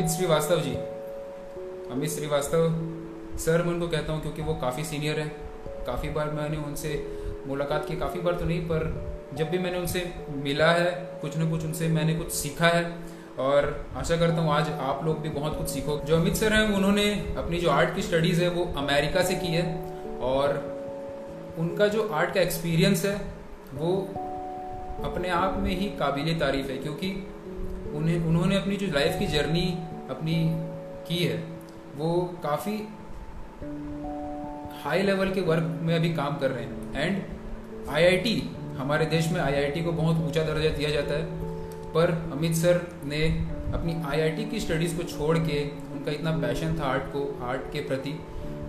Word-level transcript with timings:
Amit 0.00 0.12
Srivastava 0.12 0.60
ji. 0.60 0.70
Amit 1.90 2.10
Srivastava 2.10 2.68
sir, 3.38 3.62
मैं 3.62 3.74
उनको 3.74 3.88
कहता 3.88 4.12
हूँ 4.12 4.22
क्योंकि 4.22 4.42
वो 4.42 4.54
काफ़ी 4.54 4.84
सीनियर 4.84 5.20
हैं। 5.20 5.36
काफ़ी 5.86 6.10
बार 6.10 6.30
मैंने 6.30 6.56
उनसे 6.56 7.18
मुलाकात 7.46 7.88
की, 7.88 7.96
काफ़ी 7.96 8.20
बार 8.20 8.34
तो 8.34 8.44
नहीं, 8.44 8.60
पर 8.60 9.04
जब 9.34 9.50
भी 9.50 9.58
मैंने 9.58 9.78
उनसे 9.78 10.12
मिला 10.30 10.72
है, 10.72 10.90
कुछ 11.20 11.36
ना 11.36 11.50
कुछ 11.50 11.64
उनसे 11.64 11.88
मैंने 11.88 12.14
कुछ 12.14 12.32
सीखा 12.32 12.66
है। 12.66 12.96
और 13.38 13.86
आशा 13.96 14.16
करता 14.16 14.34
हूँ 14.34 14.52
आज 14.52 14.70
आप 14.70 15.04
लोग 15.04 15.20
भी 15.20 15.28
बहुत 15.28 15.58
कुछ 15.58 15.68
सीखो। 15.68 16.00
जो 16.00 16.16
अमित 16.16 16.34
सर 16.34 16.52
हैं, 16.52 16.74
उन्होंने 16.74 17.34
अपनी 17.36 17.58
जो 17.58 17.70
आर्ट 17.70 17.94
की 17.94 18.02
स्टडीज़ 18.02 18.42
है, 18.42 18.48
वो 18.48 18.74
अमेरिका 18.76 19.22
से 19.22 19.34
की 19.34 19.46
है। 19.46 19.92
और 20.20 20.48
उनका 21.58 21.88
जो 21.88 22.08
आर्ट 22.08 22.34
का 22.34 22.40
एक्सपीरियंस 22.40 23.04
है, 23.04 23.20
वो 23.74 24.08
अपने 25.04 25.28
आप 25.28 25.56
में 25.58 25.70
ही 25.70 25.86
काबिल 25.86 26.40
तारीफ़ 26.40 26.68
है, 26.68 26.78
क्योंकि 26.78 27.26
उन्हें, 27.94 28.24
उन्होंने 28.24 28.56
अपनी 28.56 28.76
जो 28.76 28.86
लाइफ 28.86 29.18
की 29.18 29.26
जर्नी 29.26 29.78
अपनी 30.10 30.50
की 31.08 31.24
है, 31.24 31.44
वो 31.96 32.34
काफ़ी 32.42 32.88
हाई 34.82 35.02
लेवल 35.02 35.30
के 35.30 35.40
वर्क 35.40 35.78
में 35.82 35.96
अभी 35.96 36.14
काम 36.14 36.38
कर 36.38 36.50
रहे 36.50 36.64
हैं। 36.64 36.94
एंड 36.94 37.22
आईआईटी 37.88 38.56
हमारे 38.76 39.06
देश 39.06 39.32
में 39.32 39.40
आईआईटी 39.40 39.82
को 39.82 39.92
बहुत 39.92 40.16
ऊँचा 40.16 40.42
दर्जा 40.44 40.70
दिया 40.70 40.90
जाता 40.90 41.14
है। 41.14 41.50
पर 41.92 42.30
अमित 42.32 42.54
सर 42.54 42.80
ने 43.04 43.46
अपनी 43.74 44.02
आईआईटी 44.06 44.44
की 44.44 44.60
स्टडीज़ 44.60 44.96
को 44.96 45.02
छोड़ 45.02 45.38
के, 45.38 45.68
उनका 45.68 46.12
इतना 46.12 46.30
पैशन 46.30 46.78
था 46.78 46.84
आर्ट 46.84 47.02
को 47.02 47.46
आर्ट 47.46 47.60
के 47.72 47.80
प्रति, 47.80 48.10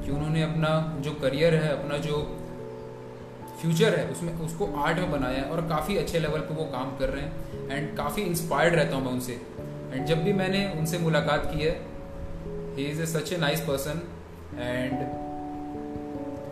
कि 0.05 0.11
उन्होंने 0.11 0.43
अपना 0.43 0.97
जो 0.99 1.11
करियर 1.11 1.55
है, 1.55 1.83
अपना 1.83 1.97
जो 1.97 2.37
फ्यूचर 3.61 3.99
है, 3.99 4.07
उसमें, 4.07 4.33
उसको 4.33 4.65
आर्ट 4.65 4.97
में 4.97 5.11
बनाया 5.11 5.37
है 5.37 5.43
और 5.43 5.61
काफ़ी 5.61 5.97
अच्छे 5.97 6.19
लेवल 6.19 6.39
पर 6.39 6.53
वो 6.53 6.63
काम 6.63 6.97
कर 6.97 7.09
रहे 7.09 7.23
हैं। 7.23 7.69
एंड 7.71 7.97
काफ़ी 7.97 8.21
इंस्पायर्ड 8.21 8.75
रहता 8.75 8.95
हूँ 8.95 9.05
मैं 9.05 9.11
उनसे। 9.11 9.41
एंड 9.93 10.05
जब 10.05 10.23
भी 10.23 10.33
मैंने 10.33 10.59
उनसे 10.79 10.97
मुलाकात 10.99 11.49
की 11.53 11.59
है 11.59 11.71
he 12.75 12.83
is 12.85 13.01
a 13.01 13.05
such 13.05 13.31
a 13.33 13.37
nice 13.37 13.61
person 13.61 14.01
and 14.57 14.93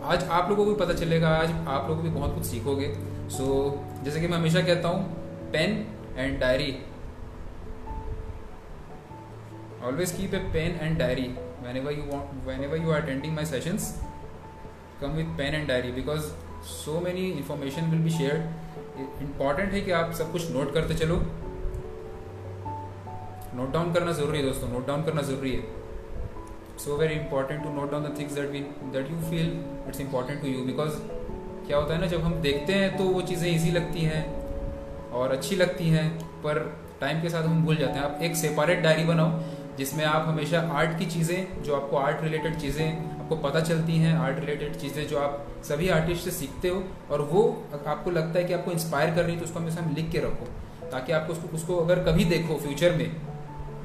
आज 0.04 0.24
आप 0.30 0.48
लोगों 0.50 0.64
को 0.64 0.70
भी 0.70 0.76
पता 0.80 0.94
चलेगा 0.94 1.28
आज 1.36 1.50
आप 1.68 1.88
लोग 1.88 2.02
भी 2.02 2.10
बहुत 2.10 2.34
कुछ 2.34 2.44
सीखोगे। 2.44 2.92
सो 3.30 3.44
so, 3.44 4.04
जैसे 4.04 4.20
कि 4.20 4.28
मैं 4.28 4.36
हमेशा 4.38 4.60
कहता 4.60 4.88
हूँ 4.88 5.50
pen 5.52 5.86
and 6.16 6.38
diary 6.40 6.76
always 9.84 10.12
keep 10.12 10.34
a 10.34 10.38
pen 10.52 10.78
and 10.80 10.98
diary 10.98 11.28
whenever 12.64 12.76
you 12.76 12.90
are 12.92 13.02
attending 13.02 13.34
my 13.34 13.44
sessions 13.46 13.92
come 15.00 15.16
with 15.16 15.36
pen 15.38 15.54
and 15.54 15.68
diary 15.68 15.92
because 15.92 16.30
so 16.70 17.00
many 17.00 17.30
information 17.30 17.90
will 17.90 18.00
be 18.00 18.10
share 18.10 18.36
important 19.22 19.72
है 19.72 19.80
कि 19.80 19.90
आप 19.98 20.12
सब 20.14 20.32
कुछ 20.32 20.50
नोट 20.52 20.74
करते 20.74 20.94
चलो। 20.94 21.22
नोट 23.54 23.72
डाउन 23.72 23.92
करना 23.92 24.12
ज़रूरी 24.12 24.38
है 24.38 24.44
दोस्तों 24.44 24.68
नोट 24.68 24.86
डाउन 24.86 25.02
करना 25.04 25.22
ज़रूरी 25.22 25.52
है। 25.52 25.62
So 26.78 26.96
very 26.96 27.14
important 27.14 27.62
to 27.62 27.70
note 27.70 27.90
down 27.90 28.04
the 28.04 28.14
things 28.18 28.34
that 28.34 28.50
we 28.50 28.60
that 28.92 29.10
you 29.10 29.16
feel 29.30 29.48
it's 29.88 30.00
important 30.00 30.40
to 30.42 30.48
you 30.48 30.64
because 30.66 30.98
क्या 31.66 31.78
होता 31.78 31.94
है 31.94 32.00
ना, 32.00 32.06
जब 32.06 32.22
हम 32.22 32.34
देखते 32.42 32.72
हैं 32.72 32.96
तो 32.96 33.04
वो 33.06 33.22
चीज़ें 33.22 33.50
ईजी 33.50 33.70
लगती 33.70 34.00
हैं 34.02 34.22
और 35.12 35.32
अच्छी 35.32 35.56
लगती 35.56 35.88
हैं, 35.88 36.08
पर 36.42 36.58
टाइम 37.00 37.20
के 37.22 37.28
साथ 37.30 37.42
हम 37.42 37.64
भूल 37.64 37.76
जाते 37.76 37.98
हैं। 37.98 38.04
आप 38.04 38.22
एक 38.22 38.36
सेपरेट 38.36 38.82
डायरी 38.82 39.04
बनाओ 39.04 39.40
जिसमें 39.78 40.04
आप 40.04 40.24
हमेशा 40.28 40.60
आर्ट 40.78 40.98
की 40.98 41.06
चीज़ें, 41.06 41.62
जो 41.62 41.74
आपको 41.76 41.96
आर्ट 41.96 42.22
रिलेटेड 42.22 42.58
चीज़ें, 42.60 43.18
आपको 43.20 43.36
पता 43.38 43.60
चलती 43.62 43.96
हैं 43.96 44.14
आर्ट 44.16 44.38
रिलेटेड 44.38 44.76
चीज़ें 44.76 45.06
जो 45.08 45.18
आप 45.18 45.46
सभी 45.64 45.88
आर्टिस्ट 45.90 46.24
से 46.24 46.30
सीखते 46.30 46.68
हो 46.68 46.82
और 47.10 47.20
वो 47.32 47.42
आपको 47.86 48.10
लगता 48.10 48.38
है 48.38 48.44
कि 48.44 48.52
आपको 48.52 48.72
इंस्पायर 48.72 49.14
कर 49.14 49.24
रही 49.24 49.34
है 49.34 49.40
तो 49.40 49.44
उसको 49.44 49.58
हमेशा 49.58 49.82
हम 49.82 49.94
लिख 49.94 50.10
के 50.12 50.18
रखो 50.18 50.46
ताकि 50.90 51.12
आपको 51.12 51.32
उसको 51.32 51.56
उसको 51.56 51.76
अगर 51.76 52.02
कभी 52.04 52.24
देखो 52.24 52.56
फ्यूचर 52.58 52.96
में 52.96 53.10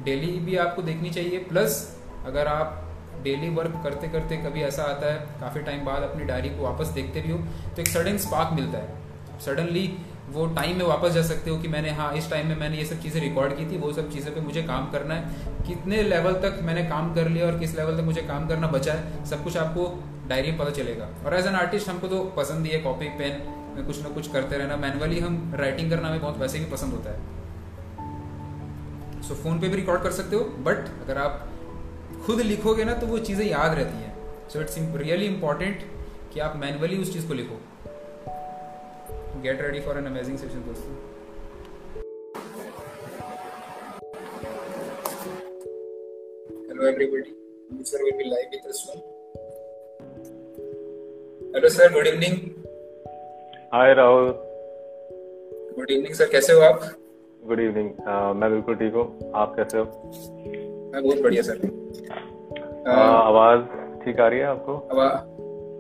डेली 0.06 0.32
भी 0.42 0.56
आपको 0.58 0.82
देखनी 0.84 1.10
चाहिए। 1.12 1.38
प्लस, 1.46 1.78
अगर 2.26 2.48
आप 2.48 2.82
डेली 3.24 3.50
वर्क 3.52 3.80
करते 3.84 4.08
करते 4.10 4.38
कभी 4.40 4.62
ऐसा 4.64 4.84
आता 4.86 5.14
है, 5.14 5.20
काफ़ी 5.40 5.62
टाइम 5.62 5.86
बाद 5.86 6.04
अपनी 6.04 6.26
डायरी 6.26 6.50
को 6.50 6.64
वापस 6.64 6.88
देखते 6.90 7.22
भी 7.22 7.32
हो 7.32 7.38
तो 7.38 7.82
एक 7.82 7.88
सडन 7.90 8.18
स्पार्क 8.20 8.54
मिलता 8.54 8.78
है। 8.78 9.40
सडनली 9.46 9.88
वो 10.30 10.46
टाइम 10.56 10.78
में 10.78 10.86
वापस 10.86 11.12
जा 11.12 11.22
सकते 11.24 11.50
हो 11.50 11.58
कि 11.58 11.68
मैंने 11.68 11.90
हाँ 11.92 12.12
इस 12.14 12.30
टाइम 12.30 12.48
में 12.48 12.56
मैंने 12.58 12.78
ये 12.78 12.86
सब 12.86 13.02
चीज़ें 13.02 13.22
रिकॉर्ड 13.22 13.56
की 13.58 13.66
थी, 13.66 13.78
वो 13.78 13.92
सब 13.94 14.12
चीज़ें 14.12 14.34
पे 14.36 14.42
मुझे 14.42 14.64
काम 14.64 14.90
करना 14.92 15.16
है। 15.16 15.64
कितने 15.68 16.02
लेवल 16.04 16.34
तक 16.42 16.60
मैंने 16.64 16.84
काम 16.84 17.14
कर 17.16 17.30
लिया 17.30 17.46
और 17.46 17.60
किस 17.60 17.76
लेवल 17.76 17.98
तक 17.98 18.04
मुझे 18.04 18.22
काम 18.24 18.48
करना 18.48 18.68
बचा 18.68 18.94
है, 18.94 19.26
सब 19.26 19.44
कुछ 19.44 19.58
आपको 19.58 19.88
डायरी 20.30 20.52
में 20.52 20.58
पता 20.60 20.72
चलेगा। 20.72 21.10
और 21.26 21.34
एज 21.36 21.48
एन 21.48 21.56
आर्टिस्ट 21.56 21.90
हमको 21.90 22.08
तो 22.08 22.24
पसंद 22.38 22.66
ही 22.66 22.72
है 22.72 22.80
कॉपी 22.82 23.10
पेन 23.20 23.42
में 23.76 23.86
कुछ 23.86 24.02
ना 24.04 24.10
कुछ 24.10 24.32
करते 24.32 24.58
रहना। 24.58 24.76
मैनुअली 24.78 25.20
हम 25.20 25.52
राइटिंग 25.56 25.90
करना 25.90 26.08
हमें 26.08 26.22
बहुत, 26.22 26.38
वैसे 26.38 26.60
भी 26.60 26.66
पसंद 26.72 26.94
होता 26.94 27.10
है। 27.10 27.44
सो 29.28 29.34
so, 29.34 29.40
फ़ोन 29.42 29.60
पे 29.60 29.68
भी 29.68 29.76
रिकॉर्ड 29.76 30.02
कर 30.04 30.12
सकते 30.12 30.36
हो 30.36 30.44
बट 30.66 30.90
अगर 31.04 31.18
आप 31.18 31.48
खुद 32.26 32.40
लिखोगे 32.42 32.84
ना 32.86 32.94
तो 32.94 33.08
वो 33.08 33.18
चीज़ें 33.28 33.46
याद 33.46 33.78
रहती 33.78 33.98
हैं। 33.98 34.50
सो 34.50 34.60
इट्स 34.62 34.76
रियली 35.02 35.26
इंपॉर्टेंट 35.26 35.84
कि 36.34 36.40
आप 36.40 36.56
मैनुअली 36.58 36.98
उस 37.02 37.14
चीज़ 37.14 37.28
को 37.28 37.34
लिखो। 37.34 37.56
Get 39.44 39.62
ready 39.62 39.80
for 39.86 39.98
an 39.98 40.06
amazing 40.06 40.38
session 40.38 40.66
दोस्तों। 40.68 40.94
Hello 46.70 46.88
everybody. 46.90 47.32
Sir 47.90 48.00
will 48.04 48.18
be 48.20 48.26
live 48.32 48.50
with 48.54 48.66
us 48.72 48.80
soon. 48.86 49.00
Hello 51.56 51.70
sir, 51.78 51.90
good 51.96 52.12
evening. 52.12 52.38
Hi 53.74 53.94
Rahul 54.02 54.30
good 55.78 55.92
evening 55.92 56.14
sir 56.14 56.30
कैसे 56.32 56.54
हो 56.54 56.62
आप? 56.62 56.86
गुड 57.48 57.60
इवनिंग 57.60 57.90
मैं 58.36 58.50
बिल्कुल 58.52 58.76
ठीक 58.76 58.94
हूँ। 58.94 59.32
आप 59.36 59.56
कैसे 59.56 59.78
हो? 59.78 59.84
मैं 60.94 61.04
बहुत 61.04 61.22
बढ़िया 61.24 61.42
सर। 61.42 61.58
uh, 61.58 62.90
आवाज़ 62.90 63.62
ठीक 64.06 64.20
आ 64.20 64.28
रही 64.28 64.40
है 64.40 64.46
आपको? 64.46 64.76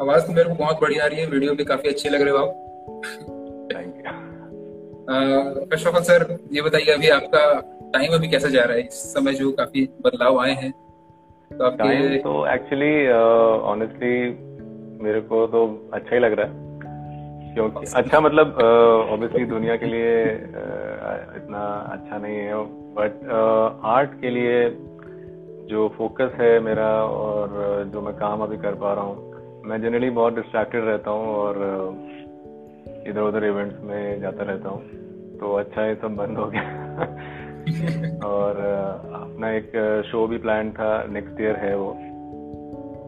आवाज़ 0.01 0.25
तो 0.27 0.33
मेरे 0.33 0.49
को 0.49 0.55
बहुत 0.55 0.81
बढ़िया 0.81 1.03
आ 1.03 1.07
रही 1.07 1.19
है। 1.19 1.25
वीडियो 1.27 1.53
भी 1.55 1.65
काफ़ी 1.65 1.89
अच्छे 1.89 2.09
लग 2.09 2.21
रहे 2.21 2.31
हो 2.31 2.37
आप 2.37 2.51
thank 3.73 3.95
you 3.97 5.65
first 5.65 5.87
of 5.87 5.95
all 5.95 6.01
sir 6.03 6.37
ये 6.53 6.61
बताइए 6.61 6.93
अभी 6.93 7.09
आपका 7.09 7.43
टाइम 7.93 8.13
अभी 8.13 8.27
कैसा 8.27 8.49
जा 8.49 8.63
रहा 8.63 8.77
है? 8.77 8.81
इस 8.81 9.13
समय 9.13 9.33
जो 9.33 9.51
काफ़ी 9.51 9.87
बदलाव 10.05 10.39
आए 10.39 10.53
हैं 10.53 10.71
तो 11.51 11.69
तो 11.69 12.31
एक्चुअली 12.47 12.93
ऑनेस्टली 13.71 14.15
मेरे 15.03 15.21
को 15.21 15.45
तो 15.47 15.65
अच्छा 15.93 16.15
ही 16.15 16.21
लग 16.21 16.33
रहा 16.33 16.45
है। 16.47 16.74
क्योंकि 17.55 17.85
अच्छा 17.95 18.19
मतलब 18.19 18.57
ऑब्वियसली 19.11 19.45
दुनिया 19.45 19.75
के 19.75 19.85
लिए 19.85 20.23
इतना 21.37 21.61
अच्छा 21.91 22.17
नहीं 22.17 22.35
है 22.35 22.55
बट 22.97 23.29
आर्ट 23.85 24.21
के 24.21 24.29
लिए 24.29 24.69
जो 25.69 25.87
फोकस 25.97 26.31
है 26.39 26.59
मेरा 26.59 26.89
और 27.03 27.49
जो 27.93 28.01
मैं 28.01 28.13
काम 28.13 28.41
अभी 28.41 28.57
कर 28.57 28.75
पा 28.75 28.93
रहा 28.93 29.03
हूँ 29.03 29.33
मैं 29.65 29.81
जनरली 29.81 30.09
बहुत 30.09 30.35
डिस्ट्रैक्टेड 30.35 30.85
रहता 30.85 31.11
हूँ 31.11 31.35
और 31.35 31.57
इधर 33.07 33.21
उधर 33.21 33.45
इवेंट्स 33.45 33.75
में 33.83 34.21
जाता 34.21 34.43
रहता 34.43 34.69
हूँ 34.69 34.81
तो 35.39 35.53
अच्छा 35.53 35.85
ये 35.85 35.95
सब 35.95 36.15
बंद 36.15 36.37
हो 36.37 36.45
गया। 36.45 36.83
और 38.27 38.57
अपना 39.13 39.49
एक 39.51 39.71
शो 40.11 40.27
भी 40.27 40.37
प्लान 40.37 40.71
था 40.71 41.03
नेक्स्ट 41.09 41.41
ईयर 41.41 41.55
है 41.55 41.75
वो 41.77 41.91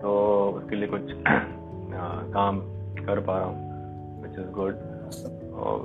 तो 0.01 0.13
उसके 0.57 0.75
लिए 0.75 0.87
कुछ 0.87 1.01
काम 2.33 2.59
कर 3.05 3.19
पा 3.19 3.37
रहा 3.37 3.45
हूँ। 3.45 3.66
इज़ 4.39 4.51
गुड 4.51 4.75
और 5.53 5.79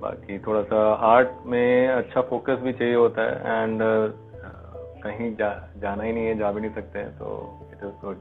बाकी 0.00 0.38
थोड़ा 0.38 0.62
सा 0.62 0.92
आर्ट 0.92 1.28
में 1.46 1.88
अच्छा 1.88 2.20
फोकस 2.20 2.58
भी 2.58 2.72
चाहिए 2.72 2.94
होता 2.94 3.22
है 3.22 3.62
एंड 3.62 3.80
कहीं 5.02 5.36
जा 5.36 5.68
जाना 5.78 6.02
ही 6.02 6.12
नहीं 6.12 6.26
है 6.26 6.38
जा 6.38 6.52
भी 6.52 6.60
नहीं 6.60 6.74
सकते 6.74 6.98
हैं 6.98 7.18
तो 7.18 7.58
it 7.72 7.78
is 7.84 8.04
good 8.04 8.16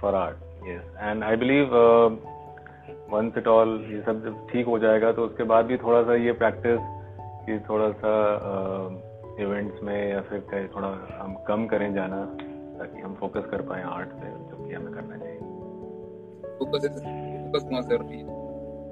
for 0.00 0.14
art 0.14 0.36
yes 0.68 0.96
and 0.98 1.24
I 1.24 1.36
believe 1.36 1.74
once 3.10 3.32
it 3.38 3.48
all 3.48 3.86
ये 3.90 4.02
सब 4.02 4.24
जब 4.24 4.46
ठीक 4.52 4.66
हो 4.66 4.78
जाएगा 4.78 5.12
तो 5.12 5.24
उसके 5.24 5.44
बाद 5.44 5.64
भी 5.64 5.76
थोड़ा 5.76 6.02
सा 6.02 6.14
ये 6.14 6.32
प्रैक्टिस 6.32 6.80
कि 7.46 7.58
थोड़ा 7.68 7.90
सा 7.90 8.14
इवेंट्स 9.40 9.78
uh, 9.78 9.82
में 9.82 10.12
या 10.12 10.20
फिर 10.20 10.38
कहीं 10.38 10.68
थोड़ा 10.68 10.88
हम 11.20 11.34
कम 11.48 11.66
करें 11.66 11.94
जाना 11.94 12.24
ताकि 12.78 13.00
हम 13.00 13.14
फोकस 13.14 13.46
कर 13.50 13.62
पाए 13.62 13.82
आर्ट 13.82 14.08
पे 14.08 14.30
जो 14.30 14.68
कि 14.68 14.74
हमें 14.74 14.94
करना 14.94 15.16
चाहिए। 15.16 15.38
फोकस 16.58 16.88
फोकस 17.52 18.37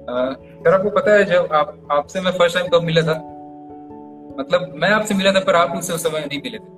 सर 0.09 0.73
आपको 0.73 0.89
पता 0.89 1.13
है 1.13 1.23
जब 1.23 1.53
आप 1.53 1.87
आपसे 1.91 2.21
मैं 2.21 2.31
फ़र्स्ट 2.31 2.57
टाइम 2.57 2.67
कब 2.67 2.81
मिला 2.81 3.01
था? 3.01 3.13
मतलब 4.39 4.73
मैं 4.75 4.89
आपसे 4.89 5.15
मिला 5.15 5.31
था 5.31 5.39
पर 5.39 5.55
आप 5.55 5.69
मुझसे 5.75 5.93
उस 5.93 6.03
समय 6.03 6.19
नहीं 6.19 6.39
मिले 6.43 6.57
थे। 6.57 6.75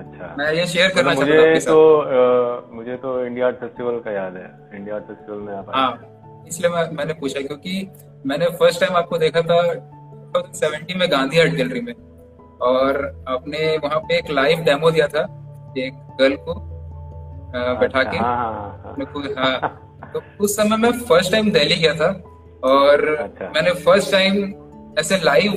अच्छा। 0.00 0.34
मैं 0.38 0.52
ये 0.52 0.66
शेयर 0.66 0.90
करना 0.90 1.14
तो 1.14 1.20
मुझे 1.20 1.60
तो 1.60 1.96
आ, 1.96 2.60
मुझे 2.72 2.96
तो 2.96 3.24
इंडिया 3.26 3.46
आर्ट 3.46 3.56
फेस्टिवल 3.56 3.98
का 3.98 4.10
याद 4.10 4.36
है। 4.36 4.78
इंडिया 4.78 4.94
आर्ट 4.94 5.04
फेस्टिवल 5.04 5.38
में 5.38 5.54
आप 5.54 5.70
हाँ 5.74 5.90
इसलिए 6.48 6.70
मैं 6.70 6.90
मैंने 6.90 7.12
पूछा 7.12 7.40
क्योंकि 7.40 7.90
मैंने 8.26 8.46
फ़र्स्ट 8.46 8.80
टाइम 8.80 8.96
आपको 8.96 9.18
देखा 9.18 9.42
था 9.42 9.60
में 10.98 11.10
गांधी 11.10 11.40
आर्ट 11.40 11.52
गैलरी 11.52 11.80
में। 11.80 11.94
और 12.62 13.24
आपने 13.28 13.76
वहाँ 13.84 14.00
पे 14.00 14.18
एक 14.18 14.30
लाइव 14.30 14.58
डेमो 14.58 14.90
दिया 14.90 15.06
था 15.08 15.22
एक 15.78 15.94
गर्ल 16.20 16.36
को 16.36 16.54
बैठा 17.80 18.02
के। 18.02 18.16
हाँ, 18.16 18.36
हाँ, 18.36 18.52
हाँ, 18.52 18.96
हाँ। 19.36 19.86
तो 20.14 20.22
उस 20.40 20.56
समय 20.56 20.76
मैं 20.76 20.92
फ़र्स्ट 20.92 21.32
टाइम 21.32 21.50
दिल्ली 21.52 21.76
गया 21.76 21.94
था 21.94 22.08
और 22.64 23.14
अच्छा। 23.14 23.52
मैंने 23.54 23.70
फ़र्स्ट 23.70 24.12
टाइम 24.12 24.54
ऐसे 24.98 25.18
लाइव 25.24 25.52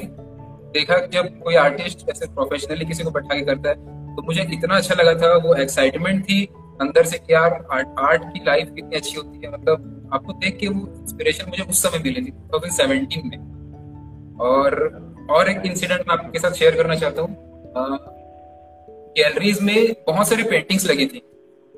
देखा 0.73 0.97
जब 1.13 1.27
कोई 1.39 1.55
आर्टिस्ट 1.55 2.09
ऐसे 2.09 2.27
प्रोफेशनली 2.27 2.85
किसी 2.85 3.03
को 3.03 3.11
बैठा 3.11 3.35
के 3.35 3.41
करता 3.41 3.69
है। 3.69 3.75
तो 4.15 4.21
मुझे 4.21 4.41
इतना 4.53 4.75
अच्छा 4.75 4.95
लगा 4.95 5.13
था 5.21 5.35
वो 5.37 5.55
एक्साइटमेंट 5.55 6.23
थी 6.23 6.45
अंदर 6.81 7.05
से 7.05 7.17
कि 7.17 7.33
यार 7.33 7.65
आर्ट 7.71 7.87
आर्ट 7.99 8.23
की 8.23 8.43
लाइफ 8.45 8.71
कितनी 8.75 8.95
अच्छी 8.95 9.15
होती 9.15 9.45
है। 9.45 9.51
मतलब 9.53 10.09
आपको 10.13 10.33
देख 10.33 10.57
के 10.57 10.67
वो 10.67 10.87
इंस्पिरेशन 11.01 11.49
मुझे 11.49 11.63
उस 11.63 11.81
समय 11.83 11.99
मिली 11.99 12.21
थी 12.21 12.31
टू 12.31 13.21
में। 13.29 13.37
और 14.41 14.73
और 15.31 15.49
एक 15.49 15.65
इंसिडेंट 15.65 16.01
मैं 16.07 16.17
आपके 16.17 16.39
साथ 16.39 16.51
शेयर 16.51 16.75
करना 16.75 16.95
चाहता 16.95 17.21
हूँ। 17.21 17.35
गैलरीज 19.17 19.61
में 19.61 19.93
बहुत 20.07 20.27
सारी 20.27 20.43
पेंटिंग्स 20.43 20.89
लगी 20.89 21.05
थी 21.05 21.21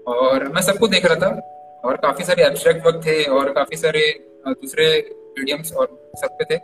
और 0.08 0.48
मैं 0.48 0.62
सबको 0.62 0.88
देख 0.88 1.06
रहा 1.06 1.16
था। 1.16 1.55
और 1.86 1.96
काफ़ी 1.96 2.24
सारे 2.24 2.44
एब्स्ट्रैक्ट 2.44 2.86
वर्क 2.86 3.02
थे 3.06 3.24
और 3.24 3.52
काफ़ी 3.52 3.78
सारे 3.78 4.28
दूसरे 4.48 5.10
मीडियम्स 5.40 5.74
और 5.74 6.12
सब 6.16 6.28
पे 6.28 6.56
थे। 6.56 6.62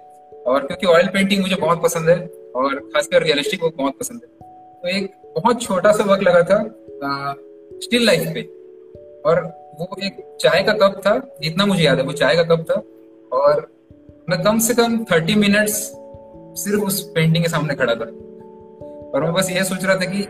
और 0.48 0.68
क्योंकि 0.68 0.86
ऑयल 0.86 1.08
पेंटिंग 1.08 1.42
मुझे 1.42 1.56
बहुत 1.56 1.84
पसंद 1.84 2.10
है 2.10 2.30
और 2.56 2.80
खासकर 2.80 3.24
रियलिस्टिक 3.24 3.64
वर्क 3.64 3.74
बहुत 3.78 3.94
पसंद 4.00 4.22
है। 4.24 4.50
तो 4.82 4.88
एक 4.88 5.12
बहुत 5.36 5.62
छोटा 5.62 5.92
सा 5.92 6.04
वर्क 6.04 6.22
लगा 6.22 6.44
था 6.44 6.64
स्टिल 7.84 8.06
लाइफ 8.06 8.32
पे। 8.34 8.42
और 9.26 9.46
वो 9.80 9.96
एक 10.04 10.38
चाय 10.42 10.64
का 10.64 10.74
कप 10.74 11.02
था, 11.08 11.38
जितना 11.42 11.66
मुझे 11.66 11.84
याद 11.84 11.98
है, 11.98 12.04
वो 12.04 12.12
चाय 12.12 12.36
का 12.36 12.44
कप 12.44 12.66
था। 12.72 12.84
और 13.38 13.72
मैं 14.30 14.44
कम 14.44 14.60
से 14.60 14.74
कम 14.74 15.04
थर्टी 15.04 15.36
मिनट्स 15.36 15.94
सिर्फ़ 16.64 16.82
उस 16.82 17.12
पेंटिंग 17.12 17.44
के 17.44 17.50
सामने 17.50 17.76
खड़ा 17.76 17.96
था। 17.96 18.06
और 19.10 19.24
मैं 19.24 19.34
बस 19.34 19.52
ये 19.52 19.64
सोच 19.64 19.86
रहा 19.86 19.96
था 19.96 20.06
कि 20.06 20.28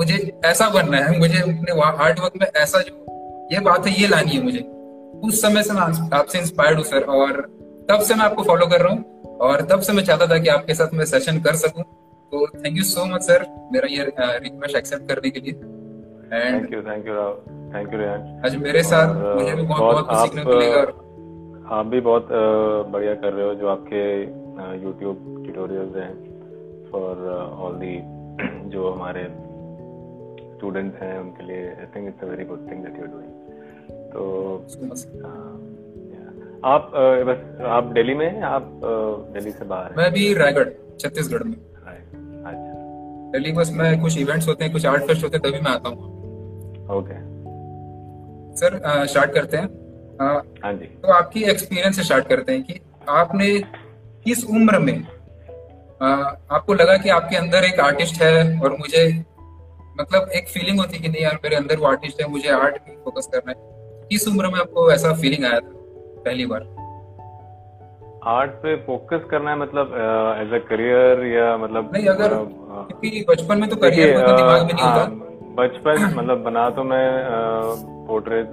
मुझे 0.00 0.40
ऐसा 0.44 0.68
बनना 0.68 0.98
है, 0.98 1.18
मुझे 1.18 1.38
अपने 1.38 1.80
आर्ट 1.80 2.20
वर्क 2.20 2.32
में 2.40 2.46
ऐसा 2.56 2.80
जो 2.80 3.03
ये 3.52 3.60
बात 3.60 3.86
है 3.86 3.92
ये 4.00 4.08
लानी 4.08 4.30
है 4.30 4.42
मुझे। 4.42 4.60
उस 5.28 5.40
समय 5.42 5.62
से 5.62 5.72
मैं 5.72 5.82
आपसे 6.18 6.38
इंस्पायर्ड 6.38 6.78
हूँ 6.78 6.84
सर 6.84 7.02
और 7.18 7.40
तब 7.90 8.00
से 8.00 8.14
मैं 8.14 8.24
आपको 8.24 8.42
फॉलो 8.42 8.66
कर 8.66 8.80
रहा 8.80 8.92
हूँ 8.92 9.36
और 9.46 9.62
तब 9.70 9.80
से 9.80 9.92
मैं 9.92 10.04
चाहता 10.04 10.26
था 10.26 10.38
कि 10.38 10.48
आपके 10.48 10.74
साथ 10.74 10.94
मैं 10.94 11.04
सेशन 11.06 11.40
कर 11.42 11.54
सकूँ। 11.62 11.82
तो 12.32 12.46
thank 12.54 12.76
you 12.76 12.84
so 12.84 13.04
much 13.06 13.22
sir 13.22 13.46
मेरा 13.72 13.88
ये 13.90 14.04
रिक्वेस्ट 14.18 14.76
एक्सेप्ट 14.76 15.08
करने 15.08 15.30
के 15.30 15.40
लिए। 15.40 15.52
Thank 16.32 16.72
you 16.72 16.80
thank 16.82 17.06
you 17.08 17.14
thank 17.74 17.94
you 17.94 18.00
आज 18.46 18.56
मेरे 18.62 18.82
साथ 18.82 19.14
मुझे 19.34 19.54
भी 19.54 19.62
बहुत 19.62 19.82
बहुत 19.82 20.22
सीखने 20.22 20.44
को 20.44 20.50
मिलेगा 20.50 20.80
आप 21.76 21.86
भी 21.86 22.00
बहुत 22.08 22.28
बढ़िया 22.92 23.14
कर 23.22 23.32
रहे 23.32 23.46
हो 23.46 23.54
जो 23.54 23.68
आपके 23.68 24.02
यूट्यूब 24.84 25.22
ट्यूटोरियल्स 25.44 25.96
हैं 25.96 26.12
फॉर 26.90 27.28
ऑल 27.60 27.78
दी 27.84 27.96
जो 28.70 28.90
हमारे 28.90 29.22
स्टूडेंट्स 30.56 31.02
हैं 31.02 31.18
उनके 31.18 31.46
लिए 31.46 31.68
I 31.70 31.86
think 31.96 32.08
it's 32.08 32.24
a 32.24 32.30
very 32.30 32.44
good 32.44 32.70
thing 32.70 32.84
that 32.84 32.98
you 32.98 33.04
are 33.04 33.10
doing 33.12 33.33
तो 34.14 34.22
आप 36.64 36.90
बस 37.28 37.40
आप 37.68 37.84
दिल्ली 37.94 38.14
में 38.14 38.26
हैं? 38.26 38.42
आप 38.42 38.80
दिल्ली 39.34 39.50
से 39.50 39.64
बाहर 39.64 39.94
मैं 39.96 40.10
भी 40.12 40.32
रायगढ़ 40.34 40.68
छत्तीसगढ़ 41.00 41.42
में। 41.42 41.56
दिल्ली 43.32 43.52
बस 43.52 43.70
में 43.72 44.00
कुछ 44.00 44.18
इवेंट्स 44.18 44.48
होते 44.48 44.64
हैं 44.64 44.72
कुछ 44.72 44.86
आर्ट 44.86 45.02
फेस्ट 45.02 45.24
होते 45.24 45.36
हैं 45.36 45.50
तभी 45.50 45.60
मैं 45.60 45.70
आता 45.70 45.88
हूँ। 45.88 46.12
ओके 46.98 47.14
सर 48.56 48.78
स्टार्ट 49.06 49.32
करते 49.32 49.56
हैं। 49.56 49.68
हाँ 50.62 50.72
जी। 50.72 50.86
तो 51.02 51.12
आपकी 51.12 51.42
एक्सपीरियंस 51.42 51.96
से 51.96 52.02
स्टार्ट 52.02 52.28
करते 52.28 52.52
हैं 52.52 52.62
कि 52.62 52.80
आपने 53.08 53.48
किस 54.24 54.44
उम्र 54.44 54.78
में 54.78 55.06
आ, 56.02 56.06
आपको 56.06 56.74
लगा 56.74 56.96
कि 56.96 57.08
आपके 57.08 57.36
अंदर 57.36 57.64
एक 57.64 57.80
आर्टिस्ट 57.80 58.22
है 58.22 58.60
और 58.60 58.76
मुझे 58.78 59.06
मतलब 60.00 60.30
एक 60.34 60.48
फीलिंग 60.48 60.78
होती 60.80 60.98
कि 60.98 61.08
नहीं 61.08 61.22
यार 61.22 61.38
मेरे 61.44 61.56
अंदर 61.56 61.76
वो 61.76 61.86
आर्टिस्ट 61.86 62.20
है 62.20 62.28
मुझे 62.28 62.48
आर्ट 62.48 62.76
में 62.88 62.96
फोकस 63.04 63.28
करना 63.34 63.52
है। 63.52 63.73
किस 64.10 64.26
उम्र 64.28 64.48
में 64.48 64.60
आपको 64.60 64.90
ऐसा 64.92 65.12
फीलिंग 65.22 65.44
आया 65.44 65.60
था 65.60 65.72
पहली 66.24 66.46
बार? 66.46 66.62
आर्ट 68.28 68.50
पे 68.62 68.74
फोकस 68.84 69.24
करना 69.30 69.50
है 69.50 69.58
मतलब 69.58 69.94
एज 70.42 70.52
अ 70.54 70.64
करियर 70.68 71.24
या 71.26 71.56
मतलब 71.56 71.90
नहीं 71.94 72.06
अगर 72.08 72.34
क्योंकि 72.34 73.24
बचपन 73.28 73.60
में 73.60 73.68
तो 73.70 73.76
करियर 73.76 74.12
तो 74.18 74.36
दिमाग 74.36 74.66
में 74.66 74.72
नहीं 74.74 74.84
होता। 74.84 75.00
हाँ, 75.00 75.08
बचपन 75.56 76.14
मतलब 76.14 76.42
बना 76.42 76.68
तो 76.70 76.84
मैं 76.84 77.06
पोर्ट्रेट 78.06 78.48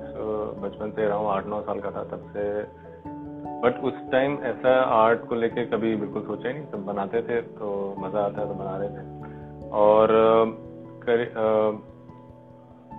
बचपन 0.63 0.91
से 0.95 1.07
रहा 1.07 1.17
हूँ 1.17 1.29
आठ 1.31 1.47
नौ 1.47 1.61
साल 1.61 1.79
का 1.79 1.91
था 1.91 2.03
तब 2.11 2.25
से। 2.33 2.43
बट 3.63 3.83
उस 3.83 3.93
टाइम 4.11 4.37
ऐसा 4.45 4.73
आर्ट 4.95 5.25
को 5.29 5.35
लेके 5.35 5.65
कभी 5.67 5.95
बिल्कुल 5.95 6.21
सोचा 6.23 6.47
ही 6.47 6.53
नहीं 6.53 6.65
सब 6.65 6.85
बनाते 6.85 7.21
थे 7.21 7.41
तो 7.57 7.71
मज़ा 7.99 8.19
आता 8.19 8.41
है 8.41 8.47
तो 8.47 8.53
बना 8.53 8.75
रहे 8.77 8.89
थे। 8.89 9.69
और 9.79 10.07
कर, 11.03 11.23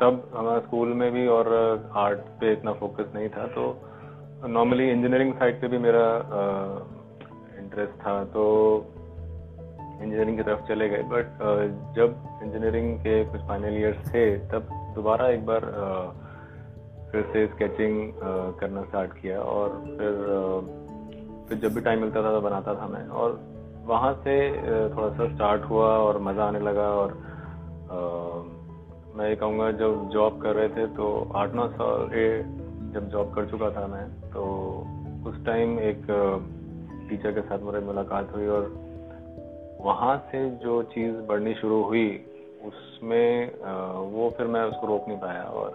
तब 0.03 0.23
हमारा 0.37 0.61
स्कूल 0.61 0.89
में 1.01 1.11
भी 1.13 1.27
और 1.33 1.49
आर्ट 1.97 2.21
पे 2.41 2.53
इतना 2.53 2.73
फोकस 2.79 3.13
नहीं 3.15 3.29
था 3.31 3.47
तो 3.57 3.67
नॉर्मली 4.49 4.89
इंजीनियरिंग 4.91 5.33
साइड 5.35 5.61
पे 5.61 5.69
भी 5.69 5.79
मेरा 5.79 6.07
इंटरेस्ट 7.59 7.93
था 8.01 8.15
तो 8.33 8.45
इंजीनियरिंग 10.03 10.37
की 10.37 10.43
तरफ़ 10.43 10.63
चले 10.69 10.89
गए। 10.89 11.03
बट 11.11 11.27
जब 11.97 12.17
इंजीनियरिंग 12.45 12.99
के 13.01 13.25
कुछ 13.25 13.41
फाइनल 13.49 13.77
ईयर्स 13.81 14.09
थे, 14.09 14.25
तब 14.49 14.69
दोबारा 14.95 15.29
एक 15.29 15.45
बार 15.47 15.67
फिर 17.13 17.23
से 17.33 17.47
स्केचिंग 17.47 17.95
करना 18.61 18.83
स्टार्ट 18.83 19.13
किया 19.13 19.39
और 19.53 19.69
फिर 19.99 20.13
फिर 21.49 21.59
जब 21.59 21.75
भी 21.75 21.81
टाइम 21.81 22.01
मिलता 22.01 22.23
था 22.23 22.33
तो 22.33 22.41
बनाता 22.41 22.75
था 22.75 22.87
मैं। 22.89 23.07
और 23.21 23.39
वहाँ 23.87 24.13
से 24.25 24.35
थोड़ा 24.95 25.09
सा 25.11 25.29
स्टार्ट 25.35 25.63
हुआ 25.71 25.89
और 25.99 26.21
मज़ा 26.23 26.45
आने 26.45 26.61
लगा 26.61 26.89
और 26.95 27.15
मैं 29.17 29.29
ये 29.29 29.37
कहूँगा, 29.37 29.71
जब 29.71 30.09
जॉब 30.09 30.43
कर 30.43 30.55
रहे 30.55 30.69
थे 30.69 30.87
तो 30.87 31.33
आठ 31.35 31.55
नौ 31.55 31.69
साल 31.69 32.09
जब 32.95 33.09
जॉब 33.09 33.35
कर 33.35 33.47
चुका 33.47 33.71
था 33.71 33.87
मैं 33.87 34.09
तो 34.09 34.45
उस 35.31 35.47
टाइम 35.47 35.79
एक 35.81 36.07
टीचर 37.11 37.33
के 37.33 37.41
साथ 37.41 37.59
मेरी 37.59 37.85
मुलाकात 37.87 38.33
हुई 38.37 38.47
और 38.47 38.73
वहाँ 39.81 40.17
से 40.33 40.51
जो 40.51 40.83
चीज़ 40.83 41.17
बढ़नी 41.17 41.55
शुरू 41.55 41.83
हुई, 41.83 42.25
उसमें 42.65 43.55
वो 44.11 44.31
फिर 44.31 44.47
मैं 44.47 44.63
उसको 44.63 44.87
रोक 44.87 45.05
नहीं 45.09 45.19
पाया 45.19 45.43
और 45.43 45.71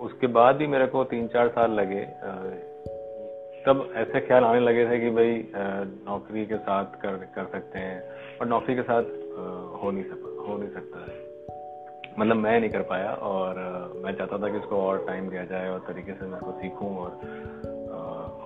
उसके 0.00 0.26
बाद 0.26 0.56
भी 0.56 0.66
मेरे 0.66 0.86
को 0.86 1.04
तीन 1.04 1.26
चार 1.26 1.48
साल 1.48 1.70
लगे 1.72 2.04
तब 3.66 3.92
ऐसे 3.96 4.20
ख्याल 4.20 4.44
आने 4.44 4.60
लगे 4.60 4.90
थे 4.90 5.00
कि 5.00 5.10
भाई 5.10 5.52
नौकरी 6.06 6.46
के 6.46 6.56
साथ 6.56 6.84
कर 6.84 7.16
कर 7.16 7.46
सकते 7.52 7.78
हैं 7.78 8.02
और 8.40 8.46
नौकरी 8.46 8.74
के 8.74 8.82
साथ 8.82 9.02
हो 9.82 9.90
नहीं 9.90 10.04
सकता 10.04 10.29
हो 10.50 10.58
नहीं 10.58 10.70
सकता 10.70 10.98
है। 11.00 11.18
मतलब 12.18 12.36
मैं 12.36 12.58
नहीं 12.60 12.70
कर 12.70 12.82
पाया 12.82 13.10
और 13.24 13.58
मैं 14.04 14.12
चाहता 14.12 14.38
था 14.38 14.48
कि 14.48 14.58
इसको 14.58 14.76
और 14.76 15.04
टाइम 15.06 15.28
दिया 15.30 15.44
जाए 15.44 15.68
और 15.68 15.78
तरीके 15.78 16.12
से 16.12 16.26
मैं 16.26 16.38
इसको 16.38 16.52
सीखूं 16.52 16.96
और 16.96 17.10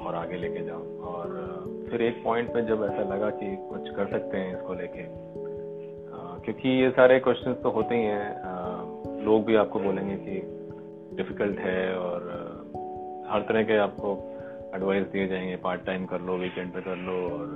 और 0.06 0.14
आगे 0.14 0.36
लेके 0.36 0.64
जाऊँ। 0.64 0.98
और 1.02 1.86
फिर 1.90 2.02
एक 2.02 2.22
पॉइंट 2.24 2.52
पे 2.54 2.62
जब 2.62 2.82
ऐसा 2.84 3.02
लगा 3.14 3.30
कि 3.30 3.56
कुछ 3.70 3.88
कर 3.96 4.10
सकते 4.10 4.36
हैं 4.36 4.56
इसको 4.56 4.74
लेके 4.74 5.06
क्योंकि 6.44 6.68
ये 6.68 6.90
सारे 6.90 7.18
क्वेश्चंस 7.20 7.56
तो 7.62 7.70
होते 7.70 7.94
ही 7.94 8.04
हैं। 8.04 9.24
लोग 9.24 9.44
भी 9.44 9.54
आपको 9.56 9.80
बोलेंगे 9.80 10.16
कि 10.16 10.40
डिफ़िकल्ट 11.16 11.58
है 11.58 11.96
और 11.98 12.20
हर 13.28 13.40
तरह 13.40 13.62
के 13.62 13.76
आपको 13.78 14.12
एडवाइस 14.74 15.06
दिए 15.06 15.26
जाएँगे। 15.28 15.56
पार्ट 15.56 15.84
टाइम 15.86 16.04
कर 16.06 16.20
लो 16.20 16.36
वीकेंड 16.36 16.72
पे 16.72 16.80
कर 16.80 16.96
लो 16.96 17.14
और 17.30 17.46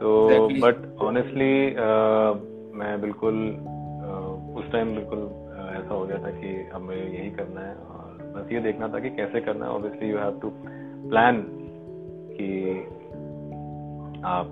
तो 0.00 0.08
बट 0.62 0.76
ऑनेस्टली 1.00 1.52
मैं 2.78 3.00
बिल्कुल 3.00 3.36
उस 4.58 4.72
टाइम 4.72 4.94
बिल्कुल 4.94 5.22
ऐसा 5.68 5.94
हो 5.94 6.06
गया 6.06 6.18
था 6.18 6.30
कि 6.30 6.54
हमें 6.74 6.96
यही 6.96 7.30
करना 7.30 7.60
है 7.60 7.74
और 7.74 8.32
बस 8.36 8.52
ये 8.52 8.60
देखना 8.60 8.88
था 8.88 8.98
कि 8.98 9.10
कैसे 9.10 9.40
करना 9.40 9.66
है। 9.66 9.72
Obviously 9.72 10.10
you 10.10 10.18
have 10.18 10.38
to 10.42 10.50
plan 11.08 11.42
कि 12.34 12.48
आप 14.24 14.48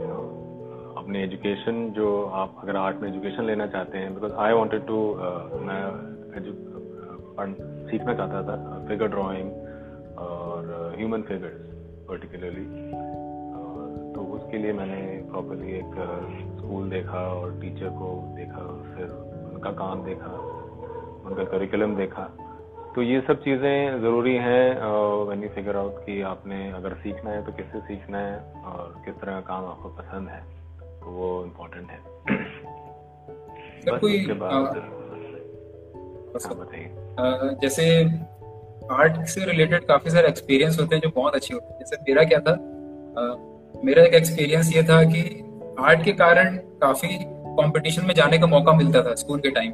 यू 0.00 0.08
नो 0.08 0.20
अपने 0.96 1.24
एजुकेशन 1.24 1.88
जो 1.90 2.24
आप 2.34 2.60
अगर 2.62 2.76
आर्ट 2.76 2.96
में 2.96 3.08
एजुकेशन 3.08 3.44
लेना 3.44 3.66
चाहते 3.66 3.98
हैं 3.98 4.14
बिकॉज़ 4.14 4.32
आई 4.32 4.52
वॉन्टेड 4.52 4.86
टू 4.86 5.02
मैं 5.66 5.82
सीखना 7.90 8.14
चाहता 8.14 8.42
था 8.42 8.84
फिगर 8.88 9.08
ड्राइंग 9.08 9.52
और 10.18 10.94
ह्यूमन 10.98 11.22
फिगर्स 11.22 11.60
पर्टिकुलरली 12.08 12.66
उसके 14.50 14.58
लिए 14.58 14.72
मैंने 14.72 15.22
प्रॉपरली 15.30 15.72
एक 15.72 15.90
स्कूल 16.58 16.90
देखा 16.90 17.32
और 17.32 17.60
टीचर 17.60 17.88
को 17.88 18.34
देखा 18.36 18.94
फिर 18.94 19.06
उनका 19.48 19.72
काम 19.72 20.04
देखा 20.04 20.32
उनका 21.26 21.44
करिकुलम 21.44 21.96
देखा। 21.96 22.36
तो 22.94 23.02
ये 23.02 23.20
सब 23.20 23.42
चीज़ें 23.42 24.00
ज़रूरी 24.00 24.36
हैं 24.36 24.80
व्हेन 25.26 25.42
यू 25.42 25.48
फिगर 25.48 25.76
आउट 25.76 26.06
कि 26.06 26.22
आपने 26.22 26.72
अगर 26.72 26.94
सीखना 26.94 27.30
है 27.30 27.46
तो 27.46 27.52
किससे 27.52 27.80
सीखना 27.80 28.18
है 28.18 28.64
और 28.64 29.02
किस 29.04 29.14
तरह 29.14 29.32
का 29.32 29.40
काम 29.40 29.64
आपको 29.64 29.88
पसंद 29.88 30.28
है 30.28 30.44
तो 31.00 31.10
वो 31.10 31.44
इम्पोर्टेंट 31.44 31.90
है। 31.90 31.98
बस 33.86 34.04
उसके 34.04 34.32
बाद 34.32 34.52
हाँ, 34.52 34.62
बताइए। 36.54 36.90
जैसे 37.62 38.04
आर्ट 38.90 39.26
से 39.26 39.44
रिलेटेड 39.44 39.84
काफ़ी 39.84 40.10
सारे 40.10 40.28
एक्सपीरियंस 40.28 40.80
होते 40.80 40.94
हैं 40.94 41.02
जो 41.02 41.10
बहुत 41.14 41.34
अच्छे 41.34 41.54
होते 41.54 41.66
हैं। 41.66 41.78
जैसे 41.78 41.96
मेरा 42.02 42.24
क्या 42.24 42.40
था? 42.40 42.52
मेरा 43.84 44.02
एक 44.02 44.14
एक्सपीरियंस 44.14 44.70
ये 44.76 44.82
था 44.82 45.02
कि 45.02 45.20
आर्ट 45.80 46.02
के 46.04 46.12
कारण 46.12 46.56
काफ़ी 46.82 47.08
कंपटीशन 47.58 48.06
में 48.06 48.14
जाने 48.14 48.38
का 48.38 48.46
मौका 48.46 48.72
मिलता 48.72 49.02
था 49.02 49.14
स्कूल 49.14 49.38
के 49.38 49.50
टाइम 49.50 49.72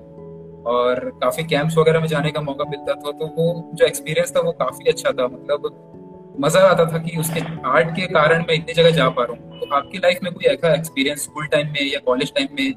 और 0.67 1.01
काफ़ी 1.23 1.45
कैंप्स 1.45 1.77
वगैरह 1.79 2.01
में 2.01 2.07
जाने 2.09 2.31
का 2.31 2.41
मौका 2.41 2.65
मिलता 2.71 2.95
था 2.95 3.11
तो 3.13 3.27
वो 3.37 3.47
जो 3.75 3.87
एक्सपीरियंस 3.87 4.35
था 4.37 4.41
वो 4.41 4.53
काफ़ी 4.53 4.91
अच्छा 4.91 5.11
था. 5.11 5.27
मतलब 5.27 6.37
मज़ा 6.41 6.61
आता 6.61 6.85
था 6.93 6.99
कि 6.99 7.17
उसके 7.21 7.41
आर्ट 7.69 7.91
के 7.97 8.07
कारण 8.15 8.45
मैं 8.49 8.55
इतनी 8.55 8.75
जगह 8.75 8.91
जा 8.91 9.09
पा 9.09 9.25
रहा 9.25 9.37
हूँ. 9.37 9.61
तो 9.61 9.75
आपकी 9.77 9.99
लाइफ 9.99 10.19
में 10.25 10.33
कोई 10.33 10.53
ऐसा 10.53 10.75
एक्सपीरियंस 10.75 11.23
स्कूल 11.25 11.47
टाइम 11.47 11.67
में 11.69 11.81
या 11.83 12.01
कॉलेज 12.07 12.33
टाइम 12.35 12.49
में 12.61 12.73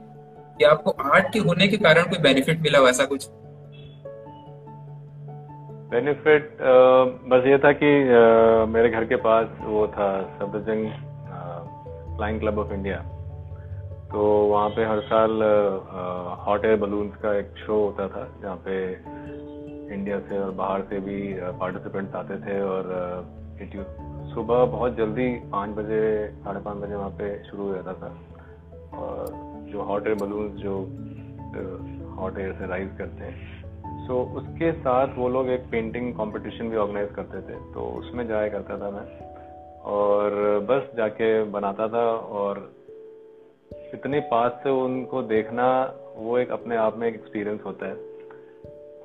कि 0.58 0.66
आपको 0.66 0.92
आर्ट 1.12 1.34
के 1.34 1.40
होने 1.40 1.68
के 1.68 1.78
कारण 1.78 2.04
कोई 2.04 2.20
बेनिफिट 2.24 2.62
मिला 2.62 2.80
वैसा 2.80 3.06
कुछ? 3.06 3.28
बेनिफिट 5.92 6.58
बस 7.30 7.48
ये 7.48 7.58
था 7.58 7.72
कि 7.74 7.92
uh, 8.16 8.74
मेरे 8.74 8.90
घर 8.90 9.06
के 9.06 9.16
पास 9.28 9.48
वो 9.62 9.88
था 9.88 10.10
Safdarjung 10.40 11.09
flying 12.20 12.40
club 12.40 12.58
of 12.60 12.72
India 12.74 12.96
तो 14.12 14.22
वहाँ 14.48 14.70
पे 14.70 14.86
हर 14.86 15.00
साल 15.02 15.42
हॉट 16.48 16.66
एयर 16.66 16.80
बलून्स 16.80 17.16
का 17.16 17.34
एक 17.38 17.54
शो 17.58 17.76
होता 17.84 18.08
था, 18.08 18.24
जहाँ 18.42 18.56
पे 18.66 18.76
इंडिया 19.94 20.20
से 20.20 20.40
और 20.40 20.52
बाहर 20.52 20.82
से 20.82 21.00
भी 21.00 21.20
पार्टिसिपेंट्स 21.60 22.16
आते 22.16 22.38
थे 22.38 22.60
और 22.62 22.90
सुबह 24.34 24.66
बहुत 24.66 24.96
जल्दी 24.98 25.30
पाँच 25.52 25.76
बजे, 25.76 26.02
साढ़े 26.44 26.60
पाँच 26.60 26.78
बजे 26.78 26.96
वहाँ 26.96 27.10
पे 27.10 27.32
शुरू 27.44 27.68
हो 27.68 27.74
जाता 27.74 27.94
था। 27.94 28.12
और 28.98 29.26
जो 29.72 29.84
हॉट 29.84 30.08
एयर 30.08 30.16
बलून्स 30.16 30.54
जो 30.62 30.76
हॉट 32.20 32.40
एयर 32.40 32.54
से 32.54 32.68
राइज 32.68 32.90
करते 32.98 33.24
हैं। 33.24 34.06
सो 34.08 34.22
उसके 34.38 34.72
साथ 34.82 35.18
वो 35.18 35.30
लोग 35.30 35.50
एक 35.50 35.72
पेंटिंग 35.72 36.14
कंपटीशन 36.14 36.70
भी 36.70 36.78
ऑर्गेनाइज 36.78 37.10
करते 37.16 37.42
थे। 37.42 37.60
तो 37.74 37.90
उसमें 38.00 38.28
जाया 38.28 38.50
करता 38.50 38.78
था 38.78 38.90
मैं। 38.92 39.08
और 39.86 40.60
बस 40.70 40.98
जाके 40.98 41.44
बनाता 41.44 41.88
था 41.88 42.06
और 42.12 42.72
इतने 43.94 44.20
पास 44.20 44.52
से 44.64 44.70
उनको 44.70 45.22
देखना 45.22 45.96
वो 46.16 46.38
एक 46.38 46.52
अपने 46.52 46.76
आप 46.76 46.98
में 46.98 47.08
एक 47.08 47.16
एक्सपीरियंस 47.16 47.62
होता 47.66 47.86
है। 47.86 47.94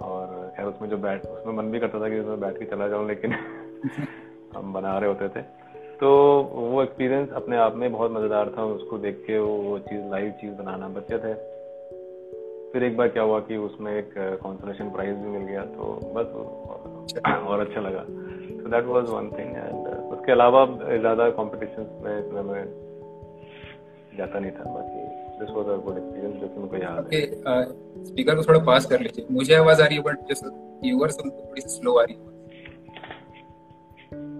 और 0.00 0.52
खैर 0.56 0.66
उसमें 0.66 0.88
जो 0.88 0.96
बैठ 0.96 1.26
उसमें 1.26 1.54
मन 1.54 1.70
भी 1.70 1.80
करता 1.80 2.00
था 2.00 2.08
कि 2.08 2.18
उसमें 2.18 2.40
बैठ 2.40 2.58
के 2.58 2.64
चला 2.64 2.88
जाऊँ 2.88 3.06
लेकिन 3.08 3.32
हम 4.56 4.72
बना 4.72 4.98
रहे 4.98 5.08
होते 5.08 5.28
थे। 5.28 5.42
तो 6.00 6.10
वो 6.52 6.82
एक्सपीरियंस 6.82 7.32
अपने 7.32 7.56
आप 7.56 7.74
में 7.74 7.92
बहुत 7.92 8.12
मज़ेदार 8.12 8.54
था 8.58 8.64
उसको 8.64 8.98
देख 8.98 9.24
के 9.26 9.38
वो 9.38 9.56
वो 9.56 9.78
चीज़ 9.78 10.04
लाइव 10.10 10.30
चीज़ 10.30 10.52
बनाना 10.54 10.88
बच्चे 10.88 11.18
थे। 11.18 11.34
फिर 12.72 12.84
एक 12.84 12.96
बार 12.96 13.08
क्या 13.08 13.22
हुआ 13.22 13.40
कि 13.40 13.56
उसमें 13.56 13.92
एक 13.98 14.14
कॉन्सोलेशन 14.42 14.90
प्राइज 14.90 15.16
भी 15.16 15.28
मिल 15.28 15.42
गया 15.42 15.64
तो 15.64 15.92
बस 16.14 16.26
और 17.48 17.60
अच्छा 17.60 17.80
लगा। 17.80 18.00
तो 18.62 18.68
that 18.70 18.84
was 18.84 19.04
one 19.04 19.30
thing 19.38 19.56
and 19.56 19.83
उसके 20.24 20.32
अलावा 20.32 20.60
ज़्यादा 20.98 21.28
कॉम्पिटिशन 21.30 21.82
में 22.02 22.42
मैं 22.44 22.60
जाता 24.18 24.38
नहीं 24.40 24.50
था 24.52 24.70
बाकी 24.74 25.00
this 25.40 25.50
was 25.56 25.66
a 25.66 25.74
good 25.84 25.96
experience 25.96 26.36
जो 26.40 26.46
कि 26.48 26.60
मुझे 26.60 26.78
याद 26.82 27.10
है। 27.14 27.18
स्पीकर 28.04 28.36
को 28.36 28.42
थोड़ा 28.42 28.60
पास 28.66 28.86
कर 28.86 29.00
लीजिए। 29.00 29.26
मुझे 29.30 29.54
आवाज़ 29.54 29.82
आ 29.82 29.86
रही 29.86 29.96
है 29.96 30.02
बट 30.02 30.22
जस्ट 30.30 30.46
व्यूअर्स 30.84 31.16
को 31.16 31.28
थोड़ी 31.30 31.62
स्लो 31.66 31.96
आ 31.96 32.04
रही 32.04 32.14
है। 32.14 32.22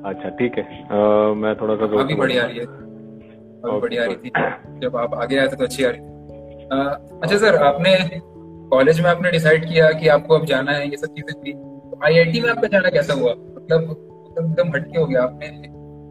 अच्छा 0.05 0.29
ठीक 0.39 0.57
है। 0.59 0.65
uh, 0.87 1.37
मैं 1.43 1.53
थोड़ा 1.61 1.77
सा 1.77 1.91
अभी 2.03 2.15
बढ़िया 2.15 2.45
आ 2.45 2.47
रही 2.47 2.59
है। 2.59 2.65
अभी 2.65 3.81
बढ़िया 3.81 4.03
आ 4.03 4.07
रही 4.07 4.17
थी। 4.17 4.81
जब 4.81 4.97
आप 4.97 5.15
आगे 5.17 5.39
आए 5.39 5.49
थे 5.49 5.57
तो 5.57 5.65
अच्छी 5.65 5.85
आ 5.85 5.91
रही 5.91 6.01
थी। 6.01 6.07
uh, 6.69 7.23
अच्छा 7.23 7.37
सर 7.37 7.61
आपने 7.65 7.93
कॉलेज 8.73 9.01
में 9.01 9.11
आपने 9.11 9.31
डिसाइड 9.31 9.69
किया 9.69 9.93
कि 10.01 10.09
आपको 10.17 10.39
अब 10.39 10.47
जाना 10.47 10.73
है 10.73 10.89
ये 10.91 10.97
सब 10.97 11.15
चीज़ें 11.15 11.37
थी 11.43 11.53
आईआईटी 12.05 12.41
में 12.41 12.51
आपका 12.51 12.69
जाना 12.69 12.89
कैसा 12.91 13.15
हुआ? 13.15 13.33
मतलब 13.33 14.11
एकदम 14.39 14.69
हटके 14.75 14.99
हो 14.99 15.07
गया। 15.07 15.23
आपने 15.23 15.49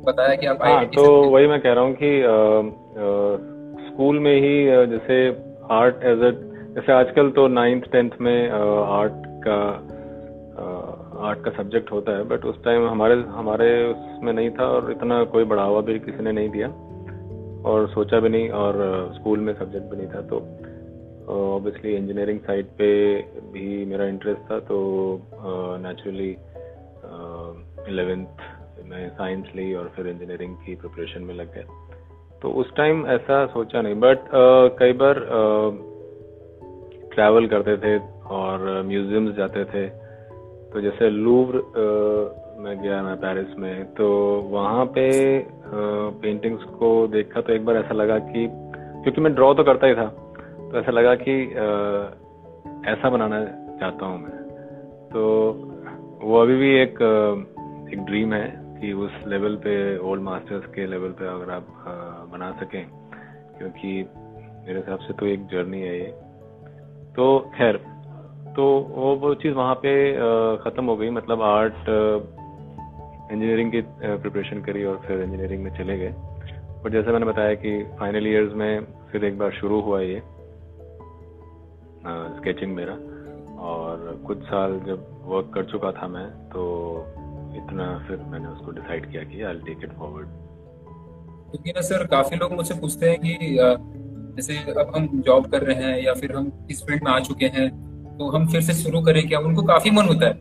बताया 0.05 0.35
कि 0.35 0.45
आप 0.47 0.63
हाँ 0.63 0.85
तो 0.95 1.03
वही 1.31 1.47
मैं 1.47 1.59
कह 1.61 1.73
रहा 1.73 1.83
हूँ 1.83 1.95
कि 2.01 2.11
स्कूल 3.85 4.19
में 4.19 4.35
ही 4.35 4.55
जैसे 4.91 5.17
आर्ट 5.71 6.03
एज 6.03 6.23
ए 6.23 6.31
जैसे 6.75 6.91
आजकल 6.93 7.29
तो 7.31 7.47
नाइन्थ 7.47 7.91
टेंथ 7.91 8.11
में 8.21 8.49
आर्ट 8.49 9.21
का 9.47 9.57
आर्ट 11.27 11.43
का 11.45 11.51
सब्जेक्ट 11.51 11.91
होता 11.91 12.17
है 12.17 12.23
बट 12.29 12.45
उस 12.45 12.63
टाइम 12.63 12.87
हमारे 12.87 13.15
हमारे 13.35 13.67
उसमें 13.85 14.31
नहीं 14.33 14.49
था 14.49 14.65
और 14.67 14.91
इतना 14.91 15.23
कोई 15.33 15.43
बढ़ावा 15.43 15.81
भी 15.81 15.99
किसी 15.99 16.23
ने 16.23 16.31
नहीं 16.31 16.49
दिया 16.49 16.67
और 17.69 17.87
सोचा 17.89 18.19
भी 18.19 18.29
नहीं 18.29 18.49
और 18.61 18.79
स्कूल 19.15 19.39
में 19.39 19.53
सब्जेक्ट 19.53 19.85
भी 19.91 19.97
नहीं 19.97 20.07
था। 20.07 20.21
तो 20.21 20.39
ऑब्वियसली 21.33 21.91
इंजीनियरिंग 21.95 22.39
साइड 22.39 22.65
पे 22.77 22.89
भी 23.53 23.85
मेरा 23.85 24.05
इंटरेस्ट 24.05 24.41
था 24.51 24.59
तो 24.69 24.79
नेचुरली 25.83 26.31
इलेवेंथ 27.89 28.43
में 28.85 29.09
साइंस 29.09 29.47
ली 29.55 29.73
और 29.73 29.91
फिर 29.95 30.07
इंजीनियरिंग 30.07 30.55
की 30.57 30.75
प्रिपरेशन 30.75 31.21
में 31.21 31.33
लग 31.35 31.53
गया। 31.53 31.63
तो 32.41 32.49
उस 32.51 32.75
टाइम 32.75 33.05
ऐसा 33.07 33.45
सोचा 33.45 33.81
नहीं 33.81 33.95
बट 33.95 34.29
कई 34.79 34.93
बार 34.93 35.19
ट्रैवल 37.13 37.47
करते 37.47 37.77
थे 37.77 37.97
और 38.35 38.83
म्यूजियम्स 38.87 39.35
जाते 39.35 39.63
थे। 39.65 39.87
तो 40.71 40.81
जैसे 40.81 41.09
लूव्र 41.09 41.61
में 42.59 42.81
गया 42.81 43.01
मैं 43.03 43.15
पेरिस 43.17 43.57
में 43.59 43.85
तो 43.93 44.07
वहाँ 44.49 44.85
पे 44.85 45.07
पेंटिंग्स 46.21 46.63
को 46.79 46.89
देखा 47.07 47.41
तो 47.41 47.53
एक 47.53 47.65
बार 47.65 47.75
ऐसा 47.77 47.93
लगा 47.93 48.17
कि, 48.19 48.47
क्योंकि 49.03 49.21
मैं 49.21 49.33
ड्रॉ 49.35 49.53
तो 49.53 49.63
करता 49.63 49.87
ही 49.87 49.95
था 49.95 50.05
तो 50.05 50.79
ऐसा 50.79 50.91
लगा 50.91 51.15
कि 51.17 51.35
ऐसा 52.91 53.09
बनाना 53.09 53.43
चाहता 53.79 54.05
हूँ 54.05 54.19
मैं। 54.21 54.37
तो 55.09 55.21
वो 56.23 56.41
अभी 56.41 56.55
भी 56.57 56.69
एक 56.81 56.99
एक 57.93 57.99
ड्रीम 58.05 58.33
है 58.33 58.45
कि 58.79 58.91
उस 59.05 59.15
लेवल 59.27 59.55
पे 59.63 59.73
ओल्ड 60.09 60.21
मास्टर्स 60.23 60.65
के 60.75 60.85
लेवल 60.87 61.09
पे 61.17 61.25
अगर 61.27 61.51
आप 61.51 61.67
बना 62.31 62.51
सकें, 62.59 62.85
क्योंकि 63.57 63.91
मेरे 64.65 64.79
हिसाब 64.79 64.99
से 64.99 65.13
तो 65.13 65.25
एक 65.27 65.45
जर्नी 65.47 65.81
है 65.81 65.99
ये। 65.99 66.07
तो 67.15 67.27
खैर 67.55 67.77
तो 68.55 68.63
वो 68.89 69.15
वो 69.17 69.33
चीज़ 69.35 69.53
वहाँ 69.53 69.75
पे 69.75 69.91
ख़त्म 70.63 70.85
हो 70.85 70.95
गई। 70.97 71.09
मतलब 71.11 71.41
आर्ट 71.41 71.89
इंजीनियरिंग 73.31 73.71
की 73.71 73.81
प्रिपरेशन 73.95 74.61
करी 74.63 74.83
और 74.83 74.97
फिर 75.07 75.21
इंजीनियरिंग 75.21 75.63
में 75.63 75.71
चले 75.77 75.97
गए। 75.97 76.13
और 76.83 76.89
जैसे 76.91 77.11
मैंने 77.11 77.25
बताया 77.25 77.53
कि 77.55 77.71
फाइनल 77.99 78.27
ईयर्स 78.27 78.53
में 78.53 78.85
फिर 79.11 79.25
एक 79.25 79.37
बार 79.37 79.51
शुरू 79.51 79.81
हुआ 79.81 79.99
ये 80.01 80.21
स्केचिंग 82.37 82.75
मेरा। 82.75 82.97
और 83.63 84.21
कुछ 84.27 84.39
साल 84.45 84.79
जब 84.87 85.07
वर्क 85.25 85.51
कर 85.53 85.65
चुका 85.65 85.91
था 85.91 86.07
मैं 86.07 86.27
तो 86.49 86.63
इतना 87.63 87.85
फिर 88.07 88.17
मैंने 88.31 88.47
उसको 88.47 88.71
डिसाइड 88.71 89.11
किया 89.11 89.23
कि 89.23 89.41
आई 89.43 89.55
टेक 89.65 89.83
इट 89.83 89.93
फॉरवर्ड 89.97 90.27
क्योंकि 91.51 91.71
ना 91.71 91.81
सर? 91.83 92.05
काफ़ी 92.07 92.37
लोग 92.37 92.53
मुझसे 92.53 92.73
पूछते 92.75 93.09
हैं 93.09 93.19
कि 93.19 93.57
जैसे 94.35 94.53
अब 94.73 94.91
हम 94.95 95.07
जॉब 95.25 95.47
कर 95.47 95.61
रहे 95.61 95.83
हैं 95.83 96.03
या 96.03 96.13
फिर 96.13 96.35
हम 96.35 96.51
इस 96.71 96.83
फ़ील्ड 96.85 97.03
में 97.03 97.11
आ 97.11 97.19
चुके 97.21 97.45
हैं 97.55 97.69
तो 98.17 98.29
हम 98.29 98.47
फिर 98.47 98.61
से 98.61 98.73
शुरू 98.73 99.01
करें 99.01 99.27
क्या? 99.27 99.39
उनको 99.39 99.63
काफ़ी 99.63 99.91
मन 99.91 100.07
होता 100.07 100.27
है 100.27 100.33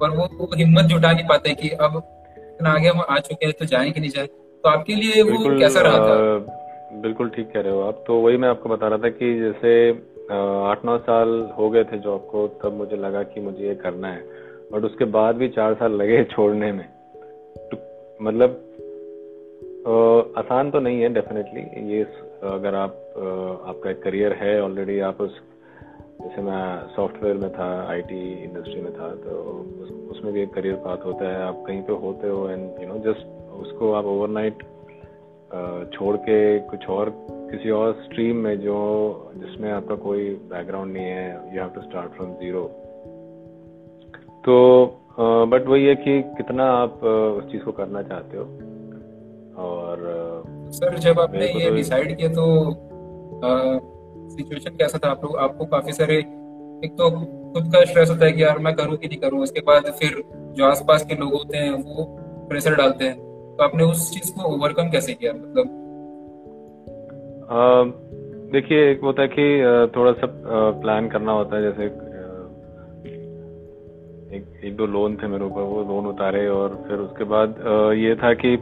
पर 0.00 0.10
वो, 0.10 0.28
वो 0.34 0.48
हिम्मत 0.56 0.84
जुटा 0.84 1.12
नहीं 1.12 1.24
पाते 1.26 1.54
कि 1.54 1.68
अब 1.68 1.96
इतना 2.38 2.70
आगे 2.70 2.88
हम 2.88 3.00
आ 3.00 3.18
चुके 3.20 3.46
हैं 3.46 3.54
तो 3.58 3.64
जाए 3.64 3.90
कि 3.90 4.00
नहीं 4.00 4.10
जाए। 4.10 4.26
तो 4.26 4.68
आपके 4.68 4.94
लिए 4.94 5.22
वो 5.22 5.58
कैसा 5.58 5.80
रहा 5.80 5.98
था? 5.98 6.14
बिल्कुल 7.02 7.28
ठीक 7.28 7.50
कह 7.52 7.60
रहे 7.60 7.72
हो 7.72 7.80
आप। 7.80 8.04
तो 8.06 8.20
वही 8.20 8.36
मैं 8.36 8.48
आपको 8.48 8.68
बता 8.68 8.88
रहा 8.88 8.98
था 8.98 9.08
कि 9.12 9.38
जैसे 9.40 9.90
आठ 10.70 10.84
नौ 10.84 10.96
साल 11.00 11.28
हो 11.58 11.68
गए 11.70 11.84
थे 11.84 11.98
जॉब 11.98 12.28
को 12.32 12.46
तब 12.62 12.72
मुझे 12.72 12.96
लगा 12.96 13.22
कि 13.22 13.40
मुझे 13.40 13.66
ये 13.68 13.74
करना 13.74 14.08
है। 14.08 14.39
बट 14.72 14.84
उसके 14.84 15.04
बाद 15.04 15.36
भी 15.36 15.48
चार 15.48 15.74
साल 15.74 15.92
लगे 15.92 16.24
छोड़ने 16.30 16.72
में। 16.72 16.86
तो 17.56 17.78
मतलब 18.22 18.66
आसान 20.38 20.70
तो 20.70 20.80
नहीं 20.80 21.00
है 21.02 21.08
डेफिनेटली 21.08 21.92
ये 21.92 22.02
अगर 22.42 22.74
आप 22.74 22.90
आपका 23.66 23.90
एक 23.90 24.02
करियर 24.02 24.32
है 24.32 24.62
ऑलरेडी 24.62 25.00
आप 25.00 25.20
उस 25.20 25.40
जैसे 26.22 26.42
मैं 26.42 26.94
सॉफ्टवेयर 26.96 27.36
में 27.36 27.52
था 27.52 27.88
आईटी 27.90 28.44
इंडस्ट्री 28.44 28.80
में 28.80 28.92
था 28.92 29.08
तो 29.14 29.30
उस, 29.82 29.90
उसमें 30.10 30.32
भी 30.34 30.42
एक 30.42 30.50
करियर 30.54 30.74
पाथ 30.74 30.96
होता 31.04 31.28
है। 31.28 31.42
आप 31.42 31.64
कहीं 31.66 31.82
पे 31.82 31.92
होते 31.92 32.28
हो 32.28 32.48
एंड 32.48 32.70
यू 32.80 32.88
नो 32.88 32.98
जस्ट 32.98 33.26
उसको 33.52 33.92
आप 33.92 34.04
ओवरनाइट 34.04 34.62
छोड़ 35.92 36.16
के 36.16 36.58
कुछ 36.58 36.88
और 36.88 37.12
किसी 37.28 37.70
और 37.70 37.92
स्ट्रीम 37.92 38.36
में 38.36 38.60
जो 38.60 38.76
जिसमें 39.34 39.72
आपका 39.72 39.94
कोई 39.94 40.28
बैकग्राउंड 40.28 40.92
नहीं 40.92 41.04
है 41.04 41.56
you 41.56 41.60
have 41.60 41.70
to 41.70 41.80
start 41.80 42.12
from 42.12 42.32
zero 42.32 42.70
तो 44.44 44.56
बट 45.46 45.66
वही 45.68 45.84
है 45.84 45.94
कि 45.96 46.20
कितना 46.36 46.64
आप 46.72 47.04
उस 47.04 47.50
चीज़ 47.52 47.62
को 47.62 47.72
करना 47.72 48.02
चाहते 48.02 48.36
हो। 48.36 48.44
और 49.64 50.02
सर 50.72 50.98
जब 50.98 51.20
आपने 51.20 51.46
ये 51.54 51.70
डिसाइड 51.70 52.16
किया 52.16 52.28
तो 52.28 52.46
सिचुएशन 54.30 54.76
कैसा 54.76 54.98
था? 54.98 55.10
आप 55.10 55.24
लोग 55.24 55.36
आपको 55.38 55.64
काफ़ी 55.66 55.92
सारे 55.92 56.16
एक 56.84 56.94
तो 56.98 57.10
खुद 57.54 57.70
का 57.72 57.84
स्ट्रेस 57.84 58.10
होता 58.10 58.24
है 58.24 58.32
कि 58.32 58.42
यार 58.42 58.58
मैं 58.58 58.74
करूँ 58.74 58.96
कि 58.96 59.08
नहीं 59.08 59.18
करूँ 59.18 59.42
उसके 59.42 59.60
बाद 59.60 59.90
फिर 60.00 60.22
जो 60.56 60.64
आसपास 60.64 61.04
के 61.04 61.14
लोग 61.14 61.32
होते 61.32 61.56
हैं 61.56 61.70
वो 61.72 62.04
प्रेशर 62.50 62.74
डालते 62.74 63.04
हैं। 63.04 63.16
तो 63.56 63.64
आपने 63.64 63.84
उस 63.84 64.10
चीज़ 64.12 64.32
को 64.32 64.54
ओवरकम 64.54 64.90
कैसे 64.90 65.14
किया 65.14 65.32
मतलब? 65.32 65.76
देखिए 68.52 68.90
एक 68.90 69.00
होता 69.00 69.22
है 69.22 69.28
कि 69.28 69.46
थोड़ा 69.96 70.12
सा 70.12 70.26
प्लान 70.80 71.08
करना 71.08 71.32
होता 71.32 71.56
है 71.56 71.62
जैसे 71.62 71.88
एक 74.32 74.60
एक 74.64 74.76
दो 74.76 74.86
लोन 74.86 75.16
थे 75.16 75.26
मेरे 75.26 75.44
ऊपर, 75.44 75.60
वो 75.62 75.82
लोन 75.84 76.06
उतारे 76.06 76.46
और 76.48 76.74
फिर 76.88 76.98
उसके 76.98 77.24
बाद 77.24 77.54
ये 77.96 78.14
था 78.16 78.32
कि 78.34 78.54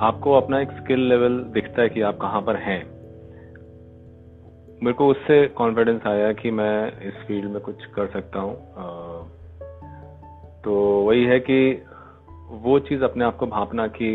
आपको 0.00 0.32
अपना 0.32 0.60
एक 0.60 0.70
स्किल 0.72 1.00
लेवल 1.08 1.38
दिखता 1.54 1.82
है 1.82 1.88
कि 1.88 2.00
आप 2.00 2.18
कहाँ 2.18 2.40
पर 2.42 2.56
हैं। 2.56 2.80
मेरे 4.82 4.92
को 4.92 5.06
उससे 5.06 5.46
कॉन्फिडेंस 5.56 6.06
आया 6.06 6.32
कि 6.32 6.50
मैं 6.50 6.74
इस 7.08 7.14
फ़ील्ड 7.26 7.50
में 7.50 7.60
कुछ 7.60 7.84
कर 7.94 8.06
सकता 8.06 8.40
हूँ। 8.40 8.54
तो 10.64 10.74
वही 11.06 11.24
है 11.24 11.38
कि 11.40 11.60
वो 12.62 12.78
चीज़ 12.80 13.02
अपने 13.04 13.24
आप 13.24 13.36
को 13.36 13.46
भापना 13.46 13.86
कि 13.86 14.10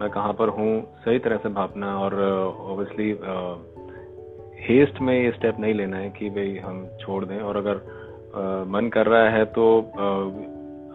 मैं 0.00 0.10
कहाँ 0.10 0.32
पर 0.32 0.48
हूँ, 0.48 0.70
सही 1.04 1.18
तरह 1.18 1.36
से 1.36 1.48
भापना 1.48 1.98
और 1.98 2.22
ऑब्वियसली 2.22 3.10
हेस्ट 4.60 5.00
में 5.00 5.14
ये 5.14 5.30
स्टेप 5.30 5.58
नहीं 5.60 5.74
लेना 5.74 5.96
है 5.96 6.10
कि 6.10 6.30
भाई 6.30 6.56
हम 6.56 6.86
छोड़ 7.00 7.24
दें। 7.24 7.38
और 7.38 7.56
अगर 7.56 8.03
मन 8.68 8.88
कर 8.94 9.06
रहा 9.06 9.28
है 9.30 9.44
तो 9.54 9.64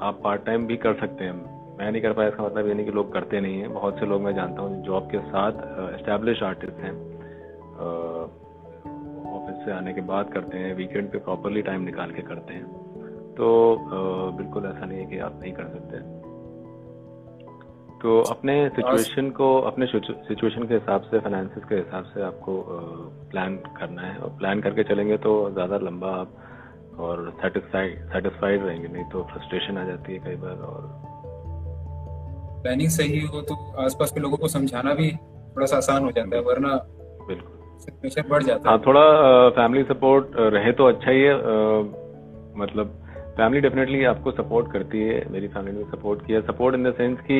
आप 0.01 0.19
पार्ट 0.23 0.45
टाइम 0.45 0.65
भी 0.67 0.77
कर 0.77 0.93
सकते 0.99 1.23
हैं। 1.23 1.33
मैं 1.77 1.91
नहीं 1.91 2.01
कर 2.01 2.13
पाया, 2.13 2.29
इसका 2.29 2.43
मतलब 2.43 2.67
ये 2.67 2.73
नहीं 2.73 2.85
कि 2.85 2.91
लोग 2.91 3.11
करते 3.13 3.39
नहीं 3.41 3.59
हैं। 3.59 3.73
बहुत 3.73 3.99
से 3.99 4.05
लोग 4.05 4.21
मैं 4.21 4.33
जानता 4.35 4.61
हूँ 4.61 4.83
जॉब 4.85 5.07
के 5.11 5.19
साथ 5.27 5.61
एस्टेब्लिश 5.93 6.43
आर्टिस्ट 6.43 6.79
हैं। 6.79 6.93
ऑफ़िस 9.31 9.65
से 9.65 9.71
आने 9.71 9.93
के 9.93 10.01
बाद 10.07 10.31
करते 10.33 10.57
हैं 10.57 10.75
वीकेंड 10.75 11.11
पे 11.11 11.17
प्रॉपरली 11.19 11.61
टाइम 11.63 11.81
निकाल 11.83 12.11
के 12.11 12.21
करते 12.23 12.53
हैं। 12.53 12.65
तो 13.35 13.47
बिल्कुल 14.37 14.65
ऐसा 14.65 14.85
नहीं 14.85 14.99
है 14.99 15.05
कि 15.05 15.19
आप 15.19 15.39
नहीं 15.41 15.53
कर 15.53 15.67
सकते 15.69 16.07
तो 18.01 18.19
अपने 18.31 18.53
सिचुएशन 18.69 19.29
को, 19.31 19.47
अपने 19.61 19.85
सिचुएशन 19.87 20.67
के 20.67 20.73
हिसाब 20.73 21.01
से 21.03 21.19
फाइनेंसिस 21.19 21.63
के 21.63 21.75
हिसाब 21.75 22.03
से 22.05 22.21
आपको 22.23 22.53
प्लान 23.31 23.55
करना 23.77 24.01
है। 24.01 24.17
और 24.17 24.29
प्लान 24.37 24.61
करके 24.61 24.83
चलेंगे 24.85 25.17
तो 25.19 25.33
ज़्यादा 25.51 25.77
लंबा 25.79 26.11
आप 26.11 26.29
और 26.99 27.33
सेटिस्फाइड 27.41 28.05
सेटिस्फाइड 28.05 28.65
रहेंगे 28.65 28.87
नहीं 28.87 29.03
तो 29.03 29.23
फ्रस्ट्रेशन 29.23 29.77
आ 29.77 29.83
जाती 29.83 30.13
है 30.13 30.19
कई 30.19 30.35
बार 30.35 30.57
और 30.69 30.81
प्लानिंग 32.63 32.89
सही 32.89 33.19
हो 33.25 33.41
तो 33.41 33.55
आसपास 33.85 34.11
के 34.11 34.19
लोगों 34.19 34.37
को 34.37 34.47
समझाना 34.47 34.93
भी 34.93 35.11
थोड़ा 35.11 35.65
सा 35.65 35.77
आसान 35.77 36.03
हो 36.03 36.11
जाता 36.11 36.35
है 36.35 36.41
वरना 36.41 36.73
बिल्कुल। 37.27 37.55
बढ़ 38.29 38.43
जाता 38.43 38.69
है। 38.69 38.69
हाँ 38.69 38.81
थोड़ा 38.85 39.03
फैमिली 39.49 39.83
सपोर्ट 39.83 40.25
रहे 40.55 40.71
तो 40.71 40.85
अच्छा 40.85 41.11
ही 41.11 41.21
है 41.21 41.35
मतलब 42.57 42.95
फैमिली 43.37 43.61
डेफिनेटली 43.61 44.03
आपको 44.05 44.31
सपोर्ट 44.31 44.71
करती 44.71 45.01
है 45.01 45.23
मेरी 45.31 45.47
फैमिली 45.47 45.77
ने 45.77 45.83
सपोर्ट 45.91 46.25
किया। 46.25 46.41
सपोर्ट 46.41 46.75
इन 46.75 46.83
द 46.83 46.93
सेंस 46.93 47.19
कि 47.21 47.37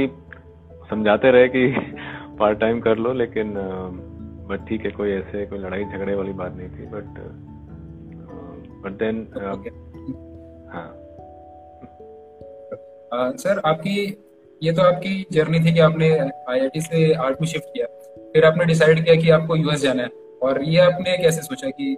समझाते 0.90 1.32
रहे 1.32 1.48
कि 1.48 1.68
पार्ट 2.40 2.60
टाइम 2.60 2.80
कर 2.80 2.98
लो 2.98 3.14
लेकिन 3.14 3.54
बट 4.50 4.68
ठीक 4.70 4.86
है 4.86 4.92
कोई 4.92 5.12
ऐसे 5.12 5.46
कोई 5.46 5.60
लड़ाई 5.60 5.84
झगड़े 5.84 6.16
वाली 6.16 6.34
बात 6.34 6.56
नहीं 6.56 6.70
थी 6.70 6.86
बट 6.86 7.10
बट 8.82 8.92
देन 8.92 9.28
हाँ। 10.74 10.96
सर 13.38 13.62
आपकी 13.66 14.26
ये 14.64 14.72
तो 14.72 14.82
आपकी 14.82 15.28
जर्नी 15.32 15.60
थी 15.60 15.74
कि 15.74 15.80
आपने 15.80 16.20
आईआईटी 16.20 16.82
से 16.82 17.14
आर्ट 17.14 17.38
में 17.42 17.48
शिफ्ट 17.48 17.66
किया। 17.66 17.86
फिर 18.34 18.46
आपने 18.46 18.66
डिसाइड 18.66 19.06
किया 19.06 19.16
कि 19.16 19.30
आपको 19.30 19.56
यूएस 19.56 19.82
जाना 19.82 20.04
है। 20.04 20.10
और 20.42 20.64
ये 20.64 20.80
आपने 20.80 21.18
कैसे 21.18 21.42
सोचा 21.42 21.70
कि, 21.70 21.98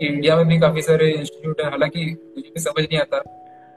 कि 0.00 0.06
इंडिया 0.06 0.36
में 0.36 0.48
भी 0.48 0.58
काफ़ी 0.58 0.82
सारे 0.82 1.10
इंस्टीट्यूट 1.10 1.60
है? 1.60 1.70
हालाँकि 1.70 2.04
मुझे 2.36 2.48
भी 2.48 2.60
समझ 2.60 2.84
नहीं 2.84 2.98
आता 2.98 3.18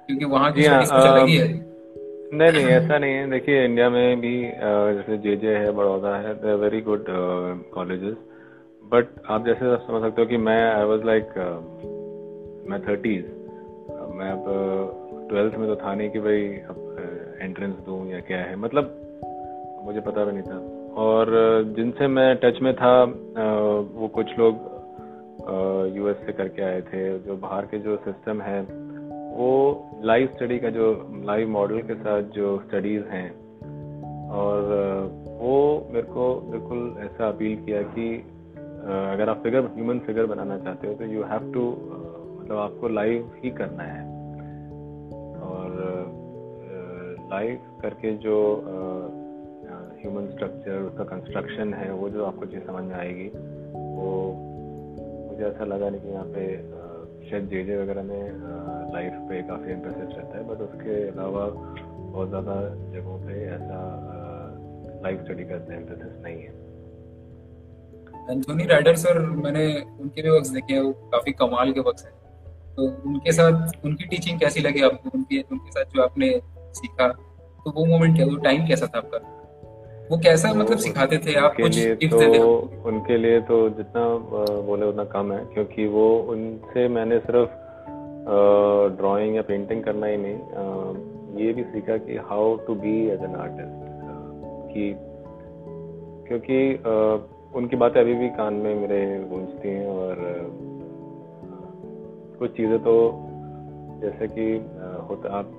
क्योंकि 0.08 0.26
वहाँ 0.26 0.52
की 0.52 0.66
हाँ, 0.66 0.86
अलग 0.86 1.28
ही 1.28 1.38
है। 1.38 1.74
नहीं 2.34 2.52
नहीं 2.52 2.66
ऐसा 2.66 2.98
नहीं 2.98 3.14
है। 3.14 3.32
देखिए 3.32 3.66
इंडिया 3.66 3.90
में 3.90 4.22
भी 4.22 4.42
जैसे 4.64 5.18
जे 5.18 5.36
जे 5.36 5.48
है 5.48 5.72
बड़ौदा 5.72 6.16
है 6.16 6.34
they 6.34 6.56
very 6.56 6.82
good 6.82 7.06
colleges 7.74 8.16
but 8.84 9.22
आप 9.30 9.46
जैसे 9.46 9.78
समझ 9.78 10.02
सकते 10.02 10.22
हो 10.22 10.28
कि 10.28 10.38
मैं 10.38 10.74
आई 10.74 10.84
वाज 10.84 11.06
लाइक 11.06 11.30
मैं 12.70 12.82
थर्टीज 12.82 13.26
मैं 14.16 14.30
अब 14.32 14.46
ट्वेल्थ 15.30 15.56
में 15.56 15.68
तो 15.68 15.76
था 15.76 15.94
नहीं 15.96 16.10
कि 16.10 16.20
भाई 16.20 16.44
अब 16.70 17.38
एंट्रेंस 17.42 17.76
दूँ 17.86 18.06
या 18.10 18.20
क्या 18.20 18.38
है। 18.40 18.56
मतलब 18.56 19.00
मुझे 19.86 20.00
पता 20.00 20.26
भी 20.26 20.32
नहीं 20.32 20.44
था। 20.44 20.58
और 21.02 21.32
जिनसे 21.76 22.08
मैं 22.08 22.36
टच 22.44 22.62
में 22.62 22.74
था 22.76 22.94
वो 23.94 24.08
कुछ 24.08 24.38
लोग 24.40 24.72
यूएस 25.98 26.18
से 26.26 26.34
करके 26.34 26.62
आए 26.62 26.82
थे। 26.82 27.02
जो 27.20 27.36
बाहर 27.38 27.66
के 27.66 27.80
जो 27.80 27.96
सिस्टम 27.98 28.42
है, 28.42 28.62
वो 29.38 29.50
लाइव 30.04 30.30
स्टडी 30.36 30.60
का 30.60 30.70
जो 30.70 30.86
लाइव 31.26 31.50
मॉडल 31.50 31.82
के 31.82 31.96
साथ 31.96 32.22
जो 32.36 32.58
स्टडीज़ 32.68 33.04
हैं, 33.06 33.30
और 34.32 34.62
वो 35.42 35.58
मेरे 35.92 36.08
को 36.08 36.36
बिल्कुल 36.52 36.96
ऐसा 37.00 37.28
अपील 37.28 37.56
किया 37.66 37.82
कि 37.96 38.16
अगर 39.14 39.30
आप 39.30 39.42
फिगर 39.44 39.66
ह्यूमन 39.76 40.00
फिगर 40.00 40.26
बनाना 40.26 40.58
चाहते 40.58 40.88
हो 40.88 40.94
तो 40.94 41.06
यू 41.06 41.24
हैव 41.24 41.52
टू 41.54 41.64
मतलब 42.44 42.58
आपको 42.60 42.88
लाइव 42.90 43.32
ही 43.44 43.50
करना 43.58 43.84
है। 43.84 44.02
और 45.42 45.70
लाइव 47.32 47.60
करके 47.82 48.12
जो 48.18 48.38
ह्यूमन 50.00 50.26
स्ट्रक्चर 50.32 50.82
उसका 50.82 51.04
कंस्ट्रक्शन 51.06 51.74
है, 51.74 51.92
वो 51.94 52.10
जो 52.10 52.26
आपको 52.26 52.46
चीज़ 52.46 52.64
समझ 52.64 52.84
में 52.84 52.96
आएगी, 52.96 53.28
वो 53.98 54.10
मुझे 55.30 55.44
ऐसा 55.46 55.66
लगा 55.66 55.90
नहीं 55.90 56.02
कि 56.02 56.10
यहाँ 56.10 56.26
पे 56.34 56.44
शायद 57.30 57.48
जे 57.50 57.64
जे 57.64 57.78
वगैरह 57.78 58.04
में 58.04 58.24
लाइफ 58.94 59.14
पे 59.30 59.42
काफ़ी 59.48 59.72
एम्फेसिस 59.72 60.18
रहता 60.18 60.38
है 60.38 60.44
बट 60.48 60.62
उसके 60.62 60.96
अलावा 61.10 61.46
बहुत 61.48 62.30
ज़्यादा 62.30 62.56
जगहों 62.94 63.18
पे 63.20 63.34
ऐसा 63.46 63.80
लाइफ 65.04 65.24
स्टडी 65.24 65.44
का 65.44 65.56
एम्फेसिस 65.76 66.22
नहीं 66.24 66.42
है। 66.42 66.52
एंथोनी 68.32 68.66
राइडर 68.66 68.96
सर 68.96 69.20
मैंने 69.20 69.64
उनके 70.02 70.22
भी 70.22 70.30
वक्त 70.30 70.52
देखे 70.54 70.74
हैं, 70.74 70.82
वो 70.82 70.92
काफ़ी 71.14 71.32
कमाल 71.40 71.72
के 71.74 71.80
वक्त 71.80 72.06
हैं। 72.06 72.14
तो 72.78 72.88
उनके 73.10 73.32
साथ 73.32 73.86
उनकी 73.86 74.08
टीचिंग 74.08 74.40
कैसी 74.40 74.62
लगी 74.62 74.82
आपको? 74.82 75.10
उनके 75.18 75.42
उनके 75.42 75.72
साथ 75.72 75.96
जो 75.96 76.02
आपने 76.04 76.30
सीखा 76.74 77.08
तो 77.66 77.72
वो 77.72 77.86
मोमेंट 77.86 78.16
क्या 78.16 78.26
वो 78.26 78.36
टाइम 78.44 78.68
कैसा 78.68 78.86
था 78.86 78.98
आपका? 78.98 79.18
वो 80.12 80.18
कैसा 80.18 80.52
तो 80.54 80.60
मतलब 80.60 80.78
सिखाते 80.78 81.18
थे 81.18 81.34
आप? 81.40 81.54
कुछ 81.62 81.78
टिप्स 82.00 82.14
तो, 82.14 82.34
थे 82.34 82.40
उनके 82.90 83.18
लिए 83.18 83.40
तो 83.42 83.58
जितना 83.70 84.06
बोले 84.62 84.86
उतना 84.86 85.04
कम 85.14 85.32
है 85.34 85.44
क्योंकि 85.54 85.86
वो 85.88 86.08
उनसे 86.32 86.88
मैंने 86.88 87.20
सिर्फ़ 87.20 87.62
ड्राइंग 88.98 89.36
या 89.36 89.42
पेंटिंग 89.42 89.84
करना 89.84 90.08
ही 90.08 90.18
नहीं 90.18 91.46
ये 91.46 91.54
भी 91.54 91.64
सीखा 91.64 91.98
कि 91.98 92.18
how 92.30 92.56
to 92.58 92.76
be 92.76 92.98
as 93.08 93.24
an 93.24 93.36
artist 93.36 93.82
कि 94.74 94.94
क्योंकि 96.28 96.60
उनकी 97.58 97.76
बातें 97.76 98.00
अभी 98.02 98.14
भी 98.14 98.30
कान 98.30 98.54
में 98.54 98.76
मेरे 98.76 99.00
गूंजती 99.30 99.70
हैं 99.70 99.88
और 99.88 100.22
कुछ 102.44 102.56
चीज़ें 102.58 102.80
तो 102.80 102.94
जैसे 104.02 104.28
कि 104.30 104.46
होता, 105.10 105.38
आप 105.40 105.52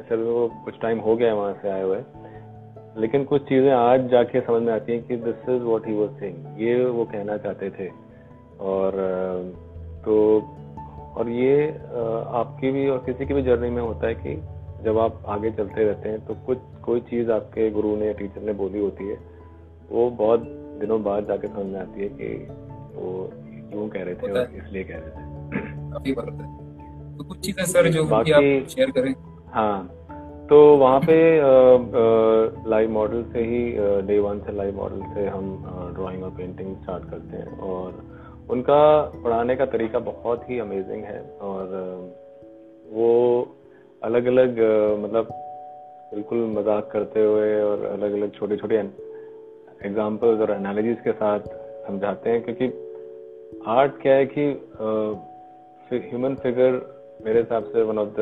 ऐसे 0.00 0.16
वो 0.16 0.48
कुछ 0.64 0.80
टाइम 0.82 0.98
हो 1.00 1.16
गया 1.16 1.28
है 1.28 1.34
वहाँ 1.34 1.54
से 1.62 1.68
आए 1.70 1.82
हुए, 1.82 1.98
लेकिन 2.96 3.24
कुछ 3.24 3.42
चीज़ें 3.42 3.70
आज 3.72 4.08
जाके 4.10 4.40
समझ 4.40 4.62
में 4.62 4.72
आती 4.72 4.92
हैं 4.92 5.02
कि 5.06 5.16
this 5.18 5.48
is 5.50 5.62
what 5.62 5.86
he 5.86 5.94
was 5.96 6.10
saying 6.20 6.60
ये 6.62 6.84
वो 6.86 7.04
कहना 7.04 7.36
चाहते 7.36 7.70
थे। 7.70 7.88
और 8.64 8.98
तो 10.04 10.14
और 11.16 11.28
ये 11.30 11.68
आपकी 12.40 12.70
भी 12.72 12.88
और 12.88 12.98
किसी 13.06 13.26
की 13.26 13.34
भी 13.34 13.42
जर्नी 13.42 13.70
में 13.70 13.82
होता 13.82 14.06
है 14.06 14.14
कि 14.16 14.34
जब 14.84 14.98
आप 14.98 15.22
आगे 15.28 15.50
चलते 15.52 15.84
रहते 15.84 16.08
हैं 16.08 16.24
तो 16.26 16.34
कुछ, 16.46 16.58
कोई 16.84 17.00
चीज़ 17.10 17.30
आपके 17.30 17.70
गुरु 17.70 17.96
ने 17.96 18.12
टीचर 18.14 18.42
ने 18.42 18.52
बोली 18.52 18.80
होती 18.80 19.08
है, 19.08 19.18
वो 19.90 20.10
बहुत 20.12 20.46
दिनों 20.80 21.02
बाद 21.02 21.26
जाके 21.26 21.48
समझ 21.48 21.66
में 21.66 21.80
आती 21.80 22.02
है 22.02 22.08
कि 22.10 22.28
वो 22.96 23.30
क्यों 23.70 23.88
कह 23.88 24.02
रहे 24.02 24.14
थे 24.14 24.58
इसलिए 24.58 24.84
कह 24.84 24.96
रहे 24.96 25.10
थे। 25.10 25.22
काफ़ी 25.92 26.10
है। 26.10 27.16
तो 27.18 27.24
कुछ 27.24 27.38
चीज़ें 27.38 27.64
सर 27.64 27.88
जो 27.88 28.04
बाकी 28.06 28.32
आप 28.32 28.68
शेयर 28.68 28.90
करें। 28.90 29.14
हाँ 29.52 29.90
तो 30.50 30.56
वहाँ 30.76 31.00
पे 31.00 31.14
लाइव 32.70 32.90
मॉडल 32.90 33.22
से 33.32 33.42
ही 33.42 33.60
डे 34.06 34.18
वन 34.18 34.40
से 34.40 34.52
लाइव 34.52 34.76
मॉडल 34.76 35.00
से 35.14 35.26
हम 35.26 35.46
ड्राइंग 35.96 36.24
और 36.24 36.30
पेंटिंग 36.30 36.74
स्टार्ट 36.76 37.04
करते 37.10 37.36
हैं। 37.36 37.58
और 37.60 38.02
उनका 38.50 38.80
पढ़ाने 39.24 39.56
का 39.56 39.66
तरीका 39.66 39.98
बहुत 40.08 40.42
ही 40.50 40.58
अमेजिंग 40.58 41.04
है 41.04 41.20
और 41.42 41.64
वो 42.90 43.10
अलग 44.02 44.26
अलग 44.26 44.58
मतलब 45.04 45.28
बिल्कुल 46.14 46.38
मज़ाक 46.58 46.90
करते 46.92 47.24
हुए 47.24 47.60
और 47.62 47.84
अलग 47.84 48.12
अलग 48.12 48.34
छोटे 48.34 48.56
छोटे 48.56 48.76
एग्जाम्पल्स 49.84 50.40
और 50.40 50.50
एनालॉजीज 50.50 50.96
के 51.04 51.12
साथ 51.12 51.46
समझाते 51.86 52.30
हैं 52.30 52.42
क्योंकि 52.42 52.66
आर्ट 53.68 53.92
क्या 54.02 54.14
है 54.14 54.26
कि 54.26 54.42
ह्यूमन 55.92 56.34
फिगर 56.34 56.72
मेरे 57.24 57.40
हिसाब 57.40 57.64
से 57.64 57.82
one 57.82 57.98
of 57.98 58.08
the 58.08 58.20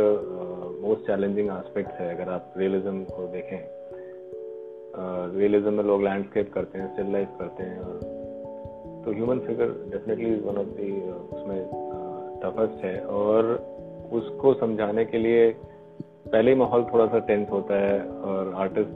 most 0.82 1.06
challenging 1.06 1.48
aspect 1.48 1.90
है 1.90 2.14
अगर 2.14 2.30
आप 2.32 2.54
रियलिज्म 2.56 3.04
को 3.04 3.26
देखें। 3.26 3.60
रियलिज्म 5.38 5.70
uh, 5.70 5.76
में 5.76 5.84
लोग 5.84 6.02
लैंडस्केप 6.02 6.52
करते 6.52 6.78
हैं 6.78 6.92
स्टिल 6.92 7.12
लाइफ 7.12 7.28
करते 7.38 7.62
हैं 7.62 7.80
और 7.80 7.98
तो 9.04 9.12
human 9.12 9.38
figure 9.38 9.66
definitely 9.66 10.34
one 10.34 10.56
of 10.56 10.66
the 10.66 11.00
उसमें 11.10 11.66
टफेस्ट 12.44 12.84
है 12.84 13.00
और 13.00 13.44
उसको 14.12 14.54
समझाने 14.54 15.04
के 15.04 15.18
लिए 15.18 15.50
पहले 16.32 16.50
ही 16.50 16.56
माहौल 16.56 16.84
थोड़ा 16.84 17.06
सा 17.06 17.18
टेंस 17.18 17.50
होता 17.50 17.74
है 17.74 18.08
और 18.08 18.54
आर्टिस्ट 18.54 18.90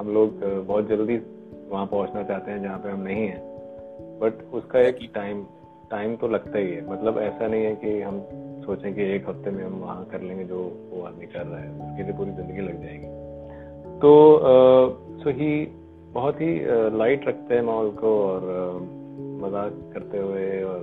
हम 0.00 0.14
लोग 0.14 0.44
बहुत 0.66 0.88
जल्दी 0.88 1.16
वहाँ 1.68 1.86
पहुँचना 1.86 2.22
चाहते 2.22 2.50
हैं 2.50 2.62
जहाँ 2.62 2.78
पे 2.78 2.88
हम 2.88 3.00
नहीं 3.00 3.26
हैं। 3.26 3.56
बट 4.20 4.54
उसका 4.54 4.80
एक 4.80 4.98
टाइम 5.14 5.46
टाइम 5.90 6.16
तो 6.16 6.28
लगता 6.28 6.58
ही 6.58 6.70
है। 6.72 6.80
मतलब 6.90 7.18
ऐसा 7.22 7.46
नहीं 7.46 7.64
है 7.64 7.74
कि 7.74 8.00
हम 8.02 8.20
सोचें 8.66 8.94
कि 8.94 9.02
एक 9.14 9.28
हफ़्ते 9.28 9.50
में 9.50 9.64
हम 9.64 9.74
वहाँ 9.80 10.04
कर 10.12 10.20
लेंगे 10.20 10.44
जो 10.44 10.58
वो 10.90 11.02
आदमी 11.02 11.26
कर 11.26 11.46
रहा 11.46 11.60
है। 11.60 11.68
उसके 11.82 12.02
लिए 12.02 12.12
पूरी 12.12 12.30
ज़िंदगी 12.32 12.62
लग 12.62 12.82
जाएगी। 12.82 13.08
तो 14.00 14.10
सो 15.22 15.30
ही 15.30 15.50
बहुत 16.12 16.40
ही 16.40 16.52
लाइट 16.98 17.28
रखते 17.28 17.54
हैं 17.54 17.62
माहौल 17.62 17.90
को 17.94 18.10
और 18.24 18.42
मज़ाक 19.42 19.72
करते 19.94 20.18
हुए 20.18 20.62
और 20.62 20.80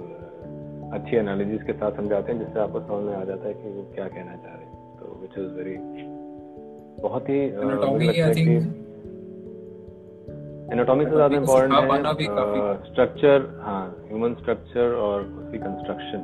अच्छी 0.93 1.15
एनालिसिस 1.17 1.63
के 1.63 1.73
साथ 1.73 1.91
समझाते 1.91 2.31
हैं 2.31 2.39
जिससे 2.39 2.59
आपको 2.59 2.79
समझ 2.81 3.03
में 3.05 3.15
आ 3.15 3.23
जाता 3.23 3.47
है 3.47 3.53
कि 3.53 3.69
वो 3.69 3.83
क्या 3.95 4.07
कहना 4.07 4.35
चाह 4.35 4.53
रहे 4.53 4.65
हैं। 4.65 4.73
तो 4.99 5.03
विच 5.21 5.37
इज़ 5.37 5.51
वेरी 5.57 5.77
बहुत 7.01 7.29
ही 7.29 7.39
एनाटॉमी 10.71 11.05
से 11.05 11.11
ज़्यादा 11.11 11.37
इम्पोर्टेंट 11.37 11.73
है 11.73 12.75
स्ट्रक्चर 12.83 13.59
हाँ 13.61 14.05
ह्यूमन 14.07 14.33
स्ट्रक्चर 14.33 14.93
और 14.93 15.21
उसकी 15.21 15.57
कंस्ट्रक्शन 15.57 16.21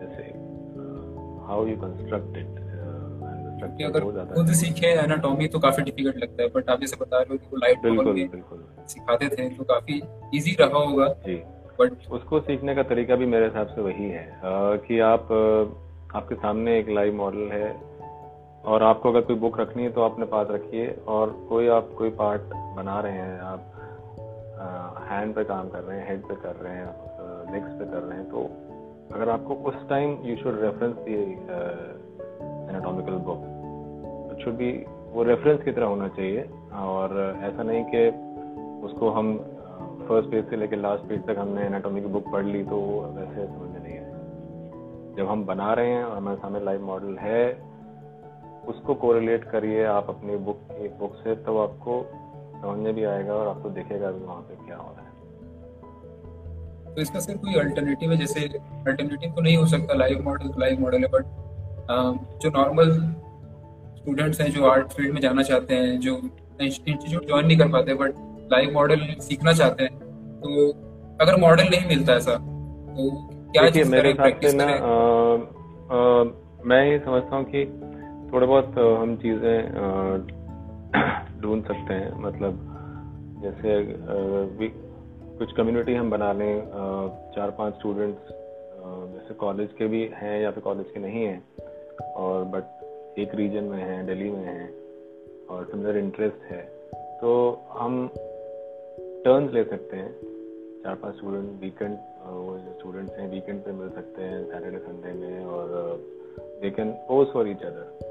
जैसे 0.00 0.22
हाउ 1.46 1.66
यू 1.66 1.76
कंस्ट्रक्ट 1.76 2.36
इट 2.36 2.60
अगर 3.84 4.00
खुद 4.34 4.46
सीखे 4.46 4.86
एनाटॉमी 4.86 5.46
तो 5.46 5.58
काफ़ी 5.58 5.82
डिफ़िकल्ट 5.82 6.16
लगता 6.16 6.42
है 6.42 6.48
बट 6.48 6.70
आप 6.70 6.80
जैसे 6.80 6.96
बता 7.00 7.18
रहे 7.18 7.28
हो 7.30 7.36
कि 7.36 7.46
वो 7.52 7.56
लाइट 7.56 7.82
बिल्कुल 7.82 8.12
बिल्कुल। 8.12 8.64
सिखाते 8.86 9.28
थे 9.28 9.48
तो 9.48 9.64
काफ़ी 9.64 10.02
इजी 10.34 10.56
रहा 10.60 10.78
होगा। 10.78 11.06
जी। 11.26 11.34
बट 11.80 11.92
उसको 12.10 12.40
सीखने 12.40 12.74
का 12.74 12.82
तरीका 12.82 13.16
भी 13.16 13.26
मेरे 13.26 13.44
हिसाब 13.44 13.66
से 13.66 13.80
वही 13.80 14.08
है 14.10 14.26
कि 14.86 14.98
आप 15.00 15.28
आपके 16.14 16.34
सामने 16.34 16.78
एक 16.78 16.88
लाइव 16.88 17.14
मॉडल 17.14 17.52
है 17.52 17.89
और 18.64 18.82
आपको 18.82 19.08
अगर 19.08 19.20
कोई 19.20 19.36
बुक 19.36 19.60
रखनी 19.60 19.82
है 19.82 19.90
तो 19.90 20.02
अपने 20.02 20.26
पास 20.26 20.46
रखिए 20.50 21.00
और 21.08 21.46
कोई 21.48 21.68
आप 21.68 21.88
कोई 21.98 22.10
पार्ट 22.10 22.40
बना 22.76 23.00
रहे 23.00 23.12
हैं, 23.12 23.40
आप 23.40 23.60
हैंड 25.10 25.34
पे 25.34 25.44
काम 25.44 25.68
कर 25.68 25.78
रहे 25.78 25.98
हैं 25.98 26.08
हेड 26.08 26.22
पे 26.22 26.34
कर 26.34 26.56
रहे 26.56 26.72
हैं 26.72 26.86
लेग्स 27.52 27.72
पे 27.72 27.84
कर 27.84 27.98
रहे 27.98 28.18
हैं 28.18 28.30
तो 28.30 28.50
अगर 29.14 29.28
आपको 29.28 29.54
उस 29.54 29.88
time 29.88 30.18
you 30.22 30.36
should 30.36 30.60
reference 30.60 30.94
the 30.96 31.14
anatomical 32.70 33.12
book 33.12 34.40
should 34.44 34.54
be 34.54 34.84
वो 35.12 35.22
रेफरेंस 35.22 35.62
की 35.62 35.72
तरह 35.72 35.86
होना 35.86 36.08
चाहिए 36.08 36.50
और 36.74 37.38
ऐसा 37.42 37.62
नहीं 37.62 37.84
कि 37.84 38.08
उसको 38.86 39.10
हम 39.10 39.38
फ़र्स्ट 40.08 40.30
पेज 40.30 40.50
से 40.50 40.56
लेकर 40.56 40.76
लास्ट 40.76 41.04
पेज 41.04 41.26
तक 41.26 41.36
हमने 41.38 41.62
एनाटॉमी 41.62 42.00
की 42.00 42.06
बुक 42.06 42.24
पढ़ 42.32 42.44
ली 42.44 42.64
तो 42.64 42.80
वैसे 43.16 43.46
समझ 43.46 43.82
नहीं 43.82 43.98
आए। 43.98 44.12
जब 45.16 45.26
हम 45.28 45.46
बना 45.46 45.74
रहे 45.74 45.90
हैं 45.90 46.04
और 46.04 46.16
हमारे 46.16 46.36
सामने 46.36 46.60
लाइव 46.60 46.84
मॉडल 46.84 47.16
है 47.18 47.69
उसको 48.68 48.94
कोरिलेट 48.94 49.44
करिए 49.44 49.84
आप 49.84 50.06
अपनी 50.08 50.36
बुक 50.36 50.58
एक 50.72 50.98
बुक 50.98 51.14
से 51.14 51.34
तो 51.34 51.58
आपको 51.58 52.06
समझ 52.62 52.78
में 52.78 52.94
भी 52.94 53.04
आएगा 53.04 53.34
और 53.34 53.48
आपको 53.48 53.68
दिखेगा 53.68 54.10
भी 54.10 54.24
वहाँ 54.24 54.40
पे 54.40 54.66
क्या 54.66 54.76
हो 54.76 54.94
रहा 54.96 55.02
है। 55.02 55.10
तो 56.94 57.00
इसका 57.02 57.20
सिर्फ़ 57.20 57.40
कोई 57.40 57.54
अल्टरनेटिव 57.54 58.10
है 58.10 58.16
जैसे 58.16 58.40
अल्टरनेटिव 58.86 59.32
तो 59.32 59.40
नहीं 59.40 59.56
हो 59.56 59.66
सकता 59.66 59.94
लाइव 59.94 60.22
मॉडल 60.24 60.50
लाइव 60.58 60.80
मॉडल 60.80 60.98
है 60.98 61.08
बट 61.08 61.24
जो 62.42 62.50
नॉर्मल 62.50 62.90
स्टूडेंट्स 63.96 64.40
हैं 64.40 64.50
जो 64.50 64.66
आर्ट 64.66 64.88
फ़ील्ड 64.88 65.14
में 65.14 65.20
जाना 65.20 65.42
चाहते 65.42 65.74
हैं 65.74 66.00
जो 66.00 66.20
इंस्टीट्यूट 66.60 67.26
ज्वाइन 67.26 67.46
नहीं 67.46 67.58
कर 67.58 67.68
पाते 67.68 67.94
बट 67.94 68.14
लाइव 68.52 68.74
मॉडल 68.74 68.96
सीखना 69.20 69.52
चाहते 69.52 69.82
हैं 69.84 69.98
तो 70.40 70.70
अगर 71.20 71.36
मॉडल 71.36 71.64
नहीं 71.64 71.88
मिलता 71.88 72.12
ऐसा 72.12 72.34
तो 72.34 73.10
क्या 73.52 73.62
मेरे 73.84 74.08
हिसाब 74.08 74.40
से 74.40 74.52
ना 74.52 74.66
मैं 76.64 76.86
ये 76.86 76.98
समझता 76.98 77.36
हूँ 77.36 77.44
कि 77.44 77.89
थोड़े 78.32 78.46
बहुत 78.46 78.78
हम 79.00 79.16
चीज़ें 79.16 79.56
ढूंढ 81.42 81.62
सकते 81.64 81.94
हैं। 81.94 82.10
मतलब 82.22 82.66
जैसे 83.42 83.78
भी 84.58 84.68
कुछ 85.38 85.52
कम्युनिटी 85.56 85.94
हम 85.94 86.10
बना 86.10 86.32
लें 86.32 86.52
चार 87.34 87.50
पाँच 87.58 87.74
स्टूडेंट्स 87.74 88.32
जैसे 89.12 89.34
कॉलेज 89.34 89.68
के 89.78 89.86
भी 89.86 90.02
हैं 90.14 90.40
या 90.42 90.50
फिर 90.50 90.62
कॉलेज 90.62 90.90
के 90.94 91.00
नहीं 91.00 91.24
हैं, 91.24 91.42
और 92.16 92.44
बट 92.46 93.18
एक 93.18 93.34
रीजन 93.34 93.64
में 93.64 93.78
हैं, 93.78 94.06
दिल्ली 94.06 94.30
में 94.30 94.44
हैं, 94.44 94.68
और 95.50 95.64
सिमिलर 95.70 95.96
इंटरेस्ट 95.98 96.50
है। 96.52 96.62
तो 97.20 97.32
हम 97.72 98.06
टर्न 99.24 99.48
ले 99.54 99.64
सकते 99.64 99.96
हैं। 99.96 100.12
चार 100.84 100.94
पाँच 100.94 101.16
स्टूडेंट 101.16 101.60
वीकेंड 101.62 101.96
वो 102.26 102.56
जो 102.58 102.72
स्टूडेंट्स 102.78 103.18
हैं 103.18 103.30
वीकेंड 103.30 103.60
पे 103.62 103.72
मिल 103.72 103.88
सकते 103.90 104.22
हैं 104.22 104.44
सैटरडे 104.44 104.78
संडे 104.78 105.12
में, 105.14 105.44
और 105.46 105.66
they 106.62 106.70
can 106.70 106.90
pose 107.08 107.26
for 107.32 107.48
each 107.48 107.62
other 107.64 108.08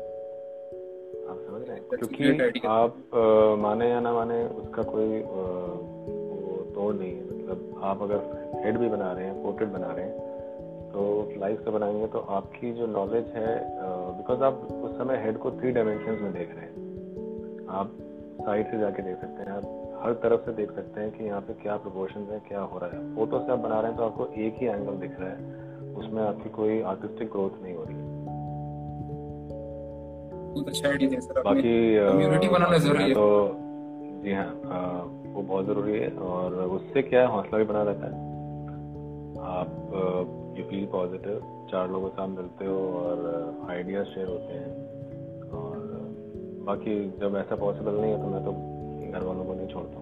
आप 1.30 1.40
समझ 1.48 1.62
रहे 1.62 1.78
हैं 1.78 1.84
क्योंकि 1.90 2.68
आप 2.68 3.16
आ, 3.16 3.56
माने 3.62 3.90
या 3.90 4.00
ना 4.00 4.14
माने 4.14 4.44
उसका 4.56 4.84
कोई 4.84 5.22
आ, 5.22 5.26
वो 5.26 6.64
तोड़ 6.76 6.94
नहीं 6.96 7.14
है। 7.14 7.24
मतलब 7.24 7.80
आप 7.84 8.02
अगर 8.02 8.20
हेड 8.66 8.78
भी 8.78 8.90
बना 8.90 9.12
रहे 9.12 9.26
हैं 9.26 9.42
पोर्ट्रेट 9.44 9.70
बना 9.70 9.92
रहे 9.92 10.06
हैं 10.06 10.28
तो 10.92 11.02
लाइफ 11.38 11.64
से 11.64 11.72
बनाएँगे 11.72 12.08
तो 12.08 12.20
आपकी 12.36 12.72
जो 12.74 12.86
नॉलेज 12.88 13.26
है 13.36 13.52
बिकॉज़ 14.18 14.44
आप 14.44 14.68
उस 14.84 14.98
समय 14.98 15.22
हेड 15.24 15.38
को 15.38 15.52
थ्री 15.52 15.72
डायमेंशन 15.72 16.24
में 16.24 16.32
देख 16.34 16.56
रहे 16.56 16.66
हैं। 16.66 17.68
आप 17.70 17.92
साइड 18.42 18.72
से 18.72 18.80
जाके 18.80 19.04
देख 19.04 19.18
सकते 19.18 19.44
हैं 19.44 19.52
आप 19.52 19.76
हर 20.04 20.14
तरफ़ 20.14 20.42
से 20.42 20.52
देख 20.54 20.72
सकते 20.72 21.02
हैं 21.02 21.12
कि 21.12 21.24
यहाँ 21.24 21.42
पे 21.42 21.54
क्या 21.54 21.76
प्रोपोर्शन 21.78 22.28
है 22.32 22.40
क्या 22.48 22.62
हो 22.64 22.80
रहा 22.80 22.90
है। 22.90 23.16
फ़ोटो 23.16 23.40
से 23.40 23.52
आप 23.52 23.60
बना 23.60 23.80
रहे 23.80 23.92
हैं 23.92 23.98
तो 23.98 24.06
आपको 24.06 24.28
एक 24.38 24.56
ही 24.58 24.68
एंगल 24.68 24.98
दिख 24.98 25.20
रहा 25.20 25.30
है। 25.30 25.94
उसमें 25.96 26.22
आपकी 26.24 26.50
कोई 26.50 26.82
आर्टिस्टिक 26.92 27.32
ग्रोथ 27.32 27.64
नहीं 27.64 27.76
हो 27.76 27.84
रही। 27.84 27.96
है 27.96 28.09
अच्छा 30.62 30.90
बाकी 31.42 31.74
कम्युनिटी 31.98 32.48
बनाना 32.50 32.78
ज़रूरी 32.78 33.04
है। 33.04 33.14
तो 33.14 33.26
जी 34.24 34.32
हाँ 34.34 34.50
वो 35.26 35.42
बहुत 35.42 35.66
ज़रूरी 35.66 36.00
है 36.00 36.10
और 36.30 36.54
उससे 36.78 37.02
क्या 37.02 37.22
है 37.22 37.28
हौसला 37.28 37.58
भी 37.58 37.66
बना 37.66 37.84
रहता 37.84 38.06
है। 38.06 38.14
आप 39.50 39.70
यू 40.58 40.64
फील 40.70 40.86
पॉजिटिव 40.92 41.36
चार 41.72 41.90
लोगों 41.92 42.10
से 42.10 42.22
आप 42.22 42.30
मिलते 42.30 42.66
हो 42.66 42.78
और 43.00 43.18
आइडियाज़ 43.70 44.08
शेयर 44.08 44.28
होते 44.28 44.54
हैं। 44.54 44.72
और 45.52 45.76
बाकी 46.66 46.96
जब 47.22 47.36
ऐसा 47.38 47.56
पॉसिबल 47.56 47.94
नहीं 47.94 48.12
है 48.12 48.18
तो 48.22 48.28
मैं 48.30 48.42
तो 48.46 48.52
घर 49.12 49.24
वालों 49.26 49.44
को 49.46 49.54
नहीं 49.54 49.68
छोड़ता 49.68 49.98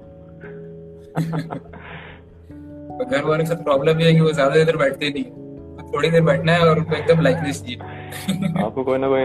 तो 2.97 3.05
घर 3.05 3.23
वालों 3.23 3.43
के 3.43 3.45
साथ 3.45 3.63
प्रॉब्लम 3.63 3.99
ये 3.99 4.07
है 4.07 4.13
कि 4.15 4.21
वो 4.21 4.31
ज़्यादा 4.31 4.63
देर 4.63 4.77
बैठते 4.77 5.09
नहीं 5.09 5.25
थोड़ी 5.83 6.09
देर 6.09 6.21
बैठना 6.21 6.51
है 6.51 6.69
और 6.69 6.77
उनको 6.77 6.95
एकदम 6.95 7.21
लाइकनेस 7.21 7.63
चाहिए। 7.63 8.63
आपको 8.63 8.83
कोई 8.83 8.97
ना 8.97 9.07
कोई 9.07 9.21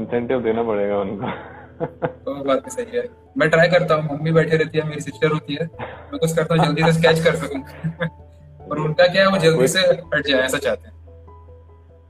इंसेंटिव 0.00 0.40
देना 0.40 0.62
पड़ेगा 0.62 0.98
उनको। 0.98 1.30
तो 2.06 2.44
बात 2.44 2.64
भी 2.64 2.70
सही 2.70 2.96
है। 2.96 3.08
मैं 3.38 3.50
ट्राई 3.50 3.68
करता 3.68 3.94
हूँ 3.94 4.16
मम्मी 4.16 4.32
बैठे 4.32 4.56
रहती 4.56 4.78
है 4.78 4.88
मेरी 4.88 5.00
सिस्टर 5.00 5.32
होती 5.32 5.54
है। 5.54 5.66
मैं 5.80 6.18
कुछ 6.18 6.36
करता 6.36 6.54
हूँ 6.54 6.64
जल्दी 6.64 6.82
से 6.82 6.92
स्केच 6.92 7.20
कर 7.20 7.34
सकूँ। 7.34 7.60
और 8.70 8.78
उनका 8.78 9.06
क्या 9.06 9.22
है 9.22 9.28
वो 9.28 9.38
जल्दी 9.38 9.68
से 9.68 9.80
हट 9.80 10.26
जाए 10.26 10.40
ऐसा 10.40 10.58
चाहते 10.58 10.88
हैं। 10.88 10.94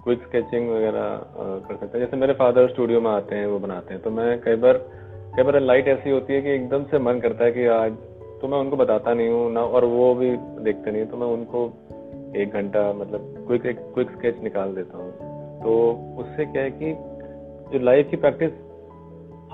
क्विक 0.05 0.23
स्केचिंग 0.23 0.71
वगैरह 0.71 1.21
कर 1.69 1.77
सकते 1.77 1.99
हैं। 1.99 2.05
जैसे 2.05 2.17
मेरे 2.17 2.33
फादर 2.33 2.69
स्टूडियो 2.69 3.01
में 3.01 3.11
आते 3.11 3.35
हैं 3.35 3.47
वो 3.47 3.59
बनाते 3.59 3.95
हैं। 3.95 4.03
तो 4.03 4.11
मैं 4.11 4.41
कई 4.41 4.55
बार 4.55 4.73
कई 5.37 5.43
बार 5.43 5.61
लाइट 5.61 5.89
ऐसी 5.89 6.11
होती 6.11 6.35
है 6.35 6.43
कि 6.43 6.51
एकदम 6.51 6.85
से 6.85 6.99
मन 6.99 7.21
करता 7.21 7.45
है 7.45 7.53
कि 7.53 7.67
आज 7.67 7.93
तो 8.43 8.49
मैं 8.49 8.59
उनको 8.59 8.77
बताता 8.77 9.15
नहीं 9.15 9.29
हूँ 9.29 9.53
ना 9.53 9.61
और 9.61 9.85
वो 9.85 10.15
भी 10.15 10.31
देखते 10.65 10.91
नहीं 10.91 11.07
तो 11.07 11.17
मैं 11.17 11.27
उनको 11.27 11.65
एक 12.37 12.53
घंटा 12.53 12.93
मतलब 12.93 13.36
क्विक 13.47 13.67
एक 13.67 13.79
क्विक 13.95 14.11
स्केच 14.11 14.43
निकाल 14.43 14.75
देता 14.75 14.99
हूँ। 14.99 15.11
तो 15.63 15.73
उससे 16.19 16.45
क्या 16.47 16.63
है 16.63 16.71
कि 16.71 16.93
जो 17.73 17.85
लाइफ 17.85 18.11
की 18.11 18.17
प्रैक्टिस 18.17 18.53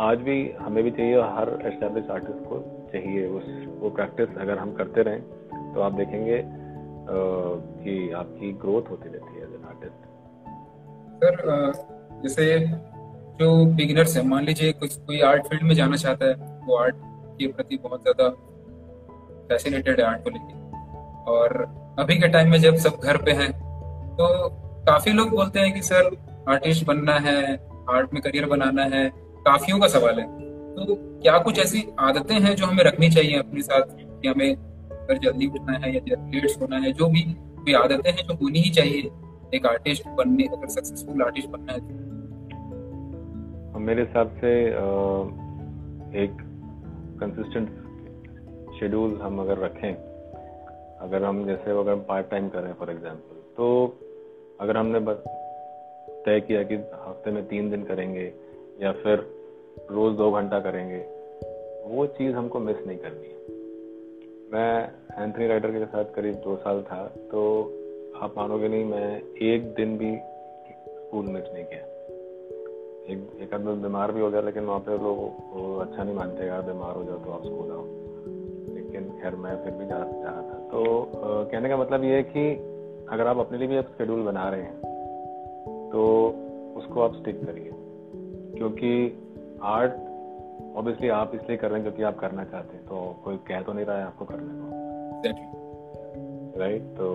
आज 0.00 0.18
भी 0.18 0.36
हमें 0.60 0.82
भी 0.84 0.90
चाहिए 0.90 1.20
हर 1.34 1.48
एस्टेब्लिश 1.66 2.10
आर्टिस्ट 2.10 2.44
को 2.48 2.58
चाहिए 2.92 3.26
उस 3.28 3.44
वो 3.80 3.90
प्रैक्टिस 3.90 4.36
अगर 4.40 4.58
हम 4.58 4.72
करते 4.72 5.02
रहें 5.02 5.20
तो 5.74 5.80
आप 5.80 5.92
देखेंगे 5.92 6.38
आ, 6.38 7.14
कि 7.82 8.10
आपकी 8.12 8.52
ग्रोथ 8.62 8.90
होती 8.90 9.08
रहती 9.08 9.34
है 9.34 9.42
एज 9.42 9.54
एन 9.54 9.64
आर्टिस्ट 9.68 10.10
सर 11.24 11.34
जैसे 12.22 12.44
जो 13.38 13.64
बिगिनर्स 13.74 14.16
है 14.16 14.26
मान 14.28 14.44
लीजिए 14.44 14.72
कुछ 14.72 14.96
कोई 14.96 15.20
आर्ट 15.30 15.46
फ़ील्ड 15.46 15.62
में 15.62 15.74
जाना 15.74 15.96
चाहता 15.96 16.26
है 16.26 16.34
वो 16.66 16.76
आर्ट 16.76 16.96
के 17.38 17.46
प्रति 17.52 17.78
बहुत 17.82 18.02
ज़्यादा 18.02 18.28
फैसिनेटेड 19.48 20.00
है 20.00 20.06
आर्ट 20.06 20.24
को 20.24 20.30
लेके। 20.30 20.54
और 21.32 21.56
अभी 21.98 22.16
के 22.16 22.28
टाइम 22.28 22.50
में 22.50 22.58
जब 22.58 22.76
सब 22.76 23.00
घर 23.04 23.16
पे 23.16 23.32
हैं 23.32 23.50
तो 24.12 24.28
काफ़ी 24.86 25.12
लोग 25.12 25.30
बोलते 25.30 25.60
हैं 25.60 25.72
कि 25.74 25.82
सर 25.82 26.10
आर्टिस्ट 26.48 26.86
बनना 26.86 27.14
है 27.20 27.36
आर्ट 27.90 28.14
में 28.14 28.22
करियर 28.22 28.46
बनाना 28.46 28.84
है, 28.86 29.08
काफियों 29.46 29.78
का 29.78 29.86
सवाल 29.88 30.18
है। 30.20 30.26
तो 30.76 30.94
क्या 31.22 31.38
कुछ 31.38 31.58
ऐसी 31.58 31.84
आदतें 32.00 32.38
हैं 32.40 32.54
जो 32.56 32.66
हमें 32.66 32.82
रखनी 32.84 33.08
चाहिए 33.10 33.38
अपने 33.38 33.62
साथ 33.62 33.82
कि 34.22 34.28
हमें 34.28 34.50
अगर 34.50 35.18
जल्दी 35.18 35.46
उठना 35.48 35.78
है 35.78 35.94
या 35.94 36.00
लेट 36.06 36.46
सोना 36.50 36.76
है, 36.76 36.92
जो 36.92 37.08
भी 37.08 37.22
कोई 37.58 37.74
आदतें 37.74 38.10
हैं 38.10 38.26
जो 38.28 38.34
होनी 38.34 38.58
ही 38.58 38.70
चाहिए, 38.70 39.10
एक 39.54 39.66
आर्टिस्ट 39.66 40.08
बनने, 40.08 40.44
अगर 40.46 40.68
सक्सेसफुल 40.70 41.22
आर्टिस्ट 41.22 41.48
बनना 41.48 41.72
है 41.72 41.80
तो? 41.80 43.78
मेरे 43.80 44.02
हिसाब 44.02 44.28
से 44.40 44.50
एक 46.22 46.36
कंसिस्टेंट 47.20 47.68
शेड्यूल 48.80 49.18
हम 49.22 49.38
अगर 49.40 49.58
रखें, 49.58 49.92
अगर 51.02 51.24
हम 51.24 51.44
जैसे 51.46 51.78
अगर 51.80 51.94
पार्ट 52.08 52.30
टाइम 52.30 52.48
करें 52.48 52.72
फॉर 52.74 52.90
एग्जांपल 52.90 53.40
तो 53.56 53.66
अगर 54.62 54.76
हमने 54.76 54.98
बस 55.00 55.22
तय 56.26 56.40
किया 56.40 56.62
कि 56.62 56.74
हफ़्ते 56.74 57.30
में 57.30 57.44
तीन 57.46 57.70
दिन 57.70 57.82
करेंगे 57.84 58.32
या 58.82 58.92
फिर 58.92 59.26
रोज 59.90 60.16
दो 60.16 60.30
घंटा 60.30 60.60
करेंगे 60.60 60.98
वो 61.86 62.06
चीज़ 62.06 62.34
हमको 62.34 62.60
मिस 62.60 62.86
नहीं 62.86 62.98
करनी 62.98 63.28
है। 63.28 63.40
मैं 64.52 65.24
एंथनी 65.24 65.46
राइडर 65.46 65.70
के 65.70 65.84
साथ 65.86 66.12
करीब 66.14 66.34
दो 66.34 66.56
साल 66.56 66.82
था 66.82 67.04
तो 67.32 67.42
आप 68.16 68.34
मानोगे 68.36 68.68
नहीं 68.68 68.84
मैं 68.84 69.08
एक 69.42 69.74
दिन 69.74 69.96
भी 69.98 70.16
स्कूल 70.16 71.26
मिस 71.26 71.52
नहीं 71.54 71.64
किया। 71.64 71.84
एक 73.12 73.42
एक 73.42 73.54
आदमी 73.54 73.72
बीमार 73.82 74.12
भी 74.12 74.20
हो 74.20 74.30
गया 74.30 74.40
लेकिन 74.40 74.64
वहाँ 74.64 74.80
पे 74.80 74.98
लोग 74.98 75.80
अच्छा 75.80 76.02
नहीं 76.02 76.14
मानते 76.14 76.46
यार 76.46 76.62
बीमार 76.62 76.94
हो 76.96 77.04
जाओ 77.04 77.18
तो 77.18 77.30
आप 77.30 77.44
स्कूल 77.44 77.70
आओ। 77.70 77.84
लेकिन 78.74 79.08
खैर 79.22 79.34
मैं 79.36 79.56
फिर 79.64 79.72
भी 79.72 79.86
जा, 79.86 79.98
रहा 79.98 80.42
था। 80.42 80.58
तो 80.72 80.82
आ, 81.02 81.44
कहने 81.44 81.68
का 81.68 81.76
मतलब 81.76 82.04
ये 82.04 82.14
है 82.16 82.22
कि 82.22 82.44
अगर 83.12 83.26
आप 83.26 83.38
अपने 83.38 83.58
लिए 83.58 83.68
भी 83.68 83.76
एक 83.76 83.88
शेड्यूल 83.96 84.22
बना 84.22 84.48
रहे 84.48 84.62
हैं 84.62 84.76
तो 85.92 86.02
उसको 86.76 87.00
आप 87.00 87.14
स्टिक 87.14 87.40
करिए। 87.44 87.70
क्योंकि 88.56 88.92
आर्ट 89.70 89.92
ऑब्वियसली 90.76 91.08
आप 91.10 91.32
इसलिए 91.34 91.56
कर 91.56 91.70
रहे 91.70 91.80
हैं 91.80 91.82
क्योंकि 91.82 92.02
आप 92.02 92.18
करना 92.18 92.44
चाहते 92.44 92.76
हैं 92.76 92.84
तो 92.86 93.00
कोई 93.24 93.36
कह 93.48 93.60
तो 93.62 93.72
नहीं 93.72 93.86
रहा 93.86 93.96
है 93.98 94.04
आपको 94.04 94.24
करने 94.24 94.52
को। 94.52 94.64
राइट 96.60 96.82
तो 96.98 97.08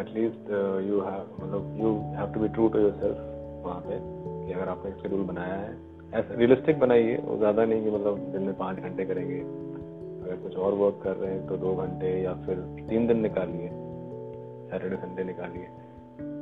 एटलीस्ट 0.00 0.50
यू 0.88 1.00
हैव 1.00 1.26
मतलब 1.40 1.76
you 1.80 1.92
have 2.16 2.32
to 2.34 2.40
be 2.40 2.48
true 2.48 2.68
to 2.68 2.78
yourself 2.78 3.18
वहाँ 3.66 3.80
पे 3.80 3.98
कि 3.98 4.52
अगर 4.52 4.68
आपने 4.68 4.90
एक 4.90 4.96
शेड्यूल 4.96 5.22
बनाया 5.26 5.54
है 5.54 5.72
ऐसा 6.14 6.34
रियलिस्टिक 6.34 6.78
बनाइए 6.80 7.16
वो 7.24 7.36
ज़्यादा 7.36 7.64
नहीं 7.64 7.84
कि 7.84 7.90
मतलब 7.90 8.18
दिन 8.32 8.42
में 8.42 8.54
पाँच 8.58 8.78
घंटे 8.78 9.04
करेंगे। 9.04 9.40
अगर 9.40 10.36
कुछ 10.42 10.56
और 10.56 10.74
वर्क 10.74 11.00
कर 11.02 11.16
रहे 11.16 11.32
हैं 11.32 11.46
तो 11.48 11.56
दो 11.56 11.74
घंटे 11.76 12.14
या 12.22 12.32
फिर 12.46 12.56
तीन 12.88 13.06
दिन 13.06 13.20
निकालिए। 13.20 13.68
सैटरडे 14.70 14.96
संडे 14.96 15.24
निकालिए। 15.24 15.66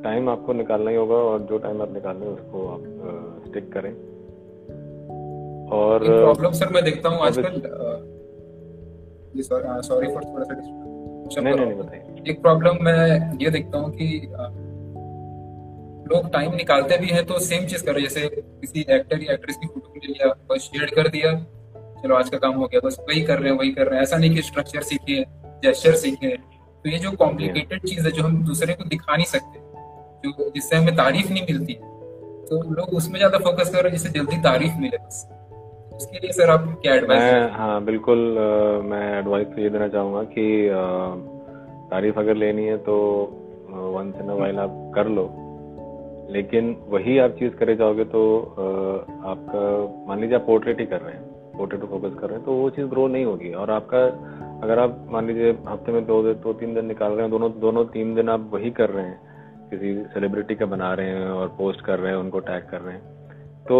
टाइम 0.03 0.29
आपको 0.31 0.53
निकालना 0.55 0.91
ही 0.91 0.97
होगा 0.97 1.15
और 1.27 1.43
जो 1.43 1.59
टाइम 1.59 1.83
आप 1.83 1.93
निकाल 1.93 2.17
रहे 2.17 2.31
उसको 2.31 2.67
आप 2.69 2.83
स्टिक 3.47 3.73
करें। 3.73 3.93
और 5.73 6.05
प्रॉब्लम 6.05 6.53
सर 6.53 6.73
मैं 6.73 6.83
देखता 6.85 7.09
हूँ 7.09 7.19
आजकल 7.23 7.61
सॉरी 9.83 10.07
फॉर 10.07 10.25
थोड़ा 10.25 10.45
सा 10.45 11.41
नहीं 11.41 11.55
नहीं 11.55 11.75
बताइए। 11.75 12.23
एक 12.31 12.41
प्रॉब्लम 12.43 12.85
मैं 12.85 13.33
ये 13.43 13.51
देखता 13.51 13.79
हूँ 13.79 13.91
कि 13.93 14.07
लोग 16.11 16.29
टाइम 16.33 16.55
निकालते 16.55 16.99
भी 16.99 17.09
हैं 17.09 17.25
तो 17.27 17.39
सेम 17.41 17.67
चीज़ 17.67 17.85
कर 17.85 17.95
रहे 17.95 18.03
जैसे 18.03 18.29
किसी 18.33 18.81
एक्टर 18.91 19.23
या 19.23 19.33
एक्ट्रेस 19.33 19.57
की 19.57 19.67
फ़ोटो 19.67 19.93
ले 19.97 20.07
लिया 20.07 20.29
बस 20.51 20.61
शेयर 20.65 20.95
कर 20.95 21.09
दिया 21.09 21.33
चलो 22.03 22.15
आज 22.15 22.29
का 22.31 22.39
काम 22.39 22.55
हो 22.55 22.67
गया 22.67 22.81
बस 22.85 22.97
वही 23.01 23.23
कर 23.23 23.39
रहे 23.39 23.51
हैं 23.51 23.59
वही 23.59 23.71
कर 23.73 23.87
रहे 23.87 23.95
हैं। 23.97 24.03
ऐसा 24.03 24.17
नहीं 24.17 24.35
कि 24.35 24.43
स्ट्रक्चर 24.43 24.83
सीखे 24.83 25.25
जेस्चर 25.65 25.95
सीखे। 25.97 26.37
तो 26.87 26.91
ये 26.91 26.99
जो 26.99 27.11
कॉम्प्लिकेटेड 27.11 27.81
चीज़ 27.81 28.05
है 28.07 28.11
जो 28.13 28.23
हम 28.23 28.37
दूसरे 28.47 28.75
को 28.75 28.85
दिखा 28.85 29.15
नहीं 29.17 29.25
सकते 29.27 29.61
जो 30.25 30.51
जिससे 30.51 30.77
हमें 30.77 30.95
तारीफ़ 30.97 31.33
नहीं 31.33 31.43
मिलती 31.43 31.75
तो 32.51 32.61
लोग 32.71 32.93
उसमें 32.95 33.17
ज़्यादा 33.19 33.39
फोकस 33.39 33.71
कर 33.71 33.83
रहे 33.83 33.91
हैं 33.91 33.93
जिससे 33.93 34.09
जल्दी 34.19 34.37
तारीफ़ 34.37 34.77
मिले 34.81 34.97
बस। 34.97 35.17
उसके 35.95 36.19
लिए 36.19 36.33
सर 36.33 36.51
आप 36.51 36.69
क्या 36.83 36.95
एडवाइस 36.95 37.23
मैं 37.23 37.51
हाँ 37.53 37.85
बिल्कुल 37.85 38.19
आ, 38.39 38.47
मैं 38.83 39.19
एडवाइस 39.19 39.47
तो 39.47 39.63
ये 39.63 39.71
देना 39.71 39.89
चाहूँगा 39.89 40.23
कि 40.37 40.47
आ, 40.69 40.85
तारीफ़ 41.91 42.19
अगर 42.19 42.37
लेनी 42.37 42.67
है 42.67 42.77
तो 42.79 42.97
वन 43.97 44.15
इन 44.21 44.31
वाइल 44.41 44.59
आप 44.59 44.79
कर 44.95 45.09
लो। 45.09 45.29
लेकिन 46.33 46.77
वही 46.89 47.19
आप 47.19 47.37
चीज़ 47.39 47.53
करे 47.55 47.77
जाओगे 47.77 48.05
तो 48.15 48.23
आ, 48.41 48.71
आपका 49.31 49.67
मान 50.09 50.21
लीजिए 50.21 50.37
आप 50.37 50.47
पोर्ट्रेट 50.47 50.81
ही 50.81 50.87
कर 50.87 51.01
रहे 51.01 51.15
हैं 51.15 51.25
पोर्ट्रेट 51.59 51.81
पर 51.81 51.87
फोकस 51.89 52.19
कर 52.21 52.27
रहे 52.27 52.37
हैं 52.37 52.45
तो 52.47 52.53
वो 52.53 52.71
चीज़ 52.71 52.87
ग्रो 52.87 53.07
नहीं 53.09 53.25
होगी 53.25 53.53
और 53.55 53.71
आपका 53.71 54.07
अगर 54.63 54.79
आप 54.79 55.07
मान 55.11 55.27
लीजिए 55.27 55.51
हफ़्ते 55.69 55.93
में 55.93 56.07
दो 56.07 56.35
दो 56.35 56.53
तीन 56.53 56.75
दिन 56.75 56.87
निकाल 56.87 57.13
रहे 57.13 57.21
हैं 57.21 57.31
दोनों 57.31 57.51
दोनों 57.61 57.85
तीन 57.85 58.15
दिन 58.15 58.29
आप 58.29 58.51
वही 58.53 58.71
कर 58.71 58.91
रहे 58.91 59.05
हैं 59.05 59.21
किसी 59.71 60.05
सेलिब्रिटी 60.05 60.55
का 60.55 60.67
बना 60.67 60.95
रहे 60.95 61.09
हैं 61.09 61.29
और 61.29 61.49
पोस्ट 61.49 61.81
कर 61.81 61.99
रहे 61.99 62.13
हैं 62.13 62.19
उनको 62.19 62.39
टैग 62.39 62.69
कर 62.71 62.81
रहे 62.81 62.95
हैं 62.95 63.03
तो 63.65 63.79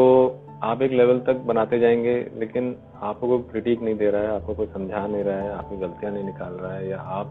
आप 0.63 0.83
एक 0.83 0.93
लेवल 0.93 1.19
तक 1.19 1.37
बनाते 1.37 1.79
जाएँगे 1.79 2.15
लेकिन 2.39 2.77
आपको 3.03 3.29
कोई 3.29 3.39
क्रिटिक 3.39 3.83
नहीं 3.83 3.95
दे 3.95 4.11
रहा 4.11 4.23
है 4.23 4.29
आपको 4.29 4.55
कोई 4.55 4.67
समझा 4.67 5.07
नहीं 5.07 5.25
रहा 5.25 5.41
है 5.43 5.53
आपकी 5.53 5.77
गलतियाँ 5.77 6.13
नहीं 6.13 6.25
निकाल 6.25 6.53
रहा 6.53 6.75
है 6.75 6.89
या 6.89 6.99
आप 6.99 7.27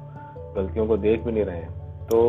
गलतियों 0.58 0.88
को 0.88 0.98
देख 0.98 1.24
भी 1.24 1.32
नहीं 1.32 1.46
रहे 1.46 1.58
हैं 1.58 2.08
तो 2.08 2.22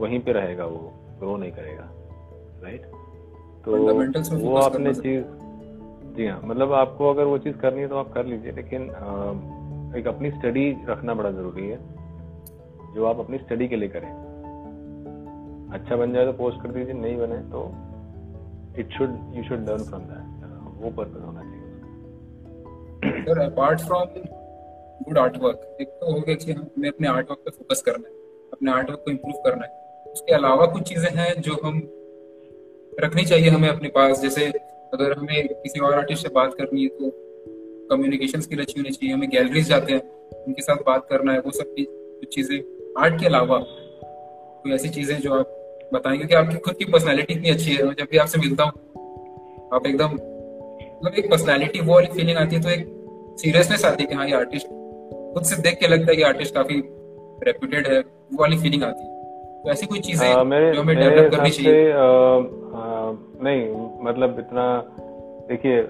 वहीं 0.00 0.20
पे 0.20 0.32
रहेगा 0.32 0.64
वो 0.64 0.92
ग्रो 1.18 1.36
नहीं 1.36 1.52
करेगा 1.52 1.88
राइट 2.62 2.86
तो 3.64 3.76
वो 4.38 4.56
आपने 4.56 4.94
चीज़ 4.94 5.24
जी 6.16 6.26
हाँ 6.26 6.40
मतलब 6.44 6.72
आपको 6.72 7.10
अगर 7.10 7.24
वो 7.24 7.38
चीज़ 7.38 7.56
करनी 7.56 7.80
है 7.80 7.88
तो 7.88 7.96
आप 7.96 8.12
कर 8.12 8.26
लीजिए 8.26 8.52
लेकिन 8.52 8.88
एक 9.94 10.06
अपनी 10.08 10.30
स्टडी 10.30 10.70
रखना 10.88 11.14
बड़ा 11.14 11.30
ज़रूरी 11.32 11.66
है, 11.68 11.78
जो 12.94 13.04
आप 13.06 13.18
अपनी 13.20 13.38
स्टडी 13.38 13.68
के 13.68 13.76
लिए 13.76 13.88
करें। 13.88 14.08
अच्छा 15.74 15.96
बन 15.96 16.12
जाए 16.12 16.24
तो 16.26 16.32
पोस्ट 16.34 16.62
कर 16.62 16.72
दीजिए, 16.72 16.94
नहीं 16.94 17.16
बने 17.18 17.38
तो 17.52 17.60
it 18.80 18.88
should 18.98 19.10
you 19.36 19.42
should 19.44 19.68
learn 19.68 19.84
from 19.84 20.02
that 20.04 20.24
वो 20.76 20.90
पर्पज 20.92 21.22
होना 21.22 21.40
चाहिए 21.42 23.24
sir 23.24 23.38
apart 23.42 23.80
from 23.80 24.06
good 25.02 25.18
art 25.18 25.36
work 25.42 25.76
एक 25.80 25.88
तो 26.00 26.12
हो 26.12 26.20
गया 26.20 26.34
कि 26.36 26.52
हमें 26.52 26.88
अपने 26.88 27.08
आर्ट 27.08 27.30
वर्क 27.30 27.40
पे 27.44 27.50
फोकस 27.50 27.82
करना 27.86 28.08
है, 28.08 28.14
अपने 28.52 28.70
आर्ट 28.72 28.90
वर्क 28.90 29.02
को 29.04 29.10
इम्प्रूव 29.10 29.42
करना 29.44 29.64
है। 29.64 29.70
उसके 30.12 30.32
अलावा 30.34 30.66
कुछ 30.66 30.82
चीज़ें 30.88 31.10
हैं 31.16 31.32
जो 31.40 31.54
हम 31.64 31.78
रखनी 33.00 33.24
चाहिए 33.24 33.48
हमें 33.50 33.68
अपने 33.68 33.88
पास, 33.90 34.20
जैसे 34.20 34.46
अगर 34.94 35.12
हमें 35.18 35.48
किसी 35.54 35.80
और 35.80 35.94
आर्टिस्ट 35.94 36.22
से 36.22 36.28
बात 36.34 36.54
करनी 36.54 36.82
है 36.82 36.88
तो 36.98 37.10
कम्युनिकेशन 37.90 38.40
स्किल 38.40 38.60
अच्छी 38.60 38.80
होनी 38.80 38.90
चाहिए 38.90 39.14
हमें 39.14 39.28
गैलरीज 39.30 39.68
जाते 39.68 39.92
हैं 39.92 40.00
उनके 40.46 40.62
साथ 40.62 40.76
बात 40.76 41.06
करना 41.10 41.32
है 41.32 41.40
वो 41.40 41.50
सब 41.50 41.74
कुछ 41.78 42.34
चीज़ें 42.34 42.58
आर्ट 42.98 43.20
के 43.20 43.26
अलावा 43.26 43.58
कोई 44.62 44.72
ऐसी 44.72 44.88
चीज़ें 44.88 45.20
जो 45.20 45.34
आप 45.34 45.52
बताएँगे 45.94 46.24
कि 46.24 46.34
आपकी 46.34 46.58
खुद 46.58 46.74
की 46.74 46.84
पर्सनैलिटी 46.84 47.34
इतनी 47.34 47.50
अच्छी 47.50 47.70
है 47.70 47.94
जब 47.94 48.06
भी 48.10 48.18
आपसे 48.18 48.38
मिलता 48.38 48.64
हूँ 48.64 48.72
आप 49.74 49.86
एकदम 49.86 50.14
मतलब 50.96 51.14
एक 51.18 51.30
पर्सनैलिटी 51.30 51.80
वो 51.80 51.94
वाली 51.94 52.06
फीलिंग 52.06 52.38
आती 52.38 52.56
है 52.56 52.62
तो 52.62 52.68
एक 52.68 52.86
सीरियसनेस 53.40 53.84
आती 53.84 54.02
है 54.02 54.08
कि 54.08 54.14
हाँ 54.14 54.26
ये 54.26 54.34
आर्टिस्ट 54.34 54.66
खुद 55.34 55.42
से 55.42 55.62
देख 55.62 55.78
के 55.78 55.88
लगता 55.88 56.10
है 56.10 56.16
कि 56.16 56.22
आर्टिस्ट 56.22 56.54
काफ़ी 56.54 56.82
रेप्यूटेड 57.42 57.86
है 57.86 57.98
वो 58.00 58.40
वाली 58.40 58.58
फीलिंग 58.58 58.82
आती 58.82 59.04
है। 59.04 59.14
तो 59.62 59.70
ऐसी 59.70 59.86
कोई 59.86 60.00
चीज़ें 60.00 60.32
जो 60.32 60.38
हमें 60.80 60.96
डेवलप 60.96 61.34
करनी 61.34 61.50
चाहिए? 61.50 61.92
नहीं 63.42 63.60
मतलब 64.04 64.36
इतना 64.38 64.66
देखिए 65.48 65.82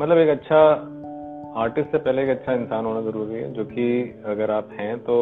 मतलब 0.00 0.18
एक 0.18 0.28
अच्छा 0.30 0.58
आर्टिस्ट 1.60 1.90
से 1.92 1.98
पहले 1.98 2.22
एक 2.22 2.28
अच्छा 2.30 2.52
इंसान 2.52 2.84
होना 2.86 3.00
ज़रूरी 3.02 3.34
है, 3.34 3.52
जो 3.52 3.64
कि 3.66 3.86
अगर 4.26 4.50
आप 4.50 4.68
हैं 4.72 4.98
तो 5.00 5.16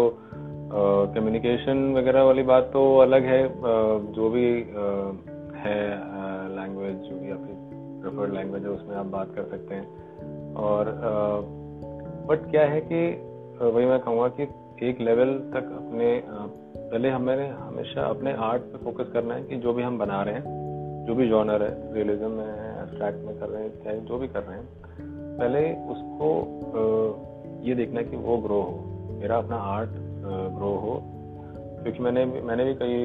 कम्युनिकेशन 1.14 1.78
वगैरह 1.94 2.22
वाली 2.22 2.42
बात 2.42 2.70
तो 2.72 2.82
अलग 2.98 3.24
है 3.24 3.42
जो 4.14 4.28
भी 4.30 4.44
है 5.62 5.80
लैंग्वेज 6.56 6.96
जो 7.08 7.16
भी 7.16 7.30
आपकी 7.30 7.56
प्रेफर्ड 8.02 8.34
लैंग्वेज 8.34 8.62
है, 8.62 8.70
उसमें 8.70 8.96
आप 8.96 9.06
बात 9.08 9.34
कर 9.34 9.48
सकते 9.50 9.74
हैं। 9.74 10.54
और 10.58 10.92
बट 12.28 12.50
क्या 12.50 12.64
है 12.66 12.80
कि 12.82 13.00
वही 13.66 13.86
मैं 13.86 13.98
कहूँगा 14.00 14.28
कि 14.38 14.42
एक 14.88 15.00
लेवल 15.00 15.34
तक 15.54 15.72
अपने 15.76 16.08
पहले 16.26 17.10
हमें 17.10 17.50
हमेशा 17.52 18.02
अपने 18.06 18.32
आर्ट 18.44 18.62
पे 18.62 18.84
फोकस 18.84 19.12
करना 19.12 19.34
है 19.34 19.42
कि 19.44 19.56
जो 19.56 19.72
भी 19.72 19.82
हम 19.82 19.98
बना 19.98 20.22
रहे 20.22 20.34
हैं, 20.34 20.42
जो 21.06 21.14
भी 21.14 21.28
जॉनर 21.28 21.62
है 21.62 21.94
रियलिज्म 21.94 22.40
है 22.40 22.67
एब्स्ट्रैक्ट 22.88 23.24
में 23.26 23.38
कर 23.38 23.48
रहे 23.48 23.62
हैं, 23.62 23.72
चाहे 23.84 24.00
जो 24.02 24.18
भी 24.18 24.28
कर 24.28 24.42
रहे 24.42 24.56
हैं, 24.56 24.66
पहले 25.38 25.60
उसको 25.92 26.28
ये 27.64 27.74
देखना 27.74 28.02
कि 28.02 28.16
वो 28.18 28.36
ग्रो 28.38 28.60
हो। 28.62 29.16
मेरा 29.20 29.36
अपना 29.36 29.56
आर्ट 29.68 29.90
ग्रो 30.54 30.74
हो। 30.78 31.00
क्योंकि 31.82 32.02
मैंने 32.02 32.24
मैंने 32.24 32.64
भी 32.64 32.74
कई 32.74 32.96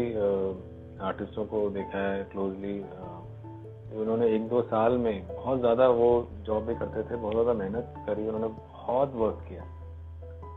आर्टिस्टों 1.03 1.45
को 1.45 1.69
देखा 1.69 1.99
है 1.99 2.23
क्लोजली 2.23 2.79
उन्होंने 3.93 4.27
एक 4.35 4.47
दो 4.49 4.61
साल 4.61 4.97
में 4.97 5.27
बहुत 5.27 5.59
ज़्यादा 5.59 5.87
वो 5.89 6.07
जॉब 6.45 6.63
भी 6.63 6.75
करते 6.75 7.01
थे, 7.03 7.15
बहुत 7.15 7.33
ज़्यादा 7.33 7.53
मेहनत 7.53 7.93
करी, 8.07 8.27
उन्होंने 8.27 8.47
बहुत 8.47 9.13
वर्क 9.15 9.45
किया। 9.49 9.63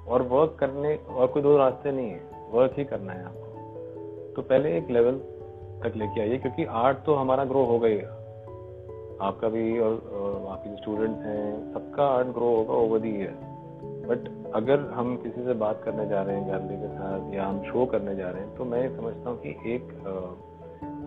और 0.09 0.23
वर्क 0.23 0.57
करने, 0.61 0.95
और 0.97 1.27
कोई 1.27 1.43
दो 1.43 1.57
रास्ते 1.57 1.93
नहीं 1.93 2.11
है 2.11 2.21
वर्क 2.53 2.75
ही 2.79 2.85
करना 2.85 3.13
है 3.13 3.25
आपको। 3.25 4.33
तो 4.37 4.43
पहले 4.43 4.77
एक 4.79 4.91
लेवल 4.91 5.19
तक 5.83 5.97
लेके 5.97 6.21
आइए, 6.21 6.39
क्योंकि 6.39 6.65
आर्ट 6.65 7.05
तो 7.07 7.15
हमारा 7.15 7.45
ग्रो 7.45 7.65
हो 7.65 7.79
गई। 7.79 7.97
आपका 9.21 9.49
भी 9.49 9.79
और 9.79 9.95
आपके 10.51 10.77
स्टूडेंट्स 10.77 11.25
हैं, 11.27 11.73
सबका 11.75 12.07
आर्ट 12.09 12.29
ग्रो 12.35 12.55
होगा 12.57 12.75
ओवर 12.77 12.99
दी 12.99 13.11
ईयर 13.19 13.45
बट 14.09 14.29
अगर 14.55 14.81
हम 14.95 15.17
किसी 15.17 15.45
से 15.45 15.55
बात 15.61 15.81
करने 15.85 16.07
जा 16.09 16.23
रहे 16.23 16.37
हैं 16.37 16.47
गैलरी 16.47 16.77
के 16.77 16.89
साथ, 16.89 17.35
या 17.35 17.47
हम 17.47 17.63
शो 17.63 17.87
करने 17.87 18.15
जा 18.17 18.29
रहे 18.31 18.43
हैं 18.43 18.55
तो 18.57 18.65
मैं 18.65 18.89
समझता 18.97 19.31
हूँ 19.31 19.39
कि 19.41 19.75
एक 19.75 19.89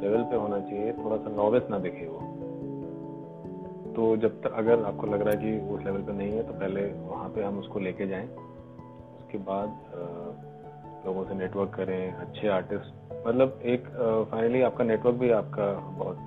लेवल 0.03 0.23
पे 0.23 0.35
होना 0.35 0.59
चाहिए 0.59 0.93
थोड़ा 0.93 1.17
सा 1.17 1.35
नॉवेस 1.35 1.63
ना 1.71 1.79
दिखे 1.79 2.05
वो। 2.07 2.19
तो 3.95 4.15
जब 4.17 4.41
तक 4.41 4.53
अगर 4.57 4.83
आपको 4.85 5.07
लग 5.07 5.21
रहा 5.21 5.35
है 5.35 5.41
कि 5.43 5.73
उस 5.73 5.83
लेवल 5.85 6.01
पे 6.01 6.13
नहीं 6.13 6.31
है 6.31 6.43
तो 6.43 6.53
पहले 6.53 6.81
वहाँ 7.07 7.29
पे 7.29 7.43
हम 7.43 7.59
उसको 7.59 7.79
लेके 7.79 8.07
जाएँ। 8.07 8.27
उसके 8.27 9.37
बाद 9.37 9.69
लोगों 11.05 11.23
से 11.25 11.35
नेटवर्क 11.35 11.69
करें, 11.75 12.13
अच्छे 12.13 12.47
आर्टिस्ट 12.47 13.13
मतलब 13.27 13.59
एक 13.65 13.87
फाइनली 14.31 14.61
आपका 14.61 14.83
नेटवर्क 14.83 15.15
भी 15.15 15.29
आपका 15.31 15.71
बहुत 15.97 16.25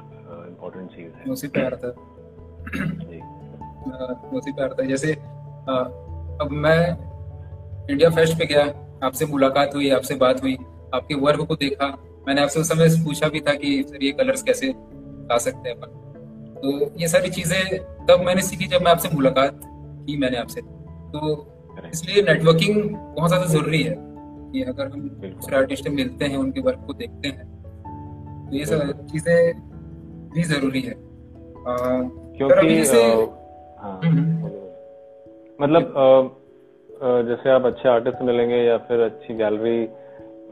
इम्पोर्टेंट 0.62 0.90
चीज़ 0.90 1.14
है 1.18 1.33
उसी 1.33 1.48
पे 1.48 1.64
आता 1.66 1.94
जी 3.05 3.18
उसी 4.38 4.53
पे 4.53 4.62
आता 4.64 4.83
जैसे 4.83 5.12
अब 6.42 6.48
मैं 6.53 6.81
इंडिया 7.90 8.11
फेस्ट 8.11 8.38
पे 8.38 8.46
गया 8.46 8.64
आपसे 9.07 9.27
मुलाकात 9.27 9.75
हुई 9.75 9.90
आपसे 9.90 10.14
बात 10.14 10.42
हुई 10.42 10.55
आपके 10.94 11.14
वर्क 11.14 11.40
को 11.46 11.55
देखा 11.55 11.87
मैंने 12.29 12.42
आपसे 12.42 12.61
उस 12.61 12.68
समय 12.68 12.88
पूछा 13.05 13.29
भी 13.29 13.40
था 13.40 13.55
कि 13.55 13.83
सर 13.83 14.05
ये 14.05 14.12
कलर्स 14.12 14.42
कैसे 14.42 14.68
ला 15.29 15.38
सकते 15.38 15.68
हैं 15.68 15.77
अपन? 15.77 15.98
तो 16.55 17.01
ये 17.01 17.09
सारी 17.09 17.31
चीज़ें 17.31 17.79
तब 18.07 18.22
मैंने 18.27 18.42
सीखी 18.42 18.66
जब 18.66 18.83
मैं 18.83 18.90
आपसे 18.90 19.09
मुलाकात 19.14 19.61
की 20.07 20.16
मैंने 20.16 20.37
आपसे। 20.37 20.61
तो 21.14 21.33
इसलिए 21.94 22.22
नेटवर्किंग 22.22 22.77
बहुत 22.90 23.29
ज़्यादा 23.29 23.46
ज़रूरी 23.46 23.83
है 23.83 23.94
कि 24.53 24.62
अगर 24.62 24.90
हम 24.90 25.09
दूसरे 25.09 25.57
आर्टिस्ट 25.57 25.88
मिलते 25.88 26.25
हैं 26.25 26.37
उनके 26.37 26.61
वर्क 26.61 26.85
को 26.87 26.94
देखते 26.94 27.29
हैं 27.29 27.44
तो 28.51 28.57
ये 28.57 28.64
सब 28.66 29.07
चीज़ें 29.07 29.71
भी 30.35 30.42
ज़रूरी 30.45 30.81
है 30.81 30.95
क्योंकि 32.37 32.77
हाँ, 33.79 34.01
हम्म। 34.05 34.51
मतलब 35.59 36.38
जैसे 37.29 37.51
आप 37.51 37.64
अच्छे 37.66 37.88
आर्टिस्ट 37.88 38.23
मिलेंगे 38.23 38.57
या 38.57 38.77
फिर 38.79 39.01
अच्छी 39.01 39.35
गैलरी 39.35 39.79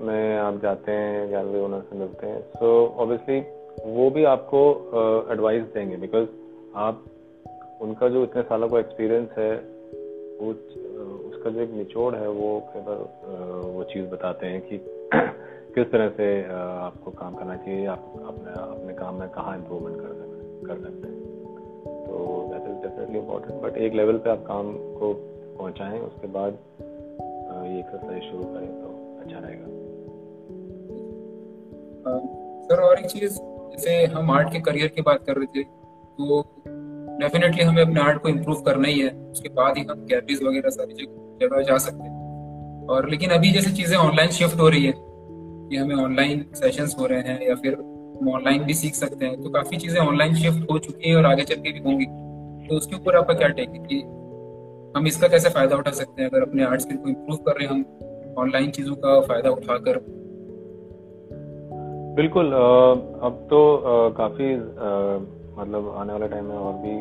में 0.00 0.38
आप 0.38 0.60
जाते 0.62 0.92
हैं 0.92 1.28
गैलरी 1.30 1.60
ओनर 1.60 1.80
से 1.80 1.98
मिलते 1.98 2.26
हैं 2.26 2.40
सो 2.52 2.70
ऑब्वियसली 2.98 3.40
वो 3.86 4.10
भी 4.10 4.24
आपको 4.26 4.62
एडवाइस 5.32 5.62
देंगे 5.74 5.96
बिकॉज़ 5.96 6.26
आप 6.78 7.04
उनका 7.80 8.08
जो 8.08 8.22
इतने 8.24 8.42
सालों 8.42 8.68
का 8.68 8.78
एक्सपीरियंस 8.78 9.38
है 9.38 9.52
वो 10.40 10.50
उसका 11.30 11.50
जो 11.50 11.60
एक 11.60 11.70
निचोड़ 11.70 12.14
है 12.14 12.28
वो 12.30 12.48
कई 12.74 12.80
बार 12.80 12.98
वो 13.66 13.84
चीज़ 13.84 14.06
बताते 14.06 14.46
हैं 14.46 14.60
कि 14.60 14.78
किस 15.74 15.90
तरह 15.92 16.08
से 16.10 16.26
आपको 16.52 17.10
काम 17.12 17.34
करना 17.34 17.56
चाहिए, 17.56 17.86
आप 17.86 18.12
अपने 18.26 18.52
अपने 18.62 18.92
काम 18.94 19.14
में 19.14 19.28
कहाँ 19.30 19.56
इम्प्रूवमेंट 19.56 19.96
कर 19.96 20.14
सकते 20.14 20.66
कर 20.66 20.80
सकते 20.80 21.08
हैं? 21.08 21.18
तो 22.06 22.14
that 22.50 22.62
is 22.62 22.78
definitely 22.82 23.18
important 23.18 23.62
but 23.62 23.76
एक 23.78 23.94
लेवल 23.94 24.16
पे 24.18 24.30
आप 24.30 24.44
काम 24.46 24.72
को 24.98 25.12
पहुंचाएँ, 25.58 25.98
उसके 26.00 26.26
बाद 26.28 26.58
ये 27.62 27.78
एक्सरसाइज 27.78 28.22
शुरू 28.22 28.44
करें 28.44 28.68
तो 28.72 28.88
अच्छा 29.20 29.38
रहेगा। 29.38 29.66
सर 32.66 32.80
और 32.82 32.98
एक 32.98 33.06
चीज़, 33.06 33.38
जैसे 33.72 34.04
हम 34.06 34.30
आर्ट 34.30 34.52
के 34.52 34.60
करियर 34.60 34.88
की 34.88 35.02
बात 35.02 35.22
कर 35.26 35.36
रहे 35.36 35.46
थे 35.54 35.62
तो 35.62 36.42
डेफिनेटली 37.20 37.64
हमें 37.64 37.82
अपने 37.82 38.00
आर्ट 38.00 38.22
को 38.22 38.28
इम्प्रूव 38.28 38.60
करना 38.62 38.88
ही 38.88 39.00
है। 39.00 39.10
उसके 39.30 39.48
बाद 39.54 39.78
ही 39.78 39.84
हम 39.90 40.04
गैलरीज 40.06 40.42
वगैरह 40.42 40.70
सारी 40.70 41.06
जगह 41.40 41.62
जा 41.62 41.78
सकते 41.78 42.02
हैं। 42.02 42.86
और 42.88 43.08
लेकिन 43.10 43.30
अभी 43.30 43.50
जैसे 43.52 43.70
चीज़ें 43.72 43.96
ऑनलाइन 43.98 44.30
शिफ्ट 44.32 44.60
हो 44.60 44.68
रही 44.68 44.84
है 44.86 44.92
कि 45.70 45.76
हमें 45.76 45.94
ऑनलाइन 45.96 46.44
सेशंस 46.54 46.96
हो 47.00 47.06
रहे 47.06 47.20
हैं 47.22 47.48
या 47.48 47.54
फिर 47.56 47.74
हम 47.74 48.28
ऑनलाइन 48.28 48.62
भी 48.64 48.74
सीख 48.74 48.94
सकते 48.94 49.26
हैं। 49.26 49.42
तो 49.42 49.50
काफ़ी 49.50 49.76
चीज़ें 49.76 50.00
ऑनलाइन 50.00 50.34
शिफ्ट 50.36 50.70
हो 50.70 50.78
चुकी 50.78 51.10
है 51.10 51.16
और 51.16 51.26
आगे 51.26 51.42
चल 51.44 51.56
के 51.56 51.72
भी 51.72 51.78
होंगी। 51.80 52.06
तो 52.66 52.76
उसके 52.76 52.96
ऊपर 52.96 53.16
आपका 53.16 53.34
क्या 53.34 53.48
टेक 53.50 53.68
है 53.70 53.78
कि 53.84 54.00
हम 54.96 55.06
इसका 55.06 55.28
कैसे 55.28 55.50
फ़ायदा 55.50 55.76
उठा 55.76 55.90
सकते 55.92 56.22
हैं? 56.22 56.28
अगर 56.30 56.42
अपने 56.42 56.64
आर्ट 56.64 56.80
स्किल 56.80 56.96
को 56.96 57.08
इम्प्रूव 57.08 57.38
कर 57.38 57.56
रहे 57.58 57.66
हैं, 57.66 57.74
हम 57.74 57.84
ऑनलाइन 58.38 58.70
चीज़ों 58.70 58.94
का 58.96 59.20
फ़ायदा 59.20 59.50
उठाकर। 59.50 60.00
बिल्कुल 62.16 62.52
अब 62.52 63.46
तो 63.50 63.60
काफ़ी 64.18 64.54
मतलब 65.56 65.94
आने 65.96 66.12
वाले 66.12 66.28
टाइम 66.28 66.44
में 66.44 66.56
और 66.56 66.72
भी 66.74 66.94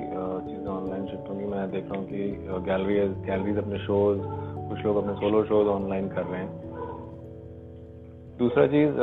चीज़ें 0.46 0.68
ऑनलाइन 0.68 1.06
शिफ्ट 1.08 1.30
होंगी। 1.30 1.46
मैं 1.48 1.70
देख 1.72 1.84
रहा 1.84 2.00
हूँ 2.00 2.08
कि 2.08 2.64
गैलरी 2.66 2.96
गैलरीज 3.28 3.58
अपने 3.58 3.78
शोज़ 3.80 4.20
कुछ 4.70 4.86
लोग 4.86 4.98
अपने 4.98 5.14
सोलो 5.16 5.44
शोज़ 5.46 5.68
ऑनलाइन 5.70 6.08
कर 6.10 6.24
रहे 6.24 6.42
हैं। 6.42 6.69
दूसरा 8.40 8.66
चीज़ 8.68 8.94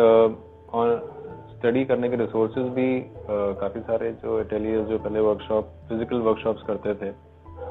स्टडी 1.57 1.85
करने 1.85 2.09
के 2.09 2.16
रिसोर्सेज 2.16 2.66
भी 2.75 2.88
काफ़ी 3.61 3.81
सारे 3.81 4.11
जो 4.22 4.38
अटेलियर्स 4.40 4.87
जो 4.88 4.99
पहले 4.99 5.20
वर्कशॉप 5.20 5.70
फ़िज़िकल 5.88 6.20
वर्कशॉप्स 6.27 6.62
करते 6.62 6.94
थे, 6.94 7.09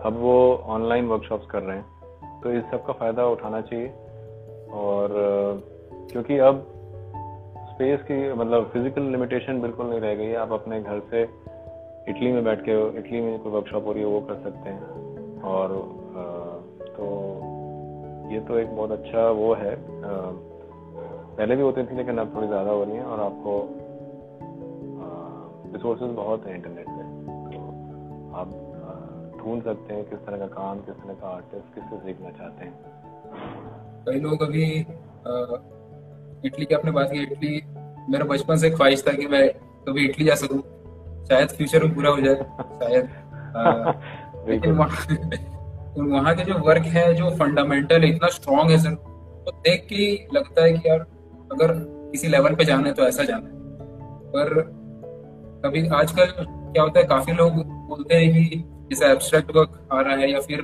अब 0.05 0.17
वो 0.21 0.35
ऑनलाइन 0.75 1.07
वर्कशॉप्स 1.07 1.45
कर 1.51 1.61
रहे 1.61 1.77
हैं। 1.77 2.41
तो 2.41 2.51
इस 2.51 2.63
सब 2.71 2.85
का 2.85 2.93
फ़ायदा 2.93 3.25
उठाना 3.27 3.61
चाहिए। 3.61 3.87
और 4.75 5.13
क्योंकि 6.11 6.37
अब 6.39 6.65
स्पेस 7.69 8.01
की 8.01 8.17
मतलब 8.33 8.69
फ़िज़िकल 8.73 9.09
लिमिटेशन 9.11 9.61
बिल्कुल 9.61 9.89
नहीं 9.89 9.99
रह 9.99 10.15
गई 10.15 10.25
है। 10.25 10.35
आप 10.37 10.51
अपने 10.51 10.81
घर 10.81 10.99
से 11.11 11.23
इटली 12.09 12.31
में 12.31 12.43
बैठ 12.43 12.61
के, 12.61 12.71
इटली 12.99 13.21
में 13.21 13.39
कोई 13.39 13.51
वर्कशॉप 13.51 13.85
हो 13.85 13.91
रही 13.91 14.03
है, 14.03 14.09
वो 14.09 14.19
कर 14.21 14.41
सकते 14.43 14.69
हैं। 14.69 15.41
और 15.43 15.67
तो 16.97 17.05
ये 18.33 18.39
तो 18.39 18.57
एक 18.59 18.75
बहुत 18.75 18.91
अच्छा 18.91 19.29
वो 19.31 19.53
है 19.53 19.75
पहले 21.37 21.55
भी 21.55 21.61
होती 21.61 21.83
थी 21.83 21.95
लेकिन 21.95 22.17
अब 22.17 22.35
थोड़ी 22.35 22.47
ज़्यादा 22.47 22.71
हो 22.71 22.83
रही 22.83 22.95
है 22.95 23.03
और 23.03 23.19
आपको 23.19 23.53
रिसोर्सेज 25.73 26.11
बहुत 26.15 26.45
हैं 26.47 26.55
इंटरनेट 26.55 26.85
पे। 26.87 27.03
तो 27.51 27.61
आप 28.35 28.51
ढूंढ 29.39 29.63
सकते 29.63 29.93
हैं 29.93 30.03
किस 30.09 30.19
तरह 30.19 30.37
का 30.37 30.47
काम 30.53 30.79
किस 30.81 30.95
तरह 30.95 31.13
का 31.13 31.27
आर्टिस्ट 31.27 31.73
किससे 31.75 31.97
सीखना 32.05 32.29
चाहते 32.29 32.65
हैं। 32.65 32.73
कई 34.07 34.19
लोग 34.19 34.43
अभी 34.43 34.63
इटली 36.47 36.65
की 36.65 36.75
आपने 36.75 36.91
बात 36.91 37.11
की 37.11 37.21
इटली 37.23 37.61
मेरा 38.09 38.25
बचपन 38.25 38.57
से 38.57 38.69
ख्वाहिश 38.69 39.03
था 39.07 39.13
कि 39.13 39.27
मैं 39.27 39.47
कभी 39.87 40.05
इटली 40.05 40.25
जा 40.25 40.35
सकूँ। 40.35 40.61
शायद 41.25 41.49
फ्यूचर 41.49 41.83
में 41.83 41.93
पूरा 41.95 42.09
हो 42.09 42.21
जाए 42.21 42.35
शायद 42.81 43.09
लेकिन 44.49 44.71
वहाँ 46.11 46.35
के 46.35 46.43
जो 46.43 46.53
वर्क 46.59 46.85
है 46.95 47.13
जो 47.13 47.29
फंडामेंटल 47.35 48.03
इतना 48.03 48.27
स्ट्रॉन्ग 48.29 48.71
है 48.71 48.77
सर 48.77 48.95
तो 49.45 49.51
देख 49.63 49.85
के 49.89 50.05
लगता 50.33 50.63
है 50.63 50.71
कि 50.73 50.89
यार 50.89 51.05
अगर 51.55 51.73
किसी 52.11 52.27
लेवल 52.27 52.55
पे 52.55 52.65
जाना 52.65 52.87
है 52.87 52.93
तो 52.93 53.03
ऐसा 53.03 53.23
जाना 53.23 53.47
है। 53.47 53.53
पर 54.31 54.61
कभी 55.65 55.87
आजकल 55.89 56.25
क्या 56.25 56.83
होता 56.83 56.99
है, 56.99 57.05
काफ़ी 57.07 57.33
लोग 57.33 57.63
बोलते 57.87 58.15
हैं 58.15 58.31
कि 58.33 58.63
जैसे 58.89 59.05
एब्स्ट्रैक्ट 59.07 59.55
वर्क 59.55 59.87
आ 59.91 60.01
रहा 60.01 60.15
है 60.15 60.31
या 60.31 60.39
फिर 60.41 60.61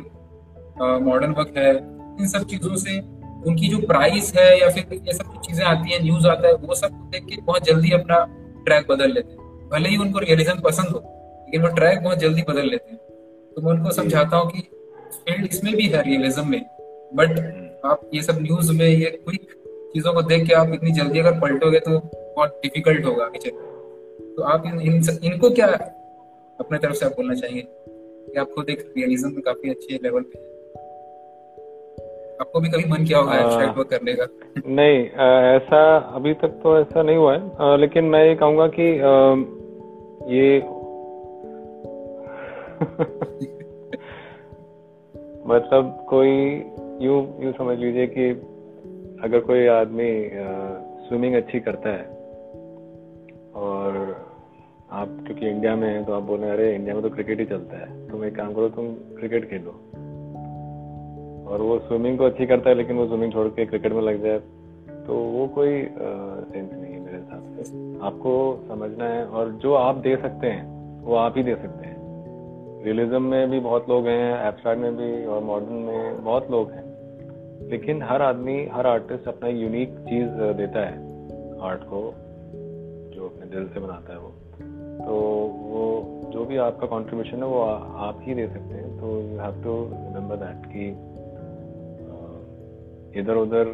मॉडर्न 1.04 1.32
वर्क 1.34 1.54
है, 1.58 1.72
इन 2.20 2.28
सब 2.28 2.46
चीज़ों 2.46 2.76
से 2.78 3.00
उनकी 3.48 3.68
जो 3.68 3.78
प्राइस 3.88 4.34
है 4.36 4.60
या 4.60 4.70
फिर 4.70 4.94
ये 4.96 5.14
सब 5.14 5.40
चीज़ें 5.42 5.64
आती 5.66 5.94
है 5.94 6.02
न्यूज़ 6.04 6.28
आता 6.28 6.48
है, 6.48 6.54
वो 6.56 6.76
सब 6.76 6.92
देख 7.12 7.26
के 7.26 7.42
बहुत 7.42 7.66
जल्दी 7.66 7.92
अपना 7.92 8.18
ट्रैक 8.66 8.86
बदल 8.90 9.12
लेते 9.12 9.34
हैं। 9.34 9.70
भले 9.70 9.90
ही 9.90 9.98
उनको 9.98 10.20
रियलिज्म 10.20 10.60
पसंद 10.62 10.88
हो, 10.88 11.00
लेकिन 11.46 11.62
वो 11.62 11.68
ट्रैक 11.76 12.04
बहुत 12.04 12.18
जल्दी 12.18 12.42
बदल 12.50 12.70
लेते 12.70 12.92
हैं। 12.92 13.00
तो 13.56 13.62
मैं 13.62 13.72
उनको 13.74 13.92
समझाता 13.92 14.38
हूँ 14.38 14.52
कि 14.52 14.62
फ़ील्ड 15.16 15.46
इसमें 15.46 15.74
भी 15.76 15.88
है 15.88 16.02
रियलिज्म 16.04 16.48
में 16.50 16.62
बट 17.14 17.40
आप 17.86 18.10
ये 18.14 18.22
सब 18.24 18.42
न्यूज़ 18.42 18.72
में, 18.74 18.88
ये 18.88 19.10
क्विक 19.18 19.50
चीज़ों 19.92 20.14
को 20.14 20.22
देख 20.22 20.48
के 20.48 20.54
आप 20.54 20.68
इतनी 20.74 20.92
जल्दी 20.92 21.20
अगर 21.20 21.32
पलटोगे 21.32 21.80
तो 21.80 22.00
बहुत 22.36 22.50
डिफ़िकल्ट 22.50 23.06
होगा 23.06 23.26
आगे 23.26 23.40
चल 23.40 23.50
तो 24.38 24.44
आप 24.44 24.64
इन, 24.66 24.82
इन, 24.82 25.04
इनको 25.24 25.50
क्या 25.50 25.68
अपने 26.60 26.78
तरफ़ 26.78 26.94
से 26.94 27.06
आप 27.06 27.12
बोलना 27.12 27.34
चाहेंगे? 27.34 27.62
कि 28.32 28.40
आप 28.40 28.50
खुद 28.56 28.70
एक 28.70 28.94
रियलिज्म 28.98 29.32
में 29.32 29.42
काफ़ी 29.42 29.70
अच्छे 29.70 30.00
लेवल 30.04 30.22
पे 30.22 30.40
आपको 32.36 32.60
भी 32.60 32.70
कभी 32.70 32.92
मन 32.92 33.06
किया 33.06 33.20
होगा 33.20 33.36
एब्स्ट्रैक्ट 33.36 33.78
वर्क 33.78 33.88
करने 33.88 34.14
का? 34.14 34.28
नहीं 34.68 35.06
ऐसा 35.56 35.98
अभी 35.98 36.34
तक 36.34 36.48
तो 36.48 36.80
ऐसा 36.80 37.04
नहीं 37.04 37.18
हुआ 37.18 37.38
है। 37.38 37.52
आ, 37.60 37.76
लेकिन 37.76 38.04
मैं 38.04 38.26
ये 38.26 38.36
कहूँगा 38.36 38.68
कि 38.68 39.00
आ, 39.00 39.36
ये 40.32 40.60
मतलब 45.48 46.06
कोई 46.10 46.30
यू 47.06 47.34
यू 47.40 47.52
समझ 47.52 47.78
लीजिए 47.78 48.08
कि 48.08 48.51
अगर 49.24 49.40
कोई 49.42 49.66
आदमी 49.70 50.12
स्विमिंग 51.02 51.36
अच्छी 51.36 51.60
करता 51.60 51.90
है, 51.90 52.06
और 53.58 53.98
आप 54.92 55.10
क्योंकि 55.26 55.48
इंडिया 55.48 55.76
में 55.76 55.88
है 55.88 56.04
तो 56.06 56.14
आप 56.14 56.24
बोल 56.24 56.40
रहे 56.40 56.50
हैं, 56.50 56.56
अरे 56.56 56.74
इंडिया 56.76 56.94
में 56.96 57.04
तो 57.04 57.10
क्रिकेट 57.10 57.40
ही 57.40 57.46
चलता 57.46 57.78
है। 57.78 57.88
तुम 58.10 58.24
एक 58.26 58.36
काम 58.36 58.54
करो, 58.54 58.70
तुम 58.70 58.88
क्रिकेट 59.20 59.50
खेलो। 59.50 59.72
और 61.48 61.62
वो 61.62 61.78
स्विमिंग 61.80 62.18
तो 62.18 62.26
अच्छी 62.26 62.46
करता 62.46 62.70
है, 62.70 62.76
लेकिन 62.76 62.98
वो 62.98 63.06
स्विमिंग 63.08 63.32
छोड़ 63.34 63.48
के 63.50 63.66
क्रिकेट 63.66 63.94
में 63.94 64.02
लग 64.02 64.22
जाए 64.24 64.40
तो 65.08 65.14
वो 65.14 65.48
कोई 65.48 65.82
सेंस 65.82 66.74
नहीं 66.74 66.94
है 66.94 67.00
मेरे 67.00 67.18
हिसाब 67.18 67.44
से। 67.56 67.62
आपको 68.06 68.34
समझना 68.68 69.06
है, 69.06 69.26
और 69.26 69.52
जो 69.64 69.74
आप 69.76 69.96
दे 70.00 70.16
सकते 70.18 70.48
हैं, 70.48 70.64
वो 71.04 71.16
आप 71.18 71.38
ही 71.38 71.44
दे 71.44 71.56
सकते 71.56 71.88
हैं। 71.88 71.98
रियलिज्म 72.84 73.22
में 73.24 73.50
भी 73.50 73.60
बहुत 73.62 73.90
लोग 73.90 74.08
हैं 74.08 74.48
एब्स्ट्रैक्ट 74.48 74.82
में 74.82 74.96
भी, 74.98 75.26
और 75.26 75.44
मॉडर्न 75.44 75.82
में 75.86 76.24
बहुत 76.24 76.52
लोग 76.52 76.72
हैं। 76.72 76.81
लेकिन 77.72 78.02
हर 78.04 78.22
आदमी 78.22 78.66
हर 78.74 78.88
आर्टिस्ट 78.88 79.28
अपना 79.28 79.50
यूनिक 79.50 79.98
चीज़ 80.00 80.30
देता 80.58 80.80
है। 80.80 80.96
आर्ट 81.62 81.84
को 81.84 82.02
जो 83.16 83.26
अपने 83.26 83.46
दिल 83.46 83.68
से 83.68 83.80
बनाता 83.80 84.14
है 84.14 84.20
वो। 84.20 84.32
तो 85.06 85.16
वो 85.70 85.84
जो 86.32 86.46
भी 86.46 86.58
आपका 86.58 86.88
कंट्रीब्यूशन 86.88 87.38
है 87.38 87.44
वो 87.44 87.62
आ, 87.62 87.74
आप 88.08 88.20
ही 88.22 88.34
दे 88.34 88.48
सकते 88.48 88.74
हैं। 88.76 89.00
तो 89.00 89.08
you 89.22 89.40
have 89.40 89.64
to 89.64 89.74
remember 89.94 90.36
that 90.36 90.66
कि 90.66 90.90
इधर 93.20 93.36
उधर 93.36 93.66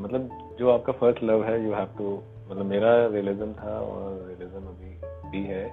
मतलब 0.00 0.28
जो 0.58 0.70
आपका 0.70 0.92
फ़र्स्ट 0.92 1.22
लव 1.22 1.44
है 1.44 1.64
यू 1.64 1.72
हैव 1.72 1.88
टू 1.98 2.18
मतलब 2.50 2.66
मेरा 2.66 3.06
रियलिज्म 3.06 3.52
था 3.52 3.78
और 3.80 4.24
रियलिज्म 4.28 4.66
अभी 4.66 4.92
भी 5.30 5.44
है। 5.46 5.64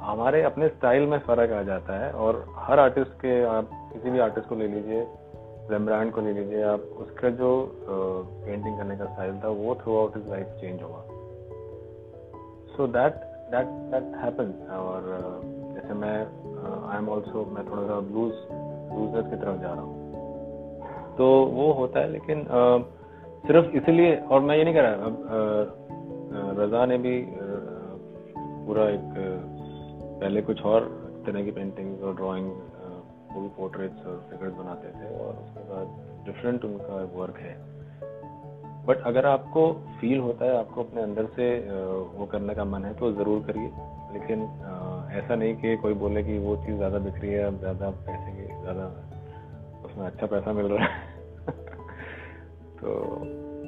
हमारे 0.00 0.42
अपने 0.42 0.68
स्टाइल 0.68 1.06
में 1.06 1.18
फ़र्क 1.18 1.52
आ 1.52 1.62
जाता 1.62 1.98
है 2.04 2.12
और 2.12 2.44
हर 2.56 2.78
आर्टिस्ट 2.78 3.10
के 3.10 3.42
आप 3.44 3.70
किसी 3.92 4.10
भी 4.10 4.18
आर्टिस्ट 4.18 4.48
को 4.48 4.54
ले 4.54 4.68
लीजिए 4.68 5.06
रेमब्रांड 5.70 6.12
को 6.12 6.20
ले 6.20 6.32
लीजिए 6.32 6.62
आप। 6.64 6.80
उसका 7.02 7.30
जो 7.40 7.50
पेंटिंग 7.80 8.76
करने 8.78 8.96
का 8.96 9.04
स्टाइल 9.06 9.34
था, 9.44 9.48
वो 9.48 9.74
through 9.82 9.96
out 9.98 10.16
is 10.16 10.28
life 10.30 10.46
change 10.60 10.82
होगा 10.82 11.02
so 12.76 12.86
that 12.88 13.14
that 13.52 13.66
that 13.92 14.16
happen 14.16 14.52
और 14.74 15.00
जैसे 15.74 15.94
मैं 15.94 16.16
आई 16.90 16.96
एम 16.98 17.08
ऑल्सो 17.08 17.44
मैं 17.54 17.64
थोड़ा 17.70 17.82
सा 17.86 18.00
ब्लूज 18.10 18.32
ब्लूजर्स 18.92 19.30
की 19.30 19.36
तरफ़ 19.36 19.60
जा 19.60 19.72
रहा 19.72 19.82
हूँ। 19.82 19.98
तो 21.16 21.26
वो 21.54 21.72
होता 21.72 22.00
है 22.00 22.10
लेकिन 22.10 22.46
सिर्फ़ 23.46 23.76
इसलिए, 23.76 24.16
और 24.16 24.40
मैं 24.40 24.56
ये 24.56 24.64
नहीं 24.64 24.74
कह 24.74 24.80
रहा, 24.80 24.92
अब 25.06 25.14
रजा 26.58 26.84
ने 26.86 26.98
भी 26.98 27.14
पूरा 28.66 28.88
एक 28.88 29.08
पहले 30.20 30.42
कुछ 30.42 30.62
और 30.64 30.84
तरह 31.26 31.44
की 31.44 31.50
पेंटिंग 31.50 32.02
और 32.04 32.14
ड्राइंग 32.16 32.50
वो 33.32 33.40
भी 33.40 33.48
पोर्ट्रेट्स 33.56 34.06
और 34.06 34.16
फिगर्स 34.30 34.54
बनाते 34.54 34.88
थे 34.90 35.06
और 35.18 35.32
उसके 35.36 35.62
बाद 35.70 35.86
डिफरेंट 36.26 36.64
उनका 36.64 37.02
वर्क 37.16 37.38
है। 37.38 37.54
बट 38.86 39.02
अगर 39.06 39.26
आपको 39.26 39.62
फील 40.00 40.18
होता 40.18 40.44
है 40.44 40.58
आपको 40.58 40.82
अपने 40.82 41.02
अंदर 41.02 41.26
से 41.36 41.46
वो 42.18 42.26
करने 42.26 42.54
का 42.54 42.64
मन 42.66 42.84
है 42.84 42.92
तो 42.94 43.12
ज़रूर 43.12 43.42
करिए। 43.46 43.70
लेकिन 44.12 44.42
ऐसा 45.18 45.34
नहीं 45.34 45.54
कि 45.56 45.76
कोई 45.76 45.94
बोले 45.96 46.22
कि 46.22 46.38
वो 46.38 46.56
चीज़ 46.56 46.76
ज़्यादा 46.76 46.98
बिक 46.98 47.14
रही 47.14 47.32
है 47.32 47.44
अब 47.44 47.58
ज़्यादा 47.60 47.90
पैसे 48.06 48.32
की 48.32 48.46
ज़्यादा 48.62 48.86
उसमें 49.84 50.06
अच्छा 50.06 50.26
पैसा 50.26 50.52
मिल 50.52 50.66
रहा 50.66 50.84
है। 50.84 50.90
तो 52.80 52.94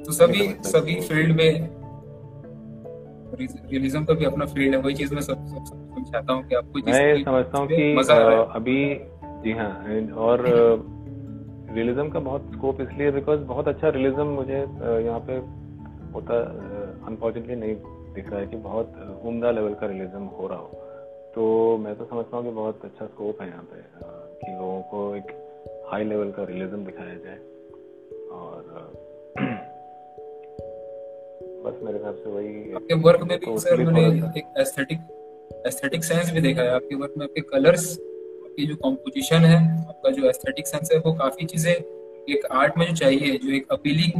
तो 0.05 0.11
सभी 0.13 0.47
सभी 0.65 0.99
फ़ील्ड 1.01 1.35
में 1.37 1.49
रियलिज्म 3.35 4.03
का 4.05 4.13
भी 4.13 4.25
अपना 4.25 4.45
फ़ील्ड 4.45 4.75
है। 4.75 4.81
वही 4.81 4.95
चीज़ 4.95 5.13
में 5.15 5.21
सब 5.21 5.45
सब 5.47 5.75
मैं 5.95 6.03
चाहता 6.03 6.33
हूँ 6.33 6.43
कि 6.43 6.55
आपको 6.55 6.79
मैं 6.87 7.23
समझता 7.23 7.57
हूँ 7.57 7.67
कि 7.67 7.75
अभी 8.55 8.77
जी 9.43 9.51
हाँ 9.51 9.69
और 10.25 10.41
रियलिज्म 11.75 12.09
का 12.09 12.19
बहुत 12.19 12.51
स्कोप 12.53 12.81
इसलिए 12.81 13.11
बिकॉज़ 13.11 13.39
बहुत 13.39 13.67
अच्छा 13.67 13.89
रियलिज्म 13.89 14.25
मुझे 14.29 14.57
यहाँ 14.57 15.19
पे 15.29 15.33
होता 16.13 16.39
अनफॉर्चुनेटली 17.07 17.55
नहीं 17.55 17.75
दिख 18.13 18.29
रहा 18.29 18.39
है 18.39 18.47
कि 18.47 18.57
बहुत 18.65 19.21
उमदा 19.25 19.51
लेवल 19.51 19.73
का 19.73 19.87
रियलिज्म 19.87 20.23
हो 20.33 20.47
रहा 20.47 20.59
हो। 20.59 20.67
तो 21.35 21.43
मैं 21.77 21.95
तो 21.95 22.05
समझता 22.05 22.37
हूँ 22.37 22.43
कि 22.45 22.51
बहुत 22.51 22.85
अच्छा 22.85 23.05
स्कोप 23.05 23.41
है 23.41 23.47
यहाँ 23.47 23.63
पे 23.63 23.81
कि 24.41 24.51
लोगों 24.51 24.81
को 24.91 25.15
एक 25.15 25.31
हाई 25.91 26.03
लेवल 26.03 26.31
का 26.31 26.43
रियलिज्म 26.43 26.85
दिखाया 26.85 27.15
जाए। 27.15 27.37
और 28.31 28.59
बस 31.65 31.75
मेरे 31.83 31.97
हिसाब 31.97 32.15
से 32.15 32.29
वही 32.29 32.73
आपके 32.73 32.93
वर्क 33.01 33.21
में 33.21 33.37
भी 33.39 33.45
तो 33.45 33.57
सर 33.59 33.83
मैंने 33.83 34.07
एक 34.39 34.47
एस्थेटिक 34.59 34.99
एस्थेटिक 35.67 36.03
सेंस 36.03 36.33
भी 36.33 36.41
देखा 36.41 36.61
है। 36.61 36.69
आपके 36.69 36.95
वर्क 36.95 37.13
में 37.17 37.25
आपके 37.25 37.41
कलर्स 37.51 37.85
आपकी 38.53 38.65
जो 38.65 38.75
कॉम्पोजिशन 38.75 39.45
है, 39.45 39.57
आपका 39.89 40.09
जो 40.09 40.27
एस्थेटिक 40.29 40.67
सेंस 40.67 40.89
है, 40.93 40.97
वो 40.99 41.11
काफ़ी 41.13 41.45
चीज़ें 41.45 41.71
एक 41.71 42.45
आर्ट 42.51 42.77
में 42.77 42.85
जो 42.87 42.93
चाहिए, 42.95 43.37
जो 43.37 43.51
एक 43.51 43.71
अपीलिंग 43.71 44.11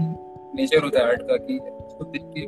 नेचर 0.56 0.84
होता 0.84 1.00
है 1.00 1.08
आर्ट 1.08 1.22
का 1.22 1.36
कि 1.38 1.58
उसको 1.58 2.06
देख 2.06 2.24
के 2.28 2.46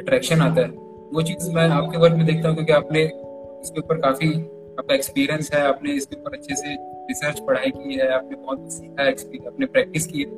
अट्रैक्शन 0.00 0.40
आता 0.40 0.60
है। 0.60 0.68
वो 1.12 1.22
चीज़ 1.22 1.50
मैं 1.52 1.68
आपके 1.70 1.98
वर्क 1.98 2.14
में 2.14 2.24
देखता 2.26 2.48
हूँ 2.48 2.56
क्योंकि 2.56 2.72
आपने 2.72 3.02
इसके 3.02 3.80
ऊपर 3.80 3.98
काफ़ी 3.98 4.32
आपका 4.32 4.94
एक्सपीरियंस 4.94 5.52
है, 5.54 5.60
आपने 5.62 5.92
इसके 5.92 6.16
ऊपर 6.16 6.36
अच्छे 6.36 6.56
से 6.56 6.74
रिसर्च 7.08 7.40
पढ़ाई 7.40 7.70
की 7.70 7.94
है, 7.94 8.10
आपने 8.12 8.36
बहुत 8.36 8.72
सीखा 8.72 9.02
है 9.02 9.12
आपने 9.46 9.66
प्रैक्टिस 9.66 10.06
की 10.06 10.20
है। 10.20 10.30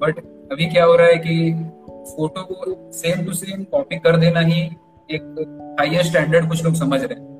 बट 0.00 0.24
अभी 0.52 0.66
क्या 0.66 0.84
हो 0.84 0.96
रहा 0.96 1.06
है 1.06 1.18
कि 1.18 1.52
फ़ोटो 2.06 2.44
को 2.44 2.90
सेम 2.94 3.24
टू 3.26 3.32
सेम 3.34 3.64
कॉपी 3.64 3.98
कर 3.98 4.16
देना 4.16 4.40
ही 4.40 4.62
एक 5.10 5.76
हाइयर 5.80 6.04
स्टैंडर्ड 6.04 6.48
कुछ 6.48 6.64
लोग 6.64 6.74
समझ 6.74 7.02
रहे 7.02 7.20
हैं। 7.20 7.33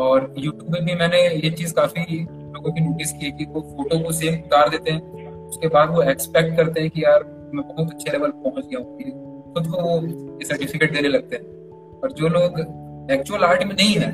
और 0.00 0.34
यूट्यूब 0.38 0.72
में 0.72 0.84
भी 0.84 0.94
मैंने 0.94 1.18
ये 1.28 1.50
चीज़ 1.50 1.74
काफ़ी 1.74 2.20
लोगों 2.24 2.72
की 2.72 2.80
नोटिस 2.80 3.12
की 3.12 3.24
है 3.24 3.30
कि 3.30 3.44
वो 3.44 3.60
फ़ोटो 3.60 3.98
को 3.98 4.12
सेम 4.12 4.34
उतार 4.34 4.68
देते 4.68 4.90
हैं 4.90 5.32
उसके 5.46 5.68
बाद 5.68 5.90
वो 5.90 6.02
एक्सपेक्ट 6.02 6.56
करते 6.56 6.80
हैं 6.80 6.90
कि 6.90 7.04
यार 7.04 7.24
मैं 7.54 7.66
बहुत 7.68 7.90
अच्छे 7.90 8.10
लेवल 8.12 8.30
पहुँच 8.30 8.66
गया 8.66 8.78
हूँ 8.78 9.52
खुद 9.54 9.66
को 9.66 9.82
वो 9.82 10.00
सर्टिफिकेट 10.42 10.92
देने 10.92 11.08
लगते 11.08 11.36
हैं। 11.36 11.42
और 12.00 12.12
जो 12.12 12.28
लोग 12.28 12.58
एक्चुअल 13.10 13.44
आर्ट 13.44 13.64
में 13.64 13.74
नहीं 13.74 13.94
है 13.94 14.10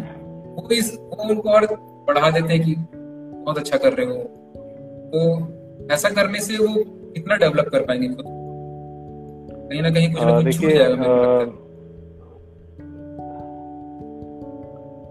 वो 0.57 0.69
इस 0.73 0.95
वो 0.95 1.29
उनको 1.29 1.51
और 1.51 1.67
बढ़ा 2.09 2.31
देते 2.31 2.55
हैं 2.55 2.63
कि 2.63 2.75
बहुत 2.91 3.59
अच्छा 3.59 3.77
कर 3.77 3.93
रहे 3.93 4.07
हो। 4.07 4.23
तो 5.13 5.93
ऐसा 5.95 6.09
करने 6.11 6.41
से 6.41 6.57
वो 6.57 6.75
कितना 7.13 7.37
डेवलप 7.37 7.69
कर 7.69 7.85
पाएँगे 7.85 8.09
खुद? 8.09 8.25
कहीं 9.69 9.83
ना 9.83 9.91
कहीं 9.91 10.13
कुछ 10.13 10.23
ना 10.23 10.41
कुछ 10.41 10.61
छूट 10.61 10.71
जाएगा 10.71 11.66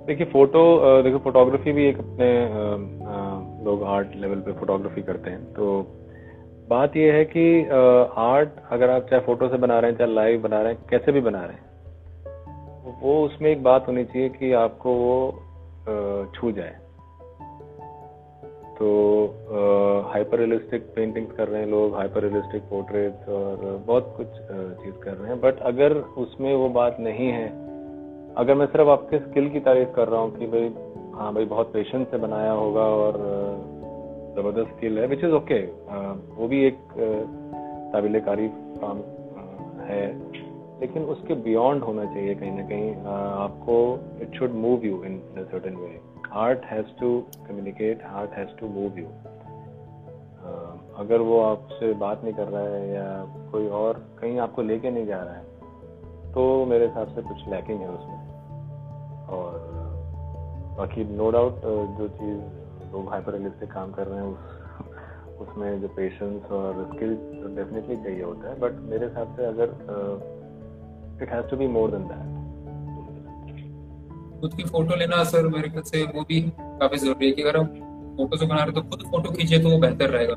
देखिए, 0.07 0.25
फ़ोटो 0.27 0.61
देखो 1.03 1.17
फोटोग्राफी 1.19 1.71
भी 1.71 1.85
एक 1.85 1.99
अपने 1.99 2.27
लोग 3.65 3.83
आर्ट 3.89 4.15
लेवल 4.15 4.39
पे 4.39 4.51
फोटोग्राफी 4.53 5.01
करते 5.01 5.29
हैं। 5.29 5.43
तो 5.53 5.65
बात 6.69 6.95
यह 6.97 7.13
है 7.13 7.25
कि 7.27 7.45
आर्ट 8.23 8.49
अगर 8.71 8.89
आप 8.89 9.07
चाहे 9.09 9.21
फ़ोटो 9.21 9.49
से 9.49 9.57
बना 9.57 9.79
रहे 9.79 9.91
हैं, 9.91 9.97
चाहे 9.97 10.13
लाइव 10.13 10.41
बना 10.41 10.61
रहे 10.61 10.73
हैं, 10.73 10.81
कैसे 10.89 11.11
भी 11.11 11.21
बना 11.21 11.43
रहे 11.45 11.55
हैं, 11.55 11.63
वो 13.01 13.23
उसमें 13.25 13.49
एक 13.51 13.63
बात 13.63 13.87
होनी 13.87 14.03
चाहिए 14.05 14.29
कि 14.29 14.51
आपको 14.53 14.93
वो 14.95 15.17
छू 16.35 16.51
जाए। 16.51 16.75
तो 18.77 18.87
हाइपर 20.13 20.39
रियलिस्टिक 20.39 20.81
पेंटिंग्स 20.95 21.35
कर 21.37 21.47
रहे 21.47 21.61
हैं 21.61 21.67
लोग 21.69 21.95
हाइपर 21.95 22.23
रियलिस्टिक 22.23 22.61
पोर्ट्रेट्स 22.69 23.29
और 23.29 23.83
बहुत 23.87 24.13
कुछ 24.17 24.27
चीज़ 24.83 24.95
कर 25.03 25.13
रहे 25.13 25.29
हैं। 25.29 25.39
बट 25.41 25.59
अगर 25.65 25.93
उसमें 26.17 26.53
वो 26.55 26.69
बात 26.71 26.97
नहीं 26.99 27.29
है 27.29 27.47
अगर 28.37 28.55
मैं 28.55 28.65
सिर्फ़ 28.65 28.87
आपके 28.87 29.19
स्किल 29.19 29.49
की 29.49 29.59
तारीफ़ 29.59 29.89
कर 29.89 30.07
रहा 30.07 30.21
हूँ 30.21 30.37
कि 30.37 30.47
भाई 30.47 30.75
हाँ 31.13 31.33
भाई 31.33 31.45
बहुत 31.45 31.73
पेशेंस 31.73 32.07
से 32.11 32.17
बनाया 32.17 32.51
होगा 32.51 32.81
और 32.81 33.13
ज़बरदस्त 34.37 34.75
स्किल 34.75 34.99
है 34.99 35.07
विच 35.07 35.23
इज़ 35.23 35.31
ओके 35.31 35.59
वो 36.35 36.47
भी 36.47 36.65
एक 36.65 36.79
काबिल 37.93 38.19
तारीफ़ 38.19 38.51
काम 38.55 38.97
है। 39.83 40.31
लेकिन 40.79 41.03
उसके 41.03 41.33
बियॉन्ड 41.33 41.83
होना 41.83 42.05
चाहिए 42.05 42.35
कहीं 42.35 42.51
ना 42.51 42.63
कहीं। 42.63 42.95
आपको 43.45 43.99
it 44.21 44.35
should 44.35 44.51
move 44.51 44.85
you 44.85 45.03
in 45.03 45.21
certain 45.37 45.75
way 45.75 45.99
art 46.37 46.65
has 46.65 46.85
communicate 47.47 47.99
art 48.19 48.31
has 48.39 48.49
to 48.59 48.69
move 48.69 48.95
you. 48.97 49.09
uh, 50.45 50.75
अगर 50.97 51.21
वो 51.21 51.41
आपसे 51.41 51.93
बात 51.93 52.23
नहीं 52.23 52.33
कर 52.33 52.47
रहा 52.47 52.61
है 52.61 52.93
या 52.93 53.25
कोई 53.51 53.67
और 53.67 54.05
कहीं 54.21 54.39
आपको 54.39 54.61
लेके 54.61 54.91
नहीं 54.91 55.05
जा 55.05 55.23
रहा 55.23 55.33
है 55.33 55.43
तो 56.33 56.65
मेरे 56.65 56.85
हिसाब 56.85 57.07
से 57.07 57.21
कुछ 57.21 57.49
लैकिंग 57.49 57.79
है 57.79 57.89
उसमें। 57.89 58.24
और 59.29 59.51
बाकी 60.77 61.03
नो 61.15 61.29
डाउट 61.31 61.61
जो 61.97 62.07
चीज़ 62.19 62.39
लोग 62.93 63.09
हाइपर 63.09 63.33
रियलिस्टिक 63.33 63.71
काम 63.71 63.91
कर 63.91 64.07
रहे 64.07 64.19
हैं 64.19 64.27
उस 64.27 64.53
उसमें 65.41 65.81
जो 65.81 65.87
पेशेंस 65.95 66.51
और 66.51 66.83
स्किल 66.93 67.13
डेफिनेटली 67.55 67.95
चाहिए 67.95 68.23
होता 68.23 68.49
है। 68.49 68.59
बट 68.59 68.79
मेरे 68.91 69.05
हिसाब 69.05 69.35
से 69.37 69.45
अगर 69.45 69.67
it 71.23 71.29
has 71.29 71.45
to 71.49 71.57
be 71.57 71.67
more 71.67 71.91
than 71.91 72.07
that 72.07 72.33
खुद 74.41 74.53
की 74.53 74.63
फ़ोटो 74.63 74.95
लेना 74.95 75.23
सर 75.23 75.47
मेरे 75.47 75.69
ख्याल 75.69 75.83
से 75.83 76.03
वो 76.05 76.21
भी 76.29 76.41
काफ़ी 76.51 76.97
ज़रूरी 76.97 77.25
है 77.25 77.31
कि 77.31 77.41
अगर 77.41 77.57
हम 77.57 77.67
फ़ोटो 78.17 78.37
से 78.37 78.45
बना 78.45 78.63
रहे 78.63 78.71
तो 78.71 78.81
खुद 78.81 79.03
फ़ोटो 79.11 79.31
खींचे 79.31 79.59
तो 79.59 79.69
वो 79.69 79.77
बेहतर 79.77 80.09
रहेगा। 80.09 80.35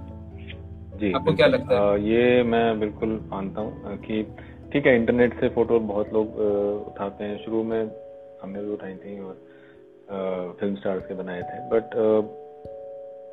जी 1.01 1.13
आपको 1.13 1.35
क्या 1.35 1.47
लगता 1.47 1.81
है? 1.81 2.03
ये 2.05 2.43
मैं 2.43 2.81
बिल्कुल 2.81 3.21
मानता 3.31 3.61
हूँ 3.61 3.97
कि 3.99 4.23
ठीक 4.73 4.87
है 4.87 4.95
इंटरनेट 4.97 5.41
से 5.41 5.49
फ़ोटो 5.49 5.79
बहुत 5.89 6.13
लोग 6.13 6.37
उठाते 6.89 7.25
हैं। 7.25 7.37
शुरू 7.45 7.63
में 7.65 7.81
हमने 8.43 8.63
भी 8.63 8.73
उठाई 8.73 8.95
थी 8.97 9.19
और 9.21 9.35
फ़िल्म 10.61 10.75
स्टार्स 10.77 11.07
के 11.07 11.15
बनाए 11.15 11.43
थे। 11.43 11.59
बट 11.71 11.95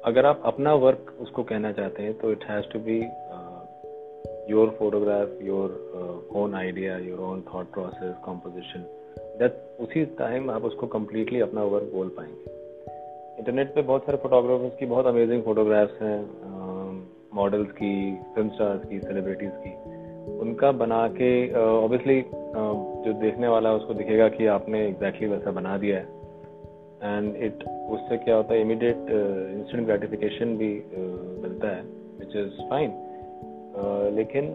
अगर 0.05 0.25
आप 0.25 0.41
अपना 0.45 0.73
वर्क 0.75 1.15
उसको 1.21 1.43
कहना 1.43 1.71
चाहते 1.71 2.03
हैं 2.03 2.13
तो 2.19 2.31
it 2.31 2.43
has 2.43 2.65
to 2.73 2.79
be 2.79 2.99
your 4.49 4.75
photograph 4.79 5.41
your 5.43 6.29
own 6.35 6.55
idea 6.55 6.97
your 6.97 7.19
own 7.29 7.41
thought 7.53 7.71
process 7.73 8.15
composition 8.25 8.85
that 9.39 9.61
उसी 9.79 10.05
टाइम 10.19 10.49
आप 10.51 10.63
उसको 10.63 10.87
कम्प्लीटली 10.87 11.39
अपना 11.41 11.63
वर्क 11.65 11.91
बोल 11.93 12.09
पाएँगे। 12.17 12.53
इंटरनेट 13.39 13.73
पे 13.75 13.81
बहुत 13.81 14.05
सारे 14.05 14.17
फोटोग्राफर्स 14.17 14.77
की 14.79 14.85
बहुत 14.85 15.05
अमेजिंग 15.05 15.43
फोटोग्राफ्स 15.43 16.01
हैं 16.01 16.19
मॉडल्स 17.35 17.71
की 17.71 17.93
फ़िल्म 18.35 18.49
स्टार्स 18.49 18.85
की 18.89 18.99
सेलिब्रिटीज़ 18.99 19.57
की। 19.63 19.84
उनका 20.41 20.71
बना 20.71 21.07
के 21.07 21.29
ऑब्वियसली 21.53 22.21
जो 23.05 23.13
देखने 23.21 23.47
वाला 23.47 23.69
है, 23.69 23.75
उसको 23.75 23.93
दिखेगा 23.93 24.27
कि 24.29 24.45
आपने 24.47 24.85
एग्जैक्टली 24.87 25.27
exactly 25.27 25.45
वैसा 25.45 25.51
बना 25.51 25.77
दिया 25.77 25.97
है। 25.97 26.05
एंड 27.03 27.35
इट 27.45 27.63
उससे 27.91 28.17
क्या 28.17 28.35
होता 28.35 28.53
है 28.53 28.61
इमीडिएट 28.61 29.09
इंस्टेंट 29.09 29.85
ग्रेटिफिकेशन 29.85 30.55
भी 30.57 30.71
मिलता 31.41 31.75
है 31.75 31.81
विच 32.19 32.35
इज़ 32.35 32.61
फाइन 32.69 32.91
लेकिन 34.15 34.49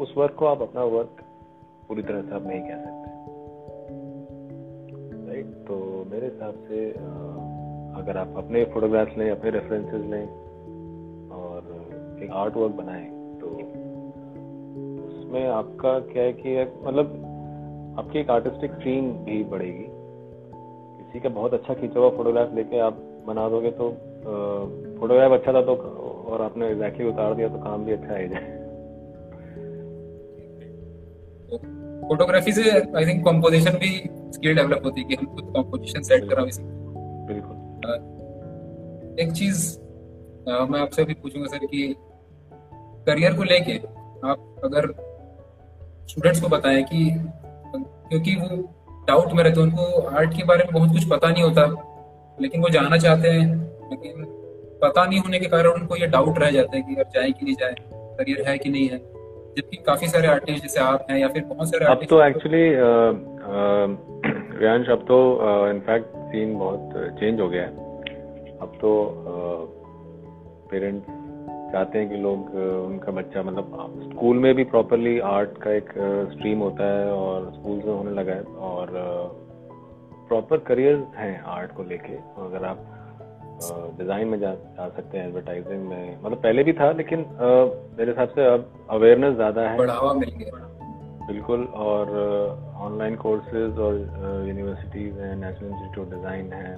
उस 0.00 0.14
वर्क 0.16 0.34
को 0.38 0.46
आप 0.46 0.62
अपना 0.62 0.84
वर्क 0.84 1.22
पूरी 1.88 2.02
तरह 2.02 2.22
से 2.22 2.34
आप 2.34 2.46
नहीं 2.46 2.60
कह 2.60 2.76
सकते। 2.76 3.08
राइट 5.28 5.46
तो 5.68 5.76
मेरे 6.10 6.26
हिसाब 6.26 6.54
से 6.68 6.88
अगर 8.00 8.16
आप 8.16 8.34
अपने 8.36 8.64
फोटोग्राफ्स 8.64 9.18
लें, 9.18 9.30
अपने 9.30 9.50
रेफरेंसेस 9.50 10.04
लें, 10.10 10.26
और 11.32 11.58
एक 12.22 12.30
आर्ट 12.32 12.56
वर्क 12.56 12.72
बनाएँ 12.72 13.15
उसमें 15.26 15.46
आपका 15.50 15.98
क्या 16.12 16.22
है 16.22 16.32
कि 16.32 16.50
मतलब 16.86 17.06
आपकी 17.98 18.18
एक 18.18 18.30
आर्टिस्टिक 18.30 18.72
सीन 18.72 19.12
भी 19.24 19.42
बढ़ेगी। 19.44 19.86
किसी 20.98 21.20
का 21.20 21.28
बहुत 21.28 21.54
अच्छा 21.54 21.74
खींचा 21.74 22.00
हुआ 22.00 22.10
फोटोग्राफ 22.10 22.54
लेके 22.54 22.78
आप 22.78 22.98
बना 23.26 23.48
दोगे 23.48 23.70
तो 23.70 23.88
फोटोग्राफ 25.00 25.32
अच्छा 25.32 25.52
था 25.52 25.62
तो 25.62 25.74
और 26.30 26.42
आपने 26.42 26.68
एग्जैक्टली 26.68 27.08
उतार 27.08 27.34
दिया 27.34 27.48
तो 27.48 27.58
काम 27.58 27.84
भी 27.84 27.92
अच्छा 27.92 28.12
आ 28.14 28.18
जाए। 28.26 28.54
फोटोग्राफी 32.08 32.52
से 32.52 32.70
आई 32.70 33.06
थिंक 33.06 33.24
कंपोजिशन 33.24 33.78
भी 33.78 33.90
स्किल 34.32 34.54
डेवलप 34.56 34.84
होती 34.84 35.00
है 35.00 35.06
कि 35.08 35.14
हम 35.14 35.26
खुद 35.34 35.52
कंपोजिशन 35.56 36.02
सेट 36.02 36.28
करा 36.30 36.44
बिल्कुल। 37.32 37.56
एक 39.20 39.32
चीज़ 39.32 39.58
मैं 40.70 40.80
आपसे 40.80 41.04
भी 41.04 41.14
पूछूँगा 41.14 41.48
सर 41.48 41.66
कि 41.66 41.82
करियर 43.06 43.32
को 43.32 43.44
लेके 43.44 43.76
आप 44.28 44.60
अगर 44.64 44.86
स्टूडेंट्स 46.08 46.40
को 46.40 46.48
बताएँ 46.48 46.82
कि 46.84 47.04
क्योंकि 47.76 48.34
वो 48.34 48.56
डाउट 49.08 49.32
में 49.32 49.42
रहते 49.44 49.60
हैं 49.60 49.66
उनको 49.66 50.00
आर्ट 50.08 50.36
के 50.36 50.44
बारे 50.44 50.64
में 50.64 50.72
बहुत 50.72 50.92
कुछ 50.92 51.08
पता 51.10 51.28
नहीं 51.30 51.42
होता 51.42 51.66
लेकिन 52.38 52.62
वो 52.62 52.68
जानना 52.68 52.96
चाहते 52.96 53.28
हैं 53.28 53.46
लेकिन 53.90 54.24
पता 54.82 55.04
नहीं 55.04 55.18
होने 55.18 55.38
के 55.38 55.46
कारण 55.46 55.68
उनको 55.70 55.96
ये 55.96 56.06
डाउट 56.06 56.38
रह 56.38 56.50
जाता 56.50 56.76
है 56.76 56.82
कि 56.82 56.94
यार 56.94 57.04
जाए 57.14 57.30
कि 57.30 57.44
नहीं 57.44 57.54
जाए 57.54 57.74
करियर 58.18 58.48
है 58.48 58.56
कि 58.58 58.70
नहीं 58.70 58.88
है। 58.88 58.98
जबकि 59.56 59.76
काफ़ी 59.86 60.08
सारे 60.08 60.28
आर्टिस्ट 60.28 60.62
जैसे 60.62 60.80
आप 60.80 61.06
हैं 61.10 61.18
या 61.18 61.28
फिर 61.28 61.44
बहुत 61.44 61.68
सारे 61.68 61.84
अब 61.84 62.04
तो 62.10 62.22
एक्चुअली 62.24 62.64
रियांश 64.60 64.88
अब 64.88 65.04
तो 65.08 65.18
इनफैक्ट 65.70 66.16
सीन 66.32 66.56
बहुत 66.58 66.90
चेंज 67.20 67.40
हो 67.40 67.48
गया 67.48 67.62
है। 67.62 67.68
अब 68.62 68.72
तो 68.80 68.92
पेरेंट्स 70.70 71.15
चाहते 71.76 71.98
हैं 71.98 72.08
कि 72.10 72.16
लोग 72.18 72.54
उनका 72.56 73.12
बच्चा 73.12 73.42
मतलब 73.42 73.66
स्कूल 74.02 74.36
में 74.38 74.54
भी 74.54 74.64
प्रॉपरली 74.66 75.18
आर्ट 75.30 75.56
का 75.62 75.72
एक 75.72 75.88
स्ट्रीम 76.32 76.58
होता 76.60 76.84
है 76.90 77.10
और 77.12 77.50
स्कूल 77.54 77.76
में 77.78 77.92
होने 77.94 78.12
लगा 78.12 78.34
है 78.34 78.42
और 78.68 78.92
प्रॉपर 80.28 80.58
करियर 80.68 80.94
हैं 81.16 81.34
आर्ट 81.54 81.72
को 81.72 81.82
लेके। 81.84 82.14
अगर 82.44 82.64
आप 82.64 82.78
डिज़ाइन 83.98 84.28
में 84.28 84.38
जा, 84.40 84.52
जा 84.52 84.88
सकते 84.88 85.18
हैं 85.18 85.26
एडवर्टाइजिंग 85.26 85.84
में 85.88 86.18
मतलब 86.22 86.38
पहले 86.38 86.64
भी 86.64 86.72
था 86.72 86.90
लेकिन 86.92 87.18
मेरे 87.98 88.10
हिसाब 88.10 88.28
से 88.28 88.46
अब 88.46 88.64
अवेयरनेस 88.90 89.34
ज़्यादा 89.34 89.68
है। 89.68 89.76
बढ़ावा 89.78 90.12
मिल 90.14 90.30
गया। 90.38 90.64
बिल्कुल 91.26 91.64
और 91.84 92.10
ऑनलाइन 92.86 93.14
कोर्सेज 93.16 93.78
और 93.78 93.94
यूनिवर्सिटीज़ 94.48 95.18
हैं 95.20 95.34
नेशनल 95.36 95.68
इंस्टीट्यूट 95.68 96.10
डिज़ाइन 96.10 96.52
है 96.52 96.74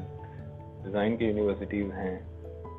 डिज़ाइन 0.85 1.17
की 1.17 1.27
यूनिवर्सिटीज़ 1.27 1.91
हैं। 1.93 2.15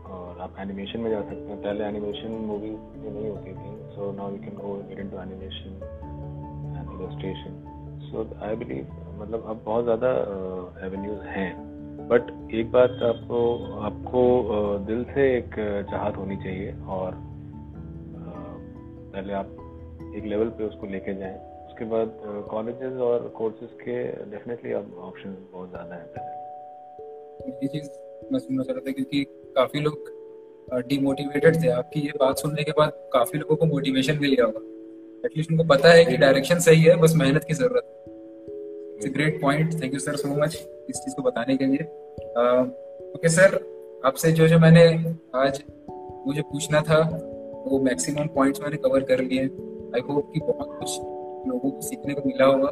और 0.09 0.39
आप 0.41 0.55
एनिमेशन 0.59 0.99
में 0.99 1.09
जा 1.11 1.21
सकते 1.21 1.47
हैं। 1.51 1.61
पहले 1.61 1.83
एनिमेशन 1.85 2.31
मूवी 2.47 2.69
में 2.69 3.11
नहीं 3.11 3.29
होती 3.29 3.51
थी। 3.53 3.71
So 3.95 4.11
now 4.17 4.31
you 4.31 4.37
can 4.43 4.55
go 4.57 4.73
get 4.89 4.99
into 4.99 5.17
animation 5.21 5.71
and 6.77 7.01
illustration 7.01 7.53
so 8.11 8.27
I 8.45 8.55
believe 8.55 8.83
मतलब 9.21 9.45
अब 9.49 9.61
बहुत 9.65 9.83
ज़्यादा 9.83 10.11
एवेन्यूज़ 10.85 11.21
हैं। 11.29 11.51
बट 12.09 12.23
एक 12.55 12.71
बात 12.71 12.91
आपको 13.05 13.39
आपको 13.87 14.21
दिल 14.85 15.03
से 15.05 15.25
एक 15.37 15.55
चाहत 15.91 16.17
होनी 16.17 16.37
चाहिए 16.37 16.71
और 16.89 17.17
पहले 19.13 19.33
आप 19.33 19.49
एक 20.15 20.25
लेवल 20.25 20.49
पे 20.57 20.63
उसको 20.63 20.87
लेके 20.87 21.13
जाएँ। 21.15 21.37
उसके 21.67 21.85
बाद 21.85 22.17
कॉलेजेस 22.51 22.93
और 23.07 23.27
कोर्सेज 23.37 23.69
के 23.81 23.97
डेफिनेटली 24.31 24.71
अब 24.73 24.93
ऑप्शन 25.07 25.35
बहुत 25.51 25.69
ज़्यादा 25.69 25.95
हैं 25.95 26.07
पहले। 26.15 26.31
मैं 28.31 28.39
सुनना 28.39 28.63
चाह 28.63 28.75
रहा 28.75 28.85
था 28.87 28.91
क्योंकि 28.91 29.19
काफ़ी 29.59 29.79
लोग 29.79 30.17
डिमोटिवेटेड 30.87 31.63
थे। 31.63 31.69
आपकी 31.71 31.99
ये 31.99 32.11
बात 32.19 32.39
सुनने 32.39 32.63
के 32.63 32.71
बाद 32.71 32.91
काफ़ी 33.13 33.39
लोगों 33.39 33.55
को 33.55 33.65
मोटिवेशन 33.65 34.17
मिल 34.21 34.33
गया 34.33 34.45
होगा। 34.45 34.59
एटलीस्ट 35.25 35.51
उनको 35.51 35.63
पता 35.65 35.91
है 35.91 36.03
कि 36.05 36.17
डायरेक्शन 36.17 36.59
सही 36.59 36.83
है 36.83 36.95
बस 36.95 37.13
मेहनत 37.15 37.43
की 37.43 37.53
ज़रूरत 37.53 37.85
है। 37.85 37.97
It's 38.95 39.05
a 39.05 39.11
great 39.13 39.41
point 39.41 39.73
thank 39.81 39.93
you 39.93 39.99
sir 39.99 40.15
so 40.15 40.27
much 40.35 40.55
इस 40.89 40.97
चीज़ 40.97 41.15
को 41.15 41.21
बताने 41.21 41.55
के 41.57 41.65
लिए। 41.65 41.83
ओके 43.15 43.29
सर 43.29 43.59
आपसे 44.05 44.31
जो 44.31 44.47
जो 44.47 44.59
मैंने 44.59 44.83
आज 45.35 45.61
मुझे 46.27 46.41
पूछना 46.41 46.81
था 46.81 46.99
वो 47.65 47.79
मैक्सिमम 47.83 48.27
पॉइंट्स 48.35 48.61
मैंने 48.61 48.77
कवर 48.77 49.03
कर 49.03 49.21
लिए 49.21 49.41
आई 49.41 50.01
होप 50.09 50.31
कि 50.33 50.39
बहुत 50.41 50.77
कुछ 50.79 50.99
लोगों 51.47 51.71
को 51.71 51.81
सीखने 51.81 52.13
को 52.13 52.21
मिला 52.25 52.45
होगा। 52.45 52.71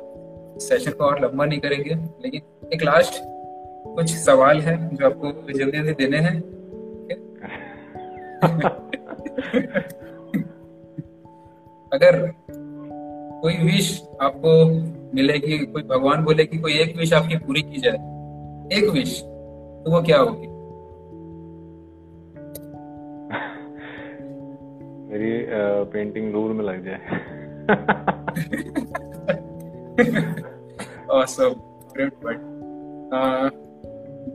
सेशन 0.60 0.92
को 0.92 1.04
और 1.06 1.24
लंबा 1.26 1.46
नहीं 1.46 1.60
करेंगे 1.60 1.96
लेकिन 2.24 2.70
एक 2.74 2.84
लास्ट 2.84 3.20
कुछ 3.96 4.16
सवाल 4.16 4.60
है 4.62 4.78
जो 4.96 5.06
आपको 5.06 5.32
जल्दी 5.52 5.78
जल्दी 5.78 5.94
देने 5.96 6.18
हैं। 6.20 6.36
अगर 11.94 12.32
कोई 13.42 13.54
विश 13.54 14.04
आपको 14.22 14.66
मिलेगी 15.16 15.58
कोई 15.66 15.84
भगवान 15.84 16.24
बोले 16.24 16.46
कि 16.46 16.58
कोई 16.58 16.74
एक 16.74 16.98
विश 16.98 17.14
आपकी 17.14 17.38
पूरी 17.38 17.62
की 17.62 17.82
जाए 17.82 17.98
एक 18.78 18.90
विश 18.94 19.22
तो 19.22 19.92
वो 19.92 20.02
क्या 20.02 20.20
होगी? 20.20 20.48
मेरी 25.12 25.32
पेंटिंग 25.92 26.32
दूर 26.34 26.52
में 26.52 26.66
लग 26.66 26.86
जाए। 26.86 27.00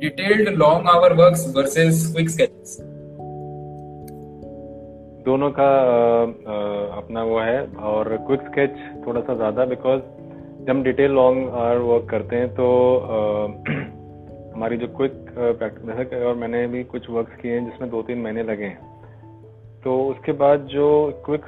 Detailed 0.01 0.49
long 0.49 0.87
hour 0.87 1.13
works 1.13 1.53
versus 1.57 2.13
quick 2.13 2.31
sketches 2.31 2.79
दोनों 5.25 5.51
का 5.51 5.69
अपना 6.97 7.23
वो 7.23 7.39
है 7.39 7.67
और 7.83 8.17
क्विक 8.27 8.41
स्केच 8.41 8.77
थोड़ा 9.07 9.21
सा 9.21 9.35
ज़्यादा 9.35 9.65
बिकॉज़ 9.65 10.01
जब 10.65 10.71
हम 10.71 10.83
डिटेल 10.83 11.11
लॉन्ग 11.11 11.49
आवर 11.49 11.77
वर्क 11.77 12.07
करते 12.11 12.37
हैं 12.37 12.49
तो 12.49 12.67
हमारी 14.55 14.77
जो 14.77 14.87
क्विक 14.87 15.13
प्रैक्टिस 15.39 16.23
और 16.23 16.35
मैंने 16.35 16.67
भी 16.67 16.85
कुछ 16.85 17.11
वर्क्स 17.11 17.37
किए 17.37 17.53
हैं 17.53 17.65
जिसमें 17.71 17.91
दो 17.91 18.03
तीन 18.03 18.19
महीने 18.19 18.43
लगे 18.43 18.65
हैं। 18.65 18.91
तो 19.85 19.97
उसके 20.09 20.33
बाद 20.33 20.67
जो 20.67 20.89
क्विक 21.27 21.45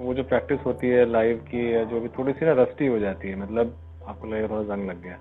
वो 0.00 0.14
जो 0.14 0.22
प्रैक्टिस 0.22 0.58
होती 0.66 0.88
है 0.88 1.04
लाइव 1.10 1.36
की 1.36 1.74
या 1.74 1.84
जो 1.84 2.00
भी 2.00 2.08
थोड़ी 2.08 2.32
सी 2.32 2.46
ना 2.46 2.52
रस्टी 2.52 2.86
हो 2.86 2.98
जाती 2.98 3.28
है 3.28 3.36
मतलब 3.36 3.76
आपको 4.08 4.28
लगेगा 4.28 4.48
थोड़ा 4.48 4.62
जंग 4.74 4.88
लग 4.88 5.02
गया। 5.02 5.16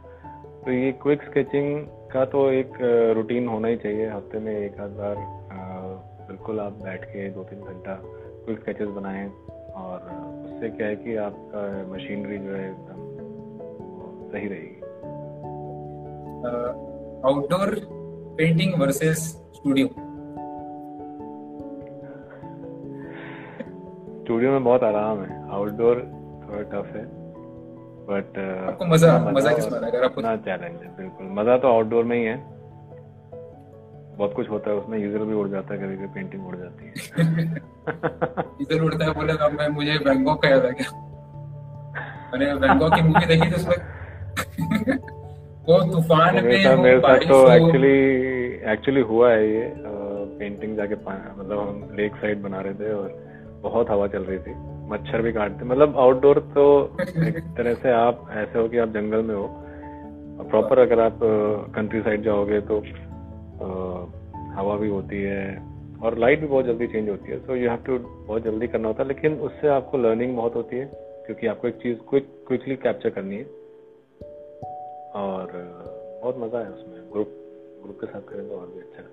तो 0.66 0.72
ये 0.72 0.92
क्विक 0.92 1.24
स्केचिंग 1.24 1.86
का 2.14 2.26
तो 2.26 2.50
एक 2.52 2.74
रूटीन 3.16 3.48
होना 3.48 3.68
ही 3.68 3.76
चाहिए, 3.76 4.10
हफ़्ते 4.10 4.40
में 4.40 4.58
एक 4.58 4.80
आध 4.80 4.90
बार 4.90 5.16
बिल्कुल 6.42 6.60
आप 6.60 6.78
बैठ 6.84 7.04
के 7.06 7.30
दो 7.30 7.44
तीन 7.46 7.60
घंटा 7.62 7.94
क्विक 8.46 8.60
स्केचेस 8.60 8.88
बनाएँ 8.90 9.26
और 9.78 9.98
उससे 10.46 10.70
क्या 10.70 10.88
है 10.88 10.96
कि 10.98 11.16
आपका 11.22 11.62
मशीनरी 11.92 12.38
जो 12.38 12.54
है 12.54 12.70
एकदम 12.70 13.02
सही 14.32 14.48
रहेगी। 14.48 14.80
Outdoor 17.30 17.74
painting 18.38 18.74
versus 18.82 19.20
studio 19.56 19.88
studio 24.18 24.52
में 24.52 24.64
बहुत 24.64 24.84
आराम 24.84 25.22
है। 25.22 25.38
आउटडोर 25.52 26.02
थोड़ा 26.44 26.64
टफ 26.72 26.88
है 26.96 27.04
बट 28.10 28.40
आपको 28.40 28.86
मज़ा 28.86 29.18
मज़ा 29.30 29.54
किसमें 29.54 29.80
अगर 29.80 30.04
आपको 30.06 30.22
ना 30.22 30.36
चैलेंज 30.50 30.82
है 30.82 30.96
बिल्कुल। 30.98 31.30
मज़ा 31.40 31.58
तो 31.58 31.68
आउटडोर 31.68 32.04
में 32.04 32.18
ही 32.18 32.24
है। 32.24 32.51
बहुत 34.22 34.34
कुछ 34.36 34.50
होता 34.50 34.70
है 34.70 34.76
उसमें 34.78 34.98
यूज़र 35.00 35.24
भी 35.26 35.36
उड़ 35.36 35.48
जाता 35.50 35.74
है 35.74 35.80
कभी 35.80 35.96
कभी 35.98 36.08
पेंटिंग 36.16 36.48
उड़ 36.48 36.56
जाती 36.56 36.84
है। 36.86 36.92
यूज़र 38.62 38.84
उड़ता 38.86 39.06
है 39.06 39.12
बोले 39.14 39.34
तो 39.34 39.50
मैं 39.52 39.68
मुझे 39.76 39.98
बैंकॉक 40.06 40.42
का 40.44 40.50
याद 40.50 40.66
आ 40.66 40.70
गया। 40.72 40.90
मैंने 42.34 42.54
बैंकॉक 42.60 42.94
की 42.96 43.02
मूवी 43.02 43.26
देखी 43.26 43.50
तो 43.52 43.58
उसमें? 43.58 43.80
वो 45.68 45.78
तूफ़ान 45.92 46.36
में 46.36 46.66
वो 46.66 46.76
मेरे 46.84 47.00
साथ 47.00 47.26
तो 47.30 47.38
एक्चुअली 47.54 47.98
एक्चुअली 48.72 49.02
हुआ 49.10 49.32
है 49.32 49.42
ये 49.50 49.64
पेंटिंग 50.40 50.76
जाके 50.78 50.96
मतलब 50.96 51.58
हम 51.60 51.96
लेक 51.98 52.16
साइड 52.22 52.42
बना 52.42 52.62
रहे 52.62 52.74
थे 52.74 52.94
और 52.94 53.10
बहुत 53.64 53.90
हवा 53.90 54.08
चल 54.08 54.24
रही 54.24 54.40
थी। 54.40 54.54
मच्छर 54.92 55.22
भी 55.22 55.32
काटते 55.34 55.66
मतलब 55.66 55.98
आउटडोर 56.00 56.40
तो 56.56 56.64
एक 57.28 57.38
तरह 57.58 57.74
से 57.84 57.92
आप 57.94 58.26
ऐसे 58.38 58.60
हो 58.60 58.68
कि 58.68 58.78
आप 58.78 58.90
जंगल 58.94 59.22
में 59.24 59.36
हो। 59.36 59.48
प्रॉपर 60.52 60.80
अगर 60.80 61.00
आप 61.00 61.20
कंट्री 61.76 62.02
साइड 62.02 62.24
जाओगे 62.24 62.60
तो 62.70 62.80
हवा 64.52 64.76
भी 64.78 64.90
होती 64.90 65.22
है 65.22 65.46
और 66.04 66.18
लाइट 66.18 66.40
भी 66.40 66.48
बहुत 66.48 66.66
जल्दी 66.66 66.88
चेंज 66.88 67.10
होती 67.10 67.32
है। 67.32 67.40
सो 67.40 67.56
यू 67.56 67.70
हैव 67.70 67.84
टू 67.88 67.98
बहुत 68.00 68.44
जल्दी 68.44 68.68
करना 68.68 68.88
होता 68.88 69.04
है, 69.04 69.08
लेकिन 69.08 69.40
उससे 69.40 69.68
आपको 69.68 69.98
लर्निंग 69.98 70.36
बहुत 70.36 70.56
होती 70.56 70.78
है, 70.78 70.86
क्योंकि 71.26 71.48
आपको 71.48 71.68
एक 71.68 71.76
चीज़ 71.76 71.98
क्विक 72.10 72.28
क्विकली 72.48 72.76
कैप्चर 72.76 73.10
करनी 73.10 73.36
है। 73.36 73.44
और, 75.16 75.52
बहुत 76.24 76.38
मज़ा 76.38 76.60
है 76.60 76.72
उसमें। 76.72 77.12
ग्रुप 77.12 77.38
ग्रुप 77.84 77.98
के 78.02 78.08
साथ 78.08 78.22
करें 78.22 78.48
तो 78.50 78.56
और 78.56 78.68
भी 78.68 78.80
अच्छा 78.80 79.04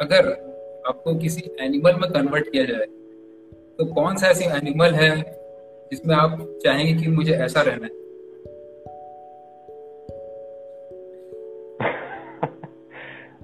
अगर 0.00 0.28
आपको 0.86 1.14
किसी 1.14 1.42
एनिमल 1.60 1.94
में 1.94 2.10
कन्वर्ट 2.10 2.48
किया 2.48 2.64
जाए 2.64 2.86
तो 3.78 3.84
कौन 3.94 4.16
सा 4.16 4.26
ऐसी 4.26 4.44
एनिमल 4.44 4.94
है 4.94 5.10
जिसमें 5.90 6.14
आप 6.16 6.38
चाहेंगे 6.64 6.92
कि 6.94 7.10
मुझे 7.10 7.32
ऐसा 7.32 7.62
रहना 7.62 7.86
है? 7.86 8.05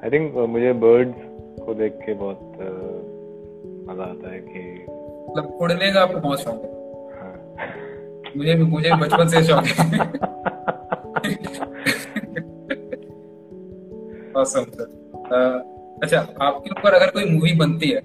आई 0.03 0.11
थिंक 0.11 0.35
uh, 0.35 0.49
मुझे 0.49 0.73
बर्ड्स 0.73 1.15
को 1.67 1.75
देख 1.75 1.93
के 1.93 2.15
बहुत 2.15 2.39
uh, 2.39 3.91
मज़ा 3.91 4.05
आता 4.05 4.33
है 4.33 4.39
कि 4.39 4.87
मतलब 5.31 5.59
उड़ने 5.61 5.93
का 5.93 6.01
आपको 6.01 6.21
बहुत 6.21 6.41
शौक 6.41 6.55
है। 6.55 6.71
हाँ। 7.21 7.35
मुझे 8.37 8.55
भी 8.55 8.63
मुझे 8.63 8.91
बचपन 8.95 9.29
से 9.29 9.43
शौक 9.43 9.65
है। 9.65 9.99
Awesome, 14.33 14.67
uh, 14.67 15.61
अच्छा 16.03 16.21
आपके 16.41 16.71
ऊपर 16.71 16.93
अगर 16.93 17.11
कोई 17.11 17.25
मूवी 17.25 17.53
बनती 17.53 17.91
है 17.91 18.01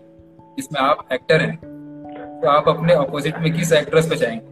जिसमें 0.58 0.80
आप 0.82 1.08
एक्टर 1.14 1.42
हैं 1.42 1.58
तो 2.42 2.50
आप 2.50 2.70
अपने 2.70 2.94
ऑपोजिट 2.94 3.38
में 3.38 3.54
किस 3.54 3.74
एक्ट्रेस 3.74 4.10
पे 4.10 4.16
जाएँगे 4.16 4.46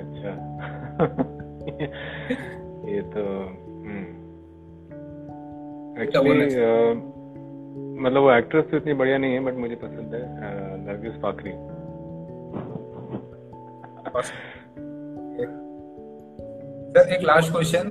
अच्छा। 0.00 0.30
ये 2.92 3.02
तो 3.02 3.24
एक्चुअली 5.98 6.54
हम्म। 6.54 8.02
मतलब 8.02 8.22
वो 8.22 8.32
एक्ट्रेस 8.32 8.64
तो 8.70 8.76
इतनी 8.76 8.92
बढ़िया 8.94 9.18
नहीं 9.18 9.32
है 9.32 9.40
बट 9.40 9.54
मुझे 9.56 9.74
पसंद 9.76 10.14
है 10.14 10.20
नरगिस 10.84 11.14
फाकरी 11.22 11.52
सर 16.90 17.12
एक 17.12 17.22
लास्ट 17.22 17.52
क्वेश्चन 17.52 17.90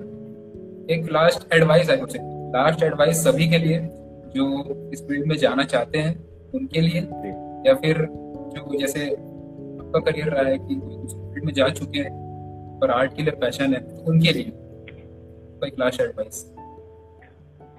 एक 0.90 1.12
लास्ट 1.12 1.54
एडवाइस 1.54 1.90
है 1.90 2.00
मुझे 2.00 2.20
लास्ट 2.52 2.84
एडवाइस 2.84 3.24
सभी 3.24 3.48
के 3.50 3.58
लिए 3.58 3.80
जो 4.36 4.48
इस 4.94 5.04
फ़ील्ड 5.08 5.28
में 5.28 5.36
जाना 5.38 5.64
चाहते 5.66 5.98
हैं 6.00 6.16
उनके 6.54 6.82
लिए 6.82 7.02
या 7.68 7.74
फिर 7.76 8.06
जो 8.52 8.80
जैसे 8.80 9.06
आपका 9.06 10.00
करियर 10.02 10.30
रहा 10.30 10.44
है 10.44 10.58
कि 10.60 10.76
फ़ील्ड 10.76 11.46
में 11.46 11.54
जा 11.54 11.68
चुके 11.72 12.00
हैं 12.00 12.12
पर 12.82 12.92
आर्ट 12.92 13.16
के 13.16 13.24
लिए 13.24 13.34
पैशन 13.42 13.74
है 13.74 13.80
तो 13.82 14.12
उनके 14.12 14.34
लिए 14.34 14.52
कोई 15.60 15.70
क्लास 15.70 15.98
एडवाइस 16.02 16.44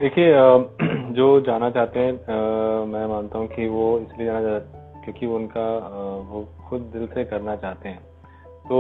देखिए 0.01 0.33
जो 1.13 1.41
जाना 1.41 1.71
चाहते 1.71 1.99
हैं 1.99 2.13
मैं 2.87 3.07
मानता 3.07 3.39
हूँ 3.39 3.47
कि 3.47 3.69
वो 3.69 3.99
इसलिए 3.99 4.27
जाना 4.27 4.43
चाहते 4.43 5.03
क्योंकि 5.05 5.27
उनका 5.27 5.65
वो 6.29 6.45
खुद 6.69 6.81
दिल 6.81 7.07
से 7.07 7.25
करना 7.25 7.57
चाहते 7.57 7.89
हैं। 7.89 7.99
तो 8.65 8.79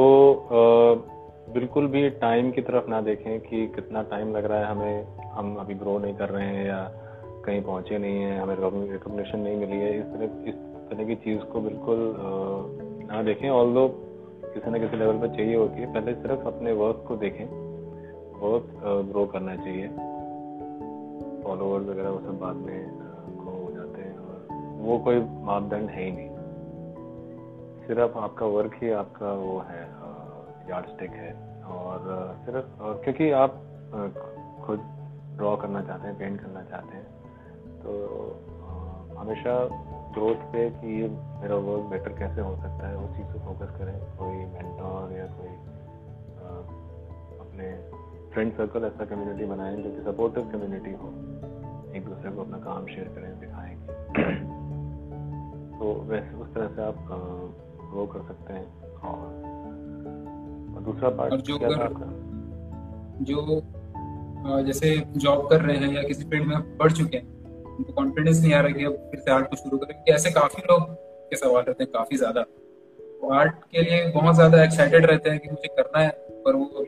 बिल्कुल 1.55 1.87
भी 1.87 2.11
टाइम 2.11 2.51
की 2.51 2.61
तरफ़ 2.61 2.91
ना 2.91 3.01
देखें 3.01 3.41
कि 3.41 3.67
कितना 3.67 4.03
टाइम 4.03 4.37
लग 4.37 4.45
रहा 4.45 4.59
है 4.59 4.67
हमें, 4.67 5.07
हम 5.33 5.57
अभी 5.57 5.75
ग्रो 5.75 5.99
नहीं 5.99 6.15
कर 6.15 6.29
रहे 6.29 6.47
हैं 6.47 6.67
या 6.67 6.79
कहीं 7.45 7.63
पहुँचे 7.63 7.99
नहीं 7.99 8.21
हैं, 8.21 8.41
हमें 8.41 8.55
रिकॉग्निशन 8.93 9.39
नहीं 9.39 9.57
मिली 9.57 9.77
है, 9.77 9.99
इस 10.01 10.05
तरह 10.05 10.51
इस 10.51 10.55
तरह 10.91 11.05
की 11.05 11.15
चीज़ 11.15 11.41
को 11.41 11.61
बिल्कुल 11.61 12.15
ना 13.11 13.23
देखें। 13.23 13.49
ऑल 13.51 13.75
दो 13.75 13.89
किसी 14.45 14.71
न 14.71 14.81
किसी 14.81 14.97
लेवल 14.97 15.19
पर 15.19 15.35
चाहिए 15.37 15.57
होती 15.57 15.81
है, 15.81 15.93
पहले 15.95 16.15
सिर्फ़ 16.15 16.47
अपने 16.47 16.73
वर्क 16.73 17.05
को 17.09 17.17
देखें। 17.17 17.45
वर्क 18.41 18.81
ग्रो 19.11 19.27
करना 19.27 19.57
चाहिए। 19.57 19.91
फॉलोअर्स 21.49 21.87
वगैरह 21.89 22.11
वो 22.11 22.21
सब 22.21 22.39
बाद 22.39 22.57
में 22.57 22.79
ग्रो 23.37 23.53
हो 23.57 23.71
जाते 23.75 24.01
हैं 24.01 24.17
और 24.19 24.37
वो 24.81 24.99
कोई 25.05 25.21
मापदंड 25.45 25.91
है 25.91 26.05
ही 26.05 26.11
नहीं। 26.13 26.31
सिर्फ़ 27.87 28.19
आपका 28.19 28.47
वर्क 28.55 28.75
ही 28.83 28.91
आपका 28.95 29.33
वो 29.35 29.59
है 29.69 29.83
यार्ड 30.71 30.87
स्टिक 30.87 31.11
है 31.11 31.33
और 31.75 32.05
सिर्फ़ 32.45 32.67
क्योंकि 33.05 33.31
आप 33.35 33.55
खुद 34.67 34.81
ड्रॉ 35.37 35.55
करना 35.57 35.83
चाहते 35.83 36.09
हैं 36.09 36.19
पेंट 36.19 36.41
करना 36.41 36.63
चाहते 36.63 36.97
हैं 36.97 37.07
तो 37.83 37.91
हमेशा 39.19 39.55
ग्रोथ 40.15 40.45
पे 40.53 40.69
कि 40.71 41.01
ये 41.01 41.09
मेरा 41.41 41.57
वर्क 41.69 41.85
बेटर 41.91 42.13
कैसे 42.19 42.41
हो 42.41 42.55
सकता 42.57 42.89
है, 42.89 42.97
उस 42.97 43.17
चीज़ 43.17 43.27
पे 43.27 43.39
फोकस 43.47 43.71
करें। 43.79 43.95
कोई 44.19 44.37
मेंटोर 44.53 45.13
या 45.13 45.27
कोई 45.39 45.55
अपने 47.39 47.69
फ्रेंड 48.35 48.53
सर्कल 48.53 48.85
ऐसा 48.85 49.05
कम्युनिटी 49.05 49.45
बनाएँ 49.47 49.77
जो 49.77 49.91
कि 49.91 50.01
सपोर्टिव 50.03 50.43
कम्युनिटी 50.53 50.93
हो। 50.93 51.09
एक 51.97 52.05
दूसरे 52.05 52.31
को 52.31 52.41
अपना 52.41 52.59
काम 52.59 52.87
शेयर 52.87 53.09
करें 53.09 53.41
दिखाएँ 53.41 53.77
तो 55.79 55.95
वैसे 56.09 56.37
उस 56.37 56.55
तरह 56.55 56.69
से 56.69 56.83
आप 56.83 57.07
ग्रो 57.91 58.07
कर 58.07 58.23
सकते 58.29 58.53
हैं 58.53 58.67
और 59.09 60.81
दूसरा 60.85 61.09
पार्ट 61.19 61.35
जो 61.49 61.59
क्या 61.59 61.69
था 61.71 61.89
जो 63.23 63.63
जैसे 64.67 64.97
जॉब 65.17 65.49
कर 65.51 65.61
रहे 65.61 65.77
हैं 65.77 65.93
या 65.95 66.03
किसी 66.03 66.25
फ़ील्ड 66.25 66.47
में 66.49 66.77
पढ़ 66.79 66.93
चुके 66.93 67.17
हैं 67.17 67.27
उनको 67.77 67.93
कॉन्फिडेंस 67.93 68.43
नहीं 68.43 68.55
आ 68.55 68.61
रहा 68.61 68.73
कि 68.73 68.85
अब 68.85 68.93
फिर 69.11 69.21
से 69.21 69.31
आर्ट 69.31 69.51
को 69.51 69.57
शुरू 69.57 69.79
करें 69.79 69.95
क्योंकि 69.95 70.13
ऐसे 70.13 70.31
काफ़ी 70.31 70.63
लोग 70.71 70.83
के 71.31 71.37
सवाल 71.37 71.63
रहते 71.63 71.85
हैं 71.85 71.93
काफ़ी 71.93 72.17
ज़्यादा। 72.17 72.45
वो 73.23 73.31
आर्ट 73.35 73.55
के 73.73 73.83
लिए 73.83 74.11
बहुत 74.13 74.35
ज़्यादा 74.35 74.63
एक्साइटेड 74.65 75.07
रहते 75.07 75.31
हैं 75.31 75.39
कि 75.41 75.49
मुझे 75.51 75.69
करना 75.77 75.99
है 76.03 76.11
पर 76.45 76.57
वो 76.57 76.85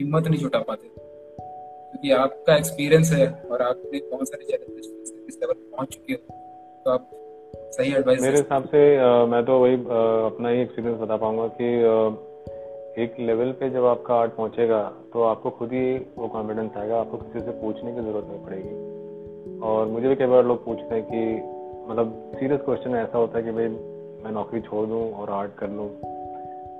हिम्मत 0.00 0.28
नहीं 0.28 0.40
जुटा 0.40 0.58
पाते। 0.58 0.88
क्योंकि 0.88 2.10
आपका 2.14 2.56
एक्सपीरियंस 2.56 3.12
है 3.12 3.26
और 3.50 3.62
आपने 3.62 4.00
बहुत 4.10 4.28
सारे 4.28 4.44
चैलेंजेस 4.44 4.86
इस 5.28 5.38
लेवल 5.42 5.54
पर 5.54 5.76
पहुँच 5.76 5.88
चुके 5.88 6.12
हो। 6.12 6.18
तो 6.84 6.90
आप 6.90 7.10
सही 7.76 7.94
एडवाइस 7.94 8.20
मेरे 8.22 8.38
हिसाब 8.38 8.64
से 8.64 8.80
आ, 8.96 9.26
मैं 9.26 9.44
तो 9.44 9.58
वही 9.58 9.74
आ, 9.74 10.00
अपना 10.26 10.48
ही 10.48 10.60
एक्सपीरियंस 10.60 11.00
बता 11.00 11.16
पाऊँगा 11.16 11.46
कि 11.60 11.68
आ, 11.84 11.94
एक 12.98 13.16
लेवल 13.20 13.52
पे 13.52 13.70
जब 13.70 13.84
आपका 13.84 14.14
आर्ट 14.14 14.32
पहुंचेगा 14.36 14.82
तो 15.12 15.22
आपको 15.22 15.50
खुद 15.50 15.72
ही 15.72 15.82
वो 16.18 16.28
कॉन्फिडेंस 16.28 16.70
आएगा 16.76 17.00
आपको 17.00 17.16
किसी 17.16 17.40
से 17.40 17.50
पूछने 17.50 17.92
की 17.92 18.00
ज़रूरत 18.00 18.26
नहीं 18.28 18.44
पड़ेगी। 18.46 19.58
और 19.60 19.86
मुझे 19.86 20.08
भी 20.08 20.14
कई 20.16 20.26
बार 20.26 20.44
लोग 20.44 20.64
पूछते 20.64 20.94
हैं 20.94 21.04
कि 21.04 21.20
मतलब 21.90 22.32
सीरियस 22.34 22.60
क्वेश्चन 22.60 22.94
ऐसा 22.96 23.18
होता 23.18 23.38
है 23.38 23.44
कि 23.44 23.50
भाई 23.50 23.68
मैं 24.24 24.32
नौकरी 24.32 24.60
छोड़ 24.60 24.86
दूँ 24.88 25.02
और 25.12 25.30
आर्ट 25.30 25.54
कर 25.58 25.70
लूँ। 25.70 25.88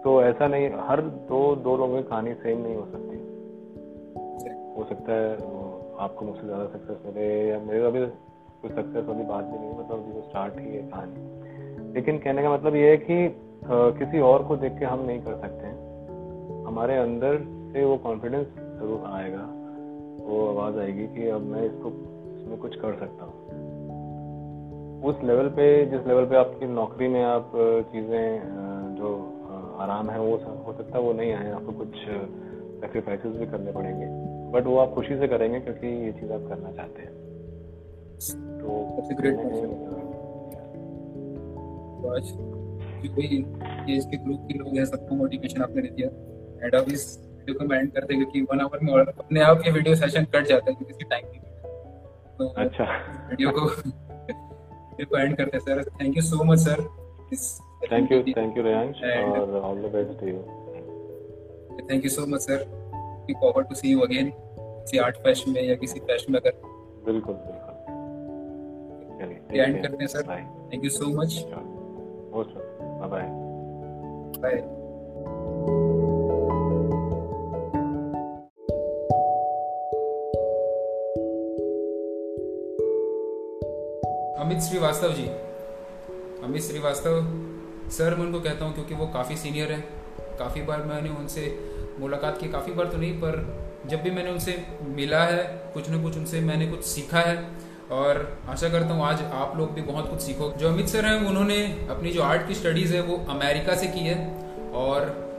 तो 0.05 0.23
ऐसा 0.23 0.47
नहीं 0.49 0.69
हर 0.89 1.01
दो 1.29 1.41
दो 1.65 1.77
लोगों 1.77 1.97
की 1.97 2.09
कहानी 2.09 2.33
सेम 2.37 2.59
नहीं 2.59 2.75
हो 2.77 2.85
सकती। 2.87 3.17
हो 4.77 4.85
सकता 4.89 5.13
है 5.13 5.33
आपको 6.01 6.25
मुझसे 6.25 6.47
ज़्यादा 6.47 6.67
सक्सेस 6.67 6.99
मिले 7.07 7.27
या 7.49 7.59
मेरे 7.61 7.85
अभी 7.87 8.01
कोई 8.63 8.71
सक्सेस 8.71 9.05
वाली 9.07 9.25
बात 9.25 9.45
भी 9.45 9.59
नहीं 9.59 9.73
मतलब 9.79 9.99
तो 10.07 10.23
स्टार्ट 10.23 10.59
ही 10.61 10.67
है 10.67 10.83
कहानी। 10.91 11.93
लेकिन 11.95 12.19
कहने 12.19 12.43
का 12.43 12.53
मतलब 12.55 12.77
ये 12.77 12.91
है 12.91 12.97
कि 12.99 13.17
आ, 13.61 13.91
किसी 13.99 14.21
और 14.23 14.43
को 14.45 14.57
देख 14.57 14.79
के 14.79 14.85
हम 14.85 15.05
नहीं 15.07 15.21
कर 15.23 15.35
सकते 15.37 15.67
हैं। 15.67 16.65
हमारे 16.67 16.97
अंदर 16.97 17.37
से 17.73 17.85
वो 17.85 17.97
कॉन्फिडेंस 18.05 18.47
ज़रूर 18.47 19.03
आएगा 19.07 19.43
वो 20.23 20.47
आवाज़ 20.49 20.79
आएगी 20.79 21.07
कि 21.07 21.29
अब 21.29 21.43
मैं 21.47 21.63
इसको 21.65 21.89
इसमें 22.33 22.57
कुछ 22.59 22.77
कर 22.77 22.95
सकता 22.99 23.25
हूँ। 23.25 23.59
उस 25.05 25.23
लेवल 25.25 25.49
पे 25.51 25.67
जिस 25.87 26.07
लेवल 26.07 26.25
पे 26.25 26.37
आपकी 26.37 26.67
नौकरी 26.69 27.09
में 27.09 27.23
आप 27.25 27.53
चीज़ें 27.93 28.27
जो 28.97 29.11
आराम 29.83 30.11
है 30.11 30.19
वो 30.21 30.37
सब 30.39 30.65
हो 30.67 30.73
सकता 30.73 30.99
है 30.99 31.03
वो 31.05 31.13
नहीं 31.13 31.33
आए 31.33 31.51
आपको 31.53 31.73
कुछ 31.75 31.95
सेक्रीफाइसेस 32.81 33.37
भी 33.37 33.47
करने 33.47 33.73
पड़ेंगे। 33.73 34.07
बट 34.53 34.67
वो 34.67 34.77
आप 34.79 34.95
खुशी 34.95 35.19
से 35.19 35.29
करेंगे 35.29 35.61
क्योंकि 35.61 35.87
ये 36.05 36.13
चीज़ 36.13 36.33
आप 36.33 36.49
करना 36.49 36.73
चाहते 36.73 37.03
हैं। 37.03 37.13
तो 38.61 38.69
आज 42.11 42.27
इसके 43.91 44.17
ग्रुप 44.17 44.47
के 44.49 44.59
लोग 44.59 44.77
हैं 44.77 44.85
सबको 44.85 45.15
मोटिवेशन 45.15 45.63
आपने 45.63 45.83
दिया। 45.83 46.09
एंड 46.65 46.75
अब 46.75 46.89
इस 46.93 47.05
वीडियो 47.39 47.55
को 47.59 47.75
एंड 47.75 47.93
कर 47.93 48.05
देंगे 48.05 48.41
वन 48.43 48.61
आवर 48.61 48.79
में 48.83 48.93
अपने 48.95 49.41
आप 49.43 49.63
ये 49.67 49.73
वीडियो 49.73 49.95
सेशन 49.97 50.25
कट 50.35 50.47
जाता 50.49 50.71
है 50.71 50.75
क्योंकि 50.75 50.93
इसकी 50.93 51.05
टाइम 51.05 51.27
नहीं 51.27 51.41
तो 52.39 52.49
अच्छा। 52.59 52.85
वीडियो 53.31 53.51
को 53.51 53.67
वीडियो 53.67 55.07
को 55.07 55.19
एंड 55.19 55.37
करते 55.37 55.57
हैं 55.57 55.65
sir 55.65 55.83
thank 56.01 56.17
you 56.17 56.23
so 56.23 56.45
much 56.45 56.59
sir 56.59 56.87
thank 57.83 58.13
you 58.13 58.23
thank 58.23 58.57
you 58.57 58.63
Reyansh 58.63 59.03
और 59.03 59.57
all 59.61 59.83
the 59.83 59.93
best 59.95 60.21
to 60.21 60.27
you 60.27 60.39
thank 61.91 62.05
you 62.05 62.11
so 62.11 62.27
much 62.27 62.41
sir 62.41 62.65
looking 62.67 63.39
forward 63.41 63.69
to 63.69 63.75
see 63.75 63.93
you 63.93 64.01
again 64.01 64.33
किसी 64.61 64.99
art 64.99 65.17
fest 65.25 65.49
में 65.49 65.63
या 65.63 65.75
किसी 65.75 66.01
fest 66.01 66.31
में 66.31 66.39
अगर। 66.41 66.53
बिल्कुल 67.07 67.35
बिल्कुल। 67.35 67.59
एंड 69.61 69.83
करते 69.83 69.97
हैं 70.01 70.07
sir 70.07 70.23
thank 70.73 70.85
you 70.85 70.91
so 70.91 71.07
much 71.21 71.45
bye 71.53 73.09
bye 73.09 73.29
bye 74.43 74.61
Amit 84.45 84.61
Shrivastava 84.63 85.13
ji 85.13 85.27
Amit 86.45 86.63
Shrivastava 86.63 87.17
sir, 87.91 88.15
मैं 88.15 88.27
उनको 88.27 88.41
कहता 88.41 88.65
हूँ, 88.65 88.75
क्योंकि 88.75 88.95
वो 88.95 89.07
काफ़ी 89.07 89.37
सीनियर 89.37 89.73
हैं। 89.73 89.89
काफ़ी 90.39 90.63
बार 90.63 90.83
मैंने 90.83 91.11
उनसे 91.11 91.71
मुलाकात 92.01 92.39
की, 92.39 92.49
काफ़ी 92.49 92.73
बार 92.73 92.87
तो 92.87 92.99
नहीं, 92.99 93.13
पर 93.13 93.65
जब 93.87 94.03
भी 94.03 94.11
मैंने 94.11 94.31
उनसे 94.31 94.65
मिला 94.83 95.25
है, 95.25 95.71
कुछ 95.75 95.91
ना 95.91 96.03
कुछ 96.03 96.17
उनसे 96.17 96.41
मैंने 96.41 96.67
कुछ 96.67 96.85
सीखा 96.85 97.21
है। 97.21 97.51
और 97.91 98.39
आशा 98.49 98.69
करता 98.69 98.95
हूँ, 98.95 99.05
आज 99.05 99.23
आप 99.23 99.57
लोग 99.57 99.73
भी 99.73 99.83
बहुत 99.83 100.11
कुछ 100.11 100.21
सीखो 100.21 100.53
जो 100.53 100.69
अमित 100.69 100.87
सर 100.87 101.07
हैं, 101.07 101.27
उन्होंने 101.27 101.87
अपनी 101.91 102.11
जो 102.11 102.23
आर्ट 102.23 102.49
की 102.49 102.55
स्टडीज़ 102.55 102.95
है, 102.95 103.01
वो 103.01 103.27
अमेरिका 103.29 103.75
से 103.75 103.87
की 103.87 104.01
है। 104.01 104.35
और 104.73 105.31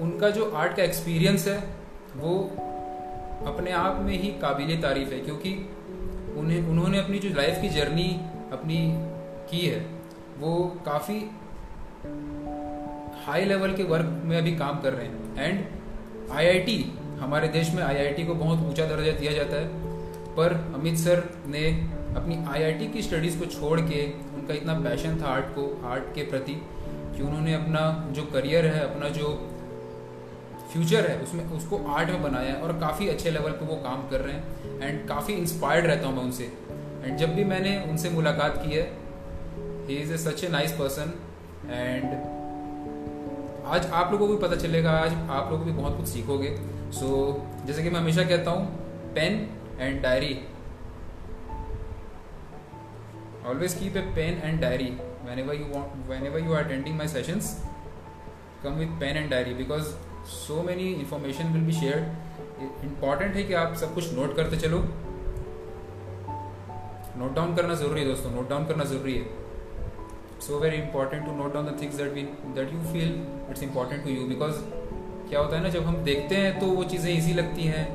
उनका 0.00 0.30
जो 0.30 0.50
आर्ट 0.50 0.76
का 0.76 0.82
एक्सपीरियंस 0.82 1.48
है, 1.48 1.58
वो 2.16 2.50
अपने 3.46 3.72
आप 3.72 4.00
में 4.00 4.18
ही 4.18 4.28
काबिल 4.28 4.82
तारीफ़ 4.82 5.10
है, 5.10 5.20
क्योंकि 5.20 5.70
उन्हें, 6.36 6.68
उन्होंने 6.68 6.98
अपनी 6.98 7.18
जो 7.18 7.28
लाइफ 7.28 7.58
की 7.62 7.68
जर्नी 7.68 8.20
अपनी 8.52 8.96
की 9.50 9.66
है, 9.66 9.86
वो 10.38 10.76
काफ़ी 10.86 11.30
हाई 12.00 13.44
लेवल 13.44 13.72
के 13.72 13.82
वर्क 13.82 14.22
में 14.24 14.38
अभी 14.38 14.56
काम 14.56 14.80
कर 14.80 14.92
रहे 14.92 15.06
हैं। 15.06 15.38
एंड 15.38 15.64
आईआईटी 16.32 16.98
हमारे 17.20 17.48
देश 17.48 17.70
में 17.70 17.82
आईआईटी 17.82 18.24
को 18.24 18.34
बहुत 18.34 18.58
ऊँचा 18.58 18.86
दर्जा 18.86 19.12
दिया 19.12 19.32
जाता 19.32 19.56
है। 19.56 19.68
पर 20.36 20.72
अमित 20.74 20.94
सर 20.94 21.42
ने 21.46 21.66
अपनी 22.16 22.44
आईआईटी 22.48 22.86
की 22.86 23.02
स्टडीज़ 23.02 23.38
को 23.38 23.46
छोड़ 23.46 23.80
के, 23.80 24.12
उनका 24.12 24.54
इतना 24.54 24.74
पैशन 24.74 25.22
था 25.22 25.26
आर्ट 25.26 25.44
को 25.44 25.88
आर्ट 25.88 26.02
के 26.14 26.22
प्रति, 26.22 26.52
कि 27.16 27.22
उन्होंने 27.22 27.54
अपना 27.54 28.08
जो 28.10 28.22
करियर 28.22 28.66
है, 28.66 28.94
अपना 28.94 29.08
जो 29.08 29.48
फ्यूचर 30.72 31.06
है, 31.10 31.18
उसमें, 31.18 31.44
उसको 31.44 31.84
आर्ट 31.88 32.08
में 32.08 32.22
बनाया 32.22 32.52
है 32.52 32.60
और 32.60 32.72
काफ़ी 32.72 33.08
अच्छे 33.08 33.30
लेवल 33.30 33.50
पे 33.50 33.66
वो 33.66 33.76
काम 33.76 34.08
कर 34.08 34.20
रहे 34.20 34.34
हैं। 34.34 34.80
एंड 34.82 35.08
काफ़ी 35.08 35.34
इंस्पायर्ड 35.34 35.86
रहता 35.86 36.08
हूँ 36.08 36.16
मैं 36.16 36.22
उनसे। 36.22 36.44
एंड 37.04 37.16
जब 37.16 37.34
भी 37.34 37.44
मैंने 37.44 37.86
उनसे 37.90 38.10
मुलाकात 38.10 38.62
की 38.66 38.74
है 38.74 38.92
he 39.88 39.96
is 39.96 40.12
a 40.12 40.16
such 40.16 40.44
a 40.44 40.48
nice 40.48 40.72
person 40.72 41.12
and 41.60 42.04
आज 43.66 43.86
आप 43.86 44.12
लोगों 44.12 44.26
को 44.26 44.34
भी 44.34 44.42
पता 44.42 44.56
चलेगा 44.56 44.90
आज 44.98 45.12
आप 45.30 45.50
लोग 45.50 45.64
भी 45.64 45.72
बहुत 45.72 45.96
कुछ 45.96 46.06
सीखोगे। 46.08 46.54
सो 46.92 47.06
so, 47.06 47.66
जैसे 47.66 47.82
कि 47.82 47.90
मैं 47.90 48.00
हमेशा 48.00 48.22
कहता 48.22 48.50
हूँ 48.50 49.12
pen 49.14 49.34
and 49.80 50.00
diary 50.02 50.38
always 53.46 53.74
keep 53.74 53.96
a 53.96 54.00
pen 54.16 54.40
and 54.44 54.60
diary 54.60 54.88
whenever 55.38 55.54
you 55.54 55.82
whenever 56.26 56.44
you 56.44 56.54
are 56.54 56.64
attending 56.64 56.96
my 56.98 57.08
sessions 57.08 57.52
come 58.64 58.78
with 58.78 58.98
pen 59.00 59.16
and 59.16 59.30
diary 59.30 59.54
because 59.54 59.92
so 60.28 60.62
many 60.62 60.88
information 60.94 61.52
will 61.52 61.62
be 61.62 61.72
share 61.72 61.98
important 62.84 63.36
है 63.36 63.44
कि 63.44 63.54
आप 63.54 63.74
सब 63.74 63.94
कुछ 63.94 64.12
नोट 64.14 64.36
करते 64.36 64.56
चलो। 64.56 64.78
Note 67.18 67.34
down 67.34 67.54
करना 67.56 67.74
ज़रूरी 67.74 68.00
है 68.00 68.06
दोस्तों 68.06 68.30
नोट 68.30 68.48
डाउन 68.50 68.66
करना 68.66 68.84
ज़रूरी 68.84 69.14
है। 69.14 69.39
So 70.46 70.58
very 70.58 70.76
important 70.76 71.24
to 71.26 71.32
note 71.36 71.54
down 71.54 71.66
the 71.66 71.76
things 71.80 71.96
that 71.96 72.12
we 72.12 72.22
that 72.54 72.72
you 72.72 72.80
feel 72.92 73.14
it's 73.50 73.62
important 73.62 74.04
to 74.04 74.10
you 74.10 74.26
because 74.26 74.60
क्या 75.28 75.40
होता 75.40 75.56
है 75.56 75.62
ना, 75.62 75.68
जब 75.68 75.84
हम 75.84 75.96
देखते 76.04 76.34
हैं 76.34 76.58
तो 76.60 76.66
वो 76.66 76.84
चीज़ें 76.84 77.12
ईजी 77.12 77.32
लगती 77.32 77.64
हैं 77.64 77.86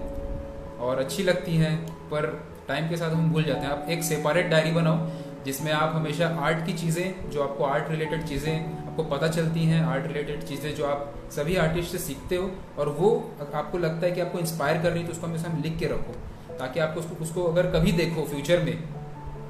और 0.80 1.00
अच्छी 1.00 1.24
लगती 1.24 1.56
हैं, 1.58 1.76
पर 2.12 2.26
टाइम 2.68 2.90
के 2.90 2.98
साथ 2.98 3.12
हम 3.12 3.32
भूल 3.32 3.44
जाते 3.44 3.60
हैं। 3.60 3.70
आप 3.70 3.88
एक 3.90 4.04
सेपरेट 4.04 4.48
डायरी 4.50 4.72
बनाओ, 4.72 5.10
जिसमें 5.46 5.72
आप 5.72 5.96
हमेशा 5.96 6.28
आर्ट 6.42 6.66
की 6.66 6.74
चीज़ें, 6.74 7.30
जो 7.32 7.44
आपको 7.44 7.64
आर्ट 7.64 7.90
रिलेटेड 7.92 8.24
चीज़ें, 8.28 8.86
आपको 8.88 9.04
पता 9.06 9.28
चलती 9.30 9.66
हैं 9.66 9.82
आर्ट 9.86 10.08
रिलेटेड 10.08 10.44
चीज़ें 10.44 10.76
जो 10.76 10.86
आप 10.86 11.14
सभी 11.32 11.56
आर्टिस्ट 11.58 11.92
से 11.92 11.98
सीखते 11.98 12.36
हो, 12.36 12.50
और 12.80 12.90
वो 13.00 13.10
आपको 13.42 13.78
लगता 13.78 14.06
है 14.06 14.12
कि 14.12 14.22
आपको 14.22 14.40
इंस्पायर 14.40 14.82
कर 14.82 14.92
रही 14.92 15.02
है 15.02 15.08
तो 15.08 15.14
उसको 15.14 15.28
हमेशा 15.28 15.50
हम 15.50 15.62
लिख 15.64 15.78
के 15.80 15.88
रखो, 15.88 16.14
ताकि 16.60 16.80
आपको 16.80 17.00
उसको 17.00 17.24
उसको 17.24 17.44
अगर 17.44 17.72
कभी 17.72 17.92
देखो 17.94 18.26
फ्यूचर 18.26 18.64
में 18.64 18.78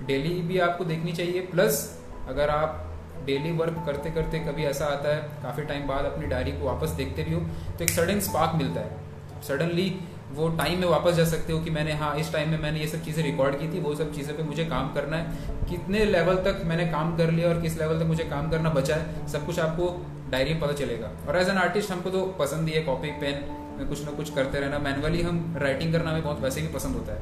डेली 0.07 0.33
भी 0.43 0.59
आपको 0.61 0.85
देखनी 0.85 1.13
चाहिए 1.13 1.41
प्लस 1.47 1.77
अगर 2.27 2.49
आप 2.49 2.81
डेली 3.25 3.51
वर्क 3.57 3.83
करते 3.85 4.09
करते 4.11 4.39
कभी 4.41 4.63
ऐसा 4.65 4.85
आता 4.87 5.15
है 5.15 5.21
काफ़ी 5.43 5.63
टाइम 5.63 5.87
बाद 5.87 6.05
अपनी 6.05 6.27
डायरी 6.27 6.51
को 6.51 6.65
वापस 6.65 6.89
देखते 6.97 7.23
भी 7.23 7.33
हो 7.33 7.39
तो 7.77 7.83
एक 7.83 7.89
सडन 7.91 8.19
स्पार्क 8.21 8.55
मिलता 8.55 8.81
है। 8.81 9.41
सडनली 9.47 9.89
वो 10.31 10.47
टाइम 10.57 10.79
में 10.79 10.87
वापस 10.87 11.13
जा 11.13 11.23
सकते 11.25 11.53
हो 11.53 11.59
कि 11.59 11.69
मैंने 11.69 11.93
हाँ 11.93 12.15
इस 12.17 12.31
टाइम 12.33 12.49
में 12.49 12.57
मैंने 12.59 12.79
ये 12.79 12.87
सब 12.87 13.03
चीज़ें 13.03 13.23
रिकॉर्ड 13.23 13.59
की 13.59 13.67
थी 13.67 13.79
वो 13.79 13.93
सब 13.95 14.13
चीज़ें 14.13 14.35
पे 14.37 14.43
मुझे 14.43 14.65
काम 14.65 14.93
करना 14.93 15.17
है। 15.17 15.65
कितने 15.69 16.03
लेवल 16.05 16.35
तक 16.45 16.61
मैंने 16.65 16.85
काम 16.91 17.15
कर 17.17 17.31
लिया 17.31 17.49
और 17.49 17.61
किस 17.61 17.77
लेवल 17.79 17.99
तक 17.99 18.05
मुझे 18.05 18.23
काम 18.25 18.49
करना 18.51 18.69
बचा 18.71 18.95
है 18.95 19.27
सब 19.27 19.45
कुछ 19.45 19.59
आपको 19.59 19.89
डायरी 20.31 20.53
में 20.53 20.61
पता 20.61 20.73
चलेगा। 20.73 21.11
और 21.27 21.37
एज 21.37 21.49
एन 21.49 21.57
आर्टिस्ट 21.57 21.91
हमको 21.91 22.09
तो 22.09 22.25
पसंद 22.39 22.67
ही 22.67 22.73
है 22.73 22.81
कॉपी 22.83 23.11
पेन 23.21 23.43
में 23.77 23.87
कुछ 23.89 24.05
ना 24.05 24.11
कुछ 24.11 24.33
करते 24.35 24.59
रहना। 24.59 24.79
मैनुअली 24.79 25.21
हम 25.21 25.55
राइटिंग 25.57 25.93
करना 25.93 26.09
हमें 26.09 26.23
बहुत 26.23 26.39
वैसे 26.41 26.61
भी 26.61 26.67
पसंद 26.73 26.95
होता 26.95 27.13
है। 27.13 27.19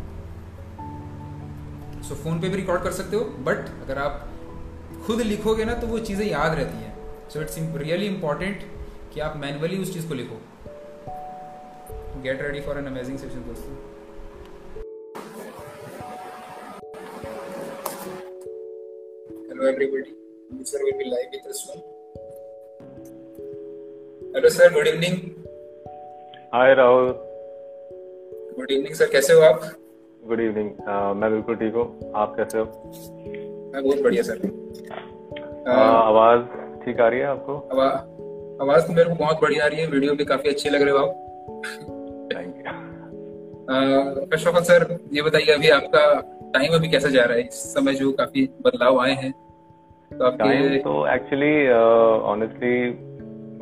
सो 2.01 2.15
so, 2.15 2.21
फ़ोन 2.21 2.39
पे 2.39 2.49
भी 2.49 2.55
रिकॉर्ड 2.55 2.83
कर 2.83 2.91
सकते 2.93 3.15
हो 3.15 3.23
बट 3.41 3.69
अगर 3.83 3.97
आप 3.99 4.29
खुद 5.05 5.21
लिखोगे 5.21 5.63
ना 5.65 5.73
तो 5.79 5.87
वो 5.87 5.97
चीज़ें 5.99 6.25
याद 6.25 6.53
रहती 6.57 6.77
हैं। 6.77 7.29
सो 7.29 7.41
इट्स 7.41 7.57
रियली 7.77 8.05
इंपॉर्टेंट 8.07 8.61
कि 9.13 9.19
आप 9.19 9.33
मैनुअली 9.37 9.77
उस 9.81 9.93
चीज़ 9.93 10.07
को 10.09 10.13
लिखो। 10.13 10.37
Get 12.23 12.41
ready 12.41 12.61
for 12.67 12.77
an 12.77 12.85
amazing 12.87 13.17
session 13.17 13.43
दोस्तों। 13.47 13.75
Hello 19.49 19.67
everybody. 19.73 20.13
Sir 20.69 20.79
will 20.85 20.97
be 20.99 21.05
live 21.09 21.29
with 21.33 21.51
us 21.51 21.59
soon. 21.65 21.83
Hello 24.35 24.49
sir, 24.55 24.69
good 24.77 24.91
evening. 24.93 25.15
Hi 26.53 26.73
Rahul 26.75 27.07
good 28.57 28.71
evening 28.71 28.95
sir 28.95 29.09
कैसे 29.11 29.33
हो 29.33 29.41
आप? 29.51 29.71
गुड 30.23 30.39
इवनिंग 30.41 30.69
मैं 31.21 31.31
बिल्कुल 31.31 31.55
ठीक 31.55 31.73
हूँ। 31.75 32.13
आप 32.15 32.35
कैसे 32.37 32.59
हो? 32.59 32.65
बहुत 33.73 34.01
बढ़िया 34.03 34.23
सर। 34.23 34.37
uh, 35.63 35.69
आवाज़ 35.69 36.41
ठीक 36.85 36.99
आ 36.99 37.07
रही 37.07 37.19
है 37.19 37.25
आपको? 37.25 37.55
आवा, 37.73 37.85
आवाज़ 38.61 38.87
तो 38.87 38.93
मेरे 38.93 39.09
को 39.09 39.15
बहुत 39.15 39.41
बढ़िया 39.41 39.65
आ 39.65 39.67
रही 39.67 39.79
है 39.81 39.87
वीडियो 39.87 40.15
भी 40.15 40.25
काफ़ी 40.25 40.49
अच्छे 40.49 40.69
लग 40.69 40.81
रहे 40.81 40.91
हो 40.91 40.97
आप। 40.97 41.19
फ़र्स्ट 44.29 44.47
ऑफ़ 44.47 44.55
ऑल 44.55 44.63
सर 44.63 44.85
ये 45.13 45.21
बताइए 45.21 45.53
अभी 45.53 45.69
आपका 45.69 46.03
टाइम 46.53 46.73
अभी 46.75 46.87
कैसा 46.87 47.09
जा 47.09 47.23
रहा 47.23 47.37
है? 47.37 47.41
इस 47.41 47.73
समय 47.73 47.93
जो 47.93 48.11
काफ़ी 48.11 48.45
बदलाव 48.61 48.99
आए 48.99 49.13
हैं 49.13 49.31
तो 50.11 50.29
टाइम 50.37 50.77
तो 50.79 50.95
एक्चुअली 51.07 51.53
ऑनेस्टली 52.31 52.75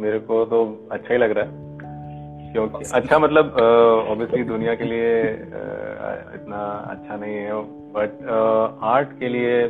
मेरे 0.01 0.19
को 0.19 0.45
तो 0.45 0.63
अच्छा 0.91 1.13
ही 1.13 1.19
लग 1.19 1.31
रहा 1.31 1.45
है। 1.45 1.51
क्योंकि 2.53 2.83
अच्छा 2.93 3.19
मतलब 3.19 3.53
ऑब्वियसली 4.11 4.41
uh, 4.41 4.47
दुनिया 4.47 4.73
के 4.75 4.83
लिए 4.83 5.11
uh, 5.23 6.35
इतना 6.35 6.61
अच्छा 6.91 7.15
नहीं 7.15 7.35
है 7.35 7.61
बट 7.95 8.11
आर्ट 8.83 9.09
uh, 9.09 9.19
के 9.19 9.29
लिए 9.29 9.61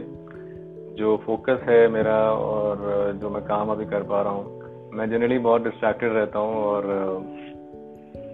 जो 0.97 1.17
फोकस 1.25 1.59
है 1.69 1.87
मेरा 1.87 2.17
और 2.31 2.77
जो 3.21 3.29
मैं 3.29 3.41
काम 3.43 3.69
अभी 3.69 3.85
कर 3.85 4.03
पा 4.03 4.21
रहा 4.21 4.33
हूँ 4.33 4.89
मैं 4.93 5.09
जनरली 5.09 5.37
बहुत 5.39 5.63
डिस्ट्रैक्टेड 5.63 6.13
रहता 6.13 6.39
हूँ 6.39 6.63
और 6.63 6.85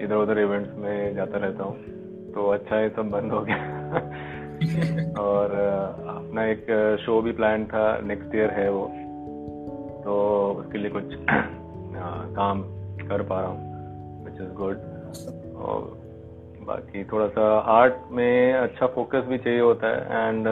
इधर 0.01 0.15
उधर 0.15 0.39
इवेंट्स 0.39 0.69
में 0.77 1.15
जाता 1.15 1.37
रहता 1.37 1.63
हूँ। 1.63 1.75
तो 2.33 2.49
अच्छा 2.49 2.79
ये 2.79 2.89
सब 2.89 3.09
बंद 3.09 3.31
हो 3.31 3.41
गया। 3.41 3.57
और 5.21 5.51
अपना 6.07 6.45
एक 6.45 6.65
शो 7.05 7.21
भी 7.21 7.31
प्लान 7.31 7.65
था 7.65 7.99
नेक्स्ट 8.03 8.35
ईयर 8.35 8.49
है 8.49 8.69
वो। 8.71 8.85
तो 10.03 10.15
उसके 10.59 10.77
लिए 10.77 10.89
कुछ 10.89 11.03
काम 12.35 12.61
कर 13.07 13.21
पा 13.21 13.39
रहा 13.41 13.49
हूँ 13.49 14.25
विच 14.25 14.41
इज़ 14.41 14.53
गुड 14.53 14.77
और 15.55 15.81
बाकी 16.67 17.03
थोड़ा 17.03 17.27
सा 17.27 17.59
आर्ट 17.59 17.93
में 18.11 18.53
अच्छा 18.53 18.87
फोकस 18.87 19.23
भी 19.27 19.37
चाहिए 19.37 19.59
होता 19.59 19.87
है 19.87 20.27
एंड 20.27 20.47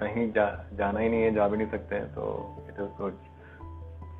कहीं 0.00 0.32
जा 0.32 0.64
जाना 0.78 1.00
ही 1.00 1.08
नहीं 1.08 1.22
है 1.22 1.34
जा 1.34 1.48
भी 1.48 1.56
नहीं 1.56 1.70
सकते 1.70 1.94
हैं 1.94 2.06
तो 2.06 2.56
it 2.68 2.74
is 2.80 3.02
good 3.02 3.18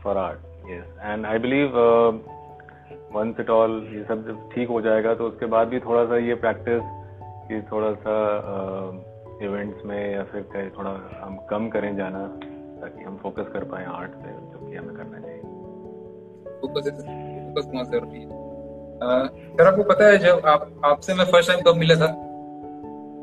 for 0.04 0.16
art 0.16 0.38
yes 0.70 0.98
and 1.00 1.26
I 1.26 1.38
believe 1.38 1.78
once 3.12 3.40
it 3.40 3.50
all 3.50 3.88
ये 3.92 4.04
सब 4.04 4.26
जब 4.26 4.50
ठीक 4.54 4.68
हो 4.68 4.80
जाएगा 4.80 5.14
तो 5.14 5.26
उसके 5.28 5.46
बाद 5.46 5.68
भी 5.68 5.80
थोड़ा 5.80 6.04
सा 6.04 6.16
ये 6.16 6.34
प्रैक्टिस 6.34 6.82
कि 7.48 7.62
थोड़ा 7.72 7.92
सा 7.92 8.16
इवेंट्स 9.42 9.80
uh, 9.80 9.86
में 9.86 10.14
या 10.14 10.24
फिर 10.24 10.42
कहीं 10.42 10.70
थोड़ा 10.70 10.90
हम 11.22 11.38
कम 11.50 11.68
करें 11.68 11.96
जाना 11.96 12.26
ताकि 12.80 13.04
हम 13.04 13.16
फोकस 13.16 13.46
कर 13.52 13.64
पाए 13.64 13.84
आर्ट 13.84 14.10
पे 14.10 14.30
जो 14.30 14.70
कि 14.70 14.76
हमें 14.76 14.96
करना 14.96 15.20
चाहिए। 15.20 15.40
फोकस 16.60 16.90
फोकस 16.90 17.66
बहुत 17.66 17.90
ज़रूरी 17.90 18.20
है? 18.20 18.28
सर 19.56 19.66
आपको 19.66 19.82
पता 19.82 20.06
है 20.06 20.18
जब 20.18 20.42
आप 20.46 20.80
आपसे 20.84 21.14
मैं 21.14 21.24
फ़र्स्ट 21.24 21.52
टाइम 21.52 21.62
कब 21.62 21.76
मिला 21.76 21.94
था? 21.94 22.27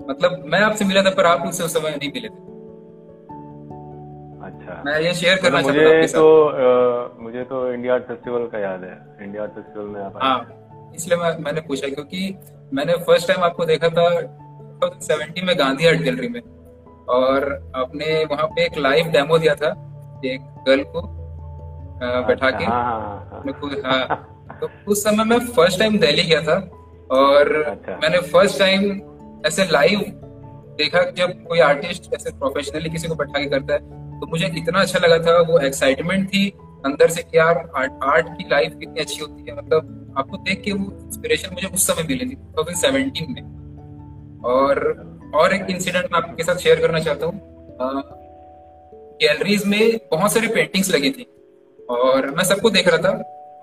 मतलब 0.09 0.43
मैं 0.45 0.59
आपसे 0.61 0.85
मिला 0.85 1.01
था 1.03 1.09
पर 1.09 1.25
आप 1.25 1.45
मुझसे 1.45 1.63
उस 1.63 1.73
समय 1.73 1.89
नहीं 1.91 2.09
मिले 2.09 2.29
थे। 2.29 2.43
अच्छा। 4.45 4.81
मैं 4.85 4.99
ये 5.01 5.13
शेयर 5.13 5.37
करना 5.41 5.57
मतलब 5.57 5.73
मुझे 5.75 6.07
तो 6.07 6.25
आ, 6.45 7.23
मुझे 7.23 7.43
तो 7.43 7.71
इंडिया 7.73 7.93
आर्ट 7.93 8.03
फेस्टिवल 8.03 8.45
का 8.47 8.59
याद 8.59 8.83
है। 8.83 8.95
इंडिया 9.21 9.43
आर्ट 9.43 9.51
फेस्टिवल 9.51 9.85
में 9.85 10.01
आप 10.01 10.19
हाँ 10.23 10.91
इसलिए 10.95 11.17
मैं 11.17 11.37
मैंने 11.39 11.61
पूछा 11.61 11.87
क्योंकि 11.87 12.35
मैंने 12.73 12.93
फ़र्स्ट 13.07 13.27
टाइम 13.27 13.43
आपको 13.43 13.65
देखा 13.65 13.89
था 13.89 14.09
सेवेंटी 15.01 15.41
में 15.41 15.57
गांधी 15.59 15.87
आर्ट 15.87 16.01
गैलरी 16.01 16.27
में। 16.27 16.41
और 17.09 17.43
आपने 17.75 18.23
वहाँ 18.25 18.47
पे 18.47 18.65
एक 18.65 18.77
लाइव 18.77 19.07
डेमो 19.07 19.37
दिया 19.37 19.55
था 19.55 19.69
एक 20.25 20.41
गर्ल 20.67 20.83
को 20.85 21.01
बैठा 22.27 22.47
अच्छा, 22.47 22.59
के। 22.59 22.65
हाँ, 22.65 22.83
हाँ, 22.83 23.43
हाँ, 23.83 24.05
हाँ। 24.07 24.57
तो 24.61 24.69
उस 24.87 25.03
समय 25.03 25.23
मैं 25.23 25.39
फ़र्स्ट 25.47 25.79
टाइम 25.79 25.97
दिल्ली 25.99 26.23
गया 26.23 26.41
था। 26.41 26.55
और 27.11 27.53
अच्छा। 27.61 27.97
मैंने 28.03 28.19
फ़र्स्ट 28.27 28.59
टाइम 28.59 28.81
ऐसे 29.45 29.65
लाइव 29.71 29.99
देखा 30.77 31.01
जब 31.11 31.43
कोई 31.47 31.59
आर्टिस्ट 31.59 32.13
ऐसे 32.13 32.31
प्रोफेशनली 32.31 32.89
किसी 32.89 33.07
को 33.07 33.15
बैठा 33.15 33.39
के 33.39 33.45
करता 33.45 33.73
है 33.73 33.79
तो 34.19 34.27
मुझे 34.27 34.51
इतना 34.57 34.81
अच्छा 34.81 34.99
लगा 34.99 35.17
था 35.25 35.39
वो 35.41 35.59
एक्साइटमेंट 35.59 36.27
थी 36.29 36.49
अंदर 36.85 37.09
से 37.09 37.23
कि 37.23 37.37
यार 37.37 37.57
आर्ट, 37.75 37.91
आर्ट 38.03 38.27
की 38.27 38.43
लाइफ 38.51 38.73
कितनी 38.79 38.99
अच्छी 38.99 39.21
होती 39.21 39.51
है। 39.51 39.57
मतलब 39.57 40.13
आपको 40.17 40.37
देख 40.37 40.61
के 40.61 40.71
वो 40.71 40.91
इंस्पिरेशन 41.05 41.53
मुझे 41.53 41.67
उस 41.67 41.87
समय 41.87 42.03
मिली 42.03 42.25
थी 42.25 42.35
2017 42.35 43.27
में। 43.27 44.41
और 44.45 44.81
और 45.35 45.53
एक 45.53 45.69
इंसिडेंट 45.69 46.05
मैं 46.05 46.21
आपके 46.21 46.43
साथ 46.43 46.55
शेयर 46.55 46.79
करना 46.79 46.99
चाहता 46.99 47.25
हूँ। 47.25 47.39
गैलरीज 49.21 49.65
में 49.65 49.99
बहुत 50.11 50.31
सारी 50.31 50.47
पेंटिंग्स 50.47 50.91
लगी 50.91 51.09
थी 51.09 51.27
और 51.89 52.29
मैं 52.31 52.43
सबको 52.43 52.69
देख 52.69 52.87
रहा 52.87 52.97
था 52.97 53.11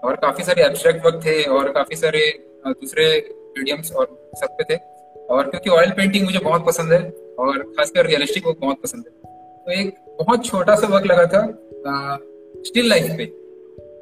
और 0.04 0.16
काफ़ी 0.16 0.44
सारे 0.44 0.64
एब्स्ट्रैक्ट 0.64 1.06
वर्क 1.06 1.20
थे 1.26 1.42
और 1.42 1.72
काफ़ी 1.72 1.96
सारे 1.96 2.38
दूसरे 2.66 3.06
मीडियम्स 3.58 3.92
और 3.92 4.30
सब 4.34 4.56
पे 4.60 4.64
थे। 4.64 4.91
और 5.32 5.50
क्योंकि 5.50 5.70
ऑयल 5.70 5.90
पेंटिंग 5.90 6.24
मुझे 6.24 6.38
बहुत 6.38 6.66
पसंद 6.66 6.92
है, 6.92 7.00
और 7.38 7.62
खासकर 7.76 8.06
रियलिस्टिक 8.06 8.46
वर्क 8.46 8.58
बहुत 8.60 8.82
पसंद 8.82 9.04
है। 9.06 9.12
तो 9.66 9.72
एक 9.72 9.94
बहुत 10.20 10.44
छोटा 10.44 10.74
सा 10.74 10.86
वर्क 10.86 11.06
लगा 11.06 11.26
था 11.26 11.46
स्टिल 12.66 12.88
लाइफ 12.88 13.14
पे। 13.16 13.24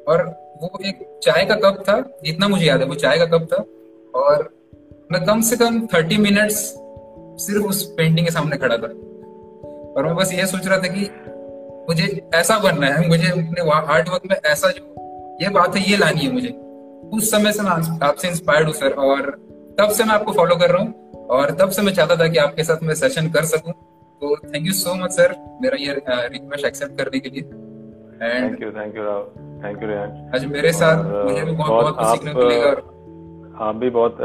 और 0.07 0.23
वो 0.61 0.69
एक 0.85 0.99
चाय 1.23 1.45
का 1.45 1.55
कप 1.55 1.83
था, 1.89 1.99
जितना 2.23 2.47
मुझे 2.47 2.65
याद 2.65 2.79
है, 2.79 2.85
वो 2.85 2.95
चाय 2.95 3.17
का 3.17 3.25
कप 3.27 3.47
था। 3.53 3.63
और 4.13 4.49
मैं 5.11 5.23
कम 5.25 5.41
से 5.41 5.55
कम 5.57 5.79
थर्टी 5.87 6.17
मिनट्स 6.17 6.57
सिर्फ़ 7.45 7.65
उस 7.65 7.83
पेंटिंग 7.97 8.25
के 8.27 8.31
सामने 8.31 8.57
खड़ा 8.57 8.77
था। 8.77 8.87
और 9.91 10.05
मैं 10.05 10.15
बस 10.15 10.33
ये 10.33 10.45
सोच 10.45 10.67
रहा 10.67 10.77
था 10.77 10.87
कि 10.87 11.09
मुझे 11.89 12.29
ऐसा 12.35 12.57
बनना 12.59 12.87
है, 12.87 13.07
मुझे 13.07 13.27
अपने 13.27 13.69
आर्ट 13.71 14.09
वर्क 14.09 14.21
में 14.31 14.35
ऐसा 14.45 14.71
जो, 14.71 14.83
ये 15.41 15.49
बात 15.49 15.75
है, 15.75 15.89
ये 15.91 15.97
लानी 15.97 16.21
है 16.21 16.31
मुझे। 16.31 16.49
उस 17.17 17.31
समय 17.31 17.51
से 17.51 17.63
मैं 17.63 17.71
आपसे 18.03 18.27
इंस्पायर्ड 18.27 18.67
हूँ 18.67 18.73
सर 18.73 18.91
और 18.99 19.31
तब 19.79 19.89
से 19.89 20.03
मैं 20.03 20.13
आपको 20.13 20.31
फॉलो 20.31 20.55
कर 20.55 20.69
रहा 20.69 20.81
हूँ। 20.81 21.10
और 21.31 21.51
तब 21.59 21.69
से 21.69 21.81
मैं 21.81 21.93
चाहता 21.93 22.15
था 22.15 22.27
कि 22.27 22.37
आपके 22.37 22.63
साथ 22.63 22.83
मैं 22.83 22.95
सेशन 22.95 23.29
कर 23.31 23.45
सकूँ। 23.45 23.73
तो 24.21 24.35
thank 24.45 24.65
you 24.67 24.73
so 24.73 24.93
much 24.95 25.11
sir 25.11 25.35
मेरा 25.61 25.77
ये 25.79 25.93
रिक्वेस्ट 25.93 26.65
एक्सेप्ट 26.65 26.97
करने 26.97 27.19
के 27.19 27.29
लिए। 27.29 27.41
And 27.41 28.43
thank 28.43 28.61
you 28.63 28.71
thank 28.71 28.95
you 28.97 29.03
thank 29.63 29.83
you 29.83 29.87
Rehan 29.89 30.09
आज 30.35 30.45
मेरे 30.47 30.71
साथ 30.73 31.03
मुझे 31.25 31.43
भी 31.43 31.51
बहुत 31.51 31.71
बहुत 31.71 31.95
कुछ 31.97 32.07
सीखने 32.07 32.33
को 32.33 32.39
मिलेगा। 32.39 32.69
आप 33.67 33.75
भी 33.75 33.89
बहुत 33.89 34.17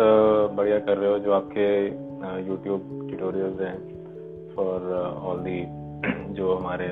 बढ़िया 0.56 0.78
कर 0.78 0.98
रहे 0.98 1.10
हो 1.10 1.18
जो 1.18 1.32
आपके 1.32 1.66
यूट्यूब 2.48 2.80
ट्यूटोरियल्स 3.08 3.60
हैं 3.60 3.78
फॉर 4.56 4.92
ऑल 5.30 5.38
दी 5.48 5.60
जो 6.34 6.54
हमारे 6.54 6.88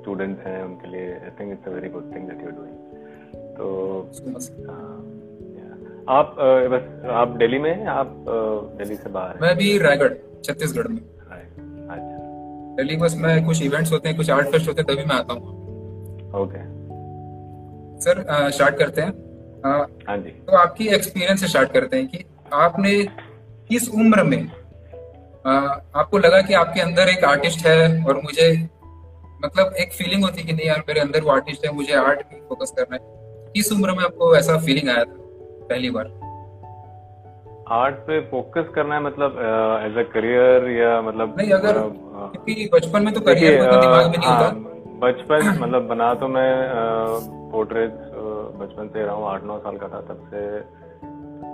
स्टूडेंट्स 0.00 0.46
हैं 0.46 0.62
उनके 0.64 0.90
लिए 0.90 1.12
I 1.14 1.30
think 1.40 1.52
it's 1.52 1.68
a 1.68 1.70
very 1.70 1.88
good 1.88 2.14
thing 2.14 2.28
that 2.28 2.42
you 2.42 2.48
are 2.48 2.56
doing 2.56 2.76
तो 3.58 3.64
आप 6.08 6.34
बस 6.72 7.06
आप 7.10 7.28
दिल्ली 7.38 7.58
में 7.58 7.70
हैं 7.70 7.86
आप 7.88 8.24
दिल्ली 8.78 8.94
से 8.96 9.10
बाहर 9.10 9.38
मैं 9.42 9.56
भी 9.56 9.76
रायगढ़ 9.78 10.12
छत्तीसगढ़ 10.44 10.88
में। 10.88 10.98
अच्छा। 10.98 12.18
दिल्ली 12.76 12.96
बस 12.96 13.14
मैं 13.18 13.44
कुछ 13.46 13.62
इवेंट्स 13.62 13.92
होते 13.92 14.08
हैं 14.08 14.16
कुछ 14.16 14.30
आर्ट 14.30 14.48
फेस्ट 14.48 14.68
होते 14.68 14.82
हैं 14.82 14.86
तभी 14.86 15.04
मैं 15.04 15.16
आता 15.16 15.34
हूँ। 15.34 16.42
ओके। 16.42 16.64
सर 18.00 18.24
स्टार्ट 18.50 18.78
करते 18.78 19.02
हैं। 19.02 19.12
हाँ 20.08 20.16
जी। 20.18 20.30
तो 20.30 20.56
आपकी 20.56 20.88
एक्सपीरियंस 20.94 21.40
से 21.40 21.48
स्टार्ट 21.48 21.72
करते 21.72 21.96
हैं 21.96 22.06
कि 22.08 22.24
आपने 22.54 23.02
किस 23.70 23.88
उम्र 23.90 24.22
में 24.22 24.38
आ, 25.46 25.50
आपको 25.50 26.18
लगा 26.18 26.40
कि 26.42 26.54
आपके 26.54 26.80
अंदर 26.80 27.08
एक 27.08 27.24
आर्टिस्ट 27.24 27.66
है 27.66 28.04
और 28.04 28.20
मुझे 28.22 28.50
मतलब 29.44 29.74
एक 29.80 29.92
फीलिंग 29.92 30.24
होती 30.24 30.42
कि 30.42 30.52
नहीं 30.52 30.66
यार 30.66 30.82
मेरे 30.88 31.00
अंदर 31.00 31.22
वो 31.22 31.30
आर्टिस्ट 31.30 31.66
है 31.66 31.72
मुझे 31.72 31.94
आर्ट 31.94 32.20
पे 32.22 32.40
फोकस 32.48 32.72
करना 32.78 32.96
है। 32.96 33.52
किस 33.52 33.72
उम्र 33.72 33.92
में 33.92 34.04
आपको 34.04 34.34
ऐसा 34.36 34.56
फीलिंग 34.58 34.88
आया 34.88 35.04
था? 35.04 35.22
पहली 35.68 35.90
बार। 35.90 36.14
आर्ट 37.74 37.94
पे 38.06 38.20
फोकस 38.30 38.68
करना 38.74 38.94
है 38.94 39.02
मतलब 39.02 39.38
एज 39.86 39.96
अ 39.98 40.08
करियर 40.10 40.68
या 40.70 41.00
मतलब 41.02 41.34
नहीं 41.38 41.52
अगर 41.52 41.78
क्योंकि 41.78 42.68
बचपन 42.74 43.04
में 43.04 43.12
तो 43.14 43.20
करियर 43.22 43.60
मतलब 43.62 43.80
दिमाग 43.80 44.04
में 44.04 44.18
नहीं 44.18 44.28
होता। 44.28 44.44
हाँ, 44.44 44.54
बचपन 45.00 45.48
मतलब 45.60 45.88
बना 45.88 46.12
तो 46.14 46.28
मैं 46.28 46.50
पोर्ट्रेट 47.52 47.92
बचपन 48.60 48.88
से 48.88 49.04
रहा 49.04 49.14
हूँ 49.14 49.26
आठ 49.28 49.44
नौ 49.44 49.58
साल 49.58 49.76
का 49.76 49.88
था 49.88 50.00
तब 50.02 50.28
से। 50.30 50.44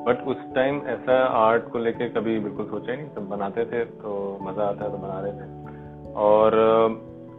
बट 0.05 0.27
उस 0.29 0.37
टाइम 0.55 0.81
ऐसा 0.89 1.17
आर्ट 1.39 1.71
को 1.73 1.79
लेके 1.79 2.09
कभी 2.11 2.39
बिल्कुल 2.41 2.67
सोचा 2.67 2.93
ही 2.93 2.99
नहीं 2.99 3.09
तब 3.09 3.29
बनाते 3.29 3.65
थे 3.65 3.85
तो 3.97 4.13
मज़ा 4.43 4.65
आता 4.65 4.85
है 4.85 4.91
तो 4.91 4.99
बना 4.99 5.19
रहे 5.21 5.33
थे। 5.33 5.47
और 6.23 6.51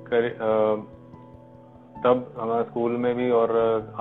कर, 0.08 0.30
तब 2.04 2.34
हमारा 2.38 2.64
स्कूल 2.64 2.92
में 2.98 3.14
भी 3.16 3.30
और 3.32 3.52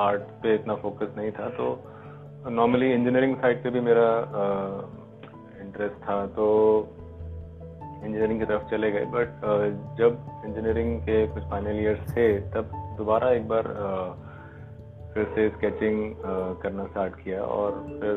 आर्ट 0.01 0.23
पे 0.43 0.55
इतना 0.55 0.75
फोकस 0.77 1.15
नहीं 1.17 1.31
था 1.33 1.49
तो 1.59 1.67
नॉर्मली 2.51 2.93
इंजीनियरिंग 2.93 3.37
साइड 3.37 3.63
पे 3.63 3.71
भी 3.71 3.81
मेरा 3.81 4.07
इंटरेस्ट 5.63 5.97
था 6.05 6.15
तो 6.37 6.47
इंजीनियरिंग 8.05 8.39
की 8.41 8.47
तरफ़ 8.47 8.71
चले 8.71 8.91
गए। 8.93 9.05
बट 9.13 9.29
जब 9.99 10.19
इंजीनियरिंग 10.47 11.01
के 11.01 11.27
कुछ 11.27 11.43
फाइनल 11.51 11.81
ईयर्स 11.81 12.11
थे, 12.11 12.27
तब 12.51 12.71
दोबारा 12.99 13.31
एक 13.33 13.49
बार 13.49 13.69
फिर 15.15 15.25
से 15.35 15.49
स्केचिंग 15.51 16.15
करना 16.63 16.87
स्टार्ट 16.87 17.15
किया 17.15 17.43
और 17.43 17.71
फिर 18.01 18.15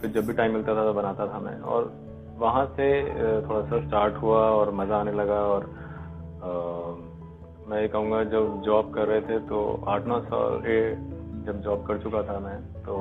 फिर 0.00 0.10
जब 0.10 0.26
भी 0.26 0.32
टाइम 0.32 0.52
मिलता 0.52 0.74
था 0.74 0.84
तो 0.84 0.92
बनाता 0.92 1.26
था 1.26 1.38
मैं। 1.40 1.58
और 1.62 1.92
वहाँ 2.38 2.64
से 2.76 2.86
थोड़ा 3.42 3.60
सा 3.62 3.80
स्टार्ट 3.86 4.14
हुआ 4.22 4.40
और 4.50 4.72
मज़ा 4.74 4.96
आने 4.96 5.12
लगा 5.12 5.40
और 5.46 5.66
मैं 7.68 7.80
ये 7.80 7.88
कहूँगा, 7.88 8.22
जब 8.24 8.60
जॉब 8.62 8.94
कर 8.94 9.06
रहे 9.08 9.20
थे 9.20 9.38
तो 9.48 9.58
आठ 9.88 10.06
नौ 10.06 10.20
साल 10.20 10.60
जब 11.46 11.60
जॉब 11.62 11.86
कर 11.86 11.98
चुका 11.98 12.22
था 12.22 12.38
मैं 12.38 12.56
तो 12.84 12.96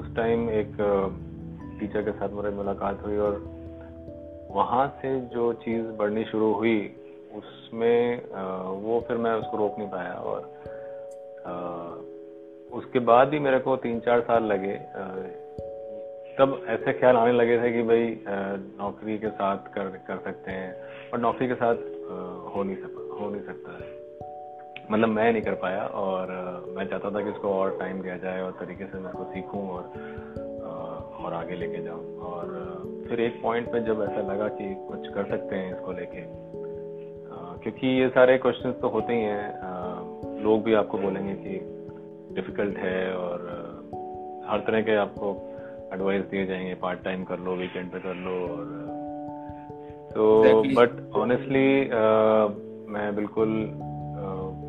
उस 0.00 0.14
टाइम 0.16 0.48
एक 0.50 0.76
टीचर 1.80 2.02
के 2.02 2.12
साथ 2.12 2.28
मेरी 2.28 2.54
मुलाकात 2.56 3.02
हुई 3.06 3.16
और 3.18 3.36
वहाँ 4.50 4.86
से 5.02 5.20
जो 5.34 5.52
चीज़ 5.64 5.86
बढ़नी 5.98 6.24
शुरू 6.24 6.52
हुई, 6.54 6.78
उसमें 7.36 8.28
वो 8.82 9.00
फिर 9.08 9.16
मैं 9.16 9.32
उसको 9.32 9.56
रोक 9.56 9.78
नहीं 9.78 9.88
पाया 9.88 10.14
और 10.14 10.40
उसके 12.72 12.98
बाद 12.98 13.28
भी 13.28 13.38
मेरे 13.38 13.58
को 13.58 13.76
तीन 13.76 14.00
चार 14.00 14.20
साल 14.20 14.44
लगे 14.44 14.74
तब 16.38 16.60
ऐसे 16.68 16.92
ख्याल 16.92 17.16
आने 17.16 17.32
लगे 17.32 17.58
थे 17.62 17.72
कि 17.72 17.82
भाई 17.82 18.24
नौकरी 18.78 19.18
के 19.18 19.30
साथ 19.30 19.72
कर 19.74 19.88
कर 20.08 20.20
सकते 20.24 20.50
हैं 20.50 20.74
और 21.12 21.20
नौकरी 21.20 21.48
के 21.48 21.54
साथ 21.54 21.74
हो 22.54 22.62
नहीं 22.62 22.76
सकता 22.76 23.18
हो 23.20 23.30
नहीं 23.30 23.42
सकता 23.42 23.72
है। 23.72 23.89
मतलब 24.90 25.08
मैं 25.08 25.32
नहीं 25.32 25.42
कर 25.42 25.54
पाया 25.54 25.82
और 25.82 26.26
मैं 26.76 26.84
चाहता 26.86 27.10
था 27.10 27.22
कि 27.22 27.30
इसको 27.30 27.48
और 27.48 27.76
टाइम 27.80 28.02
दिया 28.02 28.16
जाए 28.16 28.42
और 28.42 28.50
तरीके 28.50 28.84
से 28.84 28.98
मैं 28.98 29.10
इसको 29.10 29.24
सीखूं 29.24 29.68
और 29.68 29.82
और 31.24 31.32
आगे 31.32 31.54
लेके 31.54 31.82
जाऊँ। 31.82 32.18
और 32.18 32.46
फिर 33.08 33.20
एक 33.20 33.42
पॉइंट 33.42 33.72
पे 33.72 33.80
जब 33.80 34.06
ऐसा 34.10 34.20
लगा 34.20 34.48
कि 34.48 34.74
कुछ 34.88 35.08
कर 35.08 35.24
सकते 35.24 35.56
हैं 35.56 35.74
इसको 35.74 35.92
लेके 35.92 36.50
क्योंकि 37.62 37.86
ये 37.86 38.08
सारे 38.08 38.38
क्वेश्चंस 38.38 38.74
तो 38.80 38.88
होते 38.88 39.12
ही 39.12 39.20
हैं 39.20 39.54
लोग 40.44 40.62
भी 40.62 40.74
आपको 40.74 40.98
बोलेंगे 40.98 41.34
कि 41.34 41.58
डिफ़िकल्ट 42.34 42.78
है 42.78 43.14
और 43.14 43.40
हर 44.46 44.58
तरह 44.58 44.82
के 44.82 44.96
आपको 44.96 45.56
एडवाइस 45.94 46.22
दिए 46.22 46.46
जाएँगे 46.46 46.74
पार्ट 46.74 47.04
टाइम 47.04 47.24
कर 47.24 47.38
लो 47.38 47.54
वीकेंड 47.54 47.90
पे 47.90 47.98
कर 47.98 48.14
लो 48.14 48.30
और 48.30 48.64
तो 50.14 50.62
बट 50.62 51.12
ऑनेस्टली 51.16 51.90
मैं 52.92 53.16
बिल्कुल 53.16 53.70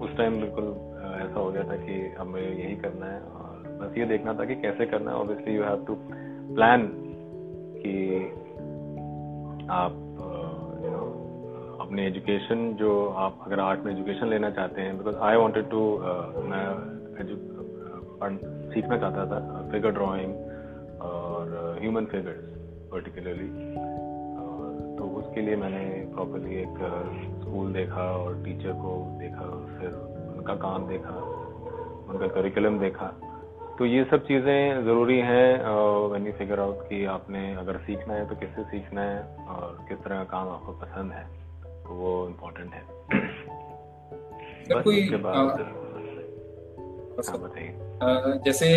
उस 0.02 0.18
टाइम 0.18 0.41
बिल्कुल 0.41 0.66
ऐसा 1.22 1.39
हो 1.39 1.52
गया 1.52 1.64
था 1.64 1.76
कि 1.76 2.16
हमें 2.20 2.41
यही 2.41 2.76
करना 2.76 3.06
है 3.06 3.22
और 3.22 3.80
बस 3.82 3.97
ये 3.97 4.06
देखना 4.06 4.34
था 4.34 4.45
कि 4.45 4.56
कैसे 4.56 4.86
करना 4.86 5.12
है। 5.12 5.18
Obviously 5.18 5.56
you 5.56 5.64
have 5.64 5.86
to 5.88 5.95
plan 6.56 6.88
कि 7.84 8.18
आप 9.70 9.91
यू 10.86 10.91
नो 10.91 11.78
अपनी 11.82 12.02
एजुकेशन 12.02 12.74
जो 12.74 13.10
आप 13.10 13.39
अगर 13.45 13.60
आर्ट 13.60 13.80
में 13.80 13.93
एजुकेशन 13.93 14.28
लेना 14.28 14.49
चाहते 14.49 14.82
हैं 14.82 14.97
बिकॉज़ 14.97 15.16
आई 15.16 15.36
वॉन्टेड 15.36 15.70
टू 15.70 15.97
मैं 16.38 16.66
सीखना 18.74 18.97
चाहता 18.97 19.26
था 19.26 19.70
फिगर 19.72 19.91
ड्राइंग 19.91 20.36
और 21.02 21.78
ह्यूमन 21.82 22.06
फिगर्स 22.06 22.45
पर्टिकुलरली 22.91 23.47
तो 24.97 25.04
उसके 25.04 25.41
लिए 25.41 25.56
मैंने 25.56 26.12
प्रॉपरली 26.14 26.56
एक 26.56 26.78
स्कूल 27.52 27.72
देखा 27.74 28.04
और 28.18 28.36
टीचर 28.43 28.74
को 28.82 28.91
देखा 29.20 29.45
फिर 29.80 29.95
उनका 30.34 30.54
काम 30.58 30.88
देखा 30.88 31.16
उनका 32.10 32.28
करिकुलम 32.36 32.80
देखा। 32.80 33.08
तो 33.80 33.86
ये 33.86 34.04
सब 34.04 34.24
चीज़ें 34.24 34.86
ज़रूरी 34.86 35.18
हैं 35.20 35.47
व्हेन 36.10 36.28
यू 36.28 36.34
फिगर 36.34 36.60
आउट 36.60 36.82
कि 36.89 37.04
आपने 37.06 37.41
अगर 37.56 37.78
सीखना 37.78 38.14
है 38.14 38.28
तो 38.30 38.36
किससे 38.36 38.64
सीखना 38.64 39.02
है 39.02 39.20
और 39.49 39.86
किस 39.89 39.97
तरह 39.97 40.18
का 40.18 40.24
काम 40.32 40.49
आपको 40.49 40.72
पसंद 40.82 41.12
है 41.12 41.24
तो 41.66 41.95
वो 41.95 42.14
इम्पोर्टेंट 42.28 42.74
है। 42.74 42.84
बस 44.72 44.88
उसके 44.88 45.18
बाद 45.18 45.60
बताइए। 47.41 48.39
जैसे 48.45 48.68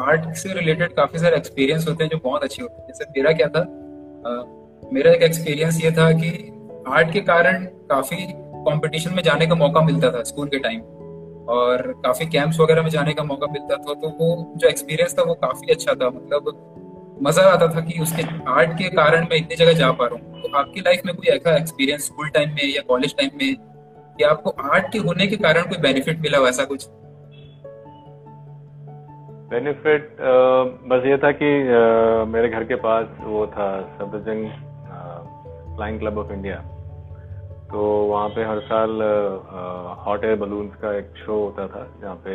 आर्ट 0.00 0.34
से 0.36 0.52
रिलेटेड 0.54 0.94
काफ़ी 0.94 1.18
सारे 1.18 1.36
एक्सपीरियंस 1.36 1.88
होते 1.88 2.04
हैं 2.04 2.10
जो 2.10 2.18
बहुत 2.24 2.42
अच्छे 2.42 2.62
होते 2.62 2.74
हैं। 2.74 2.86
जैसे 2.88 3.04
मेरा 3.10 3.32
क्या 3.32 3.48
था 3.48 3.60
आ, 3.60 4.42
मेरा 4.92 5.10
एक 5.12 5.22
एक्सपीरियंस 5.22 5.84
ये 5.84 5.90
था 5.90 6.10
कि 6.12 6.30
आर्ट 6.86 7.10
के 7.12 7.20
कारण 7.20 7.64
काफ़ी 7.90 8.16
कंपटीशन 8.66 9.14
में 9.14 9.22
जाने 9.22 9.46
का 9.46 9.54
मौका 9.54 9.80
मिलता 9.80 10.10
था 10.10 10.22
स्कूल 10.22 10.48
के 10.48 10.58
टाइम 10.58 10.80
और 11.48 11.92
काफ़ी 12.04 12.26
कैंप्स 12.26 12.60
वगैरह 12.60 12.82
में 12.82 12.90
जाने 12.90 13.12
का 13.12 13.22
मौका 13.24 13.46
मिलता 13.52 13.76
था 13.76 13.94
तो 13.94 14.08
वो 14.20 14.54
जो 14.56 14.68
एक्सपीरियंस 14.68 15.18
था 15.18 15.22
वो 15.22 15.34
काफ़ी 15.34 15.72
अच्छा 15.74 15.94
था. 15.94 16.08
मतलब 16.08 17.18
मज़ा 17.22 17.42
आता 17.50 17.68
था 17.68 17.80
कि 17.80 18.00
उसके 18.02 18.22
आर्ट 18.50 18.72
के 18.78 18.88
कारण 18.96 19.26
मैं 19.30 19.36
इतनी 19.36 19.56
जगह 19.56 19.72
जा 19.72 19.90
पा 19.92 20.06
रहा 20.06 20.14
हूँ. 20.14 20.42
तो 20.42 20.56
आपकी 20.58 20.80
लाइफ 20.80 21.02
में 21.06 21.14
कोई 21.14 21.26
ऐसा 21.36 21.56
एक्सपीरियंस 21.56 22.06
स्कूल 22.06 22.28
टाइम 22.28 22.50
में 22.50 22.64
या 22.74 22.82
कॉलेज 22.88 23.16
टाइम 23.16 23.30
में 23.42 23.56
कि 24.18 24.24
आपको 24.24 24.50
आर्ट 24.72 24.92
के 24.92 24.98
होने 24.98 25.26
के 25.26 25.36
कारण 25.36 25.62
कोई 25.62 25.78
बेनिफिट 25.78 26.20
मिला 26.20 26.38
वैसा 26.38 26.64
कुछ? 26.64 26.86
बेनिफिट 29.50 30.16
बस 30.92 31.06
ये 31.06 31.16
था 31.18 31.30
कि 31.32 31.50
आ, 31.62 32.24
मेरे 32.24 32.48
घर 32.48 32.64
के 32.64 32.74
पास 32.86 33.06
वो 33.24 33.46
था 33.46 33.68
Safdarjung 33.98 34.48
flying 35.76 35.98
club 36.00 36.18
of 36.18 36.32
India 36.32 36.56
तो 37.66 37.78
वहाँ 38.06 38.28
पे 38.28 38.44
हर 38.44 38.60
साल 38.60 39.02
हॉट 40.06 40.24
एयर 40.24 40.36
बलून्स 40.36 40.74
का 40.74 40.92
एक 40.98 41.16
शो 41.16 41.34
होता 41.34 41.66
था 41.68 41.86
जहाँ 42.00 42.14
पे 42.26 42.34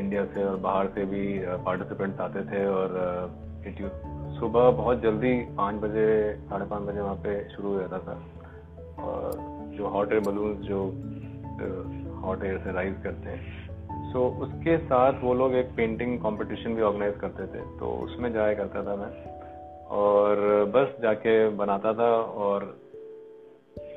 इंडिया 0.00 0.24
से 0.24 0.44
और 0.44 0.56
बाहर 0.56 0.86
से 0.86 1.04
भी 1.04 1.22
पार्टिसिपेंट्स 1.64 2.20
आते 2.20 2.42
थे 2.42 2.66
और 2.66 2.98
सुबह 4.40 4.70
बहुत 4.70 5.00
जल्दी 5.02 5.32
पाँच 5.56 5.80
बजे 5.82 6.06
साढ़े 6.50 6.64
पाँच 6.64 6.82
बजे 6.82 7.00
वहाँ 7.00 7.14
पे 7.14 7.48
शुरू 7.48 7.72
हो 7.72 7.80
जाता 7.80 7.98
था। 7.98 8.18
और 9.02 9.32
जो 9.76 9.88
हॉट 9.88 10.12
एयर 10.12 10.20
बलून्स 10.20 10.58
जो 10.58 10.84
हॉट 12.22 12.44
एयर 12.44 12.58
से 12.58 12.72
राइज 12.72 12.94
करते 13.04 13.30
हैं। 13.30 13.42
सो 14.12 14.18
so, 14.18 14.42
उसके 14.42 14.78
साथ 14.78 15.12
वो 15.22 15.34
लोग 15.34 15.54
एक 15.54 15.74
पेंटिंग 15.76 16.18
कंपटीशन 16.18 16.74
भी 16.74 16.82
ऑर्गेनाइज 16.82 17.14
करते 17.20 17.46
थे 17.46 17.64
तो 17.78 17.92
उसमें 18.04 18.32
जाया 18.32 18.54
करता 18.54 18.82
था 18.82 18.96
मैं। 18.96 19.12
और 19.98 20.64
बस 20.74 21.02
जाके 21.02 21.48
बनाता 21.56 21.92
था 21.94 22.10
और 22.46 22.81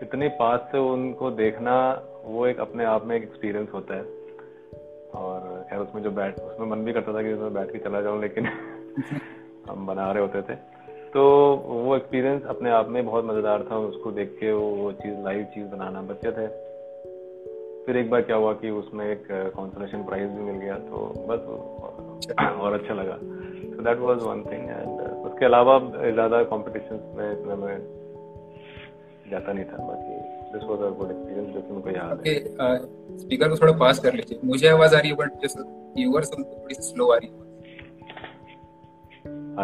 इतने 0.01 0.27
पास 0.27 0.59
से 0.71 0.77
उनको 0.77 1.31
देखना, 1.31 2.03
वो 2.25 2.47
एक 2.47 2.59
अपने 2.59 2.85
आप 2.85 3.05
में 3.05 3.15
एक 3.15 3.23
एक्सपीरियंस 3.23 3.69
होता 3.73 3.95
है। 3.95 4.03
और 5.13 5.65
खैर, 5.69 5.79
उसमें 5.79 6.03
जो 6.03 6.11
बैठ, 6.11 6.39
उसमें 6.39 6.67
मन 6.67 6.77
भी 6.77 6.93
करता 6.93 7.13
था 7.13 7.21
कि 7.21 7.33
उसमें 7.33 7.53
बैठ 7.53 7.71
के 7.71 7.77
चला 7.77 8.01
जाऊँ, 8.01 8.21
लेकिन 8.21 8.45
हम 9.69 9.87
बना 9.87 10.11
रहे 10.11 10.21
होते 10.21 10.41
थे। 10.41 10.55
तो 11.13 11.55
वो 11.67 11.95
एक्सपीरियंस 11.95 12.45
अपने 12.45 12.69
आप 12.69 12.89
में 12.89 13.05
बहुत 13.05 13.25
मज़ेदार 13.25 13.67
था, 13.71 13.77
उसको 13.77 14.11
देख 14.11 14.37
के 14.39 14.51
वो 14.53 14.69
वो 14.69 14.91
चीज़ 14.91 15.15
लाइव 15.23 15.43
चीज़ 15.43 15.67
बनाना 15.67 16.01
बच्चे 16.01 16.31
थे 16.31 16.47
फिर 17.85 17.97
एक 17.97 18.09
बार 18.09 18.21
क्या 18.21 18.35
हुआ 18.35 18.53
कि 18.53 18.69
उसमें 18.69 19.05
एक 19.11 19.27
कॉन्सोलेशन 19.55 20.03
प्राइज 20.03 20.29
भी 20.29 20.41
मिल 20.41 20.55
गया 20.55 20.75
तो 20.75 21.25
बस 21.27 21.39
और 22.61 22.73
अच्छा 22.73 22.93
लगा। 22.93 23.17
So 23.75 23.83
that 23.83 23.97
was 23.97 24.17
one 24.17 24.41
thing 24.41 24.69
and 24.69 25.01
उसके 25.25 25.45
अलावा 25.45 25.79
ज़्यादा 26.13 26.43
कॉम्पिटिशन 26.43 26.99
में 27.15 27.55
मैं 27.55 27.77
जाता 29.31 29.53
नहीं 29.53 29.65
था 29.65 29.77
बाकी 29.77 30.13
this 30.53 30.63
was 30.63 30.79
a 30.79 30.89
good 30.97 31.11
experience 31.11 31.53
जो 31.53 31.61
कि 31.61 31.73
मुझे 31.73 31.91
याद 31.91 32.27
है। 32.27 32.33
स्पीकर 33.19 33.49
को 33.49 33.55
थोड़ा 33.55 33.73
पास 33.77 33.99
कर 33.99 34.13
लीजिए। 34.13 34.39
मुझे 34.45 34.67
आवाज़ 34.67 34.95
आ 34.95 34.99
रही 34.99 35.09
है 35.09 35.15
बट 35.15 35.41
जस्ट 35.43 35.59
व्यूअर्स 35.97 36.31
उनको 36.37 36.61
थोड़ी 36.63 36.75
स्लो 36.75 37.07
आ 37.07 37.17
रही 37.17 37.29
है। 37.29 37.43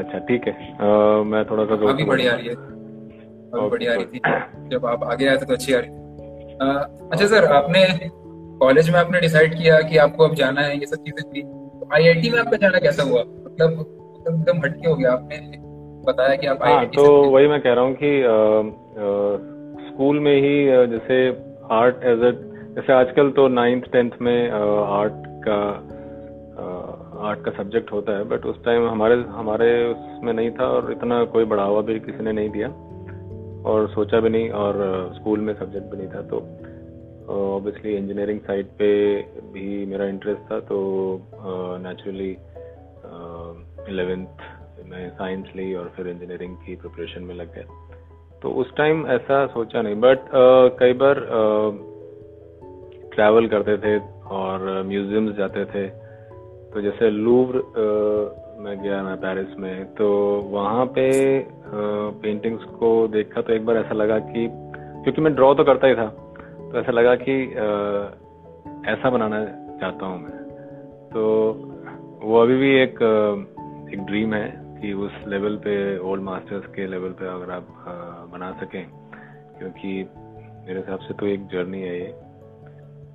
अच्छा 0.01 0.17
ठीक 0.27 0.47
है। 0.47 0.53
uh, 0.53 1.25
मैं 1.25 1.43
थोड़ा 1.45 1.65
सा 1.65 1.89
अभी 1.89 2.03
बढ़िया 2.03 2.33
आ 2.33 2.35
रही 2.35 2.47
है। 2.47 2.53
अभी 2.53 3.69
बढ़िया 3.69 3.93
आ 3.93 3.95
रही 3.95 4.05
थी। 4.05 4.69
जब 4.69 4.85
आप 4.85 5.03
आगे 5.03 5.27
आए 5.27 5.37
थे 5.37 5.45
तो 5.45 5.53
अच्छी 5.53 5.73
आ 5.73 5.79
रही 5.79 5.89
थी। 5.89 5.95
uh, 6.57 7.11
अच्छा 7.11 7.27
सर 7.27 7.45
आपने 7.53 8.09
कॉलेज 8.59 8.89
में 8.89 8.99
आपने 8.99 9.19
डिसाइड 9.19 9.57
किया 9.57 9.81
कि 9.81 9.97
आपको 9.97 10.23
अब 10.23 10.35
जाना 10.35 10.61
है 10.61 10.77
ये 10.79 10.85
सब 10.85 11.03
चीज़ें 11.03 11.29
थी। 11.31 11.41
आईआईटी 11.95 12.29
में 12.29 12.39
आपका 12.39 12.57
जाना 12.57 12.79
कैसा 12.79 13.03
हुआ? 13.03 13.21
मतलब 13.21 13.79
एकदम 14.27 14.57
हटके 14.57 14.89
हो 14.89 14.95
गया 14.95 15.11
आपने। 15.11 15.37
बताया 16.05 16.35
कि 16.35 16.47
आप 16.47 16.63
हाँ 16.63 16.85
तो 16.85 17.03
वही 17.31 17.47
मैं 17.47 17.61
कह 17.61 17.73
रहा 17.73 17.83
हूँ 17.83 17.95
कि 18.03 18.23
स्कूल 19.87 20.19
में 20.19 20.33
ही 20.41 20.65
जैसे 20.91 21.17
आर्ट 21.71 22.03
एज 22.03 22.23
ए 22.23 22.31
जैसे 22.75 22.93
आजकल 22.93 23.31
तो 23.31 23.47
नाइन्थ 23.47 23.91
टेंथ 23.91 24.11
में 24.21 24.49
आर्ट 24.51 25.13
का 25.47 25.57
आर्ट 27.27 27.43
का 27.45 27.51
सब्जेक्ट 27.51 27.91
होता 27.91 28.17
है 28.17 28.23
बट 28.23 28.45
उस 28.45 28.63
टाइम 28.65 28.87
हमारे 28.89 29.15
हमारे 29.29 29.67
उसमें 29.85 30.33
नहीं 30.33 30.51
था 30.51 30.65
और 30.65 30.91
इतना 30.91 31.23
कोई 31.25 31.45
बढ़ावा 31.45 31.81
भी 31.81 31.99
किसी 31.99 32.23
ने 32.23 32.31
नहीं 32.31 32.49
दिया 32.49 32.67
और 33.69 33.87
सोचा 33.89 34.19
भी 34.19 34.29
नहीं 34.29 34.49
और 34.49 34.79
स्कूल 35.15 35.39
में 35.39 35.53
सब्जेक्ट 35.53 35.85
भी 35.85 35.97
नहीं 35.97 36.07
था। 36.07 36.21
तो 36.21 36.37
ऑब्वियसली 37.55 37.95
इंजीनियरिंग 37.95 38.39
साइड 38.39 38.65
पे 38.65 38.89
भी 39.53 39.85
मेरा 39.85 40.05
इंटरेस्ट 40.05 40.51
था 40.51 40.59
तो 40.59 40.79
नेचुरली 41.83 42.31
इलेवेंथ 43.91 44.25
में 44.85 45.09
साइंस 45.09 45.47
ली 45.55 45.73
और 45.73 45.91
फिर 45.95 46.07
इंजीनियरिंग 46.07 46.55
की 46.57 46.75
प्रिपरेशन 46.75 47.23
में 47.23 47.35
लग 47.35 47.53
गया। 47.55 47.65
तो 48.41 48.49
उस 48.61 48.75
टाइम 48.77 49.05
ऐसा 49.07 49.45
सोचा 49.47 49.81
नहीं 49.81 49.95
बट 49.95 50.29
कई 50.79 50.93
बार 50.93 51.19
ट्रैवल 53.15 53.47
करते 53.47 53.77
थे 53.77 53.97
और 54.31 54.83
म्यूजियम्स 54.87 55.35
जाते 55.37 55.65
थे। 55.65 55.87
तो 56.71 56.81
जैसे 56.81 57.09
लूव्र 57.09 57.61
मैं 58.59 58.77
गया 58.81 59.01
मैं 59.03 59.15
पेरिस 59.17 59.57
में 59.59 59.85
तो 59.95 60.07
वहाँ 60.49 60.85
पे 60.85 61.09
पेंटिंग्स 62.23 62.63
को 62.79 63.07
देखा 63.07 63.41
तो 63.41 63.53
एक 63.53 63.65
बार 63.65 63.77
ऐसा 63.77 63.93
लगा 63.93 64.19
कि, 64.19 64.47
क्योंकि 65.03 65.21
मैं 65.21 65.33
ड्रॉ 65.35 65.53
तो 65.53 65.63
करता 65.63 65.87
ही 65.87 65.95
था 65.95 66.07
तो 66.07 66.79
ऐसा 66.79 66.91
लगा 66.91 67.15
कि 67.15 67.35
ऐसा 68.91 69.09
बनाना 69.09 69.43
चाहता 69.81 70.05
हूँ 70.05 70.21
मैं। 70.21 70.39
तो 71.09 71.21
वो 72.23 72.41
अभी 72.41 72.57
भी 72.57 72.69
एक 72.81 73.01
एक 73.93 73.99
ड्रीम 74.01 74.33
है। 74.33 74.60
कि 74.81 74.93
उस 75.05 75.11
लेवल 75.27 75.55
पे 75.63 75.73
ओल्ड 76.09 76.23
मास्टर्स 76.23 76.65
के 76.75 76.87
लेवल 76.87 77.11
पे 77.19 77.25
अगर 77.27 77.51
आप 77.51 77.67
बना 78.31 78.51
सकें, 78.61 78.83
क्योंकि 79.59 79.93
मेरे 80.67 80.79
हिसाब 80.79 80.99
से 80.99 81.13
तो 81.13 81.27
एक 81.27 81.45
जर्नी 81.47 81.81
है 81.81 81.99
ये। 81.99 82.11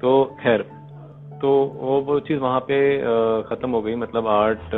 तो 0.01 0.25
खैर 0.41 0.63
तो 1.43 1.49
वो 1.75 2.01
वो 2.03 2.19
चीज़ 2.21 2.39
वहाँ 2.41 2.61
पे 2.71 2.77
ख़त्म 3.49 3.71
हो 3.71 3.81
गई 3.83 3.95
मतलब 3.97 4.27
आर्ट 4.29 4.75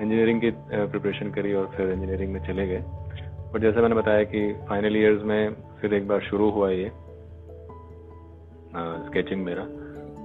इंजीनियरिंग 0.00 0.40
की 0.40 0.50
प्रिपरेशन 0.70 1.30
करी 1.30 1.52
और 1.54 1.66
फिर 1.76 1.90
इंजीनियरिंग 1.90 2.32
में 2.32 2.40
चले 2.46 2.66
गए। 2.66 2.82
बट 3.52 3.60
जैसे 3.60 3.80
मैंने 3.80 3.94
बताया 3.94 4.24
कि 4.24 4.40
फाइनल 4.68 4.96
ईयर्स 4.96 5.22
में 5.24 5.54
फिर 5.80 5.94
एक 5.94 6.08
बार 6.08 6.20
शुरू 6.20 6.50
हुआ 6.50 6.70
ये 6.70 6.90
स्केचिंग 9.06 9.44
मेरा। 9.44 9.62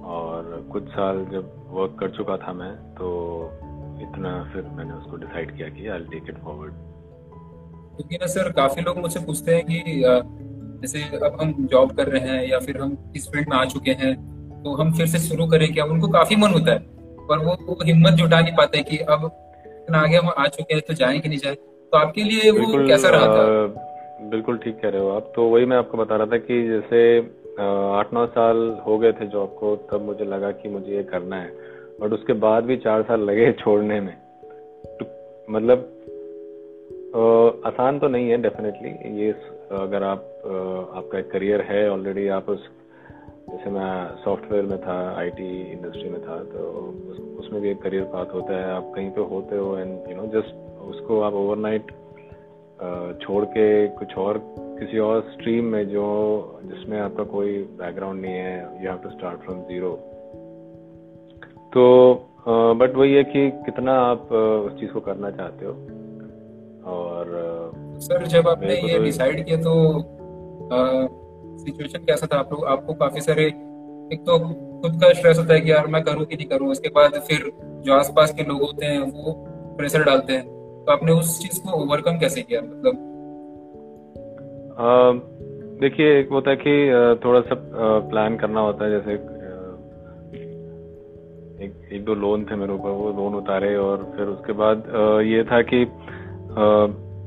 और 0.06 0.66
कुछ 0.72 0.84
साल 0.88 1.24
जब 1.30 1.52
वर्क 1.70 1.96
कर 2.00 2.10
चुका 2.16 2.36
था 2.36 2.52
मैं 2.52 2.72
तो 2.94 3.06
इतना 4.02 4.32
फिर 4.52 4.62
मैंने 4.76 4.92
उसको 4.92 5.16
डिसाइड 5.16 5.56
किया 5.56 5.68
कि 5.68 5.88
आई 5.88 5.98
टेक 6.12 6.28
इट 6.28 6.38
फॉरवर्ड 6.44 6.72
क्योंकि 7.96 8.16
ना 8.16 8.26
सर 8.26 8.50
काफ़ी 8.52 8.82
लोग 8.82 8.98
मुझसे 8.98 9.20
पूछते 9.20 9.54
हैं 9.54 9.64
कि 9.66 10.02
जैसे 10.80 11.02
अब 11.18 11.36
हम 11.40 11.52
जॉब 11.66 11.92
कर 11.92 12.08
रहे 12.08 12.28
हैं 12.28 12.48
या 12.48 12.58
फिर 12.58 12.80
हम 12.80 12.96
इस 13.16 13.28
फ़ील्ड 13.28 13.48
में 13.48 13.56
आ 13.56 13.64
चुके 13.64 13.90
हैं 13.90 14.14
तो 14.64 14.74
हम 14.74 14.92
फिर 14.92 15.06
से 15.06 15.18
शुरू 15.18 15.46
करें 15.46 15.72
क्या? 15.72 15.84
उनको 15.84 16.08
काफ़ी 16.08 16.36
मन 16.36 16.50
होता 16.50 16.72
है 16.72 16.78
पर 17.28 17.38
वो, 17.38 17.56
वो 17.66 17.78
हिम्मत 17.84 18.12
जुटा 18.12 18.40
नहीं 18.40 18.54
पाते 18.56 18.82
कि 18.82 18.98
अब 18.98 19.30
इतना 19.66 19.98
आगे 19.98 20.16
हम 20.16 20.28
आ 20.28 20.46
चुके 20.48 20.74
हैं 20.74 20.82
तो 20.88 20.94
जाए 20.94 21.18
कि 21.18 21.28
नहीं 21.28 21.38
जाए। 21.38 21.54
तो 21.54 21.98
आपके 21.98 22.22
लिए 22.22 22.50
वो 22.50 22.86
कैसा 22.88 23.08
रहा 23.08 23.26
था? 23.26 23.66
बिल्कुल 24.30 24.58
ठीक 24.58 24.78
कह 24.82 24.88
रहे 24.88 25.00
हो 25.00 25.08
आप। 25.08 25.32
तो 25.36 25.48
वही 25.48 25.66
मैं 25.66 25.76
आपको 25.76 25.98
बता 25.98 26.16
रहा 26.16 26.26
था 26.26 26.38
कि 26.38 26.62
जैसे 26.68 27.18
आठ 27.98 28.12
नौ 28.14 28.26
साल 28.26 28.56
हो 28.86 28.98
गए 28.98 29.12
थे 29.12 29.26
जॉब 29.26 29.56
को 29.60 29.74
तब 29.90 30.02
मुझे 30.02 30.24
लगा 30.24 30.50
कि 30.50 30.68
मुझे 30.68 30.96
ये 30.96 31.02
करना 31.02 31.36
है। 31.36 31.65
बट 32.00 32.12
उसके 32.12 32.32
बाद 32.32 32.64
भी 32.64 32.76
चार 32.76 33.02
साल 33.02 33.20
लगे 33.20 33.52
छोड़ने 33.52 34.00
में। 34.00 34.14
तो 34.98 35.06
मतलब 35.50 35.92
आसान 37.66 37.98
तो 37.98 38.08
नहीं 38.08 38.30
है 38.30 38.36
डेफिनेटली 38.42 39.20
ये 39.20 39.30
अगर 39.72 40.02
आप 40.02 40.24
आपका 40.96 41.18
एक 41.18 41.30
करियर 41.30 41.60
है 41.60 41.88
ऑलरेडी 41.90 42.26
आप 42.28 42.48
उस 42.48 42.68
जैसे 43.50 43.70
मैं 43.70 43.90
सॉफ्टवेयर 44.24 44.64
में 44.64 44.78
था 44.80 44.96
आईटी 45.18 45.48
इंडस्ट्री 45.72 46.08
में 46.10 46.20
था 46.22 46.36
तो 46.44 46.58
उस, 47.10 47.18
उसमें 47.38 47.60
भी 47.62 47.70
एक 47.70 47.80
करियर 47.82 48.04
पाथ 48.04 48.34
होता 48.34 48.58
है। 48.58 48.72
आप 48.74 48.92
कहीं 48.96 49.10
पे 49.10 49.20
होते 49.20 49.56
हो 49.56 49.76
एंड 49.78 50.10
यू 50.10 50.16
नो 50.16 50.26
जस्ट 50.26 50.54
उसको 50.80 51.20
आप 51.20 51.34
ओवरनाइट 51.34 51.92
छोड़ 53.22 53.44
के 53.44 53.66
कुछ 53.88 54.16
और 54.18 54.40
किसी 54.56 54.98
और 54.98 55.20
स्ट्रीम 55.32 55.64
में 55.64 55.88
जो 55.88 56.06
जिसमें 56.64 56.98
आपका 57.00 57.24
कोई 57.24 57.56
बैकग्राउंड 57.78 58.22
नहीं 58.22 58.32
है 58.32 58.84
you 58.84 58.90
have 58.90 58.98
to 58.98 59.10
start 59.10 59.40
from 59.40 59.62
zero 59.62 59.98
तो 61.76 61.84
बट 62.80 62.94
वही 62.96 63.14
है 63.14 63.22
कि 63.24 63.50
कितना 63.64 63.94
आप 64.00 64.32
उस 64.32 64.78
चीज़ 64.80 64.90
को 64.90 65.00
करना 65.00 65.30
चाहते 65.30 65.66
हो। 65.66 65.72
और 66.92 67.32
सर 68.00 68.26
जब 68.26 68.48
आपने 68.48 68.74
ये 68.82 68.98
डिसाइड 68.98 69.44
किया 69.46 69.56
तो 69.58 69.74
सिचुएशन 71.58 72.04
कैसा 72.04 72.26
था? 72.26 72.38
आप 72.38 72.52
लोग 72.52 72.64
आपको 72.66 72.94
काफ़ी 72.94 73.20
सारे 73.20 73.44
एक 74.12 74.22
तो 74.26 74.38
खुद 74.82 74.98
का 75.02 75.12
स्ट्रेस 75.12 75.38
होता 75.38 75.54
है 75.54 75.60
कि 75.60 75.70
यार 75.70 75.86
मैं 75.86 76.02
करूँ 76.02 76.24
कि 76.24 76.36
नहीं 76.36 76.46
करूँ? 76.48 76.68
उसके 76.70 76.88
बाद 76.88 77.20
फिर 77.28 77.50
जो 77.84 77.94
आसपास 77.94 78.34
के 78.34 78.42
लोग 78.42 78.60
होते 78.62 78.86
हैं 78.86 79.00
वो 79.00 79.32
प्रेशर 79.78 80.04
डालते 80.04 80.32
हैं। 80.32 80.44
तो 80.86 80.92
आपने 80.92 81.12
उस 81.12 81.38
चीज़ 81.42 81.60
को 81.62 81.82
ओवरकम 81.82 82.18
कैसे 82.18 82.42
किया? 82.42 82.60
मतलब 82.62 82.94
देखिए 85.80 86.18
एक 86.20 86.28
होता 86.32 86.50
है 86.50 86.56
कि 86.56 86.74
थोड़ा 87.24 87.40
सा 87.40 87.54
प्लान 88.10 88.36
करना 88.36 88.60
होता 88.60 88.84
है 88.84 88.90
जैसे 88.90 89.16
एक 91.56 91.88
एक 91.92 92.04
दो 92.04 92.14
लोन 92.14 92.44
थे 92.44 92.56
मेरे 92.56 92.72
ऊपर, 92.72 92.90
वो 92.90 93.10
लोन 93.12 93.34
उतारे 93.34 93.74
और 93.76 94.02
फिर 94.16 94.26
उसके 94.26 94.52
बाद 94.52 94.82
ये 95.26 95.44
था 95.44 95.60
कि 95.62 95.82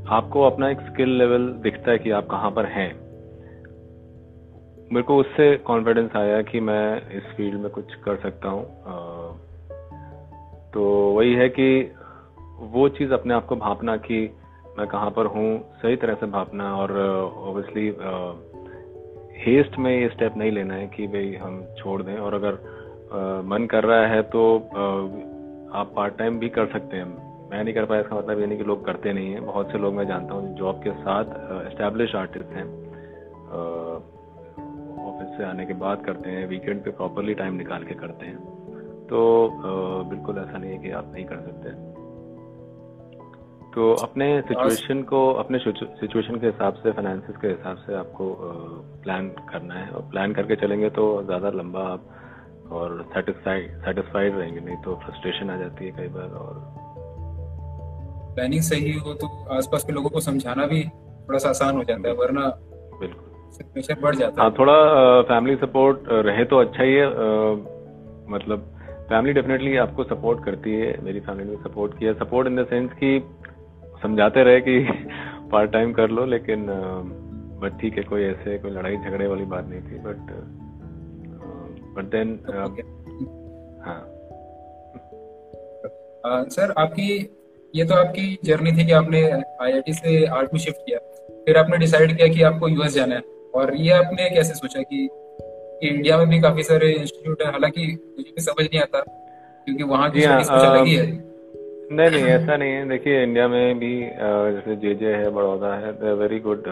आपको 0.10 0.42
अपना 0.42 0.70
एक 0.70 0.80
स्किल 0.82 1.10
लेवल 1.18 1.48
दिखता 1.64 1.92
है 1.92 1.98
कि 1.98 2.12
आप 2.12 2.28
कहाँ 2.28 2.52
पर 2.52 2.66
हैं। 2.66 2.90
मेरे 4.94 5.04
को 5.04 5.18
उससे 5.18 5.56
कॉन्फिडेंस 5.66 6.16
आया 6.16 6.42
कि 6.42 6.60
मैं 6.60 7.18
इस 7.18 7.24
फ़ील्ड 7.38 7.60
में 7.62 7.70
कुछ 7.72 7.94
कर 8.06 8.16
सकता 8.16 8.50
हूँ। 8.50 8.64
तो 10.74 10.84
वही 11.14 11.34
है 11.34 11.50
कि 11.50 11.70
वो 12.74 12.88
चीज़ 12.90 13.14
अपने 13.14 13.34
आप 13.34 13.46
को 13.46 13.56
भापना 13.56 13.96
कि 13.98 14.20
मैं 14.78 14.88
कहाँ 14.88 15.10
पर 15.12 15.26
हूँ, 15.26 15.50
सही 15.82 15.96
तरह 15.96 16.14
से 16.14 16.26
भापना 16.28 16.76
और 16.76 16.98
ऑब्वियसली 17.00 17.88
हेस्ट 19.38 19.78
में 19.80 19.92
ये 19.92 20.10
स्टेप 20.10 20.38
नहीं 20.38 20.52
लेना 20.52 20.74
है 20.74 20.88
कि 20.88 21.08
भाई 21.08 21.34
हम 21.36 21.64
छोड़ 21.78 22.02
दें। 22.04 22.18
और 22.18 22.34
अगर 22.34 22.58
मन 23.46 23.68
कर 23.72 23.84
रहा 23.84 24.06
है 24.08 24.22
तो 24.30 24.42
आप 25.74 25.92
पार्ट 25.96 26.18
टाइम 26.18 26.40
भी 26.40 26.50
कर 26.50 26.68
सकते 26.68 26.98
हैं। 26.98 27.06
मैं 27.52 27.64
नहीं 27.64 27.74
कर 27.74 27.86
पाया 27.86 28.02
इसका 28.02 28.16
मतलब 28.16 28.40
ये 28.40 28.48
नहीं 28.48 28.58
कि 28.58 28.64
लोग 28.64 28.86
करते 28.86 29.14
नहीं 29.14 29.32
हैं। 29.32 29.46
बहुत 29.46 29.72
से 29.72 29.78
लोग 29.78 29.94
मैं 29.94 30.08
जानता 30.08 30.34
हूँ 30.34 30.56
जॉब 30.58 30.82
के 30.84 30.92
साथ 31.00 31.26
एस्टेब्लिश 31.68 32.16
आर्टिस्ट 32.16 32.52
हैं। 32.54 32.66
ऑफ़िस 35.06 35.38
से 35.38 35.44
आने 35.46 35.66
के 35.66 35.74
बाद 35.76 36.04
करते 36.06 36.30
हैं 36.30 36.48
वीकेंड 36.48 36.84
पे 36.84 36.92
प्रॉपरली 36.92 37.34
टाइम 37.36 37.54
निकाल 37.56 37.84
के 37.84 37.96
करते 37.96 38.26
हैं। 38.26 38.38
तो 39.08 39.20
बिल्कुल 40.10 40.38
ऐसा 40.38 40.58
नहीं 40.58 40.72
है 40.72 40.78
कि 40.78 40.92
आप 40.92 41.12
नहीं 41.14 41.26
कर 41.26 41.40
सकते। 41.40 41.72
तो 43.72 43.92
अपने 44.04 44.26
सिचुएशन 44.44 45.02
को, 45.04 45.20
अपने 45.36 45.60
सिचुएशन 45.60 46.36
के 46.36 46.48
हिसाब 46.48 46.74
से 46.76 46.92
फाइनेंसिस 46.92 47.38
के 47.38 47.48
हिसाब 47.48 47.78
से 47.78 47.96
आपको 47.96 48.26
प्लान 49.04 49.28
करना 49.52 49.74
है। 49.74 49.90
और 49.90 50.10
प्लान 50.12 50.34
करके 50.34 50.56
चलेंगे 50.58 50.90
तो 50.92 51.12
ज़्यादा 51.24 51.50
लंबा 51.56 51.84
आप 51.88 52.08
और 52.72 53.10
सेटिस्फाइड 53.14 53.78
सेटिस्फाइड 53.78 54.38
रहेंगे 54.38 54.60
नहीं 54.60 54.76
तो 54.76 54.96
फ्रस्ट्रेशन 54.96 55.50
आ 55.50 55.56
जाती 55.56 55.86
है 55.86 55.92
कई 55.92 56.08
बार 56.08 56.30
और 56.30 56.76
प्लानिंग 58.36 58.62
सही 58.62 58.92
हो 58.92 59.14
तो 59.14 59.48
आसपास 59.54 59.84
के 59.84 59.94
लोगों 59.94 60.10
को 60.10 60.20
समझाना 60.20 60.66
भी 60.66 60.84
थोड़ा 60.98 61.40
सा 61.40 61.50
आसान 61.50 61.76
हो 61.76 61.84
जाता 61.84 62.10
है 62.10 62.16
वरना 62.16 62.42
बिल्कुल। 63.00 63.26
बढ़ 64.04 64.16
जाता 64.16 64.42
है। 64.42 64.42
हाँ 64.42 64.56
थोड़ा 64.60 64.74
फैमिली 65.22 65.56
सपोर्ट 65.56 66.00
रहे 66.10 66.46
तो 66.46 66.58
अच्छा 66.58 66.84
ही 66.84 66.94
है 66.94 67.08
मतलब 68.30 68.76
फैमिली 69.10 69.34
डेफिनेटली 69.34 69.78
आपको 69.78 70.04
सपोर्ट 70.04 70.46
करती 70.46 70.72
है 70.72 71.04
मेरी 71.04 71.20
फैमिली 71.20 71.50
ने 71.50 71.56
सपोर्ट 71.56 71.98
किया। 71.98 72.14
सपोर्ट 72.14 72.48
इन 72.48 72.64
द 72.64 72.66
सेंस 72.66 72.92
कि 72.94 73.24
समझाते 74.02 74.44
रहे 74.44 74.62
कि 74.62 74.80
पार्ट 75.52 75.72
टाइम 75.72 75.94
कर 75.94 76.10
लो 76.10 76.26
लेकिन 76.26 76.66
बट 77.62 77.82
ठीक 77.82 77.98
है 77.98 78.04
कोई 78.04 78.24
ऐसे 78.24 78.58
कोई 78.58 78.72
लड़ाई 78.72 78.98
झगड़े 78.98 79.28
वाली 79.28 79.46
बात 79.46 79.68
नहीं 79.68 79.82
थी 79.82 80.00
बट 80.00 80.20
बट 82.00 82.06
देन 82.06 82.40
हाँ। 83.86 84.06
सर 86.50 86.74
आपकी 86.78 87.12
ये 87.74 87.84
तो 87.86 87.94
आपकी 87.96 88.38
जर्नी 88.44 88.72
थी 88.72 88.86
कि 88.86 88.92
आपने 88.92 89.22
आईआईटी 89.32 89.94
से 89.94 90.26
आर्ट 90.26 90.54
में 90.54 90.60
शिफ्ट 90.60 90.78
किया। 90.78 91.00
फिर 91.46 91.58
आपने 91.58 91.78
डिसाइड 91.78 92.16
किया 92.18 92.28
कि 92.28 92.42
आपको 92.42 92.68
यूएस 92.68 92.94
जाना 92.94 93.16
है। 93.16 93.22
और 93.56 93.76
ये 93.76 93.92
आपने 93.92 94.30
कैसे 94.30 94.54
सोचा 94.54 94.82
कि, 94.82 95.08
कि 95.12 95.88
इंडिया 95.88 96.18
में 96.18 96.28
भी 96.30 96.40
काफ़ी 96.42 96.64
सारे 96.64 96.92
इंस्टीट्यूट 96.92 97.42
है? 97.42 97.52
हालाँकि 97.52 97.86
मुझे 98.18 98.32
भी 98.32 98.42
समझ 98.42 98.66
नहीं 98.66 98.82
आता 98.82 99.00
क्योंकि 99.68 99.84
वहाँ 99.84 100.10
की 100.12 100.24
हाँ, 100.24 100.44
अलग 100.44 100.86
ही 100.86 100.96
है। 100.96 101.06
नहीं 101.92 102.10
नहीं 102.12 102.24
ऐसा 102.24 102.58
नहीं 102.58 102.72
है। 102.72 102.88
देखिए 102.90 103.24
इंडिया 103.24 103.48
में 103.48 103.80
भी 103.80 103.94
जैसे 104.02 104.76
जे 104.76 104.94
जे 104.96 105.14
है 105.14 105.30
बड़ौदा 105.30 105.74
है 105.76 105.94
they 105.94 106.14
very 106.14 106.40
good 106.40 106.64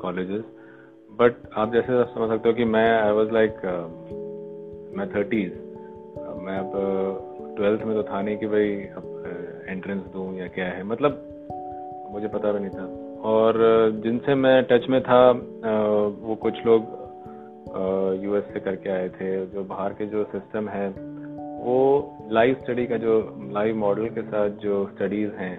colleges 0.00 0.42
but 1.10 1.36
आप 1.56 1.72
जैसे 1.72 2.04
समझ 2.04 2.28
सकते 2.30 2.48
हो 2.48 2.54
कि 2.54 2.64
मैं 2.64 2.88
आई 3.00 3.12
वाज 3.12 3.32
लाइक 3.32 3.60
मैं 4.98 5.08
थर्टीज 5.14 5.52
मैं 6.44 6.58
अब 6.58 6.72
ट्वेल्थ 7.56 7.82
में 7.82 7.94
तो 7.96 8.02
था 8.02 8.20
नहीं 8.22 8.36
कि 8.38 8.46
भाई 8.46 8.70
अब 8.98 9.64
एंट्रेंस 9.68 10.02
दूँ 10.12 10.26
या 10.36 10.46
क्या 10.48 10.66
है। 10.66 10.82
मतलब 10.84 11.24
मुझे 12.12 12.28
पता 12.28 12.52
भी 12.52 12.60
नहीं 12.60 12.70
था। 12.70 12.86
और 13.28 13.56
जिनसे 14.04 14.34
मैं 14.34 14.62
टच 14.70 14.88
में 14.90 15.00
था 15.02 15.20
वो 16.22 16.34
कुछ 16.42 16.64
लोग 16.66 16.96
यूएस 18.24 18.44
से 18.44 18.60
करके 18.60 18.90
आए 18.90 19.08
थे। 19.08 19.30
जो 19.46 19.64
बाहर 19.64 19.92
के 19.92 20.06
जो 20.06 20.24
सिस्टम 20.24 20.68
है, 20.68 20.88
वो 21.64 21.78
लाइव 22.32 22.56
स्टडी 22.62 22.86
का 22.86 22.96
जो 22.96 23.14
लाइव 23.52 23.76
मॉडल 23.76 24.08
के 24.08 24.22
साथ 24.22 24.50
जो 24.62 24.84
स्टडीज़ 24.94 25.32
हैं, 25.34 25.56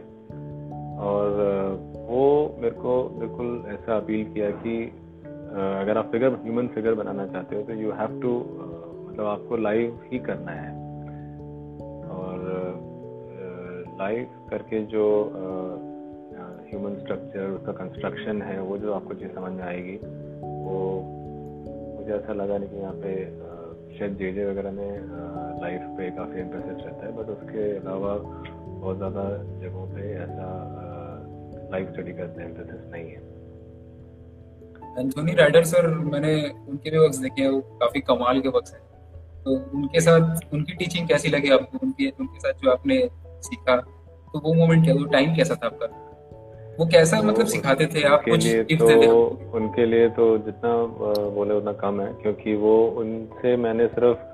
और 1.00 1.30
वो 2.10 2.24
मेरे 2.60 2.76
को 2.76 3.04
बिल्कुल 3.20 3.64
ऐसा 3.74 3.98
अपील 3.98 4.24
किया 4.34 4.50
कि 4.64 4.82
अगर 5.82 5.98
आप 5.98 6.10
फिगर 6.12 6.34
ह्यूमन 6.44 6.68
फिगर 6.68 6.94
बनाना 6.94 7.26
चाहते 7.28 7.56
हो 7.56 7.62
तो 7.62 7.74
यू 7.74 7.92
हैव 7.92 8.20
टू 8.22 8.32
मतलब 9.20 9.28
आपको 9.30 9.58
लाइव 9.58 10.00
ही 10.12 10.20
करना 10.20 10.52
है। 10.52 10.72
और 12.10 12.38
लाइव 14.00 14.28
करके 14.50 14.80
जो 14.86 15.06
ह्यूमन 16.70 16.96
स्ट्रक्चर 17.00 17.50
उसका 17.52 17.72
कंस्ट्रक्शन 17.74 18.42
है, 18.42 18.60
वो 18.62 18.78
जो 18.78 18.94
आपको 18.94 19.14
चीज़ 19.14 19.32
समझ 19.36 19.52
में 19.52 19.64
आएगी, 19.64 19.96
वो 20.64 20.78
मुझे 21.98 22.14
ऐसा 22.14 22.34
लगा 22.34 22.58
नहीं 22.58 22.70
कि 22.70 22.78
यहाँ 22.78 22.94
पे 22.96 23.12
शायद 23.98 24.16
जे 24.18 24.32
जे 24.34 24.46
वगैरह 24.46 24.72
में 24.72 24.92
लाइफ 25.62 25.82
पे 25.98 26.10
काफ़ी 26.18 26.40
इंटरेस्ट 26.42 26.86
रहता 26.86 27.06
है 27.06 27.12
बट 27.14 27.30
उसके 27.30 27.64
अलावा 27.78 28.14
बहुत 28.16 28.98
ज़्यादा 28.98 29.24
जगहों 29.62 29.88
पे 29.96 30.12
ऐसा 30.26 30.48
लाइफ 31.72 31.90
स्टडी 31.90 32.14
करते 32.14 32.42
हैं 32.42 32.50
एम्फेसिस 32.50 32.92
नहीं 32.92 33.10
है। 33.10 33.22
एंथोनी 35.00 35.34
राइडर 35.36 35.64
सर 35.72 35.88
मैंने 36.14 36.34
उनके 36.70 36.92
भी 36.92 36.98
वर्क्स 36.98 37.18
देखे 37.18 37.42
हैं, 37.42 37.50
वो 37.50 37.60
काफ़ी 37.82 38.02
कमाल 38.02 38.40
के 38.42 38.50
वर्क्स 38.50 38.74
हैं। 38.74 38.82
तो 39.46 39.56
उनके 39.78 40.02
साथ 40.02 40.54
उनकी 40.54 40.74
टीचिंग 40.74 41.08
कैसी 41.08 41.30
लगी 41.30 41.50
आपको? 41.50 41.78
उनके 41.84 42.10
उनके 42.10 42.40
साथ 42.40 42.62
जो 42.64 42.72
आपने 42.72 43.00
सीखा 43.42 43.76
तो 44.34 44.40
वो 44.40 44.54
मोमेंट 44.54 44.84
क्या 44.86 44.96
वो 44.96 45.06
टाइम 45.14 45.36
कैसा 45.36 45.56
था 45.56 45.66
आपका? 45.66 45.86
वो 46.80 46.86
कैसा 46.86 47.20
तो 47.22 47.28
मतलब 47.28 47.46
सिखाते 47.46 47.86
थे 47.86 48.04
आप? 48.08 48.24
कुछ 48.30 48.48
टिप्स 48.48 48.82
तो, 48.82 48.88
देते 48.88 49.08
उनके 49.60 49.86
लिए 49.86 50.10
तो 50.10 50.38
जितना 50.38 50.74
बोले 51.36 51.54
उतना 51.54 51.72
कम 51.82 52.02
है 52.02 52.14
क्योंकि 52.22 52.56
वो 52.56 52.76
उनसे 52.98 53.56
मैंने 53.58 53.88
सिर्फ़ 53.88 54.28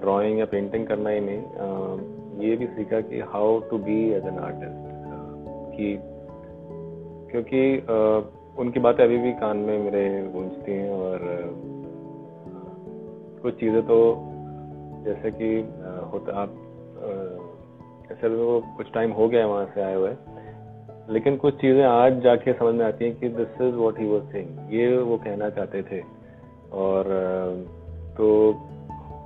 ड्राइंग 0.00 0.38
या 0.38 0.44
पेंटिंग 0.44 0.86
करना 0.86 1.10
ही 1.10 1.20
नहीं 1.20 2.48
ये 2.48 2.56
भी 2.56 2.66
सीखा 2.66 3.00
कि 3.00 3.20
how 3.32 3.58
to 3.70 3.78
be 3.78 4.00
as 4.12 4.26
an 4.26 4.38
artist 4.38 4.82
कि 5.76 5.96
क्योंकि 7.30 7.62
उनकी 8.62 8.80
बातें 8.80 9.04
अभी 9.04 9.18
भी 9.18 9.32
कान 9.32 9.56
में 9.56 9.78
मेरे 9.78 10.02
गूंजती 10.32 10.72
हैं 10.72 10.90
और 10.90 11.22
कुछ 13.44 13.54
चीज़ें 13.54 13.82
तो 13.82 13.96
जैसे 15.06 15.30
कि 15.30 15.48
होता 16.12 16.36
आप 16.42 16.52
ऐसे 18.12 18.28
वो 18.28 18.60
कुछ 18.76 18.92
टाइम 18.92 19.10
हो 19.12 19.28
गया 19.28 19.40
है 19.40 19.46
वहाँ 19.46 19.66
से 19.74 19.82
आए 19.82 19.94
हुए, 19.94 20.10
लेकिन 21.10 21.36
कुछ 21.36 21.54
चीज़ें 21.54 21.82
आज 21.84 22.20
जाके 22.22 22.52
समझ 22.52 22.74
में 22.74 22.84
आती 22.86 23.04
हैं 23.04 23.18
कि 23.20 23.28
this 23.30 23.60
is 23.62 23.74
what 23.74 23.98
he 24.00 24.06
was 24.06 24.22
saying 24.32 24.74
ये 24.74 24.96
वो 24.98 25.16
कहना 25.18 25.50
चाहते 25.50 25.82
थे। 25.82 26.00
और 26.74 27.10
तो 28.18 28.28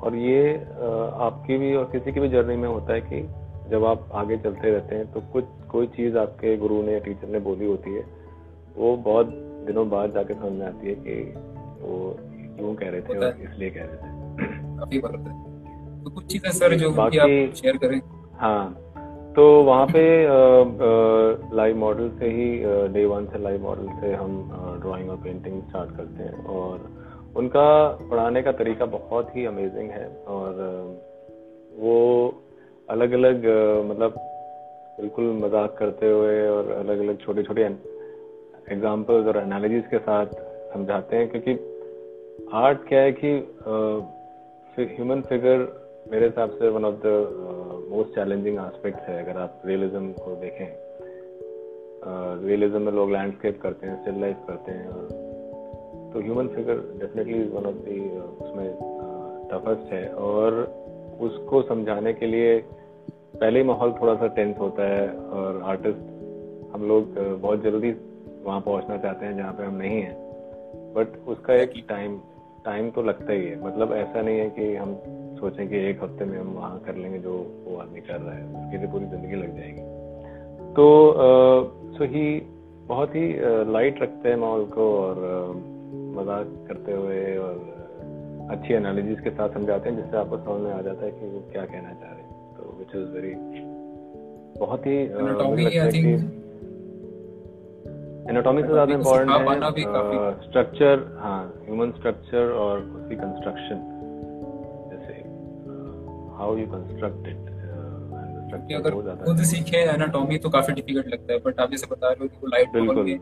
और 0.03 0.14
ये 0.16 0.55
आपकी 1.27 1.59
भी 1.59 1.75
और 1.75 1.85
किसी 1.93 2.12
की 2.12 2.21
भी 2.21 2.29
जर्नी 2.29 2.57
में 2.57 2.69
होता 2.69 2.93
है 2.93 3.01
कि 3.03 3.21
जब 3.71 3.85
आप 3.85 4.09
आगे 4.14 4.37
चलते 4.39 4.71
रहते 4.71 4.95
हैं 4.95 5.12
तो 5.12 5.21
कुछ, 5.33 5.45
कोई 5.71 5.87
चीज़ 5.97 6.19
आपके 6.19 6.57
गुरु 6.57 6.83
ने 6.83 6.99
टीचर 7.01 7.29
ने 7.29 7.39
बोली 7.41 7.66
होती 7.66 7.95
है, 7.95 8.05
वो 8.77 8.97
बहुत 8.97 9.31
दिनों 9.66 9.89
बाद 9.91 10.12
जाके 10.12 10.35
समझ 10.35 10.53
में 10.53 10.66
आती 10.66 10.89
है 10.89 10.95
कि 10.97 11.23
वो 11.83 12.16
क्यों 12.59 12.74
कह 12.74 12.90
रहे 12.90 13.00
थे 13.00 13.18
और 13.18 13.40
इसलिए 13.42 13.70
कह 13.70 13.82
रहे 13.82 13.96
थे। 13.96 14.09
काफ़ी 14.78 14.96
है। 14.98 16.02
तो 16.04 16.11
कुछ 16.11 16.24
चीज़ें 16.26 16.50
सर 16.52 16.74
जो 16.76 16.90
बाकी 16.92 17.18
आप 17.18 17.54
शेयर 17.56 17.76
करें। 17.76 18.00
हाँ 18.36 18.84
तो 19.36 19.44
वहाँ 19.64 19.86
पे 19.86 20.02
लाइव 21.56 21.76
मॉडल 21.76 22.09
से 22.18 22.28
ही 22.28 22.46
डे 22.92 23.04
वन 23.06 23.26
से 23.26 23.38
लाइव 23.38 23.62
मॉडल 23.62 23.88
से 24.00 24.12
हम 24.14 24.30
ड्राइंग 24.82 25.11
और 25.11 25.16
पेंटिंग 25.16 25.61
स्टार्ट 25.62 25.90
करते 25.96 26.22
हैं। 26.22 26.44
और 26.46 26.88
उनका 27.36 27.66
पढ़ाने 28.02 28.42
का 28.42 28.52
तरीका 28.54 28.86
बहुत 28.88 29.36
ही 29.36 29.44
अमेजिंग 29.46 29.90
है। 29.90 30.06
और 30.28 30.50
वो 31.76 31.94
अलग 32.88 33.12
अलग 33.12 33.46
मतलब 33.90 34.14
बिल्कुल 35.00 35.32
मज़ाक 35.42 35.76
करते 35.78 36.11
हुए 36.11 36.46
और 36.48 36.70
अलग 36.72 36.98
अलग 36.98 37.20
छोटे 37.20 37.42
छोटे 37.42 37.62
एग्जाम्पल्स 38.72 39.26
और 39.26 39.36
एनालॉजीज 39.38 39.84
के 39.90 39.98
साथ 40.00 40.34
समझाते 40.72 41.16
हैं। 41.16 41.28
क्योंकि 41.28 41.52
आर्ट 42.55 42.78
क्या 42.88 43.01
है 43.01 43.12
कि 43.12 43.30
ह्यूमन 44.78 45.20
फिगर 45.20 45.59
मेरे 46.11 46.26
हिसाब 46.26 46.51
से 46.51 46.68
one 46.68 46.84
of 46.84 46.94
the 46.94 47.07
most 47.90 48.14
challenging 48.14 48.59
aspects 48.59 49.03
है 49.03 49.24
अगर 49.24 49.40
आप 49.40 49.62
रियलिज्म 49.66 50.12
को 50.12 50.36
देखें। 50.36 50.68
रियलिज्म 52.46 52.78
uh, 52.78 52.84
में 52.84 52.92
लोग 52.92 53.11
लैंडस्केप 53.11 53.61
करते 53.62 53.86
हैं 53.86 54.03
स्टिल 54.03 54.20
लाइफ 54.20 54.36
करते 54.49 54.72
हैं। 54.72 54.88
और 54.88 55.09
तो 56.14 56.20
human 56.20 56.49
figure 56.49 56.74
definitely 56.74 57.42
one 57.42 57.66
of 57.66 57.74
the 57.74 58.01
उसमें 58.18 58.74
टफेस्ट 59.53 59.86
uh, 59.86 59.92
है। 59.92 60.09
और 60.09 60.53
उसको 61.20 61.62
समझाने 61.62 62.12
के 62.12 62.26
लिए 62.26 62.59
पहले 63.12 63.59
ही 63.59 63.64
माहौल 63.64 63.92
थोड़ा 63.92 64.14
सा 64.14 64.26
टेंस 64.26 64.59
होता 64.59 64.82
है 64.82 65.09
और 65.16 65.62
आर्टिस्ट 65.62 66.01
हम 66.74 66.88
लोग 66.88 67.18
बहुत 67.18 67.62
जल्दी 67.62 67.90
वहाँ 68.44 68.61
पहुँचना 68.61 68.96
चाहते 68.96 69.26
हैं 69.26 69.36
जहाँ 69.36 69.53
पे 69.53 69.62
हम 69.62 69.74
नहीं 69.74 70.01
हैं। 70.03 70.28
बट 70.94 71.28
उसका 71.28 71.55
एक 71.55 71.72
टाइम 71.88 72.20
टाइम 72.69 72.91
तो 72.91 73.03
लगता 73.03 73.33
ही 73.33 73.45
है। 73.45 73.57
मतलब 73.64 73.93
ऐसा 73.97 74.23
नहीं 74.23 74.39
है 74.39 74.49
कि 74.51 74.75
हम 74.77 74.95
सोचें 75.39 75.69
कि 75.69 75.77
एक 75.89 76.03
हफ़्ते 76.03 76.25
में 76.25 76.39
हम 76.39 76.49
वहाँ 76.53 76.79
कर 76.87 76.97
लेंगे 76.97 77.19
जो 77.19 77.33
वो 77.64 77.77
आदमी 77.79 78.01
कर 78.01 78.21
रहा 78.21 78.35
है। 78.35 78.45
उसके 78.61 78.79
लिए 78.79 78.91
पूरी 78.93 79.07
ज़िंदगी 79.07 79.37
लग 79.37 79.57
जाएगी। 79.57 79.83
तो 80.75 80.85
सो 81.99 82.05
ही 82.05 82.25
बहुत 82.89 83.14
ही 83.14 83.27
लाइट 83.73 84.03
रखते 84.03 84.29
हैं 84.29 84.37
माहौल 84.37 84.64
को 84.75 84.85
और 84.99 85.16
मज़ाक 86.16 86.47
करते 86.69 86.93
हुए 86.93 87.21
और 87.37 87.55
अच्छी 88.51 88.75
एनालिसिस 88.75 89.21
के 89.21 89.31
साथ 89.31 89.55
समझाते 89.55 89.91
हैं 89.91 89.97
जिससे 89.97 90.16
आपको 90.16 90.39
समझ 90.39 90.61
में 90.62 90.73
आ 90.73 90.81
जाता 90.83 91.05
है 91.05 91.11
कि 91.11 91.27
वो 91.27 91.41
क्या 91.53 91.64
कहना 91.64 91.93
चाह 91.95 92.12
रहे 92.12 92.23
हैं। 92.23 92.33
तो 92.57 92.62
विच 92.79 92.95
इज़ 92.95 93.09
वेरी 93.14 93.35
बहुत 94.59 94.87
ही 94.87 94.97
एनाटॉमी 98.31 98.62
से 98.62 98.68
ज़्यादा 98.68 98.95
इम्पोर्टेंट 98.95 99.31
है 99.31 100.33
स्ट्रक्चर 100.43 101.05
हाँ 101.18 101.41
ह्यूमन 101.66 101.91
स्ट्रक्चर 101.91 102.51
और 102.62 102.81
उसकी 102.81 103.16
कंस्ट्रक्शन 103.16 103.85
जैसे 104.91 105.14
हाउ 106.39 106.57
यू 106.57 106.66
कंस्ट्रक्ट 106.66 107.29
इट 107.29 107.47
अगर 108.74 108.91
खुद 109.24 109.43
सीखे 109.45 109.76
एनाटॉमी 109.76 110.39
तो 110.39 110.51
काफ़ी 110.51 110.72
डिफ़िकल्ट 110.74 111.07
लगता 111.07 111.33
है 111.33 111.39
बट 111.39 111.61
आप 111.61 111.70
जैसे 111.70 111.87
बता 111.87 112.09
रहे 112.09 112.22
हो 112.22 112.29
कि 112.29 112.37
वो 112.37 112.49
लाइट 112.49 112.72
बिल्कुल 112.72 113.18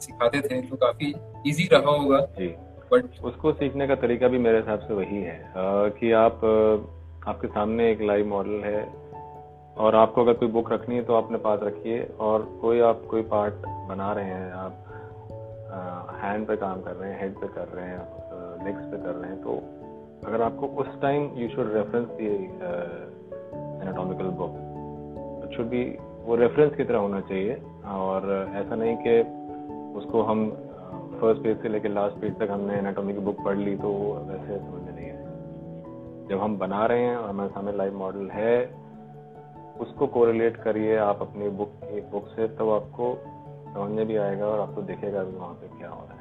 सिखाते 0.00 0.40
थे 0.40 0.60
तो 0.60 0.76
काफ़ी 0.76 1.14
इजी 1.46 1.68
रहा 1.72 1.90
होगा। 1.90 2.18
जी। 2.38 2.46
बट 2.92 3.04
उसको 3.24 3.52
सीखने 3.52 3.86
का 3.86 3.94
तरीका 3.94 4.28
भी 4.28 4.38
मेरे 4.38 4.58
हिसाब 4.58 4.78
से 4.78 4.94
वही 4.94 5.22
है 5.22 5.38
कि 5.98 6.12
आप 6.12 6.40
आपके 7.28 7.48
सामने 7.48 7.90
एक 7.92 8.02
लाइव 8.02 8.26
मॉडल 8.26 8.62
है 8.64 8.82
और 9.80 9.94
आपको 9.94 10.22
अगर 10.22 10.32
कोई 10.32 10.48
बुक 10.48 10.72
रखनी 10.72 10.94
है 10.94 11.02
तो 11.02 11.14
अपने 11.14 11.38
पास 11.38 11.60
रखिए 11.62 12.08
और 12.20 12.58
कोई 12.60 12.80
आप 12.80 13.02
कोई 13.10 13.22
पार्ट 13.22 13.54
बना 13.88 14.12
रहे 14.12 14.24
हैं, 14.24 14.52
आप 14.52 14.72
हैंड 16.22 16.46
पे 16.46 16.56
काम 16.56 16.80
कर 16.80 16.92
रहे 16.92 17.12
हैं 17.12 17.20
हेड 17.20 17.34
पे 17.34 17.46
कर 17.46 17.68
रहे 17.68 17.86
हैं 17.86 18.20
लेग्स 18.64 18.84
पे 18.84 18.96
कर 18.96 19.10
रहे 19.10 19.30
हैं 19.30 19.42
तो 19.42 19.62
अगर 20.28 20.42
आपको 20.42 20.66
उस 20.66 21.00
time 21.00 21.30
you 21.34 21.48
should 21.48 21.72
reference 21.72 22.08
the 22.08 22.26
anatomical 23.82 24.24
book 24.24 24.56
it 25.44 25.56
should 25.56 25.66
be 25.66 25.98
वो 26.24 26.36
रेफरेंस 26.36 26.76
की 26.76 26.84
तरह 26.84 26.98
होना 26.98 27.20
चाहिए 27.20 27.62
और 27.86 28.50
ऐसा 28.54 28.74
नहीं 28.74 28.96
कि 28.96 29.20
उसको 29.98 30.22
हम 30.22 30.50
फ़र्स्ट 31.20 31.42
पेज 31.42 31.62
से 31.62 31.68
लेकर 31.68 31.88
लास्ट 31.88 32.16
पेज 32.16 32.38
तक 32.38 32.48
हमने 32.50 32.74
एनाटॉमी 32.74 33.12
की 33.12 33.18
बुक 33.18 33.36
पढ़ 33.44 33.56
ली 33.56 33.76
तो 33.76 33.88
वो 33.88 34.14
वैसे 34.14 34.58
समझ 34.58 34.82
में 34.82 34.96
नहीं 34.96 35.10
आए 35.10 35.24
जब 36.28 36.38
हम 36.42 36.58
बना 36.58 36.86
रहे 36.86 37.02
हैं 37.02 37.16
और 37.16 37.28
हमारे 37.28 37.50
सामने 37.50 37.72
लाइव 37.72 37.94
मॉडल 37.94 38.30
है 38.30 38.79
उसको 39.80 40.06
कोरिलेट 40.06 40.56
करिए 40.56 40.96
आप 40.96 41.18
अपनी 41.20 41.48
बुक 41.48 41.72
की 41.84 42.00
बुक 42.00 42.28
से 42.28 42.48
तब 42.48 42.56
तो 42.58 42.70
आपको 42.70 43.18
समझने 43.74 44.04
भी 44.04 44.16
आएगा 44.16 44.46
और 44.46 44.60
आपको 44.60 44.82
देखेगा 44.82 45.22
भी 45.22 45.36
वहाँ 45.36 45.52
पे 45.52 45.78
क्या 45.78 45.88
हो 45.88 46.08
रहा 46.10 46.14
है। 46.14 46.20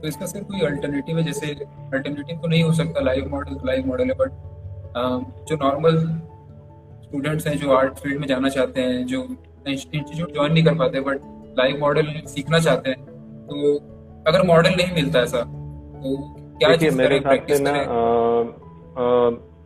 तो 0.00 0.08
इसका 0.08 0.26
सर 0.26 0.44
कोई 0.44 0.60
अल्टरनेटिव 0.60 1.18
है 1.18 1.24
जैसे 1.24 1.46
अल्टरनेटिव 1.94 2.38
तो 2.38 2.48
नहीं 2.48 2.62
हो 2.62 2.72
सकता 2.72 3.00
लाइव 3.00 3.30
मॉडल 3.30 3.54
तो 3.54 3.66
लाइव 3.66 3.86
मॉडल 3.86 4.04
है 4.04 4.14
बट 4.14 4.30
जो 5.48 5.56
नॉर्मल 5.56 5.98
स्टूडेंट्स 7.02 7.46
हैं 7.46 7.56
जो 7.58 7.72
आर्ट 7.72 7.94
फ़ील्ड 7.94 8.20
में 8.20 8.28
जाना 8.28 8.48
चाहते 8.48 8.80
हैं 8.80 9.06
जो 9.06 9.26
इंस्टीट्यूट 9.68 10.32
ज्वाइन 10.32 10.52
नहीं 10.52 10.64
कर 10.64 10.74
पाते 10.74 11.00
बट 11.00 11.20
लाइव 11.58 11.80
मॉडल 11.80 12.06
सीखना 12.26 12.58
चाहते 12.58 12.90
हैं 12.90 13.04
तो 13.46 13.76
अगर 14.26 14.46
मॉडल 14.46 14.70
नहीं 14.70 14.94
मिलता 14.94 15.20
ऐसा 15.20 15.40
तो 15.40 16.16
क्या 16.58 16.90
मेरे 16.92 17.14
हिसाब 17.14 17.46
से 17.46 17.62
ना 17.62 17.72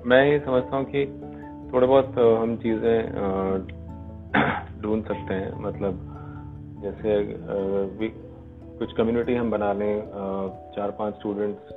मैं 0.06 0.26
ये 0.30 0.38
समझता 0.38 0.76
हूँ 0.76 0.84
कि 0.84 1.04
थोड़े 1.72 1.86
बहुत 1.86 2.18
हम 2.40 2.56
चीज़ें 2.56 2.98
ढूंढ 4.82 5.02
सकते 5.04 5.34
हैं। 5.34 5.52
मतलब 5.62 5.98
जैसे 6.82 7.18
भी 7.98 8.08
कुछ 8.78 8.92
कम्युनिटी 8.96 9.34
हम 9.34 9.50
बना 9.50 9.72
लें 9.72 10.02
चार 10.76 10.90
पाँच 10.98 11.14
स्टूडेंट्स 11.14 11.72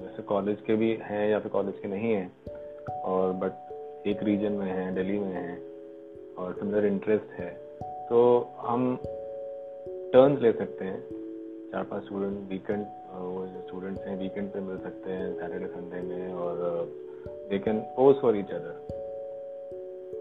जैसे 0.00 0.22
कॉलेज 0.22 0.60
के 0.66 0.74
भी 0.76 0.90
हैं 1.02 1.28
या 1.30 1.38
फिर 1.38 1.52
कॉलेज 1.52 1.74
के 1.82 1.88
नहीं 1.88 2.12
हैं, 2.12 2.30
और 3.04 3.32
बट 3.34 4.06
एक 4.08 4.22
रीजन 4.22 4.52
में 4.52 4.66
हैं, 4.66 4.94
दिल्ली 4.94 5.18
में 5.18 5.32
हैं, 5.32 5.58
और 6.38 6.52
सिमिलर 6.52 6.86
इंटरेस्ट 6.86 7.38
है। 7.40 7.50
तो 8.08 8.18
हम 8.58 8.96
टर्न्स 10.12 10.42
ले 10.42 10.52
सकते 10.52 10.84
हैं। 10.84 11.00
चार 11.72 11.84
पाँच 11.84 12.04
स्टूडेंट 12.04 12.48
वीकेंड 12.50 12.84
वो 13.12 13.46
जो 13.46 13.60
स्टूडेंट्स 13.60 14.06
हैं 14.06 14.18
वीकेंड 14.18 14.50
पे 14.50 14.60
मिल 14.60 14.78
सकते 14.78 15.10
हैं 15.12 15.32
सैटरडे 15.34 15.66
संडे 15.66 16.00
में, 16.02 16.32
और 16.34 16.54
they 17.50 17.58
can 17.58 17.80
post 17.96 18.20
for 18.22 18.36
each 18.36 18.50
other 18.50 18.95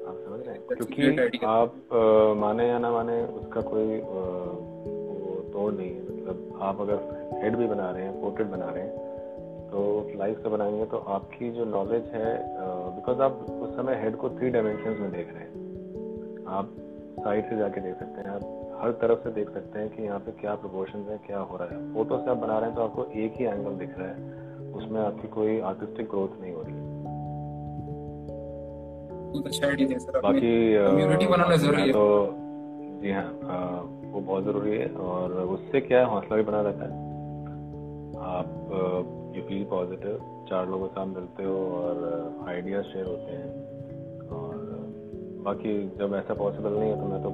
आप 0.08 0.18
समझ 0.26 0.40
रहे 0.40 0.56
हैं? 0.56 0.62
क्योंकि 0.68 1.46
आप 1.46 1.94
आ, 1.94 2.34
माने 2.42 2.68
या 2.68 2.78
ना 2.80 2.92
माने 2.92 3.22
उसका 3.40 3.62
कोई 3.64 4.00
आ, 4.00 4.04
वो 4.04 5.42
तोड़ 5.54 5.74
नहीं 5.74 5.90
है। 5.90 6.02
मतलब 6.02 6.60
आप 6.62 6.82
अगर 6.82 6.98
हेड 7.44 7.56
भी 7.56 7.68
बना 7.68 7.90
रहे 7.92 8.04
हैं 8.04 8.22
पोर्ट्रेट 8.22 8.48
बना 8.48 8.70
रहे 8.70 8.84
हैं 8.84 9.04
तो 9.72 9.80
लाइव 10.18 10.36
से 10.44 10.50
बनाएँगे 10.50 10.86
तो 10.86 10.98
आपकी 11.14 11.52
जो 11.52 11.66
नॉलेज 11.66 12.04
है 12.14 12.32
बिकॉज़ 12.96 13.22
आप 13.22 13.46
उस 13.62 13.76
समय 13.76 13.96
हेड 14.04 14.16
को 14.16 14.30
थ्री 14.30 14.50
डायमेंशन 14.50 15.02
में 15.02 15.12
देख 15.12 15.34
रहे 15.34 15.44
हैं। 15.44 15.52
आप 16.48 16.76
साइड 17.20 17.50
से 17.50 17.58
जाके 17.58 17.82
देख 17.82 17.96
सकते 17.96 18.22
हैं 18.22 18.30
आप 18.30 18.42
हर 18.82 18.92
तरफ़ 19.02 19.20
से 19.20 19.32
देख 19.32 19.50
सकते 19.50 19.80
हैं 19.80 19.90
कि 19.90 20.04
यहाँ 20.04 20.20
पे 20.20 20.32
क्या 20.42 20.56
प्रोपोर्शन 20.56 21.06
है 21.10 21.18
क्या 21.28 21.40
हो 21.42 21.58
रहा 21.58 21.68
है। 21.68 21.94
फ़ोटो 21.94 22.18
से 22.18 22.30
आप 22.32 22.38
बना 22.38 22.58
रहे 22.60 22.70
हैं 22.70 22.76
तो 22.78 22.84
आपको 22.84 23.06
एक 23.16 23.34
ही 23.36 23.46
एंगल 23.46 23.78
दिख 23.78 23.98
रहा 24.00 24.08
है 24.08 24.74
उसमें 24.74 25.02
आपकी 25.02 25.28
कोई 25.36 25.60
आर्टिस्टिक 25.70 26.10
ग्रोथ 26.10 26.42
नहीं 26.42 26.54
हो 26.54 26.62
रही। 26.62 26.75
अच्छा 29.42 29.68
बाकी 30.20 30.52
कम्युनिटी 30.76 31.28
बनाना 31.28 31.56
ज़रूरी 31.56 31.82
है। 31.82 31.92
तो 31.92 32.04
जी 33.02 33.12
हाँ 33.12 33.30
वो 34.14 34.20
बहुत 34.20 34.44
ज़रूरी 34.44 34.78
है 34.78 34.88
और 35.08 35.32
उससे 35.32 35.82
क्या 35.82 36.00
है 36.00 36.06
हौसला 36.06 36.38
भी 36.38 36.44
बना 36.44 36.62
रहता 36.62 36.84
है। 36.86 36.92
आप 38.36 38.50
यू 39.38 39.42
फील 39.42 39.64
पॉजिटिव 39.64 40.14
चार 40.50 40.70
लोगों 40.70 40.88
से 40.88 41.02
आप 41.02 41.08
मिलते 41.08 41.44
हो 41.44 41.58
और 41.76 41.96
आइडियाज़ 42.50 42.86
शेयर 42.86 43.06
होते 43.06 43.32
हैं। 43.32 43.50
और 44.30 44.54
बाकी 45.46 45.74
जब 46.00 46.16
ऐसा 46.16 46.34
पॉसिबल 46.34 46.74
नहीं 46.80 46.90
है 46.90 46.96
तो 47.02 47.06
मैं 47.06 47.22
तो 47.24 47.30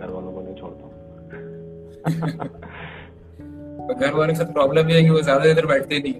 घर 0.00 0.10
वालों 0.14 0.32
को 0.32 0.40
नहीं 0.40 0.54
छोड़ता 0.54 0.84
तो 3.86 3.94
घर 3.94 4.12
वालों 4.14 4.32
के 4.32 4.34
साथ 4.34 4.52
प्रॉब्लम 4.52 4.88
ये 4.88 4.96
है 4.96 5.02
कि 5.04 5.10
वो 5.10 5.20
ज़्यादा 5.20 5.52
देर 5.54 5.66
बैठते 5.66 5.98
नहीं 5.98 6.14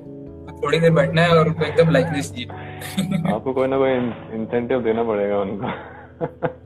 थोड़ी 0.64 0.80
देर 0.80 0.92
बैठना 0.92 1.22
है 1.22 1.38
और 1.38 1.48
उनको 1.48 1.64
एकदम 1.64 1.90
लाइकनेस 1.92 2.32
चाहिए। 2.32 3.32
आपको 3.32 3.52
कोई 3.52 3.68
ना 3.68 3.78
कोई 3.78 3.92
इंसेंटिव 4.38 4.82
देना 4.82 5.04
पड़ेगा 5.04 5.40
उनको। 5.40 5.72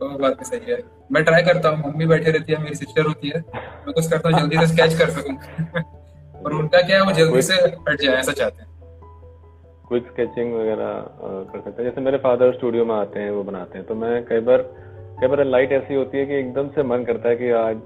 तो 0.00 0.08
बात 0.18 0.42
सही 0.44 0.70
है। 0.72 0.78
मैं 1.12 1.22
ट्राई 1.24 1.42
करता 1.42 1.68
हूँ 1.68 1.78
मम्मी 1.86 2.06
बैठे 2.06 2.30
रहती 2.30 2.52
है 2.52 2.62
मेरी 2.62 2.74
सिस्टर 2.76 3.06
होती 3.06 3.28
है। 3.28 3.40
मैं 3.86 3.92
कुछ 3.92 4.10
करता 4.10 4.28
हूँ 4.28 4.40
जल्दी 4.40 4.56
से 4.56 4.66
स्केच 4.66 4.98
कर 4.98 5.10
सकूँ। 5.10 5.36
और 6.42 6.52
उनका 6.54 6.80
क्या 6.80 6.96
है 6.96 7.04
वो 7.04 7.12
जल्दी 7.12 7.42
से 7.42 7.54
हट 7.54 8.00
जाए 8.00 8.16
ऐसा 8.16 8.32
चाहते 8.32 8.62
हैं। 8.62 8.68
क्विक 9.88 10.06
स्केचिंग 10.06 10.54
वगैरह 10.54 10.90
कर 11.22 11.60
सकते 11.60 11.82
हैं। 11.82 11.88
जैसे 11.88 12.00
मेरे 12.00 12.18
फादर 12.18 12.52
स्टूडियो 12.52 12.84
में 12.84 12.94
आते 12.94 13.20
हैं 13.20 13.30
वो 13.30 13.42
बनाते 13.42 13.78
हैं। 13.78 13.86
तो 13.86 13.94
मैं 13.94 14.24
कई 14.24 14.40
बार 14.40 14.62
कई 15.20 15.26
बार 15.26 15.44
लाइट 15.44 15.72
ऐसी 15.72 15.94
होती 15.94 16.18
है 16.18 16.26
कि 16.26 16.34
एकदम 16.34 16.68
से 16.68 16.82
मन 16.82 17.04
करता 17.04 17.28
है 17.28 17.36
कि 17.36 17.50
आज 17.60 17.76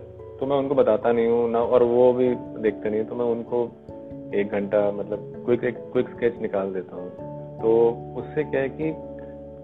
तो 0.40 0.46
मैं 0.46 0.56
उनको 0.56 0.74
बताता 0.74 1.12
नहीं 1.12 1.26
हूँ 1.26 1.50
ना 1.50 1.58
और 1.74 1.82
वो 1.82 2.12
भी 2.12 2.28
देखते 2.62 2.90
नहीं 2.90 3.04
तो 3.04 3.14
मैं 3.14 3.24
उनको 3.26 3.64
एक 4.34 4.52
घंटा 4.52 4.80
मतलब 4.92 5.42
क्विक 5.46 5.64
एक 5.64 5.76
क्विक 5.92 6.08
स्केच 6.08 6.40
निकाल 6.42 6.72
देता 6.74 6.96
हूँ। 6.96 7.08
तो 7.58 7.72
उससे 8.18 8.44
क्या 8.44 8.60
है 8.60 8.68
कि 8.70 8.90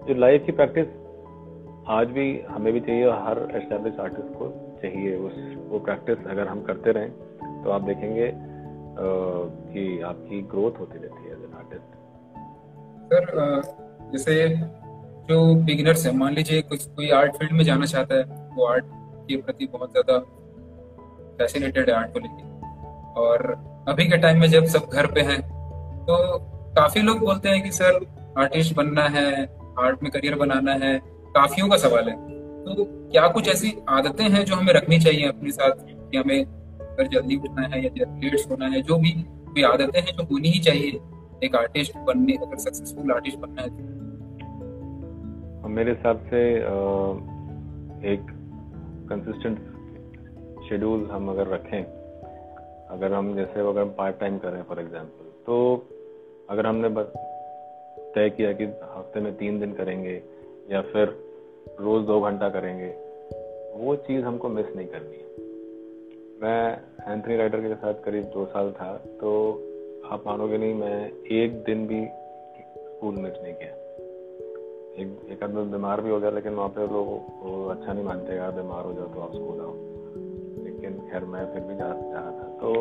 जो 0.07 0.19
लाइफ 0.19 0.45
की 0.45 0.51
प्रैक्टिस 0.53 0.87
आज 1.91 2.07
भी 2.11 2.27
हमें 2.49 2.71
भी 2.73 2.79
चाहिए 2.79 3.05
और 3.05 3.23
हर 3.27 3.37
एस्टेब्लिश 3.57 3.99
आर्टिस्ट 3.99 4.33
को 4.33 4.47
चाहिए। 4.81 5.15
उस, 5.17 5.33
वो 5.69 5.79
प्रैक्टिस 5.79 6.27
अगर 6.27 6.47
हम 6.47 6.61
करते 6.63 6.91
रहें 6.91 7.11
तो 7.63 7.71
आप 7.71 7.81
देखेंगे 7.83 8.31
कि 9.71 10.01
आपकी 10.03 10.41
ग्रोथ 10.51 10.79
होती 10.79 10.97
रहती 10.97 11.23
है 11.23 11.31
एज 11.31 11.43
एन 11.43 11.53
आर्टिस्ट 11.57 11.97
सर 13.09 13.23
जैसे 14.11 14.33
जो 15.29 15.37
बिगिनर्स 15.65 16.05
है, 16.05 16.15
मान 16.17 16.33
लीजिए 16.33 16.61
कुछ, 16.63 16.85
कोई 16.85 17.09
आर्ट 17.11 17.35
फ़ील्ड 17.37 17.53
में 17.53 17.63
जाना 17.63 17.85
चाहता 17.85 18.15
है, 18.15 18.23
वो 18.55 18.65
आर्ट 18.65 18.85
के 19.27 19.35
प्रति 19.37 19.65
बहुत 19.73 19.91
ज़्यादा 19.91 20.17
फैसिनेटेड 21.39 21.89
है 21.89 21.95
आर्ट 21.95 22.13
को 22.13 22.19
लेके। 22.19 22.43
और 23.21 23.53
अभी 23.89 24.05
के 24.05 24.17
टाइम 24.17 24.39
में 24.39 24.47
जब 24.47 24.65
सब 24.65 24.89
घर 24.93 25.05
पे 25.05 25.21
हैं 25.21 25.41
तो 26.03 26.39
काफ़ी 26.75 27.01
लोग 27.01 27.19
बोलते 27.19 27.49
हैं 27.49 27.63
कि, 27.63 27.71
सर 27.71 28.05
आर्टिस्ट 28.37 28.75
बनना 28.75 29.03
है 29.03 29.45
आर्ट 29.79 30.03
में 30.03 30.11
करियर 30.11 30.35
बनाना 30.35 30.73
है। 30.73 30.99
काफियों 31.29 31.69
का 31.69 31.77
सवाल 31.77 32.09
है। 32.09 32.15
तो 32.65 32.85
क्या 33.11 33.27
कुछ 33.27 33.49
ऐसी 33.49 33.73
आदतें 33.89 34.29
हैं 34.29 34.45
जो 34.45 34.55
हमें 34.55 34.73
रखनी 34.73 34.99
चाहिए 34.99 35.27
अपने 35.27 35.51
साथ, 35.51 35.71
कि 35.71 36.17
हमें 36.17 36.45
अगर 36.81 37.07
जल्दी 37.07 37.35
उठना 37.35 37.61
है 37.61 37.83
या 37.83 37.89
लेट 37.97 38.35
सोना 38.35 38.67
है, 38.67 38.81
जो 38.81 38.97
भी 38.97 39.09
कोई 39.27 39.63
आदतें 39.63 40.01
हैं 40.01 40.15
जो 40.17 40.23
होनी 40.23 40.49
ही 40.49 40.59
चाहिए, 40.59 40.99
एक 41.43 41.55
आर्टिस्ट 41.55 41.97
बनने, 41.97 42.33
अगर 42.33 42.57
सक्सेसफुल 42.57 43.11
आर्टिस्ट 43.11 43.37
बनना 43.37 43.61
है 43.61 43.69
तो? 43.69 45.67
मेरे 45.69 45.91
हिसाब 45.91 46.17
से 46.17 46.57
एक 48.13 48.25
कंसिस्टेंट 49.09 49.57
शेड्यूल 50.69 51.09
हम 51.11 51.29
अगर 51.29 51.47
रखें 51.47 51.98
अगर 52.89 53.13
हम 53.13 53.33
जैसे 53.35 53.67
अगर 53.69 53.85
पार्ट 53.97 54.19
टाइम 54.19 54.37
करें 54.37 54.61
फॉर 54.63 54.79
एग्ज़ाम्पल 54.79 55.25
तो 55.45 55.55
अगर 56.49 56.65
हमने 56.65 56.89
बस 56.89 57.11
तय 58.15 58.29
किया 58.29 58.51
कि 58.53 58.65
हफ़्ते 58.65 59.19
में 59.19 59.33
तीन 59.37 59.59
दिन 59.59 59.73
करेंगे 59.73 60.21
या 60.71 60.81
फिर 60.83 61.15
रोज 61.79 62.05
दो 62.05 62.19
घंटा 62.21 62.49
करेंगे, 62.49 62.87
वो 63.75 63.95
चीज़ 64.07 64.23
हमको 64.25 64.49
मिस 64.49 64.75
नहीं 64.75 64.87
करनी 64.87 65.17
है। 65.17 65.27
मैं 66.41 67.13
एंथनी 67.13 67.37
राइडर 67.37 67.61
के 67.61 67.75
साथ 67.75 68.03
करीब 68.05 68.23
दो 68.33 68.45
साल 68.45 68.71
था 68.71 68.93
तो 69.21 69.31
आप 70.05 70.23
मानोगे 70.27 70.57
नहीं, 70.57 70.73
मैं 70.73 71.11
एक 71.33 71.63
दिन 71.63 71.85
भी 71.87 72.05
स्कूल 72.05 73.15
मिस 73.15 73.41
नहीं 73.43 73.53
किया। 73.53 73.73
एक 75.01 75.31
एक 75.31 75.43
आदमी 75.43 75.63
बीमार 75.71 76.01
भी 76.01 76.09
हो 76.09 76.19
गया, 76.19 76.29
लेकिन 76.29 76.53
वहाँ 76.53 76.69
पे 76.69 76.87
लोग 76.87 77.69
अच्छा 77.69 77.93
नहीं 77.93 78.03
मानते, 78.05 78.35
यार 78.35 78.51
बीमार 78.51 78.83
हो 78.85 78.93
जाओ 78.93 79.07
तो 79.07 79.21
आप 79.21 79.33
स्कूल 79.33 79.59
आओ। 79.61 79.73
लेकिन 80.65 80.99
खैर, 81.11 81.25
मैं 81.25 81.45
फिर 81.53 81.61
भी 81.61 81.75
जा 81.75 81.87
जा 81.87 82.21
तो 82.61 82.73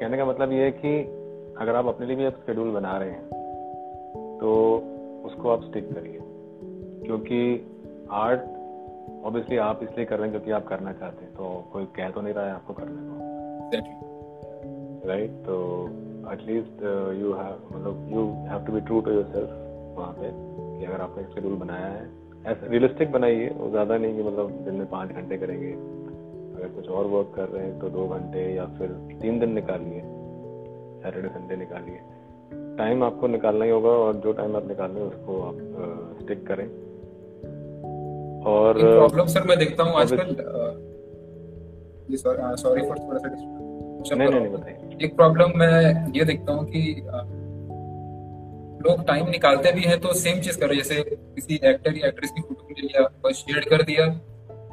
कहने 0.00 0.16
का 0.16 0.24
मतलब 0.24 0.52
ये 0.52 0.64
है 0.64 0.70
कि 0.74 0.98
अगर 1.60 1.76
आप 1.76 1.86
अपने 1.86 2.06
लिए 2.06 2.16
भी 2.16 2.24
एक 2.26 2.36
शेड्यूल 2.46 2.70
बना 2.72 2.96
रहे 2.98 3.10
हैं 3.10 3.24
तो 4.38 4.50
उसको 5.26 5.50
आप 5.50 5.62
स्टिक 5.64 5.92
करिए। 5.94 6.18
क्योंकि 7.06 7.40
आर्ट 8.14 8.40
ऑब्वियसली 9.26 9.56
आप 9.58 9.80
इसलिए 9.82 10.06
कर 10.06 10.16
रहे 10.16 10.28
हैं 10.28 10.32
क्योंकि 10.32 10.50
आप 10.50 10.66
करना 10.68 10.92
चाहते 10.92 11.24
हैं 11.24 11.32
तो 11.34 11.48
कोई 11.72 11.84
कह 11.96 12.10
तो 12.10 12.20
नहीं 12.20 12.34
रहा 12.34 12.44
है 12.46 12.52
आपको 12.52 12.74
करने 12.74 13.02
को। 13.02 13.14
राइट 15.08 15.30
तो 15.46 15.56
एटलीस्ट 16.32 16.82
यू 17.20 17.32
हैव 17.32 17.54
मतलब 17.72 18.08
you 18.12 18.24
have 18.48 18.64
to 18.66 18.72
be 18.72 18.80
true 18.80 19.00
to 19.00 19.10
yourself 19.24 19.50
वहाँ 19.98 20.12
पे 20.12 20.30
कि 20.78 20.84
अगर 20.84 21.00
आपने 21.00 21.22
एक 21.22 21.28
शेड्यूल 21.28 21.54
बनाया 21.56 21.86
है। 21.88 22.06
ऐसा 22.46 22.66
रियलिस्टिक 22.66 23.12
बनाइए 23.12 23.48
वो 23.58 23.70
ज़्यादा 23.70 23.96
नहीं 23.96 24.16
कि 24.16 24.22
मतलब 24.22 24.50
दिन 24.64 24.74
में 24.74 24.86
पाँच 24.90 25.08
घंटे 25.10 25.38
करेंगे। 25.38 25.72
अगर 26.58 26.68
कुछ 26.68 26.88
और 26.90 27.06
वर्क 27.06 27.32
कर 27.36 27.48
रहे 27.48 27.64
हैं 27.64 27.78
तो 27.80 27.88
दो 27.88 28.06
घंटे 28.08 28.40
या 28.54 28.64
फिर 28.78 28.88
तीन 29.20 29.38
दिन 29.40 29.52
निकालिए 29.54 30.00
सैटरडे 31.02 31.28
संडे 31.28 31.56
निकालिए। 31.56 31.98
टाइम 32.78 33.02
आपको 33.04 33.26
निकालना 33.28 33.64
ही 33.64 33.70
होगा 33.70 33.90
और 34.00 34.16
जो 34.16 34.32
टाइम 34.32 34.56
आप 34.56 34.68
निकाल 34.68 34.90
रहे 34.90 35.04
हैं 35.04 35.08
उसको 35.08 35.40
आप 35.42 35.56
स्टिक 36.22 36.46
करें। 36.46 36.66
और 38.46 38.78
प्रॉब्लम 38.78 39.26
सर 39.26 39.46
मैं 39.48 39.58
देखता 39.58 39.84
हूँ 39.84 39.94
आजकल 40.00 40.34
सॉरी 42.56 42.82
फॉर 42.82 42.98
थोड़ा 42.98 43.18
सा 43.18 43.28
नहीं 44.14 44.28
नहीं 44.28 44.48
बताइए। 44.48 44.98
एक 45.04 45.16
प्रॉब्लम 45.16 45.58
मैं 45.58 45.72
ये 46.16 46.24
देखता 46.24 46.52
हूँ 46.52 46.64
कि 46.66 46.80
लोग 48.82 49.02
टाइम 49.06 49.28
निकालते 49.28 49.72
भी 49.72 49.82
हैं 49.82 49.98
तो 50.00 50.12
सेम 50.14 50.40
चीज़ 50.40 50.58
कर 50.60 50.68
रहे 50.68 50.76
जैसे 50.76 51.02
किसी 51.34 51.54
एक्टर 51.64 51.96
या 51.96 52.08
एक्ट्रेस 52.08 52.30
की 52.30 52.42
फ़ोटो 52.42 52.66
ले 52.70 52.86
लिया 52.86 53.02
बस 53.24 53.34
शेयर 53.36 53.64
कर 53.70 53.82
दिया 53.82 54.06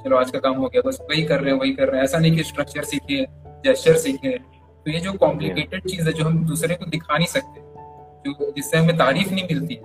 चलो 0.05 0.17
आज 0.17 0.31
का 0.31 0.39
काम 0.39 0.57
हो 0.57 0.67
गया 0.67 0.81
बस 0.85 0.97
वही 1.09 1.21
कर 1.25 1.39
रहे 1.41 1.51
हैं 1.51 1.59
वही 1.59 1.71
कर 1.73 1.87
रहे 1.87 1.97
हैं। 1.97 2.03
ऐसा 2.03 2.17
नहीं 2.17 2.35
कि 2.35 2.43
स्ट्रक्चर 2.43 2.83
सीखे 2.83 3.21
जेस्चर 3.63 3.95
सीखे। 3.97 4.37
तो 4.85 4.91
ये 4.91 4.99
जो 4.99 5.13
कॉम्प्लिकेटेड 5.21 5.81
चीज़ 5.83 6.07
है 6.07 6.13
जो 6.13 6.23
हम 6.25 6.37
दूसरे 6.47 6.75
को 6.75 6.85
दिखा 6.89 7.17
नहीं 7.17 7.27
सकते 7.27 7.61
जो 8.25 8.51
जिससे 8.51 8.77
हमें 8.77 8.97
तारीफ़ 8.97 9.33
नहीं 9.33 9.43
मिलती 9.45 9.75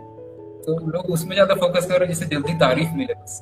तो 0.66 0.76
लोग 0.88 1.10
उसमें 1.10 1.32
ज़्यादा 1.34 1.54
फोकस 1.56 1.86
कर 1.86 1.98
रहे 1.98 2.06
हैं 2.06 2.08
जिससे 2.08 2.26
जल्दी 2.34 2.54
तारीफ़ 2.58 2.92
मिले 2.96 3.14
बस। 3.14 3.40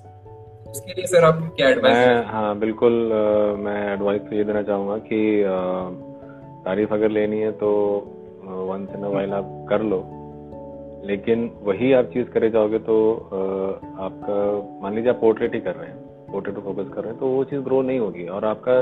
उसके 0.68 0.92
लिए 0.92 1.06
सर 1.06 1.24
आप 1.24 1.42
क्या 1.56 1.68
एडवाइस 1.68 2.26
हाँ 2.26 2.58
बिल्कुल 2.58 3.12
आ, 3.12 3.22
मैं 3.56 3.92
एडवाइस 3.94 4.22
तो 4.22 4.36
ये 4.36 4.44
देना 4.44 4.62
चाहूँगा 4.62 4.96
कि 5.10 5.20
तारीफ़ 6.64 6.94
अगर 6.94 7.10
लेनी 7.10 7.40
है 7.40 7.52
तो 7.62 7.70
वंस 8.70 8.94
इन 8.96 9.04
वाइल 9.14 9.32
आप 9.34 9.50
कर 9.70 9.82
लो। 9.84 10.04
लेकिन 11.06 11.50
वही 11.62 11.92
आप 11.92 12.10
चीज़ 12.14 12.28
करे 12.28 12.50
जाओगे 12.50 12.78
तो 12.90 12.96
आ, 13.14 14.04
आपका 14.04 14.36
मान 14.82 14.94
लीजिए 14.94 15.10
आप 15.10 15.20
पोर्ट्रेट 15.20 15.54
ही 15.54 15.60
कर 15.60 15.74
रहे 15.74 15.88
हैं। 15.88 16.06
पर 16.28 16.60
फोकस 16.60 16.94
कर 16.94 17.02
रहे 17.02 17.10
हैं 17.10 17.20
तो 17.20 17.26
वो 17.26 17.44
चीज़ 17.44 17.60
ग्रो 17.60 17.82
नहीं 17.82 17.98
होगी। 17.98 18.28
और 18.28 18.44
आपका 18.44 18.72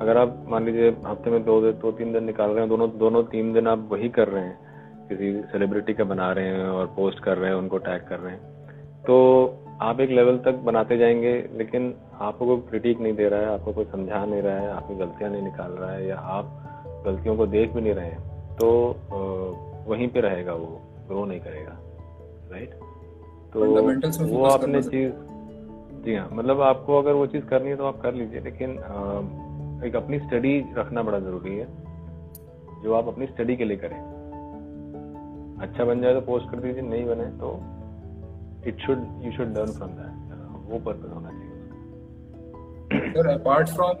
अगर 0.00 0.16
आप 0.16 0.44
मान 0.48 0.64
लीजिए 0.64 0.96
हफ़्ते 1.06 1.30
में 1.30 1.44
दो 1.44 1.72
दो 1.72 1.92
तीन 1.92 2.12
दिन 2.12 2.24
निकाल 2.24 2.50
रहे 2.50 2.60
हैं 2.60 2.68
दोनों 2.68 2.90
दोनों 2.98 3.22
तीन 3.22 3.52
दिन 3.52 3.66
आप 3.66 3.88
वही 3.92 4.08
कर 4.08 4.28
रहे 4.28 4.44
हैं 4.44 4.58
किसी 5.08 5.42
सेलिब्रिटी 5.42 5.94
का 5.94 6.04
बना 6.04 6.32
रहे 6.32 6.46
हैं 6.46 6.64
और 6.64 6.86
पोस्ट 6.86 7.18
कर 7.18 7.38
रहे 7.38 7.50
हैं 7.50 7.56
उनको 7.56 7.78
टैग 7.78 8.02
कर 8.08 8.18
रहे 8.18 8.32
हैं 8.32 8.40
तो 9.02 9.46
आप 9.80 10.00
एक 10.00 10.10
लेवल 10.10 10.38
तक 10.38 10.52
बनाते 10.52 10.98
जाएँगे 10.98 11.50
लेकिन 11.54 11.94
आपको 12.20 12.46
कोई 12.46 12.56
क्रिटिक 12.56 13.00
नहीं 13.00 13.14
दे 13.14 13.28
रहा 13.28 13.40
है 13.40 13.46
आपको 13.46 13.72
कोई 13.72 13.84
समझा 13.84 14.24
नहीं 14.24 14.42
रहा 14.42 14.58
है 14.58 14.70
आपकी 14.70 14.94
गलतियाँ 14.94 15.30
नहीं 15.30 15.42
निकाल 15.42 15.70
रहा 15.70 15.92
है 15.92 16.08
या 16.08 16.16
आप 16.16 16.46
गलतियों 17.06 17.36
को 17.36 17.46
देख 17.46 17.72
भी 17.72 17.80
नहीं 17.80 17.94
रहे 17.94 18.06
हैं 18.06 18.18
तो 18.56 18.96
वहीं 19.88 20.08
पे 20.08 20.20
रहेगा 20.20 20.52
वो 20.52 20.80
ग्रो 21.08 21.24
नहीं 21.24 21.40
करेगा 21.40 21.78
राइट 22.52 22.70
तो 23.52 23.64
वो 24.26 24.44
आपने 24.44 24.82
चीज़ 24.82 25.31
जी 26.04 26.14
हाँ 26.14 26.28
मतलब 26.32 26.60
आपको 26.60 26.98
अगर 26.98 27.12
वो 27.12 27.26
चीज़ 27.26 27.44
करनी 27.44 27.68
है 27.70 27.76
तो 27.76 27.84
आप 27.84 28.00
कर 28.02 28.14
लीजिए 28.14 28.40
लेकिन 28.40 28.78
आ, 28.78 29.84
एक 29.86 29.96
अपनी 29.96 30.18
स्टडी 30.18 30.58
रखना 30.78 31.02
बड़ा 31.02 31.18
ज़रूरी 31.18 31.56
है। 31.56 31.66
जो 32.82 32.92
आप 32.94 33.08
अपनी 33.08 33.26
स्टडी 33.26 33.56
के 33.56 33.64
लिए 33.64 33.76
करें। 33.76 33.96
अच्छा 35.62 35.84
बन 35.84 36.00
जाए 36.02 36.14
तो 36.14 36.20
पोस्ट 36.20 36.50
कर 36.50 36.60
दीजिए 36.60 36.82
नहीं 36.82 37.04
बने 37.06 37.24
तो 37.40 37.50
it 38.68 38.80
should 38.86 39.04
you 39.24 39.32
should 39.32 39.56
learn 39.58 39.72
from 39.72 39.90
that 39.90 40.70
वो 40.72 40.78
पर्पज 40.78 41.12
होना 41.12 41.30
चाहिए 41.30 43.12
sir 43.12 43.28
apart 43.28 43.68
from 43.68 43.94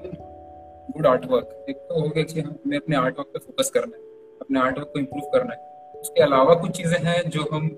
good 0.92 1.06
art 1.06 1.26
work 1.30 1.66
एक 1.68 1.76
तो 1.88 2.00
हो 2.00 2.08
गया 2.08 2.24
कि 2.24 2.40
हमें 2.40 2.76
अपने 2.78 2.96
आर्ट 2.96 3.18
वर्क 3.18 3.28
पे 3.28 3.38
फोकस 3.38 3.70
करना 3.70 3.96
है 3.96 4.02
अपने 4.40 4.60
आर्ट 4.60 4.78
वर्क 4.78 4.90
को 4.94 4.98
इम्प्रूव 4.98 5.30
करना 5.32 5.54
है। 5.54 5.60
उसके 6.00 6.22
अलावा 6.22 6.54
कुछ 6.54 6.70
चीज़ें 6.76 6.98
हैं 7.04 7.20
जो 7.30 7.42
हम 7.52 7.70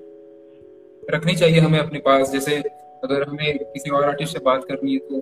रखनी 1.11 1.35
चाहिए 1.35 1.61
हमें 1.61 1.79
अपने 1.79 1.99
पास 1.99 2.33
जैसे 2.33 2.59
अगर 3.05 3.23
हमें 3.23 3.59
किसी 3.59 3.91
और 3.91 4.05
आर्टिस्ट 4.05 4.33
से 4.33 4.39
बात 4.45 4.65
करनी 4.65 4.93
है 4.93 4.99
तो 5.01 5.21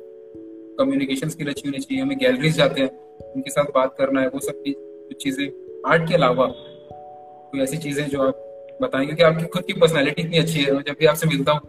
कम्युनिकेशन 0.78 1.28
स्किल 1.28 1.48
अच्छी 1.48 1.68
होनी 1.68 1.78
चाहिए। 1.78 2.02
हमें 2.02 2.18
गैलरीज 2.18 2.56
जाते 2.56 2.80
हैं 2.80 2.88
उनके 3.34 3.50
साथ 3.50 3.72
बात 3.74 3.94
करना 3.98 4.20
है 4.20 4.28
वो 4.28 4.40
सब 4.40 4.62
चीज़ें 5.20 5.46
आर्ट 5.86 6.08
के 6.08 6.14
अलावा 6.14 6.46
कोई 6.48 7.60
ऐसी 7.60 7.76
चीज़ें 7.76 8.04
जो 8.08 8.22
आप 8.22 8.48
बताएँगे 8.82 9.14
कि 9.14 9.22
आपकी 9.22 9.46
खुद 9.46 9.64
की 9.64 9.72
पर्सनैलिटी 9.72 10.22
इतनी 10.22 10.38
अच्छी 10.38 10.60
है। 10.60 10.82
जब 10.82 10.96
भी 11.00 11.06
आपसे 11.06 11.26
मिलता 11.26 11.52
हूँ 11.52 11.60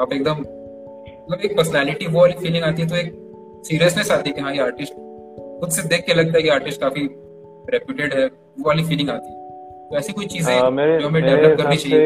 आप 0.00 0.12
एकदम 0.12 0.40
मतलब 0.40 1.44
एक 1.44 1.56
पर्सनैलिटी 1.56 2.06
वो 2.06 2.20
वाली 2.20 2.34
फीलिंग 2.34 2.64
आती 2.64 2.82
है 2.82 2.88
तो 2.88 2.96
एक 2.96 3.12
सीरियसनेस 3.66 4.10
आती 4.10 4.30
है 4.30 4.34
कि 4.36 4.42
हाँ 4.42 4.52
ये 4.54 4.60
आर्टिस्ट 4.60 4.94
खुद 5.60 5.70
से 5.70 5.82
देख 5.88 6.04
के 6.06 6.14
लगता 6.14 6.36
है 6.36 6.42
कि 6.42 6.48
आर्टिस्ट 6.48 6.80
काफ़ी 6.80 7.02
रेप्यूटेड 7.70 8.14
है 8.14 8.26
वो 8.26 8.68
वाली 8.68 8.84
फीलिंग 8.84 9.10
आती 9.10 9.32
है। 9.32 9.38
तो 9.90 9.96
ऐसी 9.96 10.12
कोई 10.12 10.26
चीज़ें 10.26 10.52
जो 11.00 11.08
हमें 11.08 11.22
डेवलप 11.22 11.58
करनी 11.58 11.76
चाहिए? 11.76 11.98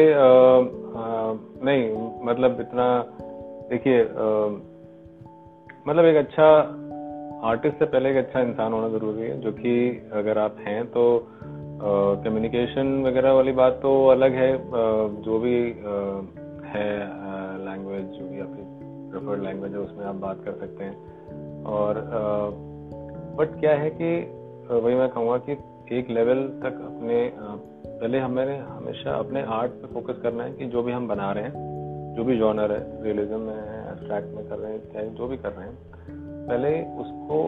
नहीं 1.63 2.11
मतलब 2.23 2.59
इतना 2.59 3.05
देखिए 3.69 4.03
मतलब 5.87 6.05
एक 6.05 6.15
अच्छा 6.15 6.81
आर्टिस्ट 7.43 7.79
से 7.79 7.85
पहले 7.85 8.11
एक 8.11 8.17
अच्छा 8.17 8.39
इंसान 8.39 8.73
होना 8.73 8.89
ज़रूरी 8.89 9.21
है 9.21 9.41
जो 9.41 9.51
कि 9.51 9.89
अगर 10.13 10.37
आप 10.37 10.55
हैं 10.59 10.85
तो 10.85 11.27
कम्युनिकेशन 12.23 13.03
वगैरह 13.03 13.31
वाली 13.31 13.51
बात 13.51 13.79
तो 13.81 14.07
अलग 14.07 14.31
है 14.31 14.53
आ, 14.53 14.67
जो 15.21 15.39
भी 15.39 15.71
आ, 15.71 16.21
है 16.65 16.99
लैंग्वेज 17.65 18.05
जो 18.05 18.29
भी 18.29 18.39
आपकी 18.39 18.61
प्रेफर्ड 19.11 19.43
लैंग्वेज 19.43 19.71
है 19.71 19.79
उसमें 19.79 20.05
आप 20.05 20.15
बात 20.15 20.37
कर 20.45 20.51
सकते 20.51 20.83
हैं। 20.83 20.95
और 21.63 22.09
बट 23.37 23.59
क्या 23.59 23.75
है 23.75 23.89
कि 23.89 24.21
वही 24.75 24.95
मैं 24.95 25.09
कहूँगा 25.09 25.37
कि 25.37 25.51
एक 25.99 26.09
लेवल 26.09 26.47
तक 26.63 26.73
अपने 26.75 27.33
पहले 27.95 28.19
हमें 28.19 28.59
हमेशा 28.61 29.15
अपने 29.17 29.41
आर्ट 29.53 29.71
पे 29.71 29.93
फोकस 29.93 30.21
करना 30.23 30.43
है 30.43 30.51
कि 30.51 30.65
जो 30.67 30.83
भी 30.83 30.91
हम 30.91 31.07
बना 31.07 31.31
रहे 31.31 31.43
हैं, 31.43 31.53
जो 32.15 32.23
भी 32.23 32.37
जॉनर 32.37 32.71
है 32.71 33.03
रियलिज्म 33.03 33.39
में 33.39 33.53
है 33.53 33.79
एब्स्ट्रैक्ट 33.91 34.35
में 34.35 34.47
कर 34.49 34.57
रहे 34.57 34.71
हैं, 34.71 34.79
चाहे 34.93 35.09
जो 35.09 35.27
भी 35.27 35.37
कर 35.37 35.51
रहे 35.51 35.67
हैं, 35.67 35.77
पहले 36.47 36.71
उसको 37.01 37.39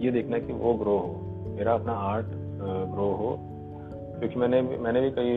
ये 0.00 0.10
देखना 0.10 0.36
है 0.36 0.42
कि 0.42 0.52
वो 0.54 0.74
ग्रो 0.74 0.96
हो, 0.98 1.14
मेरा 1.56 1.74
अपना 1.74 1.92
आर्ट 2.08 2.26
ग्रो 2.90 3.10
हो। 3.12 3.36
क्योंकि 4.18 4.38
मैंने 4.38 4.60
मैंने 4.62 5.00
भी 5.00 5.10
कई 5.10 5.32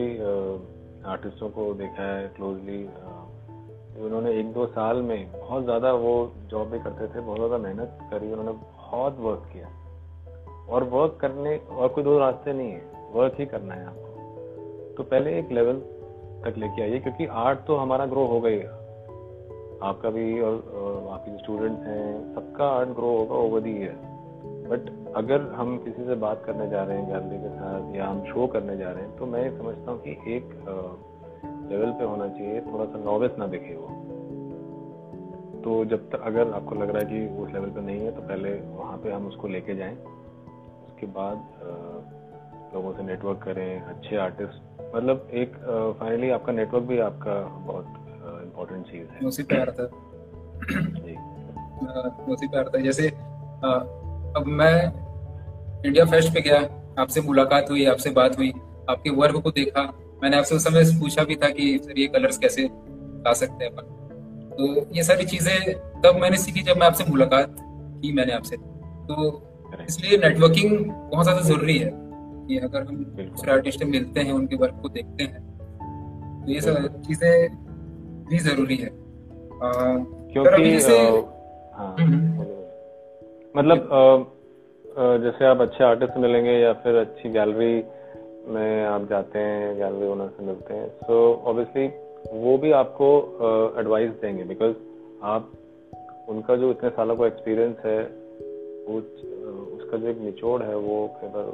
आर्टिस्टों 1.06 1.50
को 1.50 1.74
देखा 1.74 2.04
है 2.04 2.28
क्लोजली 2.28 2.84
उन्होंने 4.06 4.32
एक 4.40 4.52
दो 4.54 4.66
साल 4.68 4.98
में 5.02 5.32
बहुत 5.32 5.64
ज़्यादा 5.64 5.92
वो 5.94 6.14
जॉब 6.50 6.70
भी 6.70 6.80
करते 6.80 7.08
थे, 7.08 7.22
बहुत 7.22 7.38
ज़्यादा 7.38 7.58
मेहनत 7.58 7.98
करी, 8.12 8.32
उन्होंने 8.32 8.52
बहुत 8.52 9.20
वर्क 9.20 9.50
किया। 9.54 9.68
और 10.70 10.84
वर्क 10.84 11.18
करने, 11.22 11.56
और 11.58 11.88
कोई 11.88 12.04
दो 12.04 12.18
रास्ते 12.20 12.54
नहीं 12.54 12.72
है। 12.72 12.95
वर्क 13.16 13.36
ही 13.40 13.46
करना 13.46 13.74
है 13.74 13.86
आपको। 13.86 14.94
तो 14.98 15.04
पहले 15.06 15.38
एक 15.40 15.52
लेवल 15.52 15.80
तक 16.46 16.58
लेके 16.58 16.82
आइए, 16.82 17.00
क्योंकि 17.00 17.26
आर्ट 17.44 17.60
तो 17.68 17.76
हमारा 17.76 18.06
ग्रो 18.06 18.26
हो 18.26 18.40
गई 18.42 18.60
आपका 19.84 20.10
भी 20.10 20.40
और 20.42 20.56
आपके 21.12 21.32
जो 21.32 21.38
स्टूडेंट्स 21.38 21.88
हैं, 21.88 22.34
सबका 22.36 22.68
आर्ट 22.70 22.90
ग्रो 22.90 23.08
होगा 23.18 23.36
ओवर 23.38 23.62
दी 23.62 23.72
ईयर 23.80 24.14
बट 24.70 24.90
अगर 25.16 25.42
हम 25.56 25.78
किसी 25.78 26.06
से 26.06 26.16
बात 26.18 26.44
करने 26.46 26.68
जा 26.70 26.84
रहे 26.84 26.98
हैं 26.98 27.08
गैलरी 27.08 27.38
के 27.40 27.50
साथ, 27.50 27.96
या 27.96 28.08
हम 28.08 28.24
शो 28.26 28.48
करने 28.48 28.78
जा 28.78 28.92
रहे 28.92 29.04
हैं 29.04 29.18
तो 29.18 29.26
मैं 29.26 29.50
समझता 29.58 29.92
हूँ 29.92 30.00
कि 30.02 30.12
एक 30.36 30.50
लेवल 31.72 31.92
पे 31.92 32.04
होना 32.04 32.28
चाहिए 32.30 32.62
थोड़ा 32.64 32.86
सा 32.86 33.04
नॉवेस 33.04 33.38
ना 33.40 33.48
दिखे 33.48 33.76
वो। 33.76 33.88
तो 35.64 35.84
जब 35.86 36.10
तक, 36.10 36.22
अगर 36.22 36.52
आपको 36.54 36.76
लग 36.76 36.90
रहा 36.90 37.00
है 37.00 37.06
कि 37.06 37.44
उस 37.44 37.54
लेवल 37.54 37.70
पे 37.70 37.82
नहीं 37.82 38.00
है 38.00 38.12
तो 38.12 38.22
पहले 38.24 38.54
वहाँ 38.72 38.98
पे 38.98 39.12
हम 39.12 39.28
उसको 39.28 39.48
लेके 39.48 39.76
जाएँ। 39.76 39.96
उसके 39.96 41.06
बाद 41.16 41.38
लोगों 42.76 42.92
से 42.94 43.04
नेटवर्क 43.04 43.40
करें 43.44 43.82
अच्छे 43.84 44.16
आर्टिस्ट 44.20 44.56
मतलब 44.96 45.28
एक 45.34 45.52
फाइनली 46.00 46.30
आपका 46.30 46.54
नेटवर्क 46.54 46.84
भी 46.84 46.98
आपका 47.02 47.36
बहुत 47.68 47.86
इम्पोर्टेंट 48.44 48.86
चीज़ 48.86 49.08
है। 49.10 49.28
उसी 49.28 49.44
पे 49.44 49.60
आ 49.62 49.64
रहा 49.64 49.76
था। 49.80 49.88
जी। 51.00 51.16
उसी 52.34 52.48
पे 52.48 52.58
आ 52.58 52.62
रहा 52.62 52.70
था। 52.70 52.82
जैसे 52.82 53.08
अब 54.38 54.44
मैं 54.60 54.76
इंडिया 55.86 56.06
फेस्ट 56.06 56.34
पे 56.34 56.42
गया 56.42 56.60
आपसे 57.00 57.22
मुलाकात 57.22 57.70
हुई 57.70 57.86
आपसे 57.86 58.10
बात 58.12 58.38
हुई 58.38 58.52
आपके 58.90 59.10
वर्क 59.14 59.42
को 59.44 59.52
देखा 59.52 59.82
मैंने 60.24 60.38
आपसे 60.38 60.56
उस 60.56 60.64
समय 60.64 60.84
पूछा 61.00 61.24
भी 61.24 61.36
था 61.36 61.50
कि 61.50 61.78
सर 61.84 62.00
ये 62.00 62.08
कलर्स 62.08 62.38
कैसे 62.38 62.64
ला 62.64 63.34
सकते 63.36 63.66
हैं 63.66 63.72
अपन। 63.72 63.86
तो 64.52 64.64
ये 64.96 65.04
सारी 65.04 65.26
चीज़ें 65.26 65.58
तब 66.02 66.20
मैंने 66.22 66.38
सीखी 66.38 66.62
जब 66.64 66.78
मैं 66.78 66.88
आपसे 66.88 67.04
मुलाकात 67.10 67.56
की 67.60 68.12
मैंने 68.14 68.34
आपसे। 68.34 68.58
तो 68.58 69.16
इसलिए 69.90 70.18
नेटवर्किंग 70.18 70.72
बहुत 70.86 71.24
ज़्यादा 71.24 71.42
ज़रूरी 71.42 71.78
है। 71.78 71.90
कि 72.48 72.58
अगर 72.58 72.82
हम 72.82 72.96
दूसरे 72.96 73.52
आर्टिस्ट 73.52 73.80
से 73.80 73.86
मिलते 73.86 74.20
हैं 74.20 74.34
उनके 74.34 74.56
वर्क 74.56 74.80
को 74.82 74.90
देखते 74.90 75.24
हैं 75.24 75.42
तो 76.46 76.52
ये 76.52 76.62
सब 76.62 77.02
चीज़ें 77.02 77.50
भी 78.26 78.38
ज़रूरी 78.38 78.76
है। 78.76 78.90
क्योंकि 80.34 80.80
हाँ, 81.74 81.96
हम्म। 82.00 82.42
मतलब 83.56 83.90
जैसे 84.98 85.46
आप 85.46 85.62
अच्छे 85.62 85.84
आर्टिस्ट 85.84 86.18
मिलेंगे 86.18 86.52
या 86.52 86.74
फिर 86.74 86.96
अच्छी 86.96 87.30
गैलरी 87.30 87.84
में 88.48 88.86
आप 88.86 89.08
जाते 89.10 89.40
हैं 89.40 89.76
गैलरी 89.78 90.08
ओनर 90.08 90.28
से 90.28 90.46
मिलते 90.46 90.74
हैं 90.74 90.88
सो 90.88 91.34
so, 91.34 91.46
ऑब्वियसली 91.46 91.88
वो 92.42 92.58
भी 92.58 92.72
आपको 92.72 93.08
एडवाइस 93.80 94.12
देंगे 94.12 94.44
बिकॉज़ 94.44 94.76
आप 95.24 95.52
उनका 96.30 96.56
जो 96.56 96.72
इतने 96.72 96.90
सालों 96.90 97.16
का 97.16 97.28
एक्सपीरियंस 97.28 97.76
है 97.86 98.00
वो 98.88 99.02
उसका 99.86 99.98
जो 99.98 100.08
एक 100.10 100.20
निचोड़ 100.20 100.62
है, 100.64 100.76
वो 100.78 100.96
बार 101.24 101.46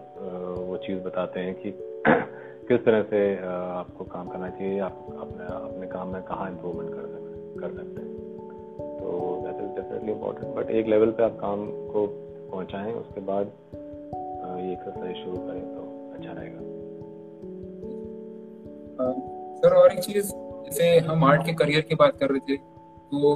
वो 0.60 0.78
चीज़ 0.78 1.00
बताते 1.04 1.40
हैं 1.40 1.54
कि 1.56 1.72
किस 2.68 2.86
तरह 2.86 3.02
से 3.04 3.20
आपको 3.38 4.06
काम 4.06 4.28
करना 4.30 4.50
चाहिए, 4.50 4.80
आप 4.80 5.06
अपने 5.20 5.46
अपने 5.56 5.88
काम 5.88 6.14
में 6.14 6.22
कहाँ 6.24 6.50
इम्प्रूवमेंट 6.52 6.90
कर 6.92 7.08
सकते 7.08 7.60
कर 7.60 7.74
सकते 7.74 8.02
हैं। 8.02 8.12
तो 9.00 9.10
that 9.46 9.56
is 9.56 9.74
definitely 9.76 10.12
important 10.12 10.56
but 10.56 10.70
एक 10.72 10.88
लेवल 10.88 11.12
पे 11.12 11.24
आप 11.24 11.38
काम 11.42 11.66
को 11.92 12.06
पहुंचाएँ, 12.52 12.94
उसके 12.94 13.22
बाद 13.22 13.52
ये 14.60 14.72
एक्सरसाइज 14.72 15.16
शुरू 15.18 15.38
करें 15.38 15.62
तो 15.66 15.82
अच्छा 16.14 16.32
रहेगा। 16.32 16.60
सर, 19.58 19.76
और 19.76 19.92
एक 19.92 20.00
चीज़, 20.00 20.32
जैसे 20.66 20.98
हम 21.02 21.24
आर्ट 21.24 21.46
के 21.46 21.54
करियर 21.56 21.82
की 21.82 21.96
बात 21.96 22.16
कर 22.16 22.30
रहे 22.30 22.40
थे 22.48 22.58
तो 23.12 23.36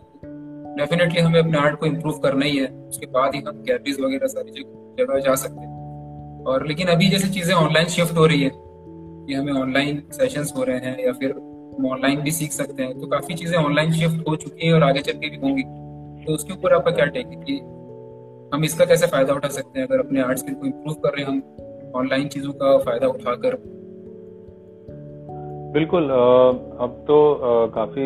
डेफिनेटली 0.78 1.22
हमें 1.22 1.40
अपने 1.40 1.58
आर्ट 1.58 1.80
को 1.80 1.86
इम्प्रूव 1.86 2.18
करना 2.20 2.46
ही 2.46 2.58
है। 2.58 2.72
उसके 2.88 3.06
बाद 3.12 3.36
ही 3.36 3.42
हम 3.42 3.64
गैलरीज 3.64 4.00
वगैरह 4.02 4.28
सारी 4.28 4.52
जगह 4.52 4.84
जा 4.98 5.36
सकते 5.36 5.60
हैं। 5.60 6.44
और 6.46 6.68
लेकिन 6.68 6.88
अभी 6.88 7.08
जैसे 7.10 7.28
चीज़ें 7.30 7.54
ऑनलाइन 7.56 7.88
शिफ्ट 7.88 8.18
हो 8.18 8.26
रही 8.26 8.44
है, 8.44 8.50
कि 8.50 9.34
हमें 9.34 9.54
ऑनलाइन 9.54 10.02
सेशंस 10.14 10.54
हो 10.58 10.64
रहे 10.64 10.78
हैं 10.80 11.06
या 11.06 11.14
फिर 11.14 11.32
हम 11.32 11.86
ऑनलाइन 11.88 12.22
भी 12.22 12.32
सीख 12.32 12.52
सकते 12.52 12.84
हैं 12.84 13.00
तो 13.00 13.08
काफ़ी 13.08 13.36
चीज़ें 13.36 13.58
ऑनलाइन 13.58 13.92
शिफ्ट 13.92 14.28
हो 14.28 14.36
चुकी 14.36 14.68
है 14.68 14.74
और 14.74 14.84
आगे 14.84 15.02
चल 15.02 15.14
के 15.14 15.30
भी 15.30 15.38
होंगी। 15.38 15.64
तो 16.26 16.34
उसके 16.34 16.54
ऊपर 16.54 16.74
आपका 16.74 16.92
क्या 16.92 17.06
टेक 17.08 17.28
है 17.28 17.36
कि 17.42 17.58
हम 18.54 18.64
इसका 18.64 18.86
कैसे 18.86 19.08
फ़ायदा 19.08 19.34
उठा 19.34 19.48
सकते 19.50 19.80
हैं? 19.80 19.88
अगर 19.88 20.00
अपने 20.00 20.22
आर्ट 20.22 20.38
स्किल 20.38 20.56
को 20.56 20.66
इम्प्रूव 20.66 20.96
कर 20.96 21.10
रहे 21.10 21.26
हैं, 21.26 21.32
हम 21.32 21.92
ऑनलाइन 21.96 22.28
चीज़ों 22.28 22.54
का 22.54 22.78
फ़ायदा 22.78 23.08
उठाकर। 23.08 23.58
बिल्कुल 25.74 26.04
अब 26.04 27.04
तो 27.08 27.18
काफ़ी 27.76 28.04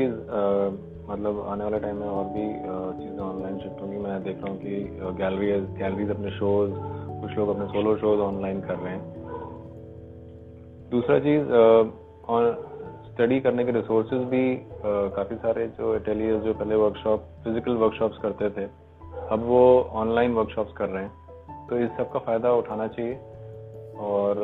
मतलब 1.10 1.46
आने 1.50 1.64
वाले 1.64 1.80
टाइम 1.80 1.96
में 1.96 2.08
और 2.08 2.26
भी 2.26 2.46
चीज़ें 2.98 3.20
ऑनलाइन 3.20 3.58
शिफ्ट 3.60 3.82
होंगी। 3.82 3.98
मैं 3.98 4.22
देख 4.24 4.38
रहा 4.38 4.52
हूँ 4.52 4.60
कि 4.60 4.72
गैलरी 5.20 5.48
गैलरीज 5.78 6.10
अपने 6.10 6.32
शोज़ 6.32 6.72
कुछ 7.22 7.38
लोग 7.38 7.50
अपने 7.50 7.66
सोलो 7.68 7.96
शोज़ 7.98 8.20
ऑनलाइन 8.22 8.62
कर 8.62 8.76
रहे 8.76 8.94
हैं। 8.94 9.04
दूसरा 10.92 11.20
चीज़ 11.20 11.52
और 12.28 12.68
स्टडी 13.06 13.40
करने 13.40 13.64
के 13.66 13.72
रिसोर्सेज 13.72 14.22
भी 14.30 14.44
काफ़ी 15.16 15.36
सारे 15.38 15.68
जो 15.80 15.94
अटेलियर्स 15.96 16.44
जो 16.44 16.54
पहले 16.54 16.76
वर्कशॉप 16.76 17.26
फ़िज़िकल 17.44 17.76
वर्कशॉप्स 17.78 18.18
करते 18.18 18.50
थे, 18.50 18.66
अब 19.32 19.44
वो 19.46 19.64
ऑनलाइन 20.02 20.34
वर्कशॉप्स 20.34 20.74
कर 20.78 20.90
रहे 20.90 21.04
हैं। 21.04 21.68
तो 21.70 21.78
इस 21.78 21.90
सब 21.98 22.12
का 22.12 22.20
फ़ायदा 22.20 22.54
उठाना 22.54 22.88
चाहिए। 22.88 23.16
और 24.00 24.36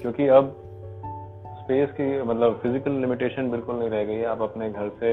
क्योंकि 0.00 0.26
अब 0.28 0.54
स्पेस 1.58 1.90
की 1.90 2.22
मतलब 2.22 2.58
फ़िज़िकल 2.62 2.92
लिमिटेशन 3.00 3.50
बिल्कुल 3.50 3.76
नहीं 3.76 3.90
रह 3.90 4.04
गई 4.04 4.14
है। 4.14 4.24
आप 4.26 4.42
अपने 4.42 4.70
घर 4.70 4.88
से 5.00 5.12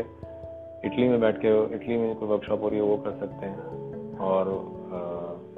इटली 0.85 1.07
में 1.07 1.19
बैठ 1.21 1.37
के 1.37 1.49
इटली 1.75 1.97
में 1.97 2.15
कोई 2.15 2.29
वर्कशॉप 2.29 2.61
हो 2.63 2.69
रही 2.69 2.79
है 2.79 2.85
वो 2.85 2.97
कर 2.97 3.17
सकते 3.19 3.45
हैं। 3.45 4.17
और 4.27 4.47
आ, 4.89 5.01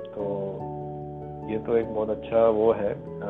तो 0.08 0.24
ये 1.52 1.58
तो 1.60 1.78
एक 1.78 1.94
बहुत 1.94 2.10
अच्छा 2.10 2.48
वो 2.52 2.72
है। 2.74 2.92
आ, 2.92 3.30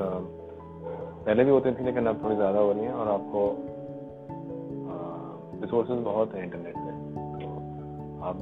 पहले 1.25 1.43
भी 1.43 1.51
होती 1.51 1.71
थी 1.71 1.83
लेकिन 1.85 2.07
अब 2.07 2.23
थोड़ी 2.23 2.35
ज़्यादा 2.35 2.59
हो 2.59 2.71
रही 2.71 2.85
है 2.85 2.93
और 2.93 3.07
आपको 3.09 3.41
रिसोर्सेज 5.61 5.99
बहुत 6.03 6.33
है 6.35 6.43
इंटरनेट 6.43 6.75
पे 6.75 6.91
तो 7.39 7.49
आप 8.23 8.37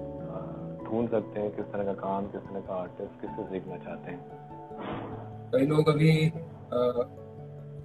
ढूंढ 0.86 1.10
सकते 1.10 1.40
हैं 1.40 1.50
किस 1.56 1.66
तरह 1.66 1.84
का 1.84 1.94
काम 1.96 2.28
किस 2.28 2.42
तरह 2.42 2.60
का 2.60 2.76
आर्टिस्ट 2.76 3.22
किससे 3.22 3.44
सीखना 3.50 3.78
चाहते 3.78 4.12
हैं। 4.12 4.22
कई 5.54 5.66
लोग 5.66 5.90
अभी 5.90 6.12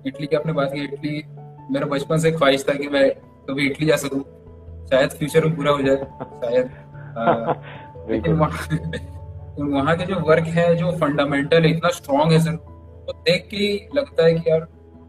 इटली 0.09 0.27
की 0.27 0.37
आपने 0.37 0.53
बात 0.53 0.73
की 0.73 0.85
इटली 0.85 1.23
मेरा 1.71 1.87
बचपन 1.87 2.19
से 2.19 2.33
ख्वाहिश 2.33 2.69
था 2.69 2.75
कि 2.75 2.89
मैं 2.89 3.09
कभी 3.49 3.67
इटली 3.67 3.87
जा 3.87 3.97
सकूँ। 3.97 4.21
शायद 4.91 5.11
फ्यूचर 5.11 5.45
में 5.45 5.57
पूरा 5.57 5.71
हो 5.71 5.83
जाए 5.83 5.97
शायद 5.97 6.71
लेकिन 8.11 8.35
वहाँ 9.75 9.97
के 9.97 10.05
जो 10.05 10.15
वर्क 10.21 10.45
है 10.45 10.75
जो 10.77 10.91
फंडामेंटल 10.93 11.67
इतना 11.67 11.89
स्ट्रॉन्ग 11.89 12.33
है 12.33 12.39
सर 12.41 12.57
तो 13.07 13.13
देख 13.13 13.49
के 13.51 13.89
लगता 13.97 14.25
है 14.25 14.35
कि 14.35 14.51
यार 14.51 14.61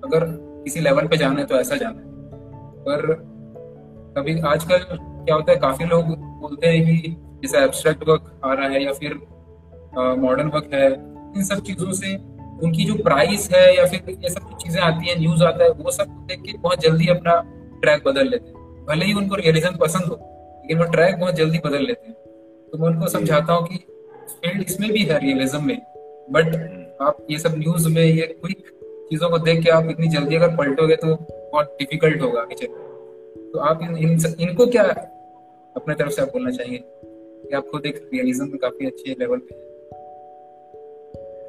अगर 0.04 0.26
किसी 0.64 0.80
लेवल 0.80 1.08
पे 1.08 1.18
जाना 1.18 1.40
है 1.40 1.46
तो 1.46 1.56
ऐसा 1.56 1.76
जाना 1.76 2.00
है। 2.00 2.06
पर 2.88 3.14
कभी 4.18 4.40
आजकल 4.40 4.78
क्या 5.02 5.36
होता 5.36 5.52
है 5.52 5.58
काफ़ी 5.58 5.86
लोग 5.86 6.06
बोलते 6.42 6.68
हैं 6.68 6.86
कि 6.86 7.16
जैसे 7.42 7.58
एब्स्ट्रैक्ट 7.58 8.08
वर्क 8.08 8.42
आ 8.46 8.54
रहा 8.54 8.68
है 8.68 8.84
या 8.84 8.94
फिर 8.94 9.20
मॉडर्न 10.18 10.48
वर्क 10.48 10.70
है 10.74 10.88
इन 11.38 11.44
सब 11.44 11.60
चीज़ों 11.62 11.92
से 11.92 12.16
उनकी 12.64 12.86
जो 12.86 12.94
प्राइस 13.04 13.50
है 13.54 13.76
या 13.78 13.86
फिर 13.86 14.18
ये 14.24 14.30
सब 14.30 14.58
चीज़ें 14.58 14.82
आती 14.82 15.10
है 15.10 15.20
न्यूज़ 15.20 15.44
आता 15.44 15.64
है 15.64 15.70
वो 15.70 15.92
सब 15.92 16.06
देख 16.28 16.42
के 16.42 16.58
बहुत 16.58 16.80
जल्दी 16.80 17.08
अपना 17.08 17.34
ट्रैक 17.82 18.04
बदल 18.06 18.28
लेते 18.30 18.50
हैं। 18.50 18.55
भले 18.88 19.06
ही 19.06 19.14
उनको 19.14 19.36
रियलिज्म 19.36 19.76
पसंद 19.78 20.04
हो 20.04 20.16
लेकिन 20.62 20.78
वो 20.78 20.92
ट्रैक 20.92 21.20
बहुत 21.20 21.36
जल्दी 21.36 21.60
बदल 21.66 21.86
लेते 21.86 22.08
हैं। 22.08 22.16
तो 22.72 22.78
मैं 22.78 22.88
उनको 22.90 23.08
समझाता 23.08 23.54
हूँ 23.54 23.68
कि 23.68 23.76
फ़ील्ड 23.76 24.64
इसमें 24.68 24.92
भी 24.92 25.04
है 25.04 25.20
रियलिज्म 25.20 25.66
में 25.66 25.78
बट 26.32 26.46
आप 27.02 27.18
ये 27.32 27.38
सब 27.40 27.58
न्यूज़ 27.58 27.90
में 27.90 28.02
ये 28.02 28.28
क्विक 28.28 28.58
चीज़ों 29.10 29.30
को 29.30 29.38
देख 29.38 29.64
के 29.64 29.70
आप 29.70 29.90
इतनी 29.90 30.08
जल्दी 30.08 30.36
अगर 30.36 30.56
पलटोगे 30.56 30.96
तो 30.96 31.16
बहुत 31.52 31.76
डिफ़िकल्ट 31.80 32.22
होगा 32.22 32.42
आगे 32.42 32.56
चल 32.56 32.68
तो 33.54 33.60
आप 33.60 33.80
इन, 33.82 33.98
इन, 33.98 34.20
इनको 34.40 34.66
क्या 34.68 34.84
अपने 35.76 35.96
तरफ़ 35.96 36.10
से 36.10 36.22
आप 36.22 36.28
बोलना 36.28 36.50
चाहेंगे? 36.50 36.78
कि 36.78 37.56
आप 37.56 37.66
खुद 37.72 37.86
एक 37.86 38.10
रियलिज्म 38.14 38.48
में 38.48 38.58
काफ़ी 38.58 38.86
अच्छे 38.86 39.16
लेवल 39.20 39.38
पे 39.38 39.64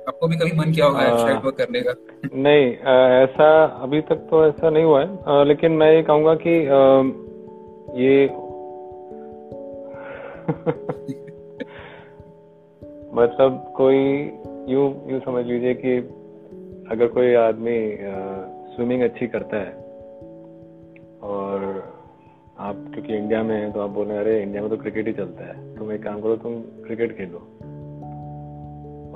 आपको 0.08 0.26
भी 0.28 0.36
कभी 0.36 0.52
मन 0.56 0.72
किया 0.72 0.86
होगा 0.86 1.02
एब्स्ट्रैक्ट 1.02 1.44
वर्क 1.44 1.56
करने 1.56 1.80
का? 1.80 1.94
नहीं 2.34 2.76
आ, 2.78 3.22
ऐसा 3.22 3.64
अभी 3.82 4.00
तक 4.00 4.26
तो 4.30 4.46
ऐसा 4.46 4.70
नहीं 4.70 4.84
हुआ 4.84 5.00
है। 5.04 5.18
आ, 5.26 5.42
लेकिन 5.42 5.72
मैं 5.72 5.92
ये 5.92 6.02
कहूँगा 6.02 6.34
कि 6.34 6.66
आ, 6.66 7.25
ये 7.96 8.24
मतलब 13.12 13.72
कोई 13.76 13.98
यूँ 14.68 14.86
यूँ 15.10 15.20
समझ 15.20 15.44
लीजिए 15.46 15.74
कि 15.74 15.96
अगर 16.90 17.06
कोई 17.08 17.34
आदमी 17.36 17.76
स्विमिंग 18.74 19.02
अच्छी 19.02 19.26
करता 19.26 19.56
है, 19.56 19.72
और 21.22 21.56
आप 22.58 22.84
क्योंकि 22.94 23.16
इंडिया 23.16 23.42
में 23.42 23.56
है 23.56 23.70
तो 23.72 23.80
आप 23.80 23.90
बोले 23.90 24.16
अरे 24.16 24.40
इंडिया 24.42 24.62
में 24.62 24.70
तो 24.70 24.76
क्रिकेट 24.76 25.06
ही 25.06 25.12
चलता 25.12 25.44
है। 25.44 25.54
तुम 25.76 25.92
एक 25.92 26.02
काम 26.02 26.20
करो, 26.20 26.36
तुम 26.36 26.60
क्रिकेट 26.86 27.16
खेलो। 27.16 27.38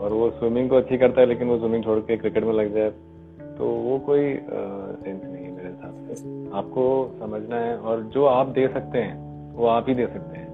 और 0.01 0.13
वो 0.13 0.31
स्विमिंग 0.31 0.69
को 0.71 0.77
अच्छी 0.77 0.99
करता 0.99 1.21
है, 1.21 1.27
लेकिन 1.27 1.49
वो 1.49 1.59
स्विमिंग 1.59 1.85
छोड़ 1.85 1.99
के 2.01 2.17
क्रिकेट 2.17 2.45
में 2.45 2.53
लग 2.55 2.75
जाए 2.75 2.91
तो 3.59 3.65
वो 3.81 3.99
कोई 4.07 4.35
सेंस 4.35 5.21
नहीं। 5.25 5.40
हिसाब 5.81 6.15
से 6.15 6.57
आपको 6.59 6.85
समझना 7.21 7.57
है 7.57 7.77
और 7.79 8.03
जो 8.05 8.25
आप 8.25 8.47
दे 8.49 8.67
सकते 8.69 8.99
हैं 8.99 9.53
वो 9.55 9.67
आप 9.67 9.89
ही 9.89 9.95
दे 9.95 10.07
सकते 10.07 10.39
हैं। 10.39 10.49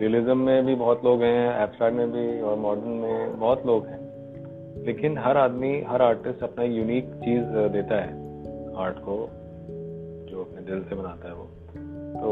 रियलिज्म 0.00 0.36
में 0.38 0.66
भी 0.66 0.74
बहुत 0.74 1.04
लोग 1.04 1.22
हैं 1.22 1.62
एब्स्ट्रैक्ट 1.62 1.96
में 1.96 2.10
भी 2.12 2.40
और 2.40 2.56
मॉडर्न 2.56 2.88
में 2.88 3.38
बहुत 3.40 3.66
लोग 3.66 3.86
हैं। 3.86 4.02
लेकिन 4.84 5.18
हर 5.18 5.36
आदमी 5.36 5.80
हर 5.82 6.02
आर्टिस्ट 6.02 6.42
अपना 6.42 6.64
यूनिक 6.64 7.14
चीज़ 7.14 7.44
देता 7.72 8.00
है 8.02 8.12
आर्ट 8.76 8.98
को 8.98 9.16
जो 10.30 10.40
अपने 10.44 10.62
दिल 10.62 10.82
से 10.84 10.94
बनाता 10.94 11.28
है 11.28 11.34
वो। 11.34 11.48
तो 12.20 12.30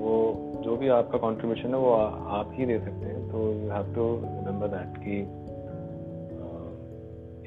वो 0.00 0.16
जो 0.62 0.76
भी 0.76 0.88
आपका 0.88 1.18
कंट्रीब्यूशन 1.18 1.68
है 1.68 1.80
वो 1.80 1.90
आ, 1.90 2.04
आप 2.38 2.50
ही 2.52 2.66
दे 2.66 2.78
सकते 2.78 3.06
हैं। 3.06 3.28
तो 3.32 3.38
you 3.52 3.70
have 3.70 3.94
to 3.94 4.06
remember 4.16 4.68
that 4.68 4.98
कि 4.98 5.20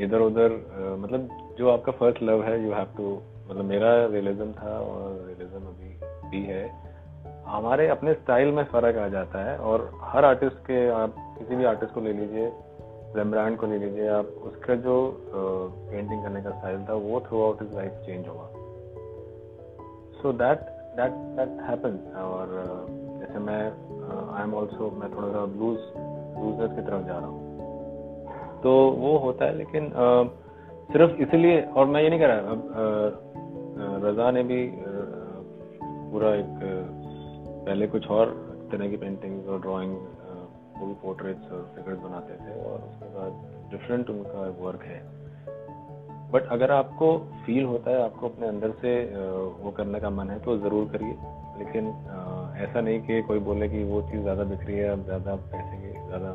इधर 0.04 0.20
उधर 0.20 0.50
मतलब 1.00 1.30
जो 1.58 1.70
आपका 1.70 1.92
फ़र्स्ट 1.92 2.24
लव 2.24 2.44
है 2.44 2.64
यू 2.64 2.72
हैव 2.74 2.88
टू 2.98 3.18
मतलब 3.50 3.66
मेरा 3.66 3.94
रियलिज्म 4.06 4.52
था 4.54 4.80
और 4.80 5.24
रियलिज्म 5.28 5.66
अभी 5.68 5.90
भी 6.30 6.44
है। 6.46 6.64
हमारे 7.48 7.88
अपने 7.88 8.14
स्टाइल 8.14 8.52
में 8.52 8.64
फ़र्क 8.64 8.98
आ 8.98 9.08
जाता 9.08 9.44
है 9.44 9.58
और 9.60 9.90
हर 10.02 10.26
आर्टिस्ट 10.26 10.58
के 10.68 10.88
आप 10.92 11.16
किसी 11.40 11.56
भी 11.56 11.66
आर्टिस्ट 11.66 11.94
को 11.94 12.02
ले 12.02 12.14
लीजिए 12.14 12.52
रेमब्रांड 13.16 13.58
को 13.58 13.68
ले 13.68 13.78
लीजिए 13.78 14.08
आप 14.10 14.26
उसका 14.44 14.76
जो 14.86 14.96
पेंटिंग 15.26 16.24
करने 16.24 16.42
का 16.42 16.50
स्टाइल 16.50 16.86
था 16.90 16.94
वो 17.04 17.20
through 17.20 17.42
out 17.44 17.62
is 17.62 17.76
life 17.76 17.92
change 18.06 18.28
होगा। 18.28 18.48
So 20.22 20.34
that 20.34 20.60
that 20.98 21.12
that 21.38 21.62
happen 21.70 22.00
और 22.24 22.56
जैसे 23.20 23.40
मैं 23.40 23.62
आई 24.36 24.44
एम 24.44 24.54
ऑल्सो 24.54 24.90
मैं 25.02 25.12
थोड़ा 25.16 25.28
सा 25.28 25.46
ब्लूज 25.58 25.80
ब्लूजर्स 26.38 26.76
की 26.76 26.82
तरफ़ 26.82 27.06
जा 27.08 27.18
रहा 27.18 27.28
हूँ। 27.28 27.42
तो 28.64 28.72
वो 28.98 29.18
होता 29.18 29.46
है 29.46 29.58
लेकिन 29.58 29.90
uh, 30.06 30.26
सिर्फ़ 30.90 31.22
इसलिए, 31.24 31.62
और 31.62 31.86
मैं 31.88 32.02
ये 32.02 32.10
नहीं 32.10 32.20
कह 32.20 32.28
रहा, 32.28 32.38
अब 32.52 32.60
रजा 34.06 34.30
ने 34.32 34.44
भी 34.44 34.60
पूरा 36.12 36.34
एक 36.36 36.60
पहले 37.66 37.88
कुछ 37.88 38.08
और 38.10 38.32
तरह 38.72 38.90
की 38.90 38.98
पेंटिंग 38.98 39.48
और 39.50 39.62
ड्राइंग 39.62 39.96
वो 40.74 40.86
भी 40.88 40.94
पोर्ट्रेट्स 41.02 41.52
और 41.52 41.62
फिगर्स 41.76 42.00
बनाते 42.00 42.34
थे, 42.36 42.54
और 42.62 42.80
उसके 42.82 43.10
बाद 43.16 43.32
डिफरेंट 43.72 44.10
उनका 44.10 44.40
वर्क 44.60 44.84
है। 44.84 45.02
बट 46.32 46.48
अगर 46.52 46.72
आपको 46.72 47.18
फील 47.46 47.64
होता 47.66 47.92
है, 47.92 48.04
आपको 48.04 48.30
अपने 48.30 48.48
अंदर 48.48 48.72
से 48.82 48.94
वो 49.64 49.72
करने 49.72 50.00
का 50.00 50.10
मन 50.10 50.30
है 50.30 50.40
तो 50.40 50.58
ज़रूर 50.60 50.90
करिए। 50.94 51.16
लेकिन 51.58 51.88
ऐसा 52.60 52.82
नहीं 52.82 53.00
कि 53.02 53.22
कोई 53.22 53.40
बोले 53.40 53.68
कि 53.70 53.84
वो 53.84 54.02
चीज़ 54.02 54.22
ज़्यादा 54.22 54.44
बिक 54.44 54.62
रही 54.62 54.78
है, 54.78 54.90
अब 54.90 55.04
ज़्यादा 55.06 55.36
पैसे 55.52 55.78
की, 55.78 55.92
ज़्यादा 56.08 56.32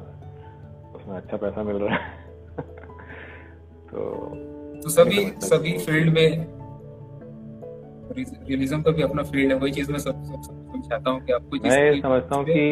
उसमें 0.96 1.16
अच्छा 1.16 1.36
पैसा 1.36 1.62
मिल 1.62 1.76
रहा 1.76 1.94
है। 1.94 2.27
तो 3.90 4.00
तो 4.82 4.90
सभी 4.90 5.24
सभी 5.42 5.72
फ़ील्ड 5.78 6.12
में 6.14 6.46
रियलिज्म 8.18 8.82
का 8.82 8.90
भी 8.90 9.02
अपना 9.02 9.22
फ़ील्ड 9.22 9.52
है 9.52 9.58
वही 9.58 9.72
चीज़ 9.72 9.92
मैं 9.92 9.98
सब 9.98 10.22
समझाता 10.32 11.10
हूँ 11.10 11.20
कि 11.20 11.32
आपको 11.32 11.56
मैं 11.68 12.00
समझता 12.00 12.36
हूँ 12.36 12.44
कि 12.44 12.70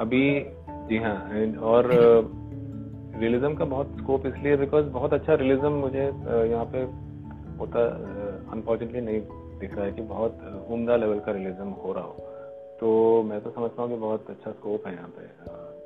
अभी 0.00 0.24
जी 0.88 0.96
हाँ 0.96 1.16
और 1.72 1.90
रियलिज्म 3.20 3.54
का 3.54 3.64
बहुत 3.64 3.96
स्कोप 3.98 4.26
इसलिए 4.26 4.56
बिकॉज़ 4.56 4.86
बहुत 4.86 5.12
अच्छा 5.12 5.34
रियलिज्म 5.34 5.72
मुझे 5.72 6.04
यहाँ 6.50 6.64
पे 6.64 6.82
होता 7.58 7.84
अनफॉर्चुनेटली 8.52 9.00
नहीं 9.00 9.20
दिख 9.58 9.74
रहा 9.74 9.84
है 9.84 9.92
कि 9.92 10.02
बहुत 10.02 10.66
उमदा 10.70 10.96
लेवल 10.96 11.18
का 11.18 11.32
रियलिज्म 11.32 11.68
हो 11.84 11.92
रहा 11.92 12.04
हो। 12.04 12.16
तो 12.80 12.88
मैं 13.22 13.40
तो 13.40 13.50
समझता 13.50 13.82
हूँ 13.82 13.90
कि 13.90 13.96
बहुत 13.96 14.30
अच्छा 14.30 14.50
स्कोप 14.50 14.86
है 14.86 14.94
यहाँ 14.94 15.08
पे 15.08 15.22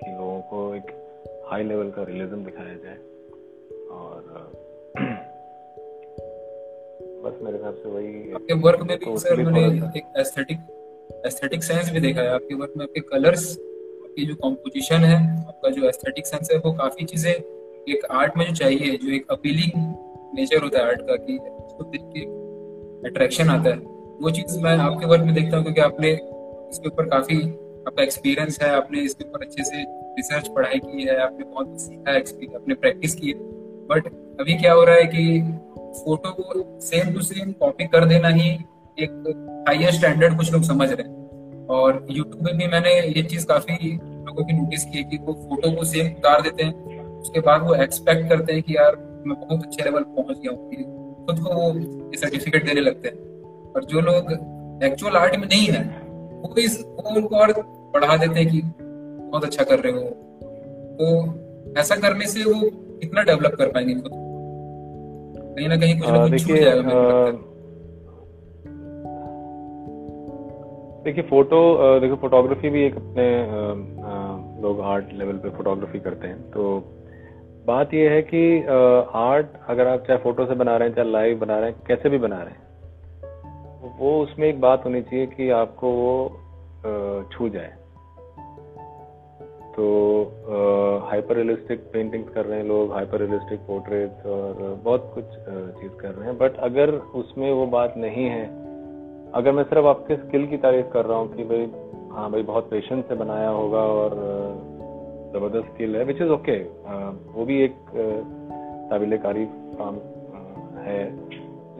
कि 0.01 0.11
लोगों 0.11 0.41
को 0.41 0.75
एक 0.75 0.91
हाई 1.51 1.63
लेवल 1.63 1.91
का 1.91 2.03
रियलिज्म 2.03 2.45
दिखाया 2.45 2.75
जाए। 2.75 2.99
और 3.91 4.23
बस 7.25 7.39
मेरे 7.43 7.57
हिसाब 7.57 7.75
से 7.75 7.89
वही 7.89 8.33
आपके 8.33 8.55
वर्क 8.55 8.81
में 8.81 8.97
भी 8.99 9.05
तो 9.05 9.17
सर 9.19 9.43
मैंने 9.43 9.65
एक 9.99 10.05
एस्थेटिक 10.19 10.59
एस्थेटिक 11.27 11.65
सेंस 11.65 11.91
भी 11.91 12.01
देखा 12.01 12.21
है। 12.21 12.29
आपके 12.29 12.55
वर्क 12.55 12.73
में 12.77 12.85
आपके 12.85 13.01
कलर्स 13.01 13.51
आपकी 13.53 14.27
जो 14.27 14.35
कॉम्पोजिशन 14.35 15.05
है 15.05 15.17
आपका 15.49 15.71
जो 15.71 15.89
एस्थेटिक 15.89 16.27
सेंस 16.27 16.51
है 16.53 16.59
वो 16.59 16.73
काफ़ी 16.73 17.05
चीज़ें 17.05 17.33
एक 17.33 18.05
आर्ट 18.11 18.37
में 18.37 18.45
जो 18.47 18.53
चाहिए 18.55 18.97
जो 18.97 19.13
एक 19.13 19.27
अपीलिंग 19.31 19.73
नेचर 20.35 20.63
होता 20.63 20.79
है 20.79 20.85
आर्ट 20.87 21.01
का 21.01 21.17
कि 21.17 21.37
उसको 21.39 21.85
देख 21.85 22.01
के 22.17 22.21
अट्रैक्शन 23.09 23.49
आता 23.49 23.71
है। 23.71 23.77
वो 24.23 24.31
चीज़ 24.31 24.59
मैं 24.61 24.77
आपके 24.79 25.07
वर्क 25.07 25.23
में 25.23 25.35
देखता 25.35 25.57
हूँ 25.57 25.65
क्योंकि 25.65 25.81
आपने 25.81 26.11
इसके 26.13 26.89
ऊपर 26.89 27.09
काफ़ी 27.09 27.41
आपका 27.89 28.03
एक्सपीरियंस 28.03 28.61
है 28.63 28.71
आपने 28.71 29.01
इसके 29.01 29.25
ऊपर 29.25 29.45
अच्छे 29.45 29.65
से 29.65 29.83
रिसर्च 30.17 30.49
पढ़ाई 30.49 30.79
की 30.79 31.03
है 31.03 31.17
आपने 31.21 31.45
बहुत 31.45 31.81
सीखा 31.81 32.13
है 32.13 32.21
आपने 32.55 32.75
प्रैक्टिस 32.75 33.15
की 33.15 33.31
है। 33.31 33.60
बट 33.91 34.07
अभी 34.41 34.55
क्या 34.55 34.73
हो 34.73 34.85
रहा 34.85 34.95
है 34.95 35.05
कि 35.05 35.43
फ़ोटो 36.01 36.31
को 36.31 36.81
सेम 36.81 37.15
टू 37.15 37.21
सेम 37.21 37.53
कॉपी 37.53 37.85
कर 37.85 38.05
देना 38.05 38.29
ही 38.29 38.51
एक 38.99 39.65
हाइयर 39.69 39.91
स्टैंडर्ड 39.91 40.37
कुछ 40.37 40.53
लोग 40.53 40.63
समझ 40.63 40.93
रहे 40.93 41.09
हैं। 41.09 41.67
और 41.67 42.07
यूट्यूब 42.11 42.45
में 42.45 42.57
भी 42.59 42.67
मैंने 42.67 42.95
ये 43.01 43.23
चीज़ 43.23 43.47
काफ़ी 43.47 43.97
लोगों 43.97 44.45
की 44.45 44.53
नोटिस 44.53 44.85
की 44.85 45.05
कि 45.05 45.17
वो 45.17 45.33
फ़ोटो 45.33 45.77
को 45.77 45.85
सेम 45.85 46.07
उतार 46.07 46.43
देते 46.43 46.63
हैं, 46.63 47.09
उसके 47.19 47.41
बाद 47.41 47.63
वो 47.63 47.75
एक्सपेक्ट 47.75 48.29
करते 48.29 48.53
हैं 48.53 48.63
कि 48.63 48.77
यार 48.77 49.23
मैं 49.27 49.41
बहुत 49.41 49.63
अच्छे 49.63 49.85
लेवल 49.85 50.03
पहुँच 50.03 50.39
गया 50.39 50.51
हूँ। 50.51 51.27
खुद 51.27 51.39
को 51.39 51.55
वो 51.55 51.73
सर्टिफिकेट 52.17 52.67
देने 52.67 52.81
लगते 52.81 53.09
हैं। 53.09 53.17
और 53.73 53.85
जो 53.85 54.01
लोग 54.01 54.33
एक्चुअल 54.85 55.17
आर्ट 55.17 55.37
में 55.37 55.49
नहीं 55.49 55.67
है, 55.67 55.83
वो 56.41 56.55
इस, 56.59 56.85
वो 56.87 57.15
उनको 57.17 57.37
और 57.37 57.53
बढ़ा 57.95 58.17
देते 58.17 58.41
हैं 58.41 58.49
कि 58.49 58.63
बहुत 58.77 59.45
अच्छा 59.45 59.65
कर 59.65 59.79
रहे 59.79 59.93
हो। 59.93 60.09
तो 60.99 61.35
ऐसा 61.81 61.97
करने 61.97 62.27
से 62.27 62.45
वो 62.45 62.71
कितना 63.01 63.23
डेवलप 63.23 63.55
कर 63.55 63.69
पाएँगे 63.69 63.95
खुद? 63.95 64.13
कहीं 65.57 65.69
ना 65.69 65.77
कहीं 65.77 65.99
कुछ 65.99 66.09
ना 66.09 66.19
कुछ 66.21 66.47
छूट 66.47 66.57
जाएगा 66.57 66.95
देखिए 71.05 71.25
फ़ोटो 71.25 71.59
देखो 72.01 72.17
फोटोग्राफी 72.17 72.71
भी 72.71 72.83
एक 72.85 72.97
अपने 72.97 73.27
लोग 74.63 74.81
आर्ट 74.87 75.13
लेवल 75.13 75.37
पे 75.37 75.51
फोटोग्राफी 75.51 76.01
करते 76.01 76.29
हैं। 76.29 76.41
तो 76.51 76.65
बात 77.67 77.95
यह 77.95 78.11
है 78.11 78.23
कि 78.25 78.43
आर्ट 79.21 79.47
अगर 79.69 79.87
आप 79.87 80.05
चाहे 80.07 80.19
फ़ोटो 80.19 80.47
से 80.47 80.55
बना 80.55 80.77
रहे 80.77 80.89
हैं 80.89 80.95
चाहे 80.95 81.11
लाइव 81.11 81.39
बना 81.39 81.59
रहे 81.59 81.71
हैं 81.71 81.79
कैसे 81.87 82.09
भी 82.09 82.19
बना 82.19 82.43
रहे 82.43 82.55
हैं 82.55 82.69
वो 83.99 84.11
उसमें 84.23 84.49
एक 84.49 84.61
बात 84.61 84.85
होनी 84.85 85.03
चाहिए 85.03 85.27
कि 85.27 85.49
आपको 85.57 85.91
वो 85.93 86.13
छू 87.33 87.49
जाए। 87.49 87.73
तो 89.81 91.05
हाइपर 91.11 91.37
रियलिस्टिक 91.37 91.81
पेंटिंग्स 91.93 92.33
कर 92.33 92.45
रहे 92.47 92.59
हैं 92.59 92.65
लोग 92.67 92.93
हाइपर 92.93 93.21
रियलिस्टिक 93.21 93.61
पोर्ट्रेट्स 93.67 94.27
और 94.29 94.81
बहुत 94.85 95.11
कुछ 95.15 95.25
चीज़ 95.81 95.93
कर 96.01 96.15
रहे 96.15 96.27
हैं। 96.29 96.37
बट 96.39 96.57
अगर 96.63 96.91
उसमें 97.21 97.51
वो 97.53 97.67
बात 97.67 97.95
नहीं 97.97 98.27
है, 98.27 98.45
अगर 99.35 99.53
मैं 99.53 99.65
सिर्फ़ 99.65 99.87
आपके 99.87 100.17
स्किल 100.17 100.47
की 100.47 100.57
तारीफ़ 100.57 100.87
कर 100.93 101.07
रहा 101.07 101.19
हूँ 101.19 101.35
कि 101.37 101.45
भाई 101.45 101.71
हाँ 102.13 102.31
भाई, 102.33 102.43
बहुत 102.43 102.71
पेशेंस 102.71 103.05
से 103.09 103.15
बनाया 103.15 103.49
होगा 103.51 103.83
और 103.95 104.15
ज़बरदस्त 105.35 105.73
स्किल 105.75 105.97
है 105.97 106.05
विच 106.05 106.21
इज़ 106.23 106.31
ओके 106.31 106.59
वो 107.35 107.45
भी 107.45 107.61
एक 107.65 107.77
काबिल 108.91 109.17
तारीफ़ 109.19 109.51
काम 109.79 109.95
है। 110.87 111.03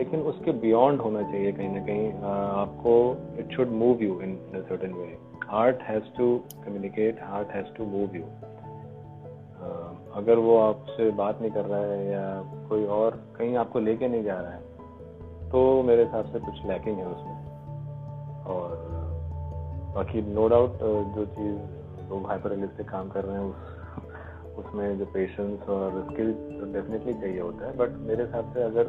लेकिन 0.01 0.21
उसके 0.21 0.53
बियॉन्ड 0.53 1.01
होना 1.01 1.23
चाहिए 1.23 1.53
कहीं 1.53 1.69
ना 1.69 1.81
कहीं 1.87 2.13
आपको 2.59 2.93
it 3.39 3.57
should 3.57 3.69
move 3.69 4.03
you 4.03 4.21
in 4.21 4.65
certain 4.69 4.93
way 4.93 5.19
heart 5.49 5.83
has 5.83 6.05
to 6.19 6.41
communicate 6.67 7.23
heart 7.23 7.49
has 7.49 7.67
to 7.67 7.85
move 7.85 8.17
you 8.17 8.23
अगर 10.15 10.39
वो 10.39 10.59
आपसे 10.59 11.11
बात 11.11 11.41
नहीं 11.41 11.51
कर 11.51 11.65
रहा 11.65 11.81
है 11.81 12.07
या 12.13 12.43
कोई 12.69 12.85
और 12.85 13.21
कहीं 13.39 13.57
आपको 13.57 13.79
लेके 13.79 14.09
नहीं 14.09 14.23
जा 14.25 14.41
रहा 14.41 14.51
है 14.51 14.71
तो 15.51 15.83
मेरे 15.83 16.05
हिसाब 16.05 16.25
से 16.25 16.39
कुछ 16.39 16.67
लैकिंग 16.67 16.99
है 16.99 17.07
उसमें। 17.07 17.37
और, 18.45 18.75
बाकी 19.95 20.23
नो 20.35 20.49
डाउट 20.49 20.79
जो 21.17 21.25
चीज़ 21.27 22.11
लोग 22.11 22.27
हाइपर 22.27 22.51
रियलिस्टिक 22.51 22.89
काम 22.89 23.09
कर 23.09 23.25
रहे 23.25 23.37
हैं, 23.37 23.51
उस, 23.51 23.57
उसमें 24.59 24.99
जो 24.99 25.05
पेशेंस 25.05 25.69
और 25.69 26.07
स्किल 26.11 26.33
डेफिनेटली 26.73 27.15
चाहिए 27.15 27.41
होता 27.41 27.67
है। 27.67 27.77
बट 27.77 27.91
मेरे 28.09 28.25
हिसाब 28.25 28.53
से 28.55 28.63
अगर 28.63 28.85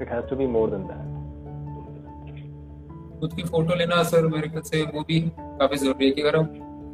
it 0.00 0.08
has 0.08 0.24
to 0.30 0.36
be 0.36 0.46
more 0.56 0.70
than 0.70 0.82
that 0.86 1.10
खुद 3.20 3.32
की 3.32 3.42
फ़ोटो 3.44 3.74
लेना 3.78 4.02
सर 4.04 4.26
मेरे 4.28 4.48
ख्याल 4.48 4.62
से 4.64 4.82
वो 4.94 5.00
भी 5.08 5.20
काफ़ी 5.32 5.76
ज़रूरी 5.76 6.06
है 6.06 6.10
कि 6.12 6.22
अगर 6.22 6.36
हम 6.36 6.46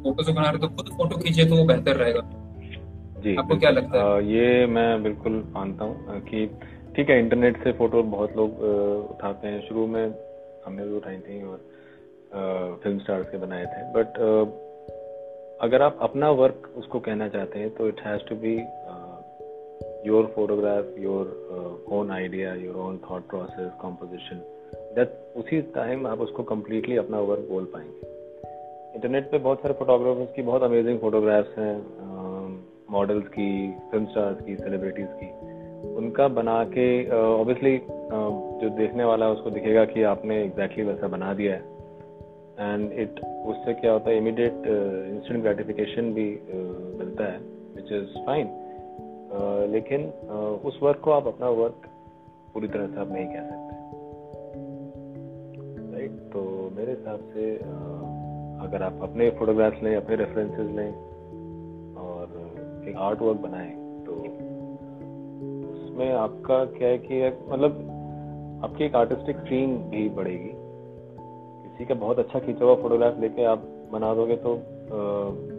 फ़ोटो 0.03 0.23
से 0.23 0.33
बना 0.33 0.49
रहे 0.49 0.59
तो 0.59 0.67
खुद 0.69 0.89
फ़ोटो 0.97 1.17
खींचे 1.17 1.45
तो 1.45 1.55
वो 1.55 1.63
बेहतर 1.65 1.95
रहेगा। 1.95 2.21
जी 3.23 3.35
आपको 3.35 3.57
क्या 3.59 3.69
लगता 3.69 4.03
है? 4.03 4.25
ये 4.27 4.65
मैं 4.67 5.03
बिल्कुल 5.03 5.43
मानता 5.53 5.85
हूँ 5.85 6.19
कि 6.29 6.45
ठीक 6.95 7.09
है 7.09 7.17
इंटरनेट 7.19 7.63
से 7.63 7.71
फ़ोटो 7.79 8.03
बहुत 8.11 8.35
लोग 8.37 8.59
उठाते 9.09 9.47
हैं। 9.47 9.61
शुरू 9.67 9.85
में 9.87 10.03
हमने 10.65 10.85
भी 10.85 10.95
उठाई 10.97 11.17
थी 11.17 11.41
और 11.43 11.57
फ़िल्म 12.83 12.99
स्टार्स 12.99 13.29
के 13.31 13.37
बनाए 13.37 13.65
थे। 13.65 13.81
बट 13.93 14.17
अगर 15.61 15.81
आप 15.81 15.97
अपना 16.01 16.29
वर्क 16.39 16.71
उसको 16.77 16.99
कहना 16.99 17.27
चाहते 17.29 17.59
हैं 17.59 17.69
तो 17.75 17.87
it 17.87 18.01
has 18.05 18.21
to 18.29 18.35
be 18.35 18.55
your 20.05 20.31
photograph 20.35 20.99
your 20.99 21.85
own 21.91 22.11
idea 22.11 22.53
your 22.55 22.75
own 22.75 22.97
thought 23.09 23.27
process 23.29 23.71
composition 23.81 24.41
that 24.95 25.17
उसी 25.35 25.61
टाइम 25.75 26.07
आप 26.07 26.19
उसको 26.19 26.43
कम्प्लीटली 26.43 26.97
अपना 26.97 27.19
वर्क 27.19 27.47
बोल 27.49 27.65
पाएँगे। 27.65 28.07
इंटरनेट 28.95 29.31
पे 29.31 29.37
बहुत 29.37 29.61
सारे 29.61 29.73
फोटोग्राफर्स 29.73 30.35
की 30.35 30.41
बहुत 30.41 30.63
अमेजिंग 30.63 30.99
फोटोग्राफ्स 30.99 31.57
हैं 31.57 31.75
मॉडल्स 32.91 33.27
की 33.27 33.49
फ़िल्म 33.91 34.05
स्टार्स 34.05 34.41
की 34.45 34.55
सेलिब्रिटीज़ 34.55 35.07
की। 35.07 35.27
उनका 35.95 36.27
बना 36.27 36.63
के 36.63 36.87
ऑब्वियसली 37.09 37.77
uh, 37.77 37.83
uh, 37.85 38.31
जो 38.61 38.69
देखने 38.77 39.03
वाला 39.03 39.25
है 39.25 39.31
उसको 39.31 39.49
दिखेगा 39.49 39.83
कि 39.85 40.03
आपने 40.03 40.41
एग्जैक्टली 40.43 40.83
exactly 40.83 41.03
वैसा 41.03 41.07
बना 41.07 41.33
दिया 41.33 41.53
है। 41.53 41.77
एंड 42.71 42.91
इट 42.99 43.19
उससे 43.47 43.73
क्या 43.73 43.91
होता 43.91 44.09
है 44.09 44.17
इमीडिएट 44.17 44.67
इंस्टेंट 45.13 45.41
ग्रेटिफिकेशन 45.43 46.13
भी 46.13 46.27
uh, 46.35 46.99
मिलता 46.99 47.23
है 47.23 47.37
विच 47.75 47.91
इज़ 47.91 48.17
फाइन 48.25 48.47
लेकिन 49.71 50.05
उस 50.65 50.79
वर्क 50.83 50.99
को 50.99 51.11
आप 51.11 51.27
अपना 51.27 51.49
वर्क 51.49 51.87
पूरी 52.53 52.67
तरह 52.67 52.87
से 52.87 52.99
आप 52.99 53.11
नहीं 53.11 53.25
कह 53.25 53.43
सकते। 53.49 53.73
राइट 55.93 56.11
तो 56.33 56.41
मेरे 56.75 56.91
हिसाब 56.91 57.19
से 57.33 57.55
अगर 58.59 58.83
आप 58.83 58.99
अपने 59.03 59.29
फोटोग्राफ्स 59.29 59.83
लें, 59.83 59.95
अपने 59.95 60.15
रेफरेंसेस 60.15 60.69
लें 60.75 60.91
और 61.97 62.23
एक 62.89 62.95
आर्ट 62.97 63.21
वर्क 63.21 63.37
बनाएँ 63.37 63.71
तो 64.05 64.11
उसमें 65.73 66.11
आपका 66.13 66.63
क्या 66.77 66.87
है 66.87 66.97
कि 66.97 67.15
मतलब 67.49 67.71
आपकी 68.63 68.83
एक 68.85 68.95
आर्टिस्टिक 68.95 69.37
सीन 69.39 69.77
भी 69.89 70.07
बढ़ेगी। 70.09 70.51
किसी 71.63 71.85
का 71.85 71.95
बहुत 71.95 72.19
अच्छा 72.19 72.39
खींचा 72.39 72.65
हुआ 72.65 72.75
फोटोग्राफ 72.75 73.19
लेके 73.19 73.43
आप 73.45 73.63
बना 73.91 74.13
दोगे 74.13 74.35
तो 74.35 74.55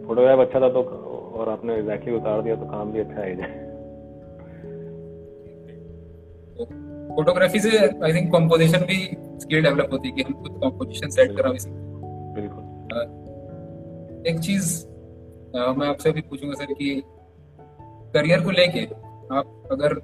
फोटोग्राफ 0.07 0.39
अच्छा 0.39 0.59
था 0.59 0.69
तो 0.69 0.81
और 1.33 1.49
आपने 1.49 1.75
एग्जैक्टली 1.75 2.15
उतार 2.15 2.41
दिया 2.41 2.55
तो 2.55 2.65
काम 2.65 2.91
भी 2.91 2.99
अच्छा 2.99 3.21
जाए। 3.21 3.69
फोटोग्राफी 7.15 7.59
से 7.59 7.77
आई 7.77 8.13
थिंक 8.13 8.31
कंपोजिशन 8.33 8.79
भी 8.79 9.17
स्किल 9.39 9.63
डेवलप 9.63 9.89
होती 9.91 10.07
है 10.07 10.15
कि 10.15 10.21
हम 10.21 10.33
खुद 10.33 10.51
कंपोजिशन 10.51 11.09
सेट 11.09 11.35
करा 11.37 11.51
भी 11.51 11.59
बिल्कुल। 12.41 12.63
एक 14.27 14.39
चीज़ 14.39 14.85
मैं 15.55 15.87
आपसे 15.87 16.11
भी 16.11 16.21
पूछूँगा 16.21 16.53
सर 16.53 16.73
कि 16.73 17.03
करियर 18.13 18.41
को 18.41 18.51
लेके 18.51 18.85
आप 19.35 19.69
अगर 19.71 19.99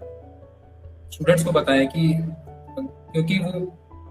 स्टूडेंट्स 1.11 1.45
को 1.45 1.51
बताएँ 1.51 1.87
कि 1.87 2.13
क्योंकि 2.79 3.39
वो 3.39 3.59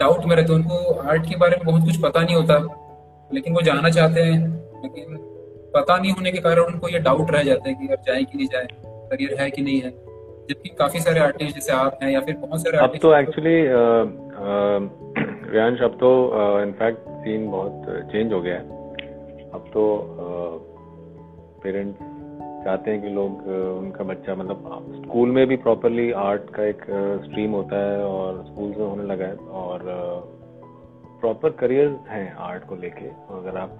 डाउट 0.00 0.24
में 0.24 0.36
रहते 0.36 0.52
हैं 0.52 0.60
उनको 0.60 0.92
आर्ट 0.94 1.28
के 1.28 1.36
बारे 1.36 1.56
में 1.56 1.66
बहुत 1.66 1.82
कुछ 1.82 2.00
पता 2.02 2.22
नहीं 2.22 2.36
होता 2.36 2.58
लेकिन 3.34 3.54
वो 3.54 3.60
जाना 3.60 3.90
चाहते 3.90 4.20
हैं 4.20 4.38
लेकिन 4.82 5.16
पता 5.76 5.96
नहीं 5.96 6.12
होने 6.12 6.32
के 6.32 6.40
कारण 6.40 6.72
उनको 6.72 6.88
ये 6.88 6.98
डाउट 7.00 7.30
रह 7.30 7.42
जाता 7.44 7.68
है 7.68 7.74
कि 7.74 7.88
यार 7.90 8.02
जाए 8.06 8.22
कि 8.22 8.38
नहीं 8.38 8.48
जाए 8.48 8.66
करियर 9.10 9.40
है 9.40 9.50
कि 9.50 9.62
नहीं 9.62 9.80
है। 9.80 9.90
जबकि 10.48 10.68
काफ़ी 10.78 11.00
सारे 11.00 11.20
आर्टिस्ट 11.20 11.54
जैसे 11.54 11.72
आप 11.74 11.98
हैं 12.02 12.10
या 12.10 12.20
फिर 12.20 12.36
बहुत 12.38 12.60
सारे 12.60 12.78
अब 12.78 12.96
तो 13.02 13.14
एक्चुअली 13.16 13.56
रियांश 15.50 15.80
अब 15.82 15.96
तो 16.00 16.10
इनफैक्ट 16.62 17.08
सीन 17.18 17.50
बहुत 17.50 17.84
चेंज 18.12 18.32
हो 18.32 18.40
गया 18.40 18.54
है। 18.54 18.64
अब 19.54 19.70
तो 19.74 19.82
पेरेंट्स 21.62 21.98
चाहते 22.64 22.90
हैं 22.90 23.00
कि 23.02 23.08
लोग 23.10 23.46
उनका 23.78 24.04
बच्चा 24.04 24.34
मतलब 24.34 25.02
स्कूल 25.02 25.30
में 25.30 25.46
भी 25.46 25.56
प्रॉपरली 25.58 26.10
आर्ट 26.22 26.50
का 26.54 26.64
एक 26.64 26.82
स्ट्रीम 27.24 27.52
होता 27.52 27.82
है 27.82 28.04
और 28.04 28.42
स्कूल 28.46 28.68
में 28.68 28.86
होने 28.86 29.04
लगा 29.04 29.26
है 29.26 29.36
और 29.60 29.84
प्रॉपर 31.20 31.50
करियर 31.60 31.96
हैं 32.08 32.34
आर्ट 32.46 32.64
को 32.64 32.76
लेके। 32.76 33.08
अगर 33.34 33.58
आप 33.58 33.78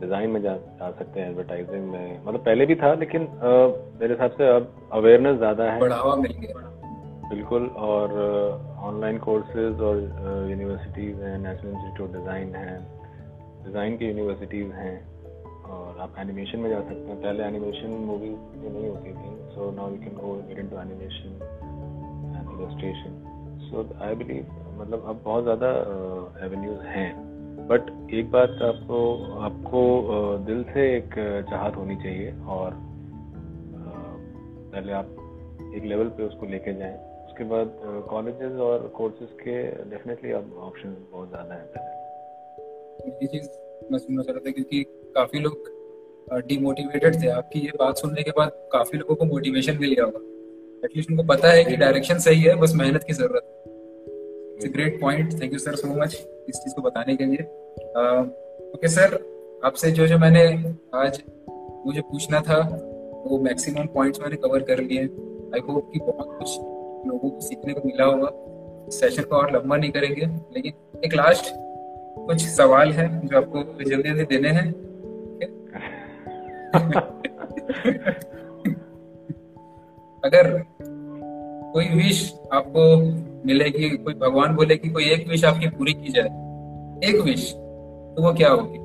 डिज़ाइन 0.00 0.30
में 0.30 0.40
जा 0.42 0.54
जा 0.78 0.90
सकते 0.92 1.20
हैं 1.20 1.30
एडवर्टाइजिंग 1.30 1.88
में। 1.90 2.24
मतलब 2.24 2.40
पहले 2.44 2.66
भी 2.66 2.74
था 2.76 2.92
लेकिन 2.96 3.28
मेरे 3.42 4.12
हिसाब 4.14 4.30
से 4.38 4.48
अब 4.50 4.72
अवेयरनेस 4.94 5.36
ज़्यादा 5.38 5.70
है। 5.72 5.80
बढ़ावा 5.80 6.14
मिल 6.16 6.32
गया। 6.40 6.64
बिल्कुल 7.28 7.66
और 7.84 8.12
ऑनलाइन 8.88 9.18
कोर्सेज 9.20 9.80
और 9.82 9.96
यूनिवर्सिटीज़ 10.50 11.20
हैं 11.20 11.38
नेशनल 11.38 11.70
इंस्टीट्यूट 11.70 12.12
डिज़ाइन 12.12 12.54
है 12.54 12.78
डिज़ाइन 13.64 13.96
की 13.96 14.06
यूनिवर्सिटीज़ 14.06 14.72
हैं 14.72 14.96
और 15.68 15.98
आप 16.00 16.18
एनिमेशन 16.18 16.58
में 16.58 16.68
जा 16.70 16.80
सकते 16.80 17.08
हैं। 17.08 17.20
पहले 17.22 17.44
एनिमेशन 17.44 17.96
मूवीज़ 18.06 18.58
में 18.58 18.70
नहीं 18.70 18.88
होती 18.88 19.12
थी 19.12 19.30
so 19.54 19.70
now 19.76 19.90
you 19.90 19.96
can 19.98 20.14
go 20.16 20.34
get 20.48 20.58
into 20.58 20.76
animation 20.80 21.30
and 22.36 22.60
illustration 22.60 23.12
so 23.62 23.88
I 24.04 24.14
believe 24.14 24.42
मतलब 24.80 25.04
अब 25.08 25.20
बहुत 25.24 25.42
ज़्यादा 25.44 25.68
एवेन्यूज़ 26.46 26.80
हैं। 26.88 27.10
बट 27.68 27.88
एक 28.14 28.30
बात 28.30 28.50
आपको 28.62 28.98
आपको 29.40 29.80
दिल 30.46 30.62
से 30.64 30.82
एक 30.96 31.14
चाहत 31.50 31.76
होनी 31.76 31.96
चाहिए 31.96 32.32
और 32.48 32.74
पहले 34.72 34.92
आप 34.92 35.08
एक 35.76 35.84
लेवल 35.84 36.08
पे 36.08 36.22
उसको 36.22 36.46
लेके 36.46 36.74
जाएँ। 36.74 36.96
उसके 37.26 37.44
बाद 37.44 37.72
कॉलेजेस 38.10 38.60
और 38.60 38.86
कोर्सेज 38.96 39.28
के 39.40 39.56
डेफिनेटली 39.90 40.30
अब 40.32 40.54
ऑप्शन 40.60 40.96
बहुत 41.12 41.28
ज़्यादा 41.28 41.54
है 41.54 41.64
सुनना 43.98 44.22
था 44.22 44.50
क्योंकि 44.50 44.82
काफ़ी 45.16 45.40
लोग 45.40 45.74
डिमोटिवेटेड 46.46 47.22
थे। 47.22 47.28
आपकी 47.30 47.60
ये 47.60 47.72
बात 47.78 47.96
सुनने 47.96 48.22
के 48.22 48.30
बाद 48.30 48.50
काफ़ी 48.72 48.98
लोगों 48.98 49.14
को 49.16 49.24
मोटिवेशन 49.24 49.78
मिल 49.80 49.92
गया 49.94 50.04
होगा। 50.04 50.20
एटलीस्ट 50.84 51.10
उनको 51.10 51.22
पता 51.24 51.52
है 51.52 51.64
कि 51.64 51.76
डायरेक्शन 51.76 52.18
सही 52.20 52.40
है, 52.40 52.54
बस 52.56 52.72
मेहनत 52.74 53.04
की 53.04 53.12
ज़रूरत 53.12 53.42
है। 53.44 53.55
It's 54.56 54.72
great 54.72 55.00
point 55.00 55.40
thank 55.42 55.52
you 55.52 55.58
sir 55.58 55.74
so 55.74 55.88
much 55.88 56.14
इस 56.48 56.56
चीज़ 56.56 56.74
को 56.74 56.82
बताने 56.82 57.16
के 57.16 57.24
लिए। 57.24 57.42
ओके 58.74 58.88
सर 58.88 59.18
आपसे 59.64 59.90
जो 59.90 60.06
जो 60.06 60.18
मैंने 60.18 60.44
आज 60.94 61.22
मुझे 61.86 62.00
पूछना 62.00 62.40
था, 62.40 62.58
वो 63.26 63.38
मैक्सिमम 63.38 63.86
पॉइंट्स 63.86 64.20
मैंने 64.20 64.36
कवर 64.36 64.62
कर 64.62 64.80
लिए 64.80 65.02
आई 65.54 65.60
होप 65.68 65.90
कि 65.92 65.98
बहुत 65.98 66.38
कुछ 66.38 66.58
लोगों 67.08 67.30
को 67.30 67.40
सीखने 67.40 67.72
को 67.74 67.80
मिला 67.84 68.04
होगा। 68.04 68.30
सेशन 68.90 69.22
को 69.22 69.36
और 69.36 69.56
लंबा 69.56 69.76
नहीं 69.76 69.90
करेंगे, 69.90 70.26
लेकिन 70.26 70.72
एक 71.04 71.14
लास्ट 71.14 71.44
कुछ 72.26 72.42
सवाल 72.42 72.92
है 72.92 73.26
जो 73.26 73.36
आपको 73.36 73.84
जल्दी 73.84 74.08
जल्दी 74.10 74.24
देने 74.24 74.48
हैं। 74.48 74.68
अगर 80.24 80.64
कोई 81.72 81.88
विश 81.88 82.20
आपको 82.52 82.82
मिलेगी 83.46 83.88
कोई 83.96 84.14
भगवान 84.14 84.54
बोले 84.56 84.76
कि 84.76 84.88
कोई 84.88 85.04
एक 85.10 85.28
विश 85.28 85.44
आपकी 85.44 85.68
पूरी 85.76 85.92
की 85.92 86.12
जाए। 86.12 86.28
एक 87.10 87.20
विश 87.24 87.52
तो 87.52 88.22
वो 88.22 88.32
क्या 88.32 88.50
होगी? 88.50 88.78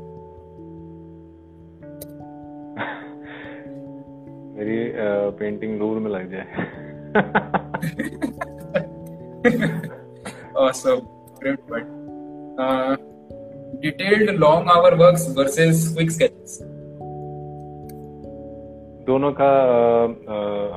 मेरी 4.58 4.78
पेंटिंग 5.40 5.80
दूर 5.80 6.00
में 6.00 6.12
लग 6.12 6.32
जाए। 6.32 6.46
Awesome 10.62 11.02
great 11.42 11.60
but 11.68 11.84
uh, 12.64 12.96
detailed 13.84 14.30
long 14.40 14.68
hour 14.68 14.96
works 14.96 15.26
versus 15.38 15.94
quick 15.96 16.12
sketches. 16.12 16.62
दोनों 19.06 19.32
का 19.32 19.46
आ, 19.46 20.08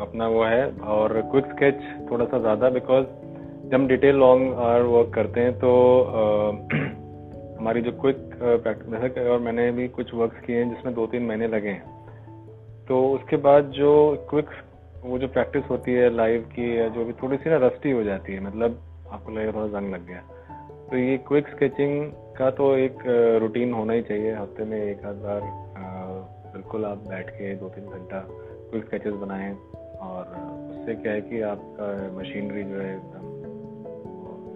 अपना 0.03 0.29
वो 0.29 0.45
है 0.45 0.71
और 0.93 1.21
क्विक 1.33 1.47
स्केच 1.47 1.75
थोड़ा 2.11 2.25
सा 2.25 2.39
ज़्यादा 2.39 2.69
बिकॉज़ 2.71 3.05
जब 3.65 3.75
हम 3.75 3.87
डिटेल 3.89 4.17
लॉन्ग 4.17 4.55
आर 4.55 4.83
वर्क 4.83 5.13
करते 5.15 5.41
हैं 5.41 5.53
तो 5.59 6.01
आ, 6.01 6.49
हमारी 7.59 7.81
जो 7.81 7.93
क्विक 7.93 8.17
प्रैक्टिस 8.43 9.01
जैसे 9.01 9.29
और 9.29 9.39
मैंने 9.39 9.73
भी 9.73 9.89
कुछ 9.89 10.15
वर्क 10.15 10.43
किए 10.47 10.57
हैं 10.57 10.75
जिसमें 10.75 10.95
दो 10.95 11.07
तीन 11.07 11.23
महीने 11.23 11.47
लगे 11.49 11.69
हैं। 11.69 11.83
तो 12.89 13.13
उसके 13.13 13.37
बाद 13.37 13.65
जो 13.65 14.27
क्विक 14.31 14.47
वो 15.05 15.19
जो 15.19 15.29
प्रैक्टिस 15.29 15.65
होती 15.71 15.93
है 15.93 16.17
लाइव 16.17 16.41
की 16.41 16.79
या 16.79 16.89
जो 16.89 17.05
भी 17.05 17.13
थोड़ी 17.13 17.37
सी 17.37 17.51
ना 17.51 17.57
रस्टी 17.57 17.91
हो 17.91 18.03
जाती 18.03 18.33
है 18.33 18.41
मतलब 18.41 18.79
आपको 19.13 19.33
लगेगा 19.33 19.53
थोड़ा 19.53 19.81
जंग 19.81 19.95
लग 19.95 20.07
गया। 20.07 20.23
तो 20.91 20.97
ये 20.97 21.17
क्विक 21.19 21.49
स्केचिंग 21.49 22.13
का 22.39 22.51
तो 22.51 22.77
एक 22.77 22.99
रूटीन 23.41 23.73
होना 23.73 23.93
ही 23.93 24.03
चाहिए। 24.03 24.35
हफ़्ते 24.35 24.65
में 24.65 24.83
एक 24.83 25.05
आध 25.07 25.15
बार 25.15 25.41
बिल्कुल 26.53 26.85
आप 26.85 26.99
बैठ 26.99 27.31
के 27.31 27.55
दो 27.55 27.69
तीन 27.69 27.85
घंटा 27.85 28.21
क्विक 28.31 28.85
स्केचेस 28.85 29.15
बनाएँ 29.15 29.55
और 30.01 30.25
उससे 30.71 30.95
क्या 30.95 31.13
है 31.13 31.21
कि 31.21 31.41
आपका 31.41 32.19
मशीनरी 32.19 32.63
जो 32.63 32.81
है 32.81 32.97
एकदम 32.97 33.34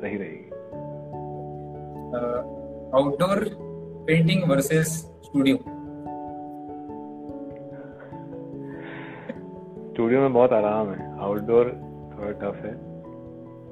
सही 0.01 0.16
रहेगी। 0.16 0.47
Outdoor 2.99 3.39
painting 4.07 4.51
versus 4.51 4.91
studio 5.25 5.57
studio 9.93 10.20
में 10.20 10.33
बहुत 10.33 10.53
आराम 10.53 10.91
है। 10.91 11.19
आउटडोर 11.20 11.70
थोड़ा 12.12 12.31
टफ 12.43 12.65
है। 12.65 12.73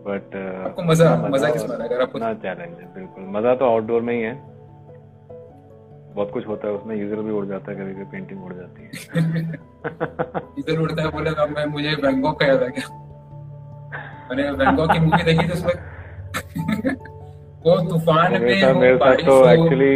बट 0.06 0.34
uh, 0.34 0.66
आपको 0.66 0.82
मज़ा 0.82 1.14
मज़ा 1.28 1.48
किसमें 1.50 1.76
अगर 1.76 2.02
आपको 2.02 2.18
चैलेंज 2.18 2.74
है 2.80 2.86
बिल्कुल। 2.94 3.24
मज़ा 3.36 3.54
तो 3.54 3.64
आउटडोर 3.64 4.02
में 4.02 4.14
ही 4.14 4.20
है। 4.22 4.34
बहुत 6.14 6.30
कुछ 6.32 6.46
होता 6.46 6.68
है 6.68 6.74
उसमें 6.74 6.96
यूज़र 6.96 7.22
भी 7.22 7.32
उड़ 7.32 7.46
जाता 7.46 7.72
है 7.72 7.76
कभी 7.78 7.94
कभी 7.94 8.04
पेंटिंग 8.12 8.44
उड़ 8.44 8.52
जाती 8.52 8.82
है। 8.82 8.88
यूज़र 10.58 10.78
उड़ता 10.82 11.02
है 11.02 11.08
बोले 11.10 11.30
अब 11.30 11.48
मैं 11.56 11.66
मुझे 11.66 11.96
बैंकॉक 12.02 12.38
का 12.40 12.46
याद 12.46 12.62
आ 12.62 12.66
गया। 12.66 12.86
मैंने 14.30 14.52
बैंकॉक 14.52 14.92
की 14.92 14.98
मूवी 14.98 15.22
देखी 15.22 15.48
तो 15.48 15.54
उसमें 15.54 15.74
वो 17.66 17.76
तूफ़ान 17.90 18.32
में 18.32 18.40
मेरे 18.40 18.72
मेरे 18.74 18.96
साथ 18.96 19.24
तो 19.26 19.34
एक्चुअली 19.50 19.94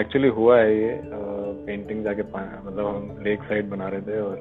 एक्चुअली 0.00 0.28
हुआ 0.36 0.58
है 0.58 0.76
ये 0.76 1.00
पेंटिंग 1.66 2.04
जाके 2.04 2.22
मतलब 2.22 2.86
हम 2.86 3.16
लेक 3.24 3.42
साइड 3.42 3.68
बना 3.70 3.88
रहे 3.88 4.00
थे 4.00 4.20
और 4.20 4.36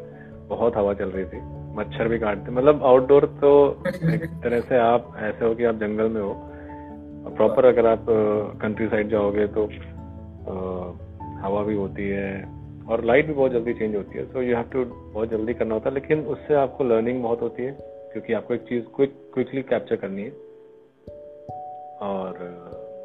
बहुत 0.49 0.77
हवा 0.77 0.93
चल 0.93 1.09
रही 1.09 1.25
थी। 1.25 1.39
मच्छर 1.77 2.07
भी 2.07 2.19
काटते 2.19 2.51
मतलब 2.51 2.83
आउटडोर 2.85 3.25
तो 3.41 3.51
एक 3.87 4.25
तरह 4.43 4.59
से 4.61 4.77
आप 4.79 5.13
ऐसे 5.19 5.45
हो 5.45 5.53
कि 5.55 5.65
आप 5.65 5.75
जंगल 5.75 6.09
में 6.09 6.21
हो। 6.21 6.33
प्रॉपर 7.35 7.65
अगर 7.65 7.85
आप 7.87 8.05
कंट्री 8.61 8.87
साइड 8.87 9.09
जाओगे 9.09 9.47
तो 9.57 9.63
आ, 9.65 10.53
हवा 11.45 11.63
भी 11.63 11.75
होती 11.75 12.07
है 12.09 12.31
और 12.89 13.03
लाइट 13.05 13.27
भी 13.27 13.33
बहुत 13.33 13.51
जल्दी 13.51 13.73
चेंज 13.73 13.95
होती 13.95 14.17
है। 14.17 14.25
सो 14.25 14.41
यू 14.41 14.55
हैव 14.55 14.65
टू 14.73 14.85
बहुत 14.85 15.29
जल्दी 15.29 15.53
करना 15.53 15.73
होता 15.73 15.89
है 15.89 15.93
लेकिन 15.95 16.19
उससे 16.35 16.55
आपको 16.55 16.83
लर्निंग 16.83 17.21
बहुत 17.23 17.41
होती 17.41 17.63
है 17.63 17.71
क्योंकि 18.11 18.33
आपको 18.33 18.53
एक 18.53 18.61
चीज़ 18.69 18.83
क्विक 18.95 19.13
क्विकली 19.33 19.61
कैप्चर 19.69 19.95
करनी 19.95 20.23
है। 20.23 20.44
और 22.01 22.37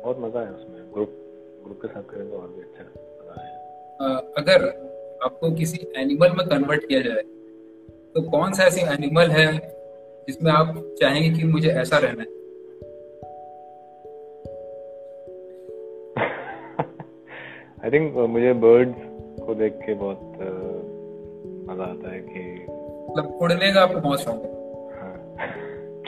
बहुत 0.04 0.16
मज़ा 0.20 0.40
है 0.40 0.52
उसमें। 0.52 0.92
ग्रुप 0.92 1.16
ग्रुप 1.64 1.78
के 1.82 1.88
साथ 1.88 2.02
करेंगे 2.02 2.30
तो 2.30 2.42
और 2.42 2.48
भी 2.48 2.62
अच्छा 2.62 2.84
मज़ा 2.84 3.42
है 3.42 3.60
अगर 4.16 4.64
आपको 5.24 5.50
किसी 5.50 5.92
एनिमल 5.96 6.28
में 6.28 6.48
कन्वर्ट 6.48 6.88
किया 6.88 7.00
जाए 7.00 7.22
तो 8.14 8.30
कौन 8.30 8.52
सा 8.52 8.64
ऐसी 8.64 8.80
एनिमल 8.80 9.30
है 9.30 9.80
जिसमें 10.28 10.52
आप 10.52 10.94
चाहेंगे 11.00 11.38
कि 11.38 11.46
मुझे 11.46 11.68
ऐसा 11.68 11.98
रहना 11.98 12.22
है? 12.22 12.40
आई 17.84 17.90
थिंक 17.90 18.16
uh, 18.16 18.28
मुझे 18.28 18.52
बर्ड्स 18.52 18.94
को 19.46 19.54
देख 19.54 19.72
के 19.72 19.94
बहुत 19.94 20.18
uh, 20.18 20.90
मज़ा 21.70 21.84
आता 21.84 22.12
है 22.12 22.20
कि 22.20 22.66
मतलब 23.12 23.38
उड़ने 23.42 23.72
का 23.72 23.80
आपको 23.82 24.00
बहुत 24.00 24.20
शौक 24.20 24.34
है। 24.34 24.52
हाँ। 25.00 25.34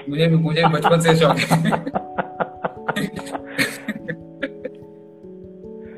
मुझे 0.08 0.26
मुझे 0.26 0.62
बचपन 0.68 1.00
से 1.00 1.16
शौक 1.16 1.36
है। 1.36 2.02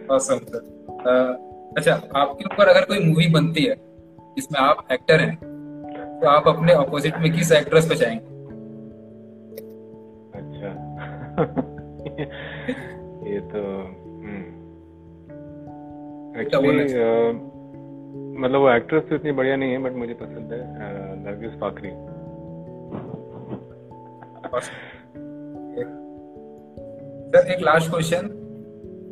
awesome, 0.09 0.43
sir. 0.47 0.63
uh, 1.05 1.35
अच्छा 1.77 1.95
आपके 2.17 2.45
ऊपर 2.45 2.69
अगर 2.69 2.85
कोई 2.85 2.99
मूवी 2.99 3.27
बनती 3.29 3.65
है 3.65 3.75
जिसमें 4.37 4.61
आप 4.61 4.87
एक्टर 4.93 5.21
हैं 5.21 5.37
तो 6.21 6.29
आप 6.29 6.49
अपने 6.49 6.75
ऑपोजिट 6.75 7.17
में 7.19 7.33
किस 7.33 7.53
एक्ट्रेस 7.53 7.89
पे 7.89 7.95
चाहेंगे 7.95 8.33
अच्छा। 10.35 10.71
ये 13.31 13.41
तो 13.41 13.65
एक्चुअली 16.41 16.93
हम्म। 16.93 18.43
मतलब 18.45 18.61
वो 18.61 18.71
एक्ट्रेस 18.71 19.03
तो 19.09 19.15
इतनी 19.15 19.33
बढ़िया 19.33 19.57
नहीं 19.57 19.73
है 19.73 19.79
बट 19.79 19.93
मुझे 19.93 20.15
पसंद 20.15 20.53
है 20.53 20.61
नरगिस 21.25 21.61
फाकरी 21.61 21.91
सर 27.35 27.47
एक 27.53 27.61
लास्ट 27.61 27.91
क्वेश्चन 27.91 28.27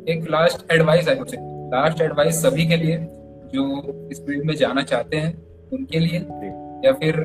एक 0.09 0.29
लास्ट 0.29 0.71
एडवाइस 0.71 1.07
है 1.07 1.17
मुझे 1.19 1.37
लास्ट 1.69 2.01
एडवाइस 2.01 2.35
सभी 2.41 2.65
के 2.65 2.75
लिए 2.75 2.97
जो 3.53 3.63
इस 4.11 4.21
फ़ील्ड 4.25 4.45
में 4.45 4.55
जाना 4.55 4.81
चाहते 4.81 5.17
हैं 5.17 5.31
उनके 5.73 5.99
लिए 5.99 6.19
या 6.85 6.91
फिर 6.91 7.19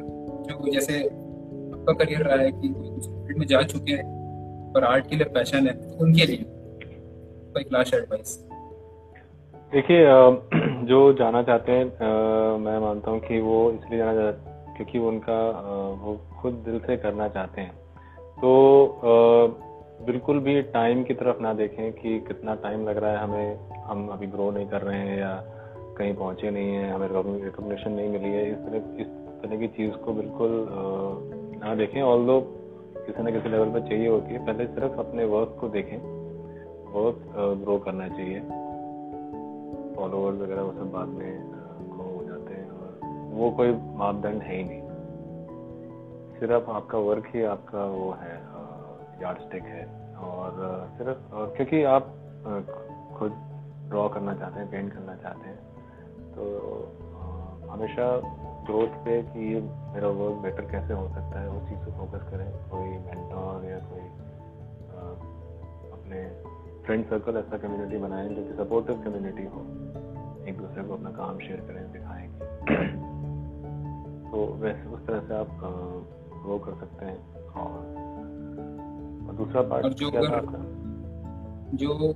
जो 0.48 0.72
जैसे 0.72 1.02
आपका 1.04 1.92
करियर 1.92 2.22
रहा 2.22 2.36
है 2.36 2.50
कि 2.52 2.68
फ़ील्ड 2.68 3.38
में 3.38 3.46
जा 3.46 3.62
चुके 3.62 3.92
हैं 3.92 4.06
पर 4.74 4.84
आर्ट 4.84 5.06
के 5.06 5.16
लिए 5.16 5.24
पैशन 5.24 5.66
है 5.66 5.74
उनके 6.00 6.26
लिए 6.26 6.42
तो 7.52 7.60
एक 7.60 7.72
लास्ट 7.72 7.94
एडवाइस 7.94 8.36
देखिए 9.72 10.04
जो 10.86 11.12
जाना 11.12 11.42
चाहते 11.42 11.72
हैं 11.72 11.84
मैं 12.58 12.78
मानता 12.78 13.10
हूँ 13.10 13.20
कि 13.20 13.40
वो 13.40 13.70
इसलिए 13.72 13.98
जाना 13.98 14.14
चाहते 14.14 14.74
क्योंकि 14.76 14.98
उनका 14.98 15.40
वो 16.02 16.20
खुद 16.42 16.62
दिल 16.66 16.78
से 16.78 16.96
करना 16.96 17.28
चाहते 17.28 17.60
हैं। 17.60 17.72
तो 18.36 19.67
बिल्कुल 20.06 20.38
भी 20.38 20.62
टाइम 20.62 21.04
की 21.04 21.14
तरफ़ 21.14 21.40
ना 21.40 21.52
देखें 21.52 21.92
कि 21.92 22.20
कितना 22.20 22.54
टाइम 22.54 22.88
लग 22.88 22.96
रहा 22.96 23.10
है 23.10 23.18
हमें। 23.18 23.68
हम 23.84 24.08
अभी 24.08 24.26
ग्रो 24.26 24.50
नहीं 24.50 24.66
कर 24.68 24.82
रहे 24.82 24.98
हैं 24.98 25.18
या 25.18 25.44
कहीं 25.98 26.14
पहुँचे 26.14 26.50
नहीं 26.50 26.68
हैं, 26.68 26.92
हमें 26.92 27.08
रिकॉग्निशन 27.44 27.92
नहीं 27.92 28.08
मिली 28.08 28.28
है। 28.28 28.50
इस 28.52 28.58
तरह 28.58 28.76
इस 28.76 29.06
तरह 29.42 29.56
की 29.56 29.68
चीज़ 29.68 29.92
को 29.92 30.12
बिल्कुल 30.12 30.68
ना 31.64 31.74
देखें। 31.74 32.02
ऑल 32.02 32.26
दो 32.26 32.40
किसी 32.96 33.22
न 33.22 33.32
किसी 33.32 33.48
लेवल 33.48 33.70
पर 33.70 33.88
चाहिए 33.88 34.08
होती 34.08 34.32
है, 34.32 34.46
पहले 34.46 34.66
सिर्फ़ 34.66 34.92
अपने 34.92 35.24
वर्क 35.24 35.56
को 35.60 35.68
देखें। 35.68 35.98
वर्क 36.92 37.34
ग्रो 37.60 37.78
करना 37.78 38.08
चाहिए। 38.08 38.40
फॉलोअर्स 39.96 40.38
वगैरह, 40.38 40.62
वो 40.62 40.72
सब 40.72 40.90
बाद 40.90 41.08
में 41.08 41.38
ग्रो 41.90 42.18
हो 42.18 42.24
जाते 42.24 42.54
हैं 42.54 42.70
और 42.70 42.98
वो 43.34 43.50
कोई 43.50 43.72
मापदंड 43.94 44.42
है 44.42 44.56
ही 44.56 44.64
नहीं। 44.64 44.82
सिर्फ़ 46.40 46.70
आपका 46.70 46.98
वर्क 46.98 47.24
ही 47.34 47.42
आपका 47.42 47.84
वो 47.84 48.10
है। 48.10 48.37
यार्ड 49.22 49.38
स्टिक 49.38 49.64
है। 49.64 49.84
और 50.18 50.50
सिर्फ़ 50.98 51.34
और 51.34 51.52
क्योंकि 51.56 51.82
आप 51.86 52.04
खुद 53.18 53.32
ड्रॉ 53.88 54.08
करना 54.08 54.34
चाहते 54.34 54.60
हैं 54.60 54.70
पेंट 54.70 54.92
करना 54.92 55.14
चाहते 55.16 55.48
हैं 55.48 55.58
तो 56.32 56.42
हमेशा 57.70 58.06
ग्रोथ 58.66 58.96
पे 59.04 59.22
कि 59.22 59.52
ये 59.52 59.60
मेरा 59.94 60.08
वर्क 60.08 60.36
बेटर 60.42 60.70
कैसे 60.70 60.94
हो 60.94 61.06
सकता 61.08 61.40
है, 61.40 61.48
उस 61.48 61.68
चीज़ 61.68 61.78
पे 61.78 61.92
फोकस 61.92 62.22
करें। 62.30 62.48
कोई 62.70 62.88
मेंटोर 63.06 63.64
या 63.64 63.78
कोई 63.88 64.04
अपने 65.92 66.22
फ्रेंड 66.86 67.04
सर्कल 67.04 67.36
ऐसा 67.36 67.58
कम्युनिटी 67.58 67.98
बनाएँ 67.98 68.28
जो 68.28 68.42
कि 68.42 68.52
सपोर्टिव 68.54 69.02
कम्युनिटी 69.04 69.44
हो। 69.44 69.60
एक 70.48 70.58
दूसरे 70.58 70.82
को 70.84 70.94
अपना 70.94 71.10
काम 71.10 71.38
शेयर 71.38 71.60
करें, 71.60 71.92
दिखाएँ। 71.92 72.28
तो 74.30 74.46
वैसे 74.62 74.88
उस 74.88 75.06
तरह 75.06 75.20
से 75.20 75.34
आप 75.34 75.50
ग्रो 76.42 76.58
कर 76.58 76.74
सकते 76.80 77.04
हैं 77.04 77.18
और 77.54 78.07
दूसरा 79.38 79.62
पार्ट 79.62 79.84
और 79.84 79.92
जो 79.94 80.10
था 80.12 80.40
जो 81.74 82.14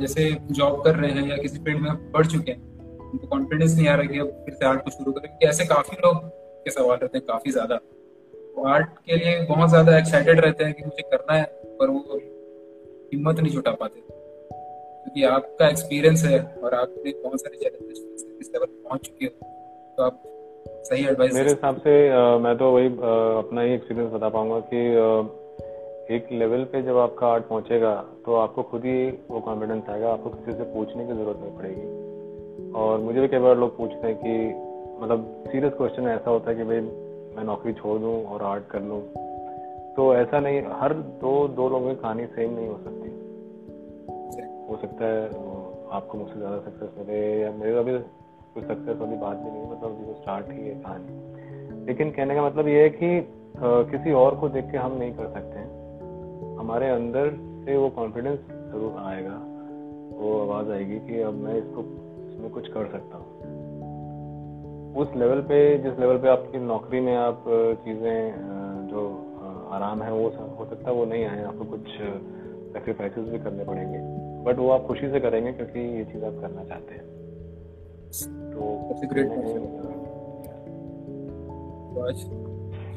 जैसे 0.00 0.30
जॉब 0.50 0.82
कर 0.84 0.96
रहे 0.96 1.10
हैं 1.10 1.28
या 1.28 1.36
किसी 1.36 1.58
फ़ील्ड 1.58 1.80
में 1.82 2.10
पढ़ 2.12 2.26
चुके 2.26 2.50
हैं 2.50 2.60
उनको 3.02 3.26
कॉन्फिडेंस 3.26 3.76
नहीं 3.76 3.88
आ 3.88 3.94
रहा 3.94 4.06
कि 4.06 4.18
अब 4.18 4.28
फिर 4.44 4.54
से 4.54 4.66
आर्ट 4.66 4.84
को 4.84 4.90
शुरू 4.90 5.12
करें 5.12 5.28
क्योंकि 5.28 5.46
ऐसे 5.46 5.64
काफ़ी 5.66 5.96
लोग 5.96 6.16
के 6.64 6.70
सवाल 6.70 6.98
रहते 6.98 7.18
हैं 7.18 7.26
काफ़ी 7.26 7.50
ज़्यादा। 7.50 7.78
वो 8.56 8.66
आर्ट 8.68 8.88
के 9.06 9.16
लिए 9.16 9.40
बहुत 9.46 9.68
ज़्यादा 9.68 9.96
एक्साइटेड 9.98 10.40
रहते 10.40 10.64
हैं 10.64 10.74
कि 10.74 10.84
मुझे 10.84 11.02
करना 11.10 11.36
है 11.36 11.44
पर 11.78 11.90
वो 11.90 12.18
हिम्मत 13.12 13.40
नहीं 13.40 13.52
जुटा 13.52 13.70
पाते। 13.80 14.00
क्योंकि 14.00 15.24
आपका 15.26 15.68
एक्सपीरियंस 15.68 16.24
है 16.24 16.40
और 16.64 16.74
आपने 16.74 17.12
बहुत 17.22 17.40
सारे 17.40 17.56
चैलेंजेस 17.56 18.26
इस 18.40 18.50
लेवल 18.54 18.66
पहुँच 18.66 19.06
चुके 19.06 19.26
हो 19.26 19.30
तो 19.96 20.02
आप 20.02 20.22
सही 20.84 21.04
एडवाइस 21.06 21.34
मेरे 21.34 21.50
हिसाब 21.50 21.76
से 21.78 21.92
मैं 22.38 22.56
तो 22.58 22.70
वही 22.72 22.86
अपना 22.86 23.60
ही 23.60 23.74
एक्सपीरियंस 23.74 24.12
बता 24.12 24.28
पाऊँगा 24.28 24.58
कि 24.72 24.82
एक 26.08 26.28
लेवल 26.32 26.64
पे 26.64 26.82
जब 26.82 26.96
आपका 26.98 27.26
आर्ट 27.26 27.44
पहुंचेगा 27.46 27.94
तो 28.26 28.34
आपको 28.36 28.62
खुद 28.62 28.84
ही 28.84 29.10
वो 29.30 29.40
कॉन्फिडेंस 29.40 29.88
आएगा, 29.90 30.12
आपको 30.12 30.30
किसी 30.30 30.52
से 30.52 30.64
पूछने 30.72 31.06
की 31.06 31.12
ज़रूरत 31.12 31.38
नहीं 31.40 31.56
पड़ेगी। 31.56 32.72
और 32.74 33.00
मुझे 33.00 33.20
भी 33.20 33.28
कई 33.28 33.38
बार 33.38 33.56
लोग 33.56 33.76
पूछते 33.76 34.06
हैं 34.06 34.16
कि 34.16 34.32
मतलब 35.02 35.44
सीरियस 35.46 35.72
क्वेश्चन 35.74 36.08
ऐसा 36.08 36.30
होता 36.30 36.50
है 36.50 36.56
कि 36.56 36.64
भाई, 36.64 36.80
मैं 37.36 37.44
नौकरी 37.44 37.72
छोड़ 37.72 37.98
दूँ 38.00 38.14
और 38.24 38.42
आर्ट 38.44 38.66
कर 38.70 38.82
लूँ। 38.82 39.00
तो 39.96 40.14
ऐसा 40.16 40.40
नहीं, 40.40 40.62
हर 40.72 40.92
दो 41.22 41.32
दो 41.50 41.68
लोगों 41.68 41.88
की 41.88 42.00
कहानी 42.02 42.26
सेम 42.28 42.54
नहीं 42.54 42.68
हो 42.68 42.78
सकती। 42.78 43.08
हो 44.68 44.78
सकता 44.82 45.04
है 45.06 45.24
आपको 45.92 46.18
मुझसे 46.18 46.38
ज़्यादा 46.38 46.58
सक्सेस 46.60 46.90
मिले, 46.98 47.20
या 47.40 47.50
मेरे 47.52 47.76
अभी 47.78 47.98
कुछ 48.54 48.64
सक्सेस 48.64 48.96
वाली 48.96 49.16
बात 49.16 49.36
भी 49.36 49.50
नहीं 49.50 49.70
मतलब 49.70 49.98
जो 49.98 50.14
स्टार्ट 50.14 50.50
ही 50.52 50.68
है 50.68 50.74
कहानी। 50.82 51.84
लेकिन 51.86 52.10
कहने 52.10 52.34
का 52.34 52.46
मतलब 52.46 52.68
ये 52.68 52.82
है 52.82 52.90
कि 52.92 53.10
किसी 53.90 54.12
और 54.14 54.34
को 54.36 54.48
देख 54.48 54.70
के 54.72 54.78
हम 54.78 54.96
नहीं 54.98 55.12
कर 55.14 55.28
सकते 55.32 55.58
हैं। 55.58 55.79
हमारे 56.60 56.88
अंदर 56.90 57.30
से 57.64 57.76
वो 57.76 57.88
कॉन्फिडेंस 57.90 58.38
ज़रूर 58.40 58.98
आएगा। 59.02 59.36
वो 60.14 60.30
आवाज़ 60.40 60.70
आएगी 60.70 60.98
कि 61.00 61.20
अब 61.22 61.34
मैं 61.34 61.54
इसको 61.58 61.84
इसमें 62.24 62.50
कुछ 62.50 62.68
कर 62.68 62.90
सकता 62.92 63.16
हूँ। 63.16 63.28
उस 64.96 65.16
लेवल 65.16 65.40
पे 65.48 65.58
जिस 65.78 65.98
लेवल 66.00 66.18
पे 66.18 66.28
आपकी 66.28 66.58
नौकरी 66.58 67.00
में 67.00 67.14
आप 67.16 67.44
चीज़ें 67.84 68.18
जो 68.88 69.02
आराम 69.72 70.02
है 70.02 70.12
वो 70.12 70.28
हो 70.58 70.64
सकता 70.64 70.90
है 70.90 70.94
वो 70.96 71.04
नहीं 71.04 71.24
आए। 71.24 71.42
आपको 71.44 71.64
कुछ 71.64 71.86
सेक्रीफाइसेस 72.74 73.28
भी 73.28 73.38
करने 73.38 73.64
पड़ेंगे। 73.64 73.98
बट 74.44 74.58
वो 74.58 74.68
आप 74.70 74.86
खुशी 74.86 75.10
से 75.10 75.20
करेंगे 75.20 75.52
क्योंकि 75.52 75.80
ये 75.96 76.04
चीज़ 76.04 76.24
आप 76.24 76.40
करना 76.40 76.64
चाहते 76.64 76.94
हैं। 76.94 77.04
तो 78.52 78.60
ग्रेट 79.06 79.28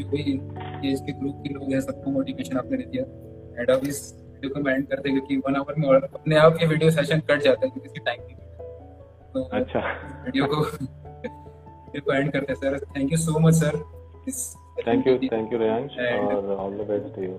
कोई 0.04 0.22
एज 0.90 1.02
के 1.02 1.12
ग्रुप 1.12 1.36
के 1.44 1.54
लोग 1.54 1.72
हैं 1.74 1.80
सबको 1.82 2.12
मोटिवेशन 2.12 2.58
आपने 2.58 2.78
दे 2.78 2.84
दिया। 2.84 3.04
एंड 3.58 3.70
अब 3.72 3.84
इस 3.88 4.02
वीडियो 4.36 4.50
को 4.54 4.70
एंड 4.70 4.88
करते 4.88 5.10
क्योंकि 5.10 5.38
वन 5.48 5.56
आवर 5.56 5.76
में 5.78 5.88
अपने 5.90 6.36
आप 6.38 6.58
ये 6.62 6.68
वीडियो 6.68 6.92
सेशन 6.92 7.20
कट 7.30 7.42
जाता 7.42 7.66
है 7.66 7.70
क्योंकि 7.70 7.88
इसकी 7.88 8.00
टाइम 8.06 8.22
नहीं 8.22 8.36
तो 9.34 9.44
अच्छा। 9.54 9.80
वीडियो 10.26 10.46
को 10.46 10.62
वीडियो 10.62 12.02
को 12.02 12.14
एंड 12.14 12.32
करते 12.32 12.54
हैं 12.54 12.60
sir 12.60 12.80
thank 12.98 13.12
you 13.12 13.18
so 13.18 13.40
much 13.40 13.54
sir 13.54 13.78
thank 14.88 15.08
you 15.08 15.18
thank 15.28 15.54
you 15.54 15.60
Reyansh 15.60 15.98
और 16.00 16.52
all 16.56 16.78
the 16.78 16.88
best 16.90 17.16
to 17.16 17.24
you 17.24 17.34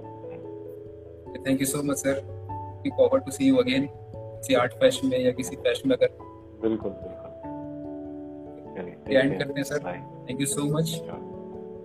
thank 1.47 1.61
you 1.61 1.67
so 1.67 1.83
much 1.83 1.97
sir 1.97 2.21
looking 2.21 2.97
forward 2.97 3.25
to 3.25 3.31
see 3.31 3.49
you 3.49 3.57
again 3.57 3.89
किसी 3.93 4.55
art 4.55 4.73
fest 4.81 5.05
में 5.05 5.19
या 5.19 5.33
किसी 5.33 5.57
fest 5.57 5.87
में 5.87 5.97
अगर। 5.97 6.17
बिल्कुल 6.63 6.91
बिल्कुल। 6.91 7.25
एंड 9.13 9.39
करते 9.39 9.53
हैं 9.57 9.65
sir 9.65 9.79
thank 10.29 10.41
you 10.41 10.47
so 10.47 10.65
much 10.77 11.01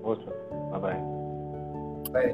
most 0.06 0.30
bye 0.76 0.98
bye 2.14 2.28